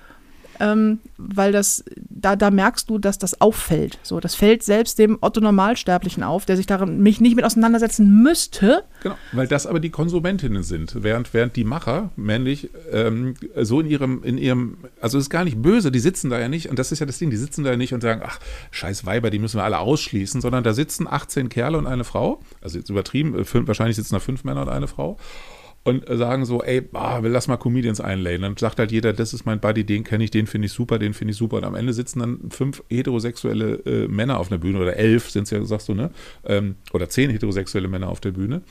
ähm, 0.62 1.00
weil 1.18 1.52
das, 1.52 1.84
da, 1.98 2.36
da 2.36 2.52
merkst 2.52 2.90
du, 2.90 3.00
dass 3.00 3.18
das 3.18 3.42
auffällt. 3.42 3.98
So, 4.04 4.20
das 4.20 4.36
fällt 4.36 4.64
selbst 4.64 5.00
dem 5.00 5.18
Otto 5.22 5.42
Normalsterblichen 5.42 6.24
auf, 6.24 6.46
der 6.46 6.56
sich 6.56 6.68
daran 6.68 7.00
mich 7.00 7.20
nicht 7.20 7.36
mit 7.36 7.44
auseinandersetzen 7.44 8.22
müsste. 8.22 8.84
Genau, 9.02 9.16
weil 9.32 9.48
das 9.48 9.66
aber 9.66 9.80
die 9.80 9.90
Konsumentinnen 9.90 10.62
sind, 10.62 11.04
während, 11.04 11.34
während 11.34 11.56
die 11.56 11.64
Macher, 11.64 12.12
männlich, 12.16 12.70
ähm, 12.92 13.34
so 13.56 13.80
in 13.80 13.88
ihrem, 13.88 14.24
in 14.24 14.38
ihrem, 14.38 14.78
also 15.02 15.18
es 15.18 15.26
ist 15.26 15.30
gar 15.30 15.44
nicht 15.44 15.62
böse, 15.62 15.92
die 15.92 16.00
sitzen 16.00 16.30
da 16.30 16.40
ja 16.40 16.48
nicht, 16.48 16.70
und 16.70 16.78
das 16.78 16.92
ist 16.92 17.00
ja 17.00 17.08
das 17.08 17.18
Ding, 17.18 17.32
die 17.32 17.38
sitzen 17.38 17.64
da 17.64 17.72
ja 17.72 17.78
nicht 17.78 17.94
und 17.94 18.02
sagen, 18.02 18.22
ach, 18.24 18.40
scheiß 18.70 19.06
Weiber, 19.06 19.32
die 19.32 19.40
müssen 19.40 19.58
wir 19.58 19.64
alle 19.64 19.80
ausschließen, 19.80 20.42
sondern 20.42 20.64
da 20.64 20.74
sitzen 20.74 21.08
18 21.08 21.50
Kerle 21.50 21.80
und 21.80 21.88
eine 21.88 22.04
Frau, 22.04 22.42
also 22.62 22.78
jetzt 22.78 22.90
übertrieben, 22.90 23.38
äh, 23.40 23.44
fünf, 23.44 23.68
wahrscheinlich 23.68 23.96
sitzen 23.96 24.14
da 24.14 24.20
fünf 24.20 24.44
Männer 24.44 24.62
und 24.62 24.70
eine 24.70 24.88
Frau 24.88 25.18
und 25.84 26.06
sagen 26.08 26.46
so, 26.46 26.62
ey, 26.62 26.88
ah, 26.94 27.20
lass 27.24 27.48
mal 27.48 27.58
Comedians 27.58 28.00
einladen. 28.00 28.44
Dann 28.44 28.58
sagt 28.58 28.78
halt 28.78 28.92
jeder, 28.92 29.14
das 29.14 29.34
ist 29.34 29.46
mein 29.46 29.60
Buddy, 29.60 29.84
den 29.84 30.04
kenne 30.04 30.24
ich, 30.24 30.32
den 30.32 30.46
finde 30.46 30.68
ich 30.68 30.74
super, 30.74 31.00
den 31.00 31.14
finde 31.14 31.32
ich 31.32 31.38
super. 31.38 31.58
Und 31.58 31.64
am 31.64 31.74
Ende 31.74 31.94
sitzen 31.94 32.20
dann 32.20 32.40
fünf 32.52 32.84
heterosexuelle 32.90 33.74
äh, 33.86 34.08
Männer 34.08 34.40
auf 34.40 34.50
der 34.50 34.60
Bühne 34.60 34.80
oder 34.80 34.96
elf 34.98 35.32
sind 35.32 35.44
es 35.44 35.50
ja, 35.50 35.64
sagst 35.66 35.90
du, 35.90 35.96
ne? 35.96 36.12
Ähm, 36.46 36.76
oder 36.94 37.10
zehn 37.10 37.32
heterosexuelle 37.32 37.88
Männer 37.88 38.10
auf 38.10 38.20
der 38.20 38.32
Bühne. 38.32 38.62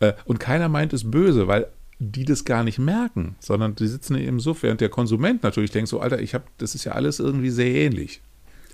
Äh, 0.00 0.12
und 0.26 0.40
keiner 0.40 0.68
meint 0.68 0.92
es 0.92 1.10
böse, 1.10 1.48
weil 1.48 1.68
die 2.00 2.24
das 2.24 2.44
gar 2.44 2.62
nicht 2.64 2.78
merken, 2.78 3.36
sondern 3.40 3.74
die 3.74 3.86
sitzen 3.86 4.16
im 4.16 4.38
Suff, 4.38 4.62
während 4.62 4.80
der 4.80 4.88
Konsument 4.88 5.42
natürlich 5.42 5.70
denkt 5.70 5.88
so, 5.88 6.00
Alter, 6.00 6.20
ich 6.20 6.34
habe, 6.34 6.44
das 6.58 6.74
ist 6.74 6.84
ja 6.84 6.92
alles 6.92 7.18
irgendwie 7.18 7.50
sehr 7.50 7.74
ähnlich. 7.74 8.20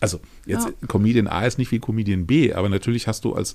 Also 0.00 0.20
jetzt 0.44 0.66
ja. 0.66 0.88
Comedian 0.88 1.28
A 1.28 1.46
ist 1.46 1.58
nicht 1.58 1.70
wie 1.70 1.78
Comedian 1.78 2.26
B, 2.26 2.52
aber 2.52 2.68
natürlich 2.68 3.06
hast 3.06 3.24
du 3.24 3.34
als 3.34 3.54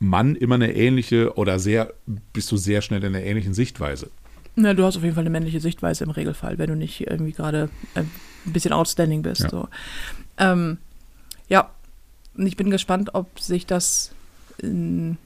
Mann 0.00 0.36
immer 0.36 0.54
eine 0.54 0.74
ähnliche 0.74 1.34
oder 1.36 1.58
sehr, 1.58 1.92
bist 2.32 2.50
du 2.52 2.56
sehr 2.56 2.82
schnell 2.82 3.02
in 3.02 3.14
einer 3.14 3.24
ähnlichen 3.24 3.54
Sichtweise. 3.54 4.10
Na, 4.54 4.74
du 4.74 4.84
hast 4.84 4.96
auf 4.96 5.02
jeden 5.02 5.14
Fall 5.14 5.22
eine 5.22 5.30
männliche 5.30 5.60
Sichtweise 5.60 6.04
im 6.04 6.10
Regelfall, 6.10 6.58
wenn 6.58 6.68
du 6.68 6.76
nicht 6.76 7.06
irgendwie 7.06 7.32
gerade 7.32 7.68
äh, 7.94 8.00
ein 8.00 8.52
bisschen 8.52 8.72
outstanding 8.72 9.22
bist. 9.22 9.42
Ja. 9.42 9.50
So. 9.50 9.68
Ähm, 10.38 10.78
ja, 11.48 11.70
und 12.36 12.46
ich 12.46 12.56
bin 12.56 12.70
gespannt, 12.70 13.14
ob 13.14 13.38
sich 13.40 13.66
das, 13.66 14.12
in, 14.58 15.16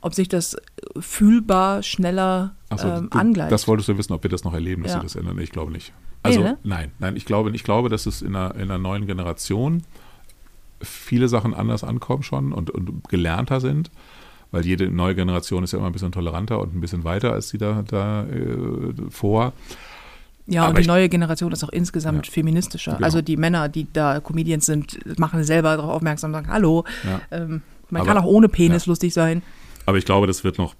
ob 0.00 0.14
sich 0.14 0.28
das 0.28 0.56
fühlbar 0.98 1.82
schneller 1.82 2.54
so, 2.76 2.88
ähm, 2.88 3.08
angleicht. 3.12 3.52
Das 3.52 3.68
wolltest 3.68 3.88
du 3.88 3.98
wissen, 3.98 4.12
ob 4.12 4.22
wir 4.22 4.30
das 4.30 4.44
noch 4.44 4.54
erleben, 4.54 4.82
dass 4.82 4.92
ja. 4.92 5.00
sie 5.00 5.06
das 5.06 5.16
ändern. 5.16 5.38
Ich 5.38 5.50
glaube 5.50 5.72
nicht. 5.72 5.92
Also, 6.22 6.40
nee, 6.40 6.48
ne? 6.50 6.58
nein, 6.62 6.92
nein, 6.98 7.16
ich 7.16 7.24
glaube, 7.24 7.50
ich 7.50 7.64
glaube, 7.64 7.88
dass 7.88 8.06
es 8.06 8.20
in 8.20 8.36
einer, 8.36 8.54
in 8.54 8.62
einer 8.62 8.78
neuen 8.78 9.06
Generation 9.06 9.82
viele 10.82 11.28
Sachen 11.28 11.54
anders 11.54 11.84
ankommen 11.84 12.22
schon 12.22 12.52
und, 12.52 12.70
und 12.70 13.08
gelernter 13.08 13.60
sind 13.60 13.90
weil 14.50 14.66
jede 14.66 14.90
neue 14.90 15.14
Generation 15.14 15.64
ist 15.64 15.72
ja 15.72 15.78
immer 15.78 15.88
ein 15.88 15.92
bisschen 15.92 16.12
toleranter 16.12 16.60
und 16.60 16.74
ein 16.74 16.80
bisschen 16.80 17.04
weiter 17.04 17.32
als 17.32 17.48
die 17.50 17.58
da, 17.58 17.82
da 17.86 18.24
äh, 18.24 18.92
vor. 19.10 19.52
Ja, 20.46 20.62
Aber 20.62 20.70
und 20.70 20.82
die 20.82 20.88
neue 20.88 21.08
Generation 21.08 21.52
ist 21.52 21.62
auch 21.62 21.68
insgesamt 21.68 22.26
ja, 22.26 22.32
feministischer. 22.32 22.94
Genau. 22.94 23.04
Also 23.04 23.22
die 23.22 23.36
Männer, 23.36 23.68
die 23.68 23.86
da 23.92 24.20
Comedians 24.20 24.66
sind, 24.66 25.18
machen 25.18 25.44
selber 25.44 25.76
darauf 25.76 25.96
aufmerksam, 25.96 26.32
sagen, 26.32 26.48
hallo, 26.48 26.84
ja. 27.04 27.20
ähm, 27.30 27.62
man 27.88 28.02
Aber, 28.02 28.12
kann 28.12 28.22
auch 28.22 28.26
ohne 28.26 28.48
Penis 28.48 28.86
ja. 28.86 28.90
lustig 28.90 29.14
sein. 29.14 29.42
Aber 29.86 29.98
ich 29.98 30.04
glaube, 30.04 30.26
das 30.26 30.42
wird 30.42 30.58
noch, 30.58 30.74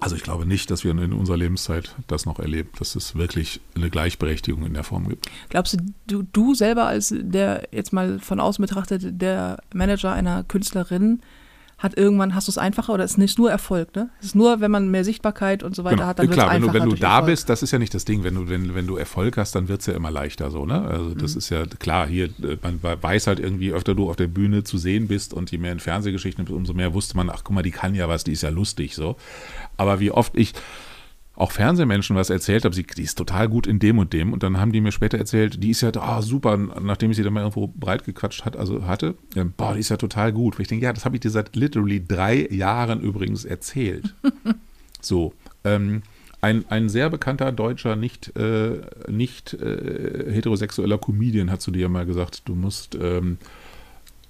also 0.00 0.16
ich 0.16 0.22
glaube 0.22 0.44
nicht, 0.44 0.70
dass 0.70 0.84
wir 0.84 0.90
in 0.90 1.12
unserer 1.12 1.38
Lebenszeit 1.38 1.94
das 2.08 2.26
noch 2.26 2.38
erleben, 2.38 2.70
dass 2.78 2.94
es 2.94 3.14
wirklich 3.16 3.60
eine 3.74 3.88
Gleichberechtigung 3.88 4.64
in 4.66 4.74
der 4.74 4.84
Form 4.84 5.08
gibt. 5.08 5.30
Glaubst 5.48 5.74
du, 5.74 5.78
du, 6.06 6.22
du 6.22 6.54
selber 6.54 6.86
als 6.86 7.14
der, 7.16 7.68
jetzt 7.70 7.92
mal 7.92 8.18
von 8.18 8.38
außen 8.38 8.62
betrachtet, 8.62 9.20
der 9.20 9.62
Manager 9.72 10.12
einer 10.12 10.44
Künstlerin, 10.44 11.20
hat 11.80 11.96
irgendwann, 11.96 12.34
hast 12.34 12.46
du 12.46 12.50
es 12.50 12.58
einfacher 12.58 12.92
oder 12.92 13.04
ist 13.04 13.16
nicht 13.16 13.38
nur 13.38 13.50
Erfolg, 13.50 13.96
ne? 13.96 14.10
Es 14.20 14.26
ist 14.26 14.34
nur, 14.34 14.60
wenn 14.60 14.70
man 14.70 14.90
mehr 14.90 15.02
Sichtbarkeit 15.02 15.62
und 15.62 15.74
so 15.74 15.82
weiter 15.82 15.96
genau. 15.96 16.08
hat, 16.08 16.18
dann 16.18 16.28
wird 16.28 16.38
es 16.38 16.44
einfacher. 16.44 16.58
Klar, 16.60 16.74
wenn 16.74 16.80
du, 16.80 16.90
wenn 16.90 16.96
du 16.96 17.00
da 17.00 17.14
Erfolg. 17.16 17.26
bist, 17.26 17.48
das 17.48 17.62
ist 17.62 17.70
ja 17.70 17.78
nicht 17.78 17.94
das 17.94 18.04
Ding, 18.04 18.22
wenn 18.22 18.34
du, 18.34 18.48
wenn, 18.50 18.74
wenn 18.74 18.86
du 18.86 18.96
Erfolg 18.96 19.38
hast, 19.38 19.54
dann 19.54 19.68
wird 19.68 19.80
es 19.80 19.86
ja 19.86 19.94
immer 19.94 20.10
leichter 20.10 20.50
so, 20.50 20.66
ne? 20.66 20.82
Also 20.82 21.14
das 21.14 21.32
mhm. 21.32 21.38
ist 21.38 21.48
ja 21.48 21.64
klar, 21.64 22.06
hier, 22.06 22.28
man 22.62 22.80
weiß 22.82 23.26
halt 23.26 23.40
irgendwie, 23.40 23.72
öfter 23.72 23.94
du 23.94 24.10
auf 24.10 24.16
der 24.16 24.26
Bühne 24.26 24.62
zu 24.62 24.76
sehen 24.76 25.08
bist 25.08 25.32
und 25.32 25.50
je 25.50 25.56
mehr 25.56 25.72
in 25.72 25.80
Fernsehgeschichten, 25.80 26.46
umso 26.48 26.74
mehr 26.74 26.92
wusste 26.92 27.16
man, 27.16 27.30
ach 27.30 27.44
guck 27.44 27.54
mal, 27.54 27.62
die 27.62 27.70
kann 27.70 27.94
ja 27.94 28.08
was, 28.10 28.24
die 28.24 28.32
ist 28.32 28.42
ja 28.42 28.50
lustig 28.50 28.94
so. 28.94 29.16
Aber 29.78 30.00
wie 30.00 30.10
oft 30.10 30.36
ich 30.36 30.52
auch 31.34 31.52
Fernsehmenschen 31.52 32.16
was 32.16 32.28
erzählt 32.28 32.64
habe, 32.64 32.74
sie, 32.74 32.82
die 32.82 33.02
ist 33.02 33.16
total 33.16 33.48
gut 33.48 33.66
in 33.66 33.78
dem 33.78 33.98
und 33.98 34.12
dem. 34.12 34.32
Und 34.32 34.42
dann 34.42 34.58
haben 34.58 34.72
die 34.72 34.80
mir 34.80 34.92
später 34.92 35.16
erzählt, 35.16 35.62
die 35.62 35.70
ist 35.70 35.80
ja 35.80 35.90
oh, 35.96 36.20
super, 36.20 36.56
nachdem 36.56 37.10
ich 37.10 37.16
sie 37.16 37.22
dann 37.22 37.32
mal 37.32 37.40
irgendwo 37.40 37.66
breit 37.68 38.04
gequatscht 38.04 38.44
hat, 38.44 38.56
also 38.56 38.86
hatte, 38.86 39.14
äh, 39.34 39.44
boah, 39.44 39.74
die 39.74 39.80
ist 39.80 39.88
ja 39.88 39.96
total 39.96 40.32
gut. 40.32 40.56
Und 40.56 40.62
ich 40.62 40.68
denke, 40.68 40.84
ja, 40.84 40.92
das 40.92 41.04
habe 41.04 41.16
ich 41.16 41.20
dir 41.20 41.30
seit 41.30 41.56
literally 41.56 42.04
drei 42.06 42.46
Jahren 42.50 43.00
übrigens 43.00 43.44
erzählt. 43.44 44.14
so. 45.00 45.32
Ähm, 45.64 46.02
ein, 46.42 46.64
ein 46.70 46.88
sehr 46.88 47.10
bekannter 47.10 47.52
deutscher, 47.52 47.96
nicht, 47.96 48.34
äh, 48.36 48.80
nicht 49.08 49.52
äh, 49.54 50.32
heterosexueller 50.32 50.96
Comedian 50.96 51.50
hat 51.50 51.60
zu 51.60 51.70
dir 51.70 51.88
mal 51.90 52.06
gesagt, 52.06 52.42
du 52.46 52.54
musst 52.54 52.96
ähm, 53.00 53.36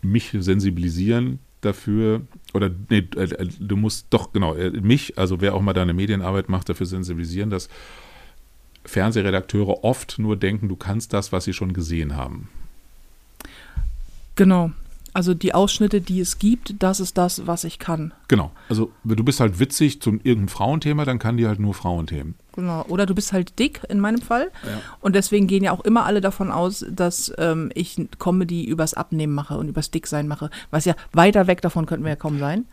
mich 0.02 0.34
sensibilisieren 0.38 1.38
dafür, 1.60 2.22
oder 2.54 2.70
nee, 2.88 3.08
äh, 3.16 3.22
äh, 3.22 3.48
du 3.58 3.76
musst 3.76 4.06
doch, 4.10 4.32
genau, 4.32 4.54
äh, 4.54 4.70
mich, 4.70 5.18
also 5.18 5.40
wer 5.40 5.54
auch 5.54 5.62
mal 5.62 5.72
deine 5.72 5.92
Medienarbeit 5.92 6.48
macht, 6.48 6.68
dafür 6.68 6.86
sensibilisieren, 6.86 7.50
dass 7.50 7.68
Fernsehredakteure 8.84 9.84
oft 9.84 10.18
nur 10.18 10.36
denken, 10.36 10.68
du 10.68 10.76
kannst 10.76 11.12
das, 11.12 11.32
was 11.32 11.44
sie 11.44 11.52
schon 11.52 11.72
gesehen 11.72 12.16
haben. 12.16 12.48
Genau. 14.36 14.72
Also 15.12 15.34
die 15.34 15.54
Ausschnitte, 15.54 16.00
die 16.00 16.20
es 16.20 16.38
gibt, 16.38 16.74
das 16.82 17.00
ist 17.00 17.18
das, 17.18 17.46
was 17.46 17.64
ich 17.64 17.78
kann. 17.78 18.14
Genau. 18.28 18.52
Also 18.68 18.92
du 19.04 19.24
bist 19.24 19.40
halt 19.40 19.58
witzig 19.58 20.00
zum 20.00 20.16
irgendeinem 20.16 20.48
Frauenthema, 20.48 21.04
dann 21.04 21.18
kann 21.18 21.36
die 21.36 21.46
halt 21.46 21.58
nur 21.58 21.74
Frauenthemen. 21.74 22.36
Genau. 22.54 22.84
Oder 22.88 23.06
du 23.06 23.14
bist 23.14 23.32
halt 23.32 23.58
dick 23.58 23.80
in 23.88 24.00
meinem 24.00 24.20
Fall. 24.20 24.50
Ja. 24.64 24.80
Und 25.00 25.14
deswegen 25.14 25.46
gehen 25.46 25.64
ja 25.64 25.72
auch 25.72 25.80
immer 25.80 26.04
alle 26.04 26.20
davon 26.20 26.50
aus, 26.50 26.84
dass 26.90 27.32
ähm, 27.38 27.70
ich 27.74 28.00
Comedy 28.18 28.64
übers 28.64 28.94
Abnehmen 28.94 29.34
mache 29.34 29.56
und 29.56 29.68
übers 29.68 29.90
Dicksein 29.90 30.28
mache. 30.28 30.50
Was 30.70 30.84
ja 30.84 30.94
weiter 31.12 31.46
weg 31.46 31.62
davon 31.62 31.86
könnten 31.86 32.04
wir 32.04 32.10
ja 32.10 32.16
kaum 32.16 32.38
sein. 32.38 32.64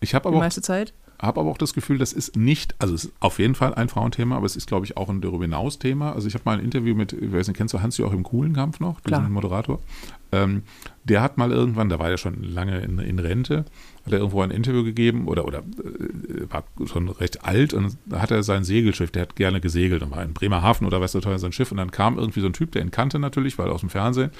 Ich 0.00 0.14
habe 0.14 0.28
aber 0.28 0.36
die 0.36 0.40
meiste 0.40 0.62
Zeit 0.62 0.94
habe 1.20 1.40
aber 1.40 1.50
auch 1.50 1.58
das 1.58 1.74
Gefühl, 1.74 1.98
das 1.98 2.12
ist 2.12 2.36
nicht, 2.36 2.74
also 2.78 2.94
es 2.94 3.04
ist 3.04 3.12
auf 3.20 3.38
jeden 3.38 3.54
Fall 3.54 3.74
ein 3.74 3.88
Frauenthema, 3.88 4.36
aber 4.36 4.46
es 4.46 4.56
ist, 4.56 4.66
glaube 4.66 4.86
ich, 4.86 4.96
auch 4.96 5.10
ein 5.10 5.20
darüber 5.20 5.44
hinaus 5.44 5.78
Thema. 5.78 6.12
Also 6.12 6.28
ich 6.28 6.34
habe 6.34 6.44
mal 6.46 6.58
ein 6.58 6.64
Interview 6.64 6.94
mit, 6.94 7.12
ich 7.12 7.32
weiß 7.32 7.48
nicht, 7.48 7.56
kennst 7.56 7.74
du 7.74 7.82
Hans-Joachim 7.82 8.22
Kuhlenkampf 8.22 8.80
noch, 8.80 9.00
diesen 9.00 9.30
Moderator? 9.30 9.80
Ähm, 10.32 10.62
der 11.04 11.20
hat 11.20 11.36
mal 11.36 11.52
irgendwann, 11.52 11.88
da 11.88 11.98
war 11.98 12.08
er 12.08 12.16
schon 12.16 12.42
lange 12.42 12.80
in, 12.80 12.98
in 12.98 13.18
Rente, 13.18 13.64
hat 14.06 14.12
er 14.12 14.18
irgendwo 14.18 14.40
ein 14.42 14.50
Interview 14.50 14.82
gegeben 14.84 15.28
oder, 15.28 15.44
oder 15.44 15.58
äh, 15.58 16.50
war 16.50 16.64
schon 16.86 17.08
recht 17.08 17.44
alt 17.44 17.74
und 17.74 17.96
da 18.06 18.20
hat 18.20 18.30
er 18.30 18.42
sein 18.42 18.64
Segelschiff, 18.64 19.10
der 19.10 19.22
hat 19.22 19.36
gerne 19.36 19.60
gesegelt 19.60 20.02
und 20.02 20.10
war 20.10 20.22
in 20.22 20.32
Bremerhaven 20.32 20.86
oder 20.86 21.00
was 21.00 21.12
so 21.12 21.20
teuer 21.20 21.38
sein 21.38 21.52
Schiff 21.52 21.70
und 21.70 21.76
dann 21.78 21.90
kam 21.90 22.18
irgendwie 22.18 22.40
so 22.40 22.46
ein 22.46 22.52
Typ, 22.52 22.72
der 22.72 22.82
ihn 22.82 22.90
kannte 22.90 23.18
natürlich, 23.18 23.58
weil 23.58 23.68
aus 23.70 23.80
dem 23.80 23.90
Fernsehen 23.90 24.30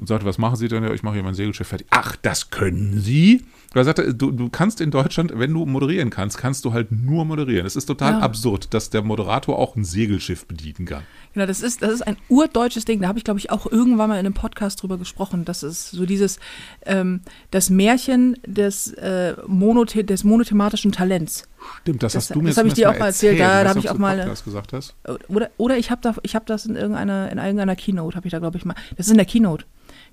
und 0.00 0.06
sagte, 0.06 0.26
was 0.26 0.38
machen 0.38 0.54
Sie 0.56 0.68
denn? 0.68 0.84
Ja, 0.84 0.92
ich 0.92 1.02
mache 1.02 1.14
hier 1.14 1.24
mein 1.24 1.34
Segelschiff 1.34 1.66
fertig. 1.66 1.86
Ach, 1.90 2.14
das 2.16 2.50
können 2.50 3.00
Sie? 3.00 3.42
Er 3.74 3.84
sagte, 3.84 4.14
du, 4.14 4.30
du 4.30 4.48
kannst 4.48 4.80
in 4.80 4.90
Deutschland, 4.92 5.32
wenn 5.34 5.52
du 5.52 5.66
moderieren 5.66 6.08
kannst, 6.10 6.38
kannst 6.38 6.64
du 6.64 6.72
halt 6.72 6.90
nur 6.92 7.24
moderieren. 7.24 7.66
Es 7.66 7.74
ist 7.76 7.86
total 7.86 8.12
Ja. 8.14 8.18
absurd, 8.20 8.72
dass 8.72 8.90
der 8.90 9.02
Moderator 9.02 9.58
auch 9.58 9.74
ein 9.76 9.84
Segelschiff 9.84 10.46
bedienen 10.46 10.86
kann. 10.86 11.02
Genau, 11.38 11.46
das 11.46 11.60
ist, 11.62 11.82
das 11.82 11.92
ist 11.92 12.02
ein 12.02 12.16
urdeutsches 12.28 12.84
Ding. 12.84 13.00
Da 13.00 13.06
habe 13.06 13.16
ich, 13.18 13.24
glaube 13.24 13.38
ich, 13.38 13.50
auch 13.52 13.70
irgendwann 13.70 14.08
mal 14.08 14.14
in 14.18 14.26
einem 14.26 14.34
Podcast 14.34 14.82
drüber 14.82 14.98
gesprochen. 14.98 15.44
Das 15.44 15.62
ist 15.62 15.92
so 15.92 16.04
dieses, 16.04 16.40
ähm, 16.84 17.20
das 17.52 17.70
Märchen 17.70 18.36
des, 18.44 18.92
äh, 18.94 19.34
monothe 19.46 20.02
des 20.02 20.24
monothematischen 20.24 20.90
Talents. 20.90 21.44
Stimmt, 21.82 22.02
das, 22.02 22.14
Das- 22.14 22.24
hast 22.30 22.34
du 22.34 22.40
mir 22.40 22.48
das 22.48 22.56
hab 22.56 22.66
ich 22.66 22.72
dir 22.74 22.90
auch 22.90 22.98
mal 22.98 23.06
erzählt. 23.06 23.38
Da- 23.38 23.62
da 23.62 23.68
hab 23.68 23.76
nicht, 23.76 23.84
ich 23.84 23.90
auch 23.92 23.98
mal- 23.98 24.18
Podcast 24.18 24.44
gesagt 24.44 24.72
hast. 24.72 24.94
Oder, 25.28 25.50
oder 25.58 25.78
ich 25.78 25.92
habe 25.92 26.00
da, 26.02 26.16
ich 26.24 26.34
habe 26.34 26.44
das 26.46 26.66
in 26.66 26.74
irgendeiner, 26.74 27.30
in 27.30 27.38
irgendeiner 27.38 27.76
Keynote, 27.76 28.16
habe 28.16 28.26
ich 28.26 28.32
da, 28.32 28.40
glaube 28.40 28.58
ich, 28.58 28.64
mal. 28.64 28.74
Das 28.96 29.06
ist 29.06 29.12
in 29.12 29.18
der 29.18 29.26
Keynote. 29.26 29.64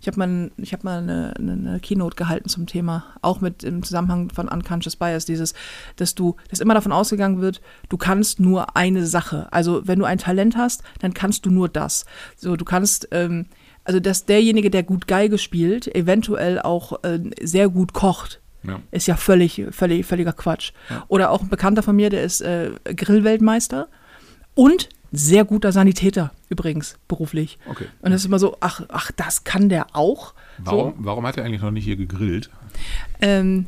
Ich 0.02 0.08
habe 0.08 0.20
mal, 0.20 0.52
ich 0.58 0.74
hab 0.74 0.84
mal 0.84 1.00
eine, 1.00 1.34
eine, 1.38 1.52
eine 1.54 1.80
Keynote 1.80 2.16
gehalten 2.16 2.50
zum 2.50 2.68
Thema, 2.68 3.06
auch 3.22 3.42
mit 3.42 3.64
im 3.64 3.84
Zusammenhang 3.84 4.30
von 4.30 4.48
Unconscious 4.48 4.96
Bias, 4.96 5.26
dieses, 5.26 5.54
dass 5.96 6.16
du, 6.16 6.36
dass 6.50 6.60
immer 6.60 6.74
davon 6.74 6.92
ausgegangen 6.92 7.42
wird, 7.42 7.62
du 7.90 7.98
kannst 7.98 8.40
nur 8.40 8.76
eine 8.76 9.06
Sache. 9.06 9.48
Also 9.52 9.88
wenn 9.88 10.00
du 10.00 10.06
ein 10.06 10.18
Talent 10.18 10.58
hast, 10.58 10.84
dann 11.00 11.14
kannst 11.14 11.46
du 11.46 11.52
nur 11.52 11.70
das. 11.70 12.06
So, 12.36 12.56
du 12.56 12.66
kannst, 12.66 13.08
ähm, 13.12 13.46
also 13.84 14.00
dass 14.00 14.26
derjenige, 14.26 14.70
der 14.70 14.84
gut 14.84 15.08
Geige 15.08 15.38
spielt, 15.38 15.94
eventuell 15.96 16.62
auch 16.62 17.04
äh, 17.04 17.20
sehr 17.42 17.70
gut 17.70 17.94
kocht. 17.94 18.42
Ja. 18.64 18.82
Ist 18.92 19.08
ja 19.08 19.16
völlig, 19.16 19.64
völlig, 19.72 20.06
völliger 20.06 20.34
Quatsch. 20.34 20.72
Oder 21.08 21.30
auch 21.30 21.42
ein 21.42 21.50
Bekannter 21.50 21.84
von 21.84 21.96
mir, 21.96 22.10
der 22.10 22.24
ist 22.24 22.42
äh, 22.42 22.72
Grillweltmeister 22.84 23.88
und 24.56 24.90
sehr 25.16 25.46
guter 25.46 25.72
Sanitäter 25.72 26.32
übrigens, 26.50 26.98
beruflich. 27.08 27.58
Okay. 27.68 27.86
Und 28.02 28.12
das 28.12 28.22
ist 28.22 28.26
immer 28.26 28.40
so, 28.40 28.58
ach, 28.60 28.82
ach, 28.90 29.12
das 29.12 29.44
kann 29.44 29.70
der 29.70 29.96
auch. 29.96 30.34
Warum, 30.60 30.94
warum 30.98 31.26
hat 31.26 31.38
er 31.38 31.46
eigentlich 31.46 31.62
noch 31.62 31.72
nicht 31.72 31.86
hier 31.86 31.98
gegrillt? 31.98 32.46
So, 32.46 33.28
ähm, 33.28 33.66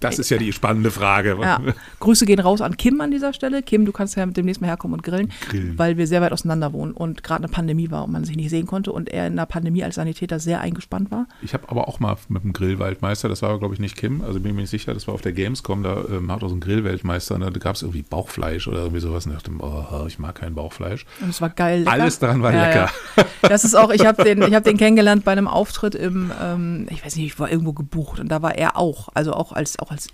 Das 0.00 0.18
ist 0.18 0.30
ja 0.30 0.38
die 0.38 0.52
spannende 0.52 0.90
Frage. 0.90 1.36
ja. 1.40 1.60
Grüße 2.00 2.26
gehen 2.26 2.40
raus 2.40 2.60
an 2.60 2.76
Kim 2.76 3.00
an 3.00 3.10
dieser 3.10 3.32
Stelle. 3.32 3.62
Kim, 3.62 3.84
du 3.84 3.92
kannst 3.92 4.16
ja 4.16 4.26
demnächst 4.26 4.60
mal 4.60 4.68
herkommen 4.68 4.94
und 4.94 5.02
grillen, 5.02 5.30
Grillen. 5.48 5.78
weil 5.78 5.96
wir 5.96 6.06
sehr 6.06 6.20
weit 6.20 6.32
auseinander 6.32 6.72
wohnen 6.72 6.92
und 6.92 7.22
gerade 7.22 7.44
eine 7.44 7.52
Pandemie 7.52 7.90
war 7.90 8.04
und 8.04 8.12
man 8.12 8.24
sich 8.24 8.36
nicht 8.36 8.50
sehen 8.50 8.66
konnte 8.66 8.92
und 8.92 9.08
er 9.08 9.26
in 9.26 9.36
der 9.36 9.46
Pandemie 9.46 9.84
als 9.84 9.96
Sanitäter 9.96 10.38
sehr 10.38 10.60
eingespannt 10.60 11.10
war. 11.10 11.26
Ich 11.42 11.54
habe 11.54 11.68
aber 11.68 11.88
auch 11.88 12.00
mal 12.00 12.16
mit 12.28 12.44
dem 12.44 12.52
Grillweltmeister, 12.52 13.28
das 13.28 13.42
war 13.42 13.50
aber 13.50 13.58
glaube 13.58 13.74
ich 13.74 13.80
nicht 13.80 13.96
Kim, 13.96 14.20
also 14.22 14.40
bin 14.40 14.50
ich 14.50 14.54
mir 14.54 14.60
nicht 14.62 14.70
sicher, 14.70 14.94
das 14.94 15.06
war 15.06 15.14
auf 15.14 15.22
der 15.22 15.32
Gamescom, 15.32 15.82
da 15.82 16.04
ähm, 16.10 16.30
hat 16.30 16.42
auch 16.42 16.48
so 16.48 16.54
ein 16.54 16.60
Grillweltmeister 16.60 17.34
und 17.34 17.40
da 17.42 17.50
gab 17.50 17.76
es 17.76 17.82
irgendwie 17.82 18.02
Bauchfleisch 18.02 18.68
oder 18.68 18.78
irgendwie 18.78 19.00
sowas 19.00 19.26
und 19.26 19.32
ich 19.32 19.38
dachte, 19.42 19.52
oh, 19.58 20.04
ich 20.06 20.18
mag 20.18 20.36
kein 20.36 20.54
Bauchfleisch. 20.54 21.06
Und 21.20 21.30
es 21.30 21.40
war 21.40 21.50
geil. 21.50 21.80
Lecker. 21.80 21.92
Alles 21.92 22.18
daran 22.18 22.42
war 22.42 22.52
Ja, 22.52 22.66
lecker. 22.66 22.90
Ja. 23.16 23.24
Das 23.48 23.64
ist 23.64 23.74
auch, 23.74 23.90
ich 23.90 24.06
habe 24.06 24.22
den, 24.22 24.40
ich 24.42 24.54
hab 24.54 24.64
den 24.64 24.76
kennengelernt 24.76 25.24
bei 25.24 25.32
einem 25.32 25.48
Auftritt 25.48 25.94
im, 25.94 26.30
ähm, 26.40 26.86
ich 26.90 27.04
weiß 27.04 27.16
nicht, 27.16 27.26
ich 27.26 27.38
war 27.38 27.50
irgendwo 27.50 27.72
gebucht 27.72 28.20
und 28.20 28.28
da 28.28 28.40
war 28.40 28.54
er 28.54 28.76
auch, 28.76 29.08
also 29.14 29.32
auch 29.32 29.52
als, 29.52 29.71
auch 29.78 29.90
als 29.90 30.08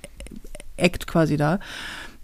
Act 0.76 1.06
quasi 1.06 1.36
da. 1.36 1.58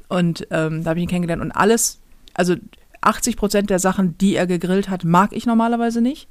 Und 0.08 0.46
ähm, 0.50 0.84
da 0.84 0.90
habe 0.90 1.00
ich 1.00 1.04
ihn 1.04 1.08
kennengelernt 1.08 1.42
und 1.42 1.52
alles, 1.52 2.00
also 2.34 2.56
80 3.00 3.36
Prozent 3.36 3.70
der 3.70 3.78
Sachen, 3.78 4.16
die 4.18 4.36
er 4.36 4.46
gegrillt 4.46 4.88
hat, 4.88 5.04
mag 5.04 5.32
ich 5.32 5.46
normalerweise 5.46 6.00
nicht. 6.00 6.28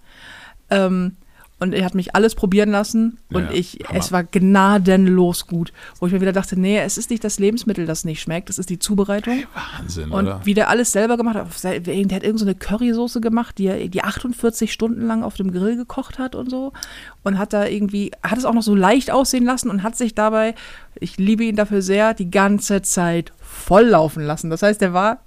Ähm, 0.70 1.18
und 1.64 1.74
er 1.74 1.84
hat 1.86 1.96
mich 1.96 2.16
alles 2.16 2.36
probieren 2.36 2.70
lassen 2.70 3.18
und 3.32 3.46
Ja, 3.46 3.52
ich, 3.52 3.80
Hammer. 3.88 4.00
es 4.00 4.12
war 4.12 4.24
gnadenlos 4.24 5.48
gut. 5.48 5.74
Wo 6.00 6.06
ich 6.08 6.14
mir 6.14 6.22
wieder 6.22 6.32
dachte, 6.34 6.60
nee, 6.60 6.78
es 6.80 6.98
ist 6.98 7.10
nicht 7.10 7.24
das 7.24 7.40
Lebensmittel, 7.40 7.86
das 7.86 8.06
nicht 8.06 8.22
schmeckt, 8.22 8.50
es 8.50 8.60
ist 8.60 8.70
die 8.70 8.80
Zubereitung. 8.80 9.44
Wahnsinn, 9.78 10.12
Und 10.12 10.28
oder? 10.28 10.42
wie 10.44 10.54
der 10.54 10.70
alles 10.70 10.92
selber 10.92 11.18
gemacht 11.18 11.36
hat, 11.36 11.64
der 11.64 11.76
hat 11.76 11.88
irgendeine 12.24 12.38
so 12.38 12.46
Currysoße 12.54 13.22
gemacht, 13.22 13.58
die 13.58 13.66
er 13.68 13.88
die 13.88 14.04
48 14.04 14.72
Stunden 14.72 15.08
lang 15.08 15.24
auf 15.24 15.36
dem 15.36 15.52
Grill 15.52 15.76
gekocht 15.78 16.20
hat 16.20 16.36
und 16.36 16.50
so. 16.50 16.74
Und 17.24 17.38
hat 17.40 17.54
da 17.54 17.66
irgendwie, 17.66 18.12
hat 18.22 18.38
es 18.38 18.46
auch 18.46 18.54
noch 18.54 18.62
so 18.64 18.76
leicht 18.76 19.10
aussehen 19.10 19.46
lassen 19.46 19.70
und 19.70 19.82
hat 19.84 19.96
sich 19.96 20.14
dabei, 20.14 20.56
ich 21.00 21.18
liebe 21.18 21.44
ihn 21.44 21.56
dafür 21.56 21.82
sehr, 21.82 22.14
die 22.14 22.30
ganze 22.30 22.82
Zeit 22.82 23.32
volllaufen 23.42 24.24
lassen. 24.24 24.50
Das 24.50 24.62
heißt, 24.62 24.82
er 24.82 24.94
war 24.94 25.20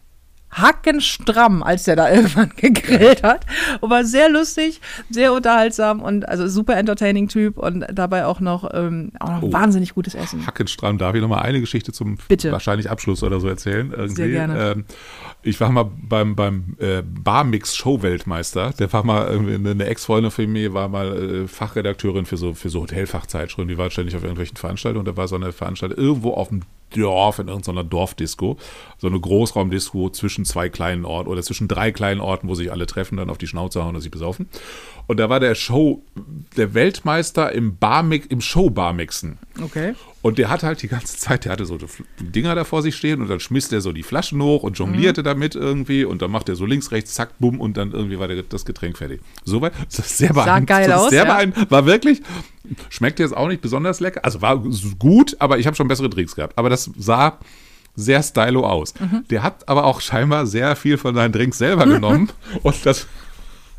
hackenstramm, 0.56 1.62
als 1.62 1.84
der 1.84 1.96
da 1.96 2.10
irgendwann 2.12 2.50
gegrillt 2.56 3.22
hat. 3.22 3.44
Und 3.80 3.90
war 3.90 4.04
sehr 4.04 4.28
lustig, 4.30 4.80
sehr 5.10 5.32
unterhaltsam 5.32 6.00
und 6.00 6.28
also 6.28 6.48
super 6.48 6.76
entertaining 6.76 7.28
Typ 7.28 7.58
und 7.58 7.84
dabei 7.92 8.26
auch 8.26 8.40
noch, 8.40 8.68
ähm, 8.74 9.12
auch 9.20 9.30
noch 9.30 9.42
Oh. 9.42 9.52
wahnsinnig 9.52 9.94
gutes 9.94 10.14
Essen. 10.14 10.46
Hackenstramm, 10.46 10.98
darf 10.98 11.14
ich 11.14 11.20
noch 11.20 11.28
mal 11.28 11.40
eine 11.42 11.60
Geschichte 11.60 11.92
zum 11.92 12.16
Bitte. 12.28 12.52
wahrscheinlich 12.52 12.90
Abschluss 12.90 13.22
oder 13.22 13.38
so 13.38 13.48
erzählen? 13.48 13.90
Irgendwie? 13.90 14.14
Sehr 14.14 14.28
gerne. 14.28 14.72
Ähm, 14.72 14.84
ich 15.42 15.60
war 15.60 15.70
mal 15.70 15.84
beim, 15.84 16.34
beim 16.34 16.76
äh, 16.80 17.02
Barmix-Show-Weltmeister. 17.02 18.72
Der 18.78 18.92
war 18.92 19.04
mal, 19.04 19.26
irgendwie 19.28 19.54
eine, 19.54 19.70
eine 19.70 19.86
Ex-Freundin 19.86 20.30
von 20.30 20.46
mir, 20.50 20.74
war 20.74 20.88
mal 20.88 21.44
äh, 21.44 21.48
Fachredakteurin 21.48 22.24
für 22.26 22.36
so, 22.36 22.54
für 22.54 22.68
so 22.68 22.80
Hotelfachzeitschriften. 22.82 23.68
Die 23.68 23.78
war 23.78 23.90
ständig 23.90 24.16
auf 24.16 24.22
irgendwelchen 24.22 24.56
Veranstaltungen. 24.56 25.06
Und 25.06 25.12
da 25.12 25.16
war 25.16 25.28
so 25.28 25.36
eine 25.36 25.52
Veranstaltung 25.52 25.98
irgendwo 25.98 26.32
auf 26.32 26.48
dem 26.48 26.62
Dorf, 27.00 27.38
in 27.38 27.48
irgendeiner 27.48 27.84
Dorfdisco. 27.84 28.56
So 28.98 29.06
eine 29.06 29.20
Großraumdisco 29.20 30.10
zwischen 30.10 30.44
zwei 30.44 30.68
kleinen 30.68 31.04
Orten 31.04 31.28
oder 31.30 31.42
zwischen 31.42 31.68
drei 31.68 31.92
kleinen 31.92 32.20
Orten, 32.20 32.48
wo 32.48 32.54
sich 32.54 32.72
alle 32.72 32.86
treffen, 32.86 33.16
dann 33.16 33.30
auf 33.30 33.38
die 33.38 33.46
Schnauze 33.46 33.84
hauen 33.84 33.94
und 33.94 34.00
sich 34.00 34.10
besaufen. 34.10 34.48
Und 35.06 35.18
da 35.20 35.28
war 35.28 35.40
der 35.40 35.54
Show, 35.54 36.02
der 36.56 36.74
Weltmeister 36.74 37.52
im 37.52 37.76
im 38.28 38.40
Show-Barmixen. 38.40 39.38
Okay. 39.62 39.94
Und 40.26 40.38
der 40.38 40.50
hatte 40.50 40.66
halt 40.66 40.82
die 40.82 40.88
ganze 40.88 41.16
Zeit, 41.18 41.44
der 41.44 41.52
hatte 41.52 41.66
so 41.66 41.78
Dinger 42.18 42.56
da 42.56 42.64
vor 42.64 42.82
sich 42.82 42.96
stehen 42.96 43.22
und 43.22 43.28
dann 43.30 43.38
schmiss 43.38 43.68
der 43.68 43.80
so 43.80 43.92
die 43.92 44.02
Flaschen 44.02 44.42
hoch 44.42 44.64
und 44.64 44.76
jonglierte 44.76 45.22
damit 45.22 45.54
irgendwie 45.54 46.04
und 46.04 46.20
dann 46.20 46.32
macht 46.32 46.48
er 46.48 46.56
so 46.56 46.66
links, 46.66 46.90
rechts, 46.90 47.14
zack, 47.14 47.38
bumm 47.38 47.60
und 47.60 47.76
dann 47.76 47.92
irgendwie 47.92 48.18
war 48.18 48.26
der, 48.26 48.42
das 48.42 48.64
Getränk 48.64 48.98
fertig. 48.98 49.20
Soweit, 49.44 49.72
das 49.86 50.00
ist 50.00 50.18
sehr 50.18 50.32
beeindruckend. 50.32 50.66
geil 50.66 50.88
das 50.88 50.96
ist 50.96 51.04
aus, 51.04 51.10
Sehr 51.10 51.24
ja. 51.26 51.32
beeindruckend, 51.32 51.70
war 51.70 51.86
wirklich, 51.86 52.22
schmeckt 52.88 53.20
jetzt 53.20 53.36
auch 53.36 53.46
nicht 53.46 53.62
besonders 53.62 54.00
lecker, 54.00 54.24
also 54.24 54.42
war 54.42 54.64
gut, 54.98 55.36
aber 55.38 55.60
ich 55.60 55.68
habe 55.68 55.76
schon 55.76 55.86
bessere 55.86 56.10
Drinks 56.10 56.34
gehabt. 56.34 56.58
Aber 56.58 56.70
das 56.70 56.90
sah 56.98 57.38
sehr 57.94 58.20
stylo 58.20 58.66
aus. 58.66 58.94
Mhm. 58.98 59.28
Der 59.30 59.44
hat 59.44 59.68
aber 59.68 59.84
auch 59.84 60.00
scheinbar 60.00 60.48
sehr 60.48 60.74
viel 60.74 60.98
von 60.98 61.14
seinen 61.14 61.30
Drinks 61.30 61.58
selber 61.58 61.86
genommen 61.86 62.32
und 62.64 62.84
das 62.84 63.06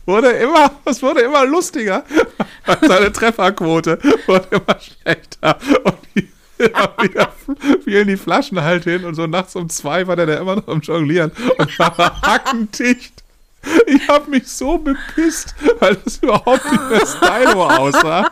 wurde 0.05 0.29
immer, 0.29 0.71
es 0.85 1.03
wurde 1.03 1.23
immer 1.23 1.45
lustiger. 1.45 2.05
Seine 2.87 3.11
Trefferquote 3.11 3.99
wurde 4.25 4.47
immer 4.51 4.79
schlechter. 4.79 5.57
Und 5.83 5.97
die, 6.15 6.29
wieder 7.01 7.31
fielen 7.83 8.07
die 8.07 8.17
Flaschen 8.17 8.61
halt 8.61 8.83
hin 8.85 9.05
und 9.05 9.15
so 9.15 9.27
nachts 9.27 9.55
um 9.55 9.69
zwei 9.69 10.07
war 10.07 10.15
der 10.15 10.25
da 10.25 10.33
immer 10.35 10.55
noch 10.57 10.67
am 10.67 10.81
Jonglieren 10.81 11.31
und 11.57 11.79
war 11.79 12.21
hackendicht. 12.21 13.23
Ich 13.87 14.07
habe 14.07 14.29
mich 14.29 14.47
so 14.47 14.77
bepisst, 14.77 15.55
weil 15.79 15.95
das 16.03 16.17
überhaupt 16.17 16.71
nicht 16.71 16.89
mehr 16.89 17.05
Stylo 17.05 17.67
aussah. 17.67 18.31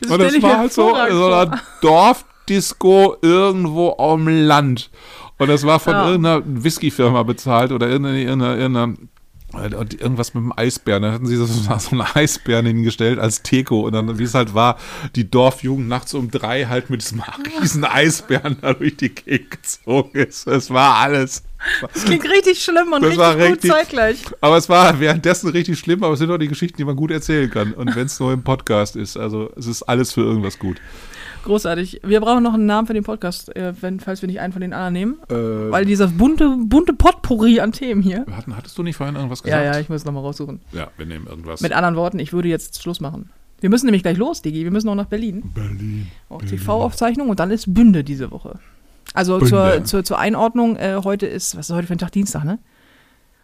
Das 0.00 0.10
Und 0.10 0.18
das 0.20 0.42
war 0.42 0.58
halt 0.58 0.72
so 0.72 0.88
so 0.88 0.90
vor. 0.90 1.02
einer 1.02 1.60
Dorfdisco 1.80 3.16
irgendwo 3.22 3.96
am 3.98 4.28
Land. 4.28 4.90
Und 5.38 5.48
das 5.48 5.64
war 5.66 5.80
von 5.80 5.94
Ja. 5.94 6.06
irgendeiner 6.08 6.42
Whiskyfirma 6.44 7.22
bezahlt 7.22 7.72
oder 7.72 7.88
irgendeiner, 7.88 8.18
irgendeiner, 8.18 8.56
irgendeiner 8.58 8.94
und 9.52 10.00
irgendwas 10.00 10.34
mit 10.34 10.42
dem 10.44 10.52
Eisbären. 10.56 11.02
Dann 11.02 11.12
hatten 11.12 11.26
sie 11.26 11.36
so, 11.36 11.44
so 11.78 11.90
einen 11.90 12.00
Eisbären 12.02 12.66
hingestellt 12.66 13.18
als 13.18 13.42
Deko. 13.42 13.80
Und 13.80 13.92
dann, 13.92 14.18
wie 14.18 14.22
es 14.24 14.34
halt 14.34 14.54
war, 14.54 14.78
die 15.16 15.30
Dorfjugend 15.30 15.88
nachts 15.88 16.14
um 16.14 16.30
drei 16.30 16.66
halt 16.66 16.90
mit 16.90 17.02
diesem 17.02 17.22
riesen 17.60 17.84
Eisbären 17.84 18.56
da 18.60 18.74
durch 18.74 18.96
die 18.96 19.10
Gegend 19.10 19.50
gezogen 19.50 20.18
ist. 20.18 20.46
Das 20.46 20.70
war 20.70 20.96
alles. 20.96 21.42
Das 21.92 22.04
klingt 22.06 22.24
richtig 22.24 22.62
schlimm 22.62 22.92
und 22.92 23.02
Das 23.02 23.16
war 23.18 23.34
richtig 23.36 23.48
gut 23.48 23.52
richtig- 23.56 23.70
zeitgleich. 23.70 24.22
Aber 24.40 24.56
es 24.56 24.68
war 24.68 24.98
währenddessen 24.98 25.50
richtig 25.50 25.78
schlimm, 25.78 26.02
aber 26.02 26.14
es 26.14 26.18
sind 26.18 26.28
doch 26.30 26.38
die 26.38 26.48
Geschichten, 26.48 26.78
die 26.78 26.84
man 26.84 26.96
gut 26.96 27.10
erzählen 27.10 27.50
kann. 27.50 27.74
Und 27.74 27.94
wenn 27.94 28.06
es 28.06 28.18
nur 28.18 28.32
im 28.32 28.42
Podcast 28.42 28.96
ist, 28.96 29.18
also 29.18 29.50
es 29.56 29.66
ist 29.66 29.82
alles 29.82 30.12
für 30.12 30.22
irgendwas 30.22 30.58
gut. 30.58 30.78
Großartig. 31.44 32.00
Wir 32.04 32.20
brauchen 32.20 32.42
noch 32.42 32.54
einen 32.54 32.66
Namen 32.66 32.86
für 32.86 32.94
den 32.94 33.02
Podcast, 33.04 33.54
äh, 33.56 33.72
wenn, 33.80 33.98
falls 34.00 34.20
wir 34.22 34.26
nicht 34.28 34.40
einen 34.40 34.52
von 34.52 34.60
den 34.62 34.72
anderen 34.72 34.92
nehmen. 34.92 35.18
Äh, 35.30 35.34
Weil 35.70 35.84
dieser 35.84 36.08
bunte, 36.08 36.56
bunte 36.58 36.92
Potpourri 36.92 37.60
an 37.60 37.72
Themen 37.72 38.02
hier. 38.02 38.26
hatten, 38.30 38.56
hattest 38.56 38.76
du 38.78 38.82
nicht 38.82 38.96
vorhin 38.96 39.16
irgendwas 39.16 39.40
Ja, 39.44 39.58
gesagt? 39.58 39.74
ja, 39.74 39.80
ich 39.80 39.88
muss 39.88 40.00
es 40.00 40.04
nochmal 40.04 40.22
raussuchen. 40.22 40.60
Ja, 40.72 40.88
wir 40.96 41.06
nehmen 41.06 41.26
irgendwas. 41.26 41.60
Mit 41.60 41.72
anderen 41.72 41.96
Worten, 41.96 42.18
ich 42.18 42.32
würde 42.32 42.48
jetzt 42.48 42.82
Schluss 42.82 43.00
machen. 43.00 43.30
Wir 43.60 43.68
müssen 43.70 43.86
nämlich 43.86 44.02
gleich 44.02 44.16
los, 44.16 44.42
Digi. 44.42 44.64
Wir 44.64 44.70
müssen 44.70 44.86
noch 44.86 44.94
nach 44.94 45.06
Berlin. 45.06 45.42
Berlin. 45.54 46.06
Auch 46.28 46.42
TV-Aufzeichnung 46.42 47.28
und 47.28 47.40
dann 47.40 47.50
ist 47.50 47.72
Bünde 47.74 48.04
diese 48.04 48.30
Woche. 48.30 48.58
Also 49.12 49.38
Bünde. 49.38 49.50
zur, 49.50 49.84
zur, 49.84 50.04
zur 50.04 50.18
Einordnung, 50.18 50.76
äh, 50.76 51.00
heute 51.04 51.26
ist, 51.26 51.56
was 51.56 51.68
ist 51.68 51.76
heute 51.76 51.86
für 51.86 51.94
ein 51.94 51.98
Tag? 51.98 52.12
Dienstag, 52.12 52.44
ne? 52.44 52.58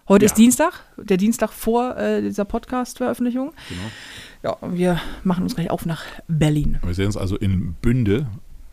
Heute 0.08 0.24
Ja. 0.24 0.26
ist 0.30 0.38
Dienstag, 0.38 0.84
der 0.96 1.16
Dienstag 1.16 1.50
vor 1.52 1.96
äh, 1.96 2.22
dieser 2.22 2.44
Podcast-Veröffentlichung. 2.44 3.52
Genau. 3.68 3.80
Ja, 4.42 4.56
wir 4.62 5.00
machen 5.24 5.42
uns 5.44 5.54
gleich 5.54 5.70
auf 5.70 5.86
nach 5.86 6.02
Berlin. 6.28 6.78
Wir 6.84 6.94
sehen 6.94 7.06
uns 7.06 7.16
also 7.16 7.36
in 7.36 7.74
Bünde. 7.82 8.26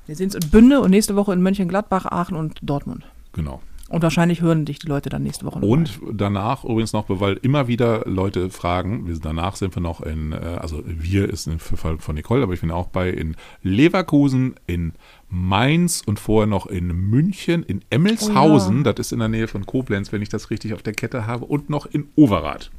Wir 0.06 0.16
sehen 0.16 0.26
uns 0.28 0.36
in 0.36 0.50
Bünde 0.52 0.82
und 0.82 0.92
nächste 0.92 1.16
Woche 1.16 1.34
in 1.34 1.42
Mönchengladbach, 1.42 2.06
Aachen 2.06 2.36
und 2.36 2.60
Dortmund. 2.62 3.06
Genau. 3.34 3.62
Und 3.90 4.02
wahrscheinlich 4.02 4.42
hören 4.42 4.66
dich 4.66 4.80
die 4.80 4.88
Leute 4.88 5.10
dann 5.10 5.24
nächste 5.24 5.46
Woche 5.46 5.60
noch 5.60 5.68
Und 5.68 6.00
danach 6.12 6.64
übrigens 6.64 6.94
noch, 6.94 7.06
weil 7.10 7.34
immer 7.44 7.68
wieder 7.68 8.04
Leute 8.06 8.50
fragen, 8.50 9.08
wir- 9.08 9.20
danach 9.20 9.56
sind 9.56 9.76
wir 9.76 9.82
noch 9.82 10.02
in, 10.02 10.32
äh, 10.32 10.36
also 10.60 10.82
wir 10.86 11.30
ist 11.30 11.48
im 11.48 11.60
Fall 11.60 11.98
von 12.00 12.16
Nicole, 12.16 12.44
aber 12.44 12.54
ich 12.54 12.62
bin 12.62 12.72
auch 12.72 12.88
bei 12.88 13.10
in 13.10 13.36
Leverkusen, 13.62 14.56
in 14.68 14.94
Mainz 15.30 16.02
und 16.06 16.20
vorher 16.20 16.48
noch 16.48 16.66
in 16.68 16.88
München, 16.88 17.64
in 17.64 17.82
Emmelshausen, 17.90 18.80
Oh 18.80 18.84
das 18.84 19.00
ist 19.00 19.12
in 19.14 19.20
der 19.20 19.28
Nähe 19.30 19.48
von 19.48 19.66
Koblenz, 19.66 20.12
wenn 20.12 20.22
ich 20.22 20.30
das 20.30 20.50
richtig 20.50 20.74
auf 20.74 20.82
der 20.82 20.94
Kette 20.94 21.28
habe, 21.28 21.46
und 21.46 21.70
noch 21.70 21.86
in 21.86 22.08
Overath. 22.16 22.72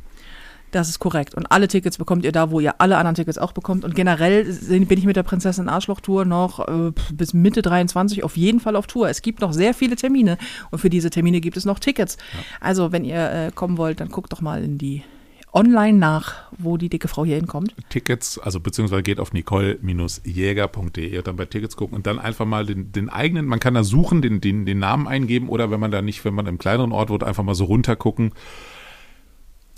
Das 0.74 0.88
ist 0.88 0.98
korrekt. 0.98 1.36
Und 1.36 1.46
alle 1.52 1.68
Tickets 1.68 1.98
bekommt 1.98 2.24
ihr 2.24 2.32
da, 2.32 2.50
wo 2.50 2.58
ihr 2.58 2.80
alle 2.80 2.96
anderen 2.96 3.14
Tickets 3.14 3.38
auch 3.38 3.52
bekommt. 3.52 3.84
Und 3.84 3.94
generell 3.94 4.42
bin 4.44 4.98
ich 4.98 5.04
mit 5.04 5.14
der 5.14 5.22
Prinzessin 5.22 5.68
Arschloch 5.68 6.00
Tour 6.00 6.24
noch 6.24 6.66
äh, 6.66 6.90
bis 7.12 7.32
Mitte 7.32 7.62
23 7.62 8.24
auf 8.24 8.36
jeden 8.36 8.58
Fall 8.58 8.74
auf 8.74 8.88
Tour. 8.88 9.08
Es 9.08 9.22
gibt 9.22 9.40
noch 9.40 9.52
sehr 9.52 9.72
viele 9.72 9.94
Termine 9.94 10.36
und 10.72 10.80
für 10.80 10.90
diese 10.90 11.10
Termine 11.10 11.40
gibt 11.40 11.56
es 11.56 11.64
noch 11.64 11.78
Tickets. 11.78 12.16
Also, 12.60 12.90
wenn 12.90 13.04
ihr 13.04 13.30
äh, 13.30 13.50
kommen 13.54 13.78
wollt, 13.78 14.00
dann 14.00 14.08
guckt 14.08 14.32
doch 14.32 14.40
mal 14.40 14.64
in 14.64 14.76
die 14.76 15.04
online 15.52 15.96
nach, 15.96 16.34
wo 16.58 16.76
die 16.76 16.88
dicke 16.88 17.06
Frau 17.06 17.24
hier 17.24 17.36
hinkommt. 17.36 17.72
Tickets, 17.88 18.40
also 18.40 18.58
beziehungsweise 18.58 19.04
geht 19.04 19.20
auf 19.20 19.32
nicole-jäger.de 19.32 21.18
und 21.18 21.26
dann 21.28 21.36
bei 21.36 21.44
Tickets 21.44 21.76
gucken 21.76 21.94
und 21.94 22.08
dann 22.08 22.18
einfach 22.18 22.46
mal 22.46 22.66
den, 22.66 22.90
den 22.90 23.08
eigenen, 23.08 23.46
man 23.46 23.60
kann 23.60 23.74
da 23.74 23.84
suchen, 23.84 24.22
den, 24.22 24.40
den, 24.40 24.66
den 24.66 24.80
Namen 24.80 25.06
eingeben 25.06 25.48
oder 25.48 25.70
wenn 25.70 25.78
man 25.78 25.92
da 25.92 26.02
nicht, 26.02 26.24
wenn 26.24 26.34
man 26.34 26.48
im 26.48 26.58
kleineren 26.58 26.90
Ort 26.90 27.10
wohnt, 27.10 27.22
einfach 27.22 27.44
mal 27.44 27.54
so 27.54 27.66
runtergucken 27.66 28.32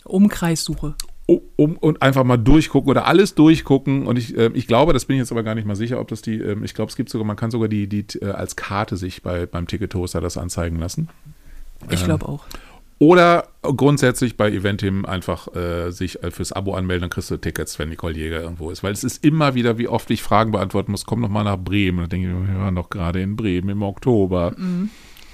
Umkreissuche. 0.06 0.94
um, 1.26 1.76
und 1.78 2.02
einfach 2.02 2.24
mal 2.24 2.36
durchgucken 2.36 2.90
oder 2.90 3.06
alles 3.06 3.34
durchgucken. 3.34 4.06
Und 4.06 4.16
ich, 4.16 4.36
äh, 4.36 4.50
ich 4.54 4.66
glaube, 4.66 4.92
das 4.92 5.04
bin 5.06 5.16
ich 5.16 5.20
jetzt 5.20 5.32
aber 5.32 5.42
gar 5.42 5.54
nicht 5.54 5.66
mal 5.66 5.76
sicher, 5.76 6.00
ob 6.00 6.08
das 6.08 6.22
die, 6.22 6.36
ähm, 6.38 6.62
ich 6.64 6.74
glaube, 6.74 6.90
es 6.90 6.96
gibt 6.96 7.08
sogar, 7.10 7.26
man 7.26 7.36
kann 7.36 7.50
sogar 7.50 7.68
die, 7.68 7.88
die 7.88 8.06
äh, 8.20 8.30
als 8.30 8.56
Karte 8.56 8.96
sich 8.96 9.22
bei, 9.22 9.46
beim 9.46 9.66
Ticket-Toaster 9.66 10.20
das 10.20 10.36
anzeigen 10.36 10.78
lassen. 10.78 11.08
Ich 11.90 12.00
Ähm, 12.00 12.06
glaube 12.06 12.28
auch. 12.28 12.44
Oder 12.98 13.48
grundsätzlich 13.60 14.38
bei 14.38 14.50
Eventim 14.50 15.04
einfach 15.04 15.54
äh, 15.54 15.90
sich 15.90 16.22
äh, 16.22 16.30
fürs 16.30 16.52
Abo 16.52 16.74
anmelden, 16.74 17.02
dann 17.02 17.10
kriegst 17.10 17.30
du 17.30 17.36
Tickets, 17.36 17.78
wenn 17.78 17.90
Nicole 17.90 18.14
Jäger 18.14 18.40
irgendwo 18.40 18.70
ist. 18.70 18.82
Weil 18.82 18.92
es 18.92 19.04
ist 19.04 19.22
immer 19.22 19.54
wieder, 19.54 19.76
wie 19.76 19.86
oft 19.88 20.10
ich 20.10 20.22
Fragen 20.22 20.52
beantworten 20.52 20.92
muss, 20.92 21.04
komm 21.04 21.20
noch 21.20 21.28
mal 21.28 21.44
nach 21.44 21.58
Bremen. 21.58 21.98
Und 21.98 22.04
dann 22.04 22.22
denke 22.22 22.28
ich, 22.28 22.48
wir 22.54 22.58
waren 22.58 22.74
doch 22.74 22.88
gerade 22.88 23.20
in 23.20 23.36
Bremen 23.36 23.68
im 23.68 23.82
Oktober. 23.82 24.54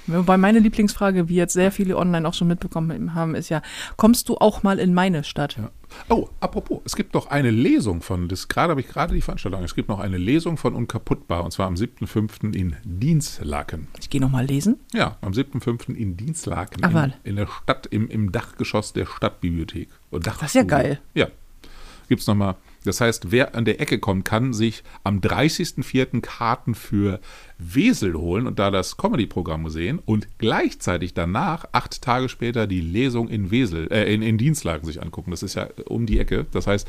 Wobei 0.07 0.37
meine 0.37 0.59
Lieblingsfrage, 0.59 1.29
wie 1.29 1.35
jetzt 1.35 1.53
sehr 1.53 1.71
viele 1.71 1.97
online 1.97 2.27
auch 2.27 2.33
schon 2.33 2.47
mitbekommen 2.47 3.15
haben, 3.15 3.35
ist 3.35 3.49
ja, 3.49 3.61
kommst 3.97 4.29
du 4.29 4.37
auch 4.37 4.63
mal 4.63 4.79
in 4.79 4.93
meine 4.93 5.23
Stadt? 5.23 5.57
Ja. 5.57 5.71
Oh, 6.09 6.27
apropos, 6.39 6.81
es 6.85 6.95
gibt 6.95 7.13
noch 7.13 7.27
eine 7.27 7.51
Lesung 7.51 8.01
von, 8.01 8.27
das 8.27 8.47
gerade 8.47 8.71
habe 8.71 8.81
ich 8.81 8.87
gerade 8.87 9.13
die 9.13 9.21
Veranstaltung, 9.21 9.63
es 9.63 9.75
gibt 9.75 9.89
noch 9.89 9.99
eine 9.99 10.17
Lesung 10.17 10.57
von 10.57 10.73
Unkaputtbar 10.73 11.43
und 11.43 11.51
zwar 11.51 11.67
am 11.67 11.75
7.5. 11.75 12.53
in 12.55 12.75
Dienstlaken. 12.83 13.87
Ich 13.99 14.09
gehe 14.09 14.19
nochmal 14.19 14.45
lesen. 14.45 14.79
Ja, 14.93 15.17
am 15.21 15.33
7.5. 15.33 15.93
in 15.95 16.17
Dienstlaken. 16.17 16.83
Ach, 16.83 17.03
in, 17.03 17.13
in 17.23 17.35
der 17.35 17.47
Stadt, 17.47 17.85
im, 17.87 18.09
im 18.09 18.31
Dachgeschoss 18.31 18.93
der 18.93 19.05
Stadtbibliothek. 19.05 19.89
Das 20.11 20.41
ist 20.41 20.55
ja 20.55 20.63
geil. 20.63 20.99
Ja. 21.13 21.27
Gibt's 22.09 22.27
nochmal. 22.27 22.55
Das 22.83 23.01
heißt, 23.01 23.31
wer 23.31 23.55
an 23.55 23.65
der 23.65 23.79
Ecke 23.81 23.99
kommt, 23.99 24.25
kann 24.25 24.53
sich 24.53 24.83
am 25.03 25.19
30.04. 25.19 26.21
Karten 26.21 26.75
für 26.75 27.19
Wesel 27.57 28.13
holen 28.15 28.45
und 28.47 28.59
da 28.59 28.71
das 28.71 28.97
Comedy-Programm 28.97 29.69
sehen 29.69 29.99
und 30.05 30.27
gleichzeitig 30.37 31.13
danach, 31.13 31.65
acht 31.71 32.01
Tage 32.01 32.29
später, 32.29 32.67
die 32.67 32.81
Lesung 32.81 33.29
in 33.29 33.51
Wesel, 33.51 33.91
äh, 33.91 34.13
in, 34.13 34.21
in 34.21 34.37
Dienstlagen 34.37 34.85
sich 34.85 35.01
angucken. 35.01 35.31
Das 35.31 35.43
ist 35.43 35.55
ja 35.55 35.67
um 35.85 36.05
die 36.05 36.19
Ecke. 36.19 36.45
Das 36.51 36.67
heißt, 36.67 36.87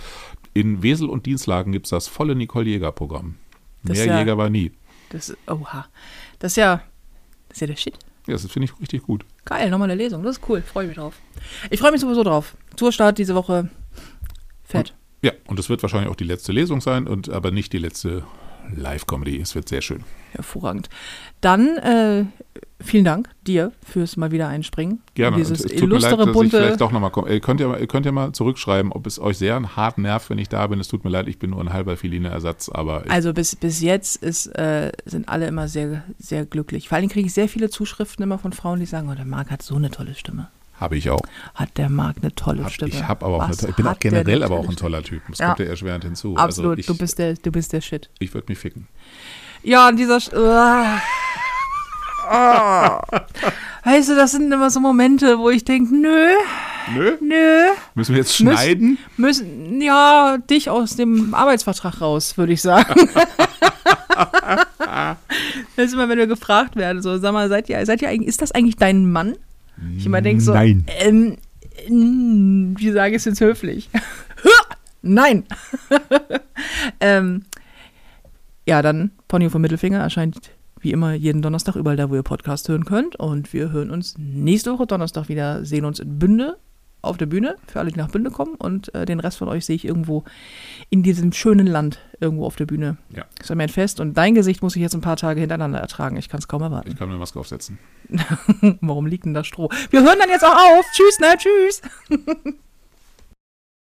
in 0.53 0.83
Wesel 0.83 1.09
und 1.09 1.27
Dienstlagen 1.27 1.73
gibt 1.73 1.87
es 1.87 1.91
das 1.91 2.09
volle 2.09 2.35
Nicole 2.35 2.67
Jäger-Programm. 2.69 3.37
Mehr 3.83 4.05
ja- 4.07 4.19
Jäger 4.19 4.37
war 4.39 4.51
nie. 4.51 4.73
Das, 5.11 5.37
oha. 5.47 5.87
Das 6.41 6.53
ist 6.53 6.57
ja, 6.57 6.83
das 7.49 7.57
ist 7.57 7.61
ja 7.61 7.67
der 7.69 7.77
Shit. 7.77 7.95
Ja, 8.27 8.33
das 8.33 8.47
finde 8.51 8.65
ich 8.73 8.81
richtig 8.81 9.03
gut. 9.03 9.25
Geil, 9.45 9.69
nochmal 9.71 9.91
eine 9.91 10.03
Lesung. 10.03 10.23
Das 10.23 10.39
ist 10.39 10.49
cool. 10.49 10.63
Freue 10.63 10.87
mich 10.87 10.97
drauf. 10.97 11.15
Ich 11.71 11.79
freue 11.79 11.93
mich 11.93 12.01
sowieso 12.01 12.23
drauf. 12.25 12.57
Tourstart 12.77 13.19
diese 13.19 13.35
Woche. 13.35 13.69
Fett. 14.65 14.95
Ja, 15.25 15.33
und 15.47 15.59
es 15.59 15.70
wird 15.70 15.83
wahrscheinlich 15.83 16.11
auch 16.11 16.16
die 16.16 16.25
letzte 16.25 16.53
Lesung 16.53 16.81
sein, 16.83 17.07
und 17.09 17.31
aber 17.31 17.51
nicht 17.51 17.72
die 17.72 17.79
letzte 17.79 18.25
Live-Comedy. 18.77 19.41
Es 19.41 19.55
wird 19.55 19.68
sehr 19.68 19.81
schön. 19.83 20.05
Hervorragend. 20.33 20.89
Dann 21.41 21.77
äh, 21.79 22.25
vielen 22.81 23.05
Dank 23.05 23.29
dir 23.47 23.72
fürs 23.83 24.16
mal 24.16 24.33
wieder 24.33 24.49
einspringen. 24.49 25.01
Gerne. 25.14 25.37
Dieses 25.37 25.62
und 25.62 25.70
es 25.72 25.81
tut 25.81 25.89
mir 25.89 25.99
leid, 25.99 26.12
illustre, 26.12 26.16
dass 26.16 26.27
ich 26.27 26.33
bunte. 26.33 26.57
vielleicht 26.59 26.81
doch 26.81 26.93
nochmal 26.93 27.11
komme. 27.11 27.31
Ihr 27.31 27.41
könnt 27.41 27.61
ja, 27.61 27.68
mal- 27.68 27.81
ihr 27.81 27.87
könnt 27.87 28.07
ja 28.07 28.12
mal 28.12 28.33
zurückschreiben, 28.33 28.93
ob 28.93 29.07
es 29.07 29.18
euch 29.18 29.39
sehr 29.39 29.77
hart 29.77 29.99
nervt, 29.99 30.29
wenn 30.31 30.39
ich 30.39 30.49
da 30.49 30.66
bin. 30.66 30.81
Es 30.81 30.89
tut 30.89 31.05
mir 31.05 31.11
leid, 31.11 31.29
ich 31.29 31.39
bin 31.39 31.51
nur 31.51 31.61
ein 31.61 31.72
halber 31.72 31.97
aber 32.72 33.05
ich, 33.07 33.11
Also 33.11 33.33
bis, 33.33 33.57
bis 33.57 33.81
jetzt 33.81 34.22
ist, 34.22 34.47
äh, 34.59 34.93
sind 35.07 35.29
alle 35.29 35.47
immer 35.47 35.68
sehr, 35.68 36.05
sehr 36.18 36.45
glücklich. 36.45 36.89
Vor 36.89 36.97
allem 36.97 37.09
kriege 37.09 37.27
ich 37.27 37.35
sehr 37.35 37.49
viele 37.49 37.70
Zuschriften 37.70 38.22
immer 38.22 38.39
von 38.39 38.53
Frauen, 38.53 38.81
die 38.81 38.87
sagen, 38.87 39.09
oh, 39.11 39.14
der 39.14 39.25
Marc 39.25 39.51
hat 39.51 39.62
so 39.62 39.77
eine 39.77 39.91
tolle 39.91 40.14
Stimme. 40.14 40.49
Habe 40.81 40.97
ich 40.97 41.11
auch. 41.11 41.20
Hat 41.55 41.77
der 41.79 41.89
Marc 41.89 42.16
eine 42.22 42.35
tolle 42.35 42.64
Hab, 42.64 42.72
Stimme. 42.72 42.91
ich 42.91 43.03
habe 43.07 43.25
aber 43.27 43.37
auch 43.37 43.43
eine, 43.45 43.55
ich 43.55 43.77
bin 43.77 43.87
auch 43.87 43.99
generell 43.99 44.43
aber 44.43 44.57
auch 44.59 44.68
ein 44.68 44.77
toller 44.77 45.03
Typ. 45.03 45.22
Das 45.29 45.39
Ja. 45.39 45.47
kommt 45.49 45.61
ja 45.61 45.66
erschwerend 45.66 46.05
hinzu. 46.05 46.37
Absolut, 46.37 46.70
Also 46.72 46.81
ich, 46.81 46.87
du, 46.87 46.97
bist 46.97 47.18
der, 47.18 47.35
du 47.35 47.53
bist 47.53 47.72
der 47.72 47.81
Shit. 47.81 48.11
ich 48.18 48.33
würde 48.35 48.47
mich 48.51 48.59
ficken. 48.59 48.89
Ja, 49.62 49.89
an 49.89 49.97
dieser. 49.97 50.20
Sch. 50.20 50.31
Ah. 50.35 51.01
Weißt 53.85 54.09
du, 54.09 54.16
das 54.16 54.33
sind 54.33 54.51
immer 54.51 54.70
so 54.70 54.81
Momente, 54.81 55.39
wo 55.39 55.51
ich 55.51 55.62
denke, 55.64 55.95
nö, 55.95 56.29
Nö? 56.95 57.16
nö, 57.20 57.66
Müssen 57.95 58.12
wir 58.14 58.20
jetzt 58.20 58.41
Müssen- 58.41 58.57
schneiden? 58.57 58.99
müssen, 59.18 59.81
ja, 59.83 60.39
dich 60.39 60.70
aus 60.70 60.97
dem 60.97 61.35
Arbeitsvertrag 61.35 62.01
raus, 62.01 62.37
würde 62.39 62.55
ich 62.55 62.62
sagen. 62.62 62.95
das 65.77 65.87
ist 65.87 65.95
immer, 65.95 66.09
wenn 66.09 66.18
wir 66.18 66.27
gefragt 66.27 66.77
werden, 66.77 67.03
so, 67.03 67.18
sag 67.18 67.33
mal, 67.33 67.49
seid 67.49 67.68
ihr, 67.68 67.85
seid 67.85 68.03
ihr 68.03 68.09
eigentlich, 68.09 68.29
ist 68.29 68.43
das 68.43 68.53
eigentlich 68.53 68.77
dein 68.77 69.11
Mann? 69.11 69.37
Ich 69.97 70.07
immer 70.07 70.20
denke 70.20 70.43
so, 70.43 70.53
Nein. 70.53 70.85
ähm, 71.01 71.37
mm, 71.89 72.75
wie 72.79 72.91
sage 72.93 73.11
ich 73.11 73.16
es 73.16 73.25
jetzt 73.25 73.41
höflich? 73.41 73.91
Nein. 75.03 75.45
ähm, 77.01 77.45
ja, 78.66 78.81
dann 78.83 79.11
Pony 79.29 79.51
vom 79.51 79.62
Mittelfinger 79.62 79.99
erscheint 79.99 80.51
wie 80.81 80.93
immer 80.93 81.14
jeden 81.14 81.43
Donnerstag 81.43 81.77
überall 81.77 81.97
da, 81.97 82.11
wo 82.11 82.14
ihr 82.14 82.22
Podcast 82.22 82.68
hören 82.68 82.85
könnt. 82.85 83.16
Und 83.16 83.53
wir 83.53 83.72
hören 83.72 83.91
uns 83.91 84.16
nächste 84.18 84.72
Woche 84.72 84.87
Donnerstag 84.87 85.29
wieder, 85.29 85.64
sehen 85.64 85.85
uns 85.85 85.99
in 85.99 86.18
Bünde 86.18 86.59
auf 87.05 87.17
der 87.17 87.27
Bühne, 87.27 87.57
für 87.67 87.81
alle, 87.81 87.91
die 87.91 87.99
nach 87.99 88.11
Bünde 88.11 88.31
kommen. 88.31 88.55
Und 88.55 88.95
äh, 88.95 89.07
den 89.07 89.21
Rest 89.21 89.39
von 89.39 89.49
euch 89.49 89.67
sehe 89.67 89.77
ich 89.77 89.85
irgendwo 89.85 90.25
in 90.91 91.03
diesem 91.03 91.33
schönen 91.33 91.67
Land, 91.67 91.99
irgendwo 92.21 92.47
auf 92.47 92.57
der 92.57 92.67
Bühne. 92.67 92.97
Ja. 93.15 93.25
Ist 93.41 93.55
mir 93.55 93.63
ein 93.63 93.69
Fest. 93.69 94.01
Und 94.01 94.15
dein 94.15 94.35
Gesicht 94.35 94.63
muss 94.63 94.77
ich 94.77 94.83
jetzt 94.83 94.95
ein 94.95 95.01
paar 95.01 95.17
Tage 95.17 95.41
hintereinander 95.41 95.79
ertragen. 95.79 96.17
Ich 96.17 96.29
kann 96.29 96.39
es 96.39 96.49
kaum 96.49 96.63
erwarten. 96.63 96.91
Ich 96.91 96.97
kann 96.97 97.09
mir 97.09 97.15
eine 97.15 97.21
Maske 97.21 97.39
aufsetzen. 97.39 97.79
Warum 98.81 99.07
liegt 99.07 99.25
denn 99.25 99.35
da 99.35 99.45
Stroh? 99.45 99.69
Wir 99.91 100.03
hören 100.03 100.19
dann 100.19 100.29
jetzt 100.29 100.45
auch 100.45 100.57
auf. 100.57 100.85
Tschüss, 100.93 101.19
ne? 101.21 101.35
Tschüss. 101.37 101.83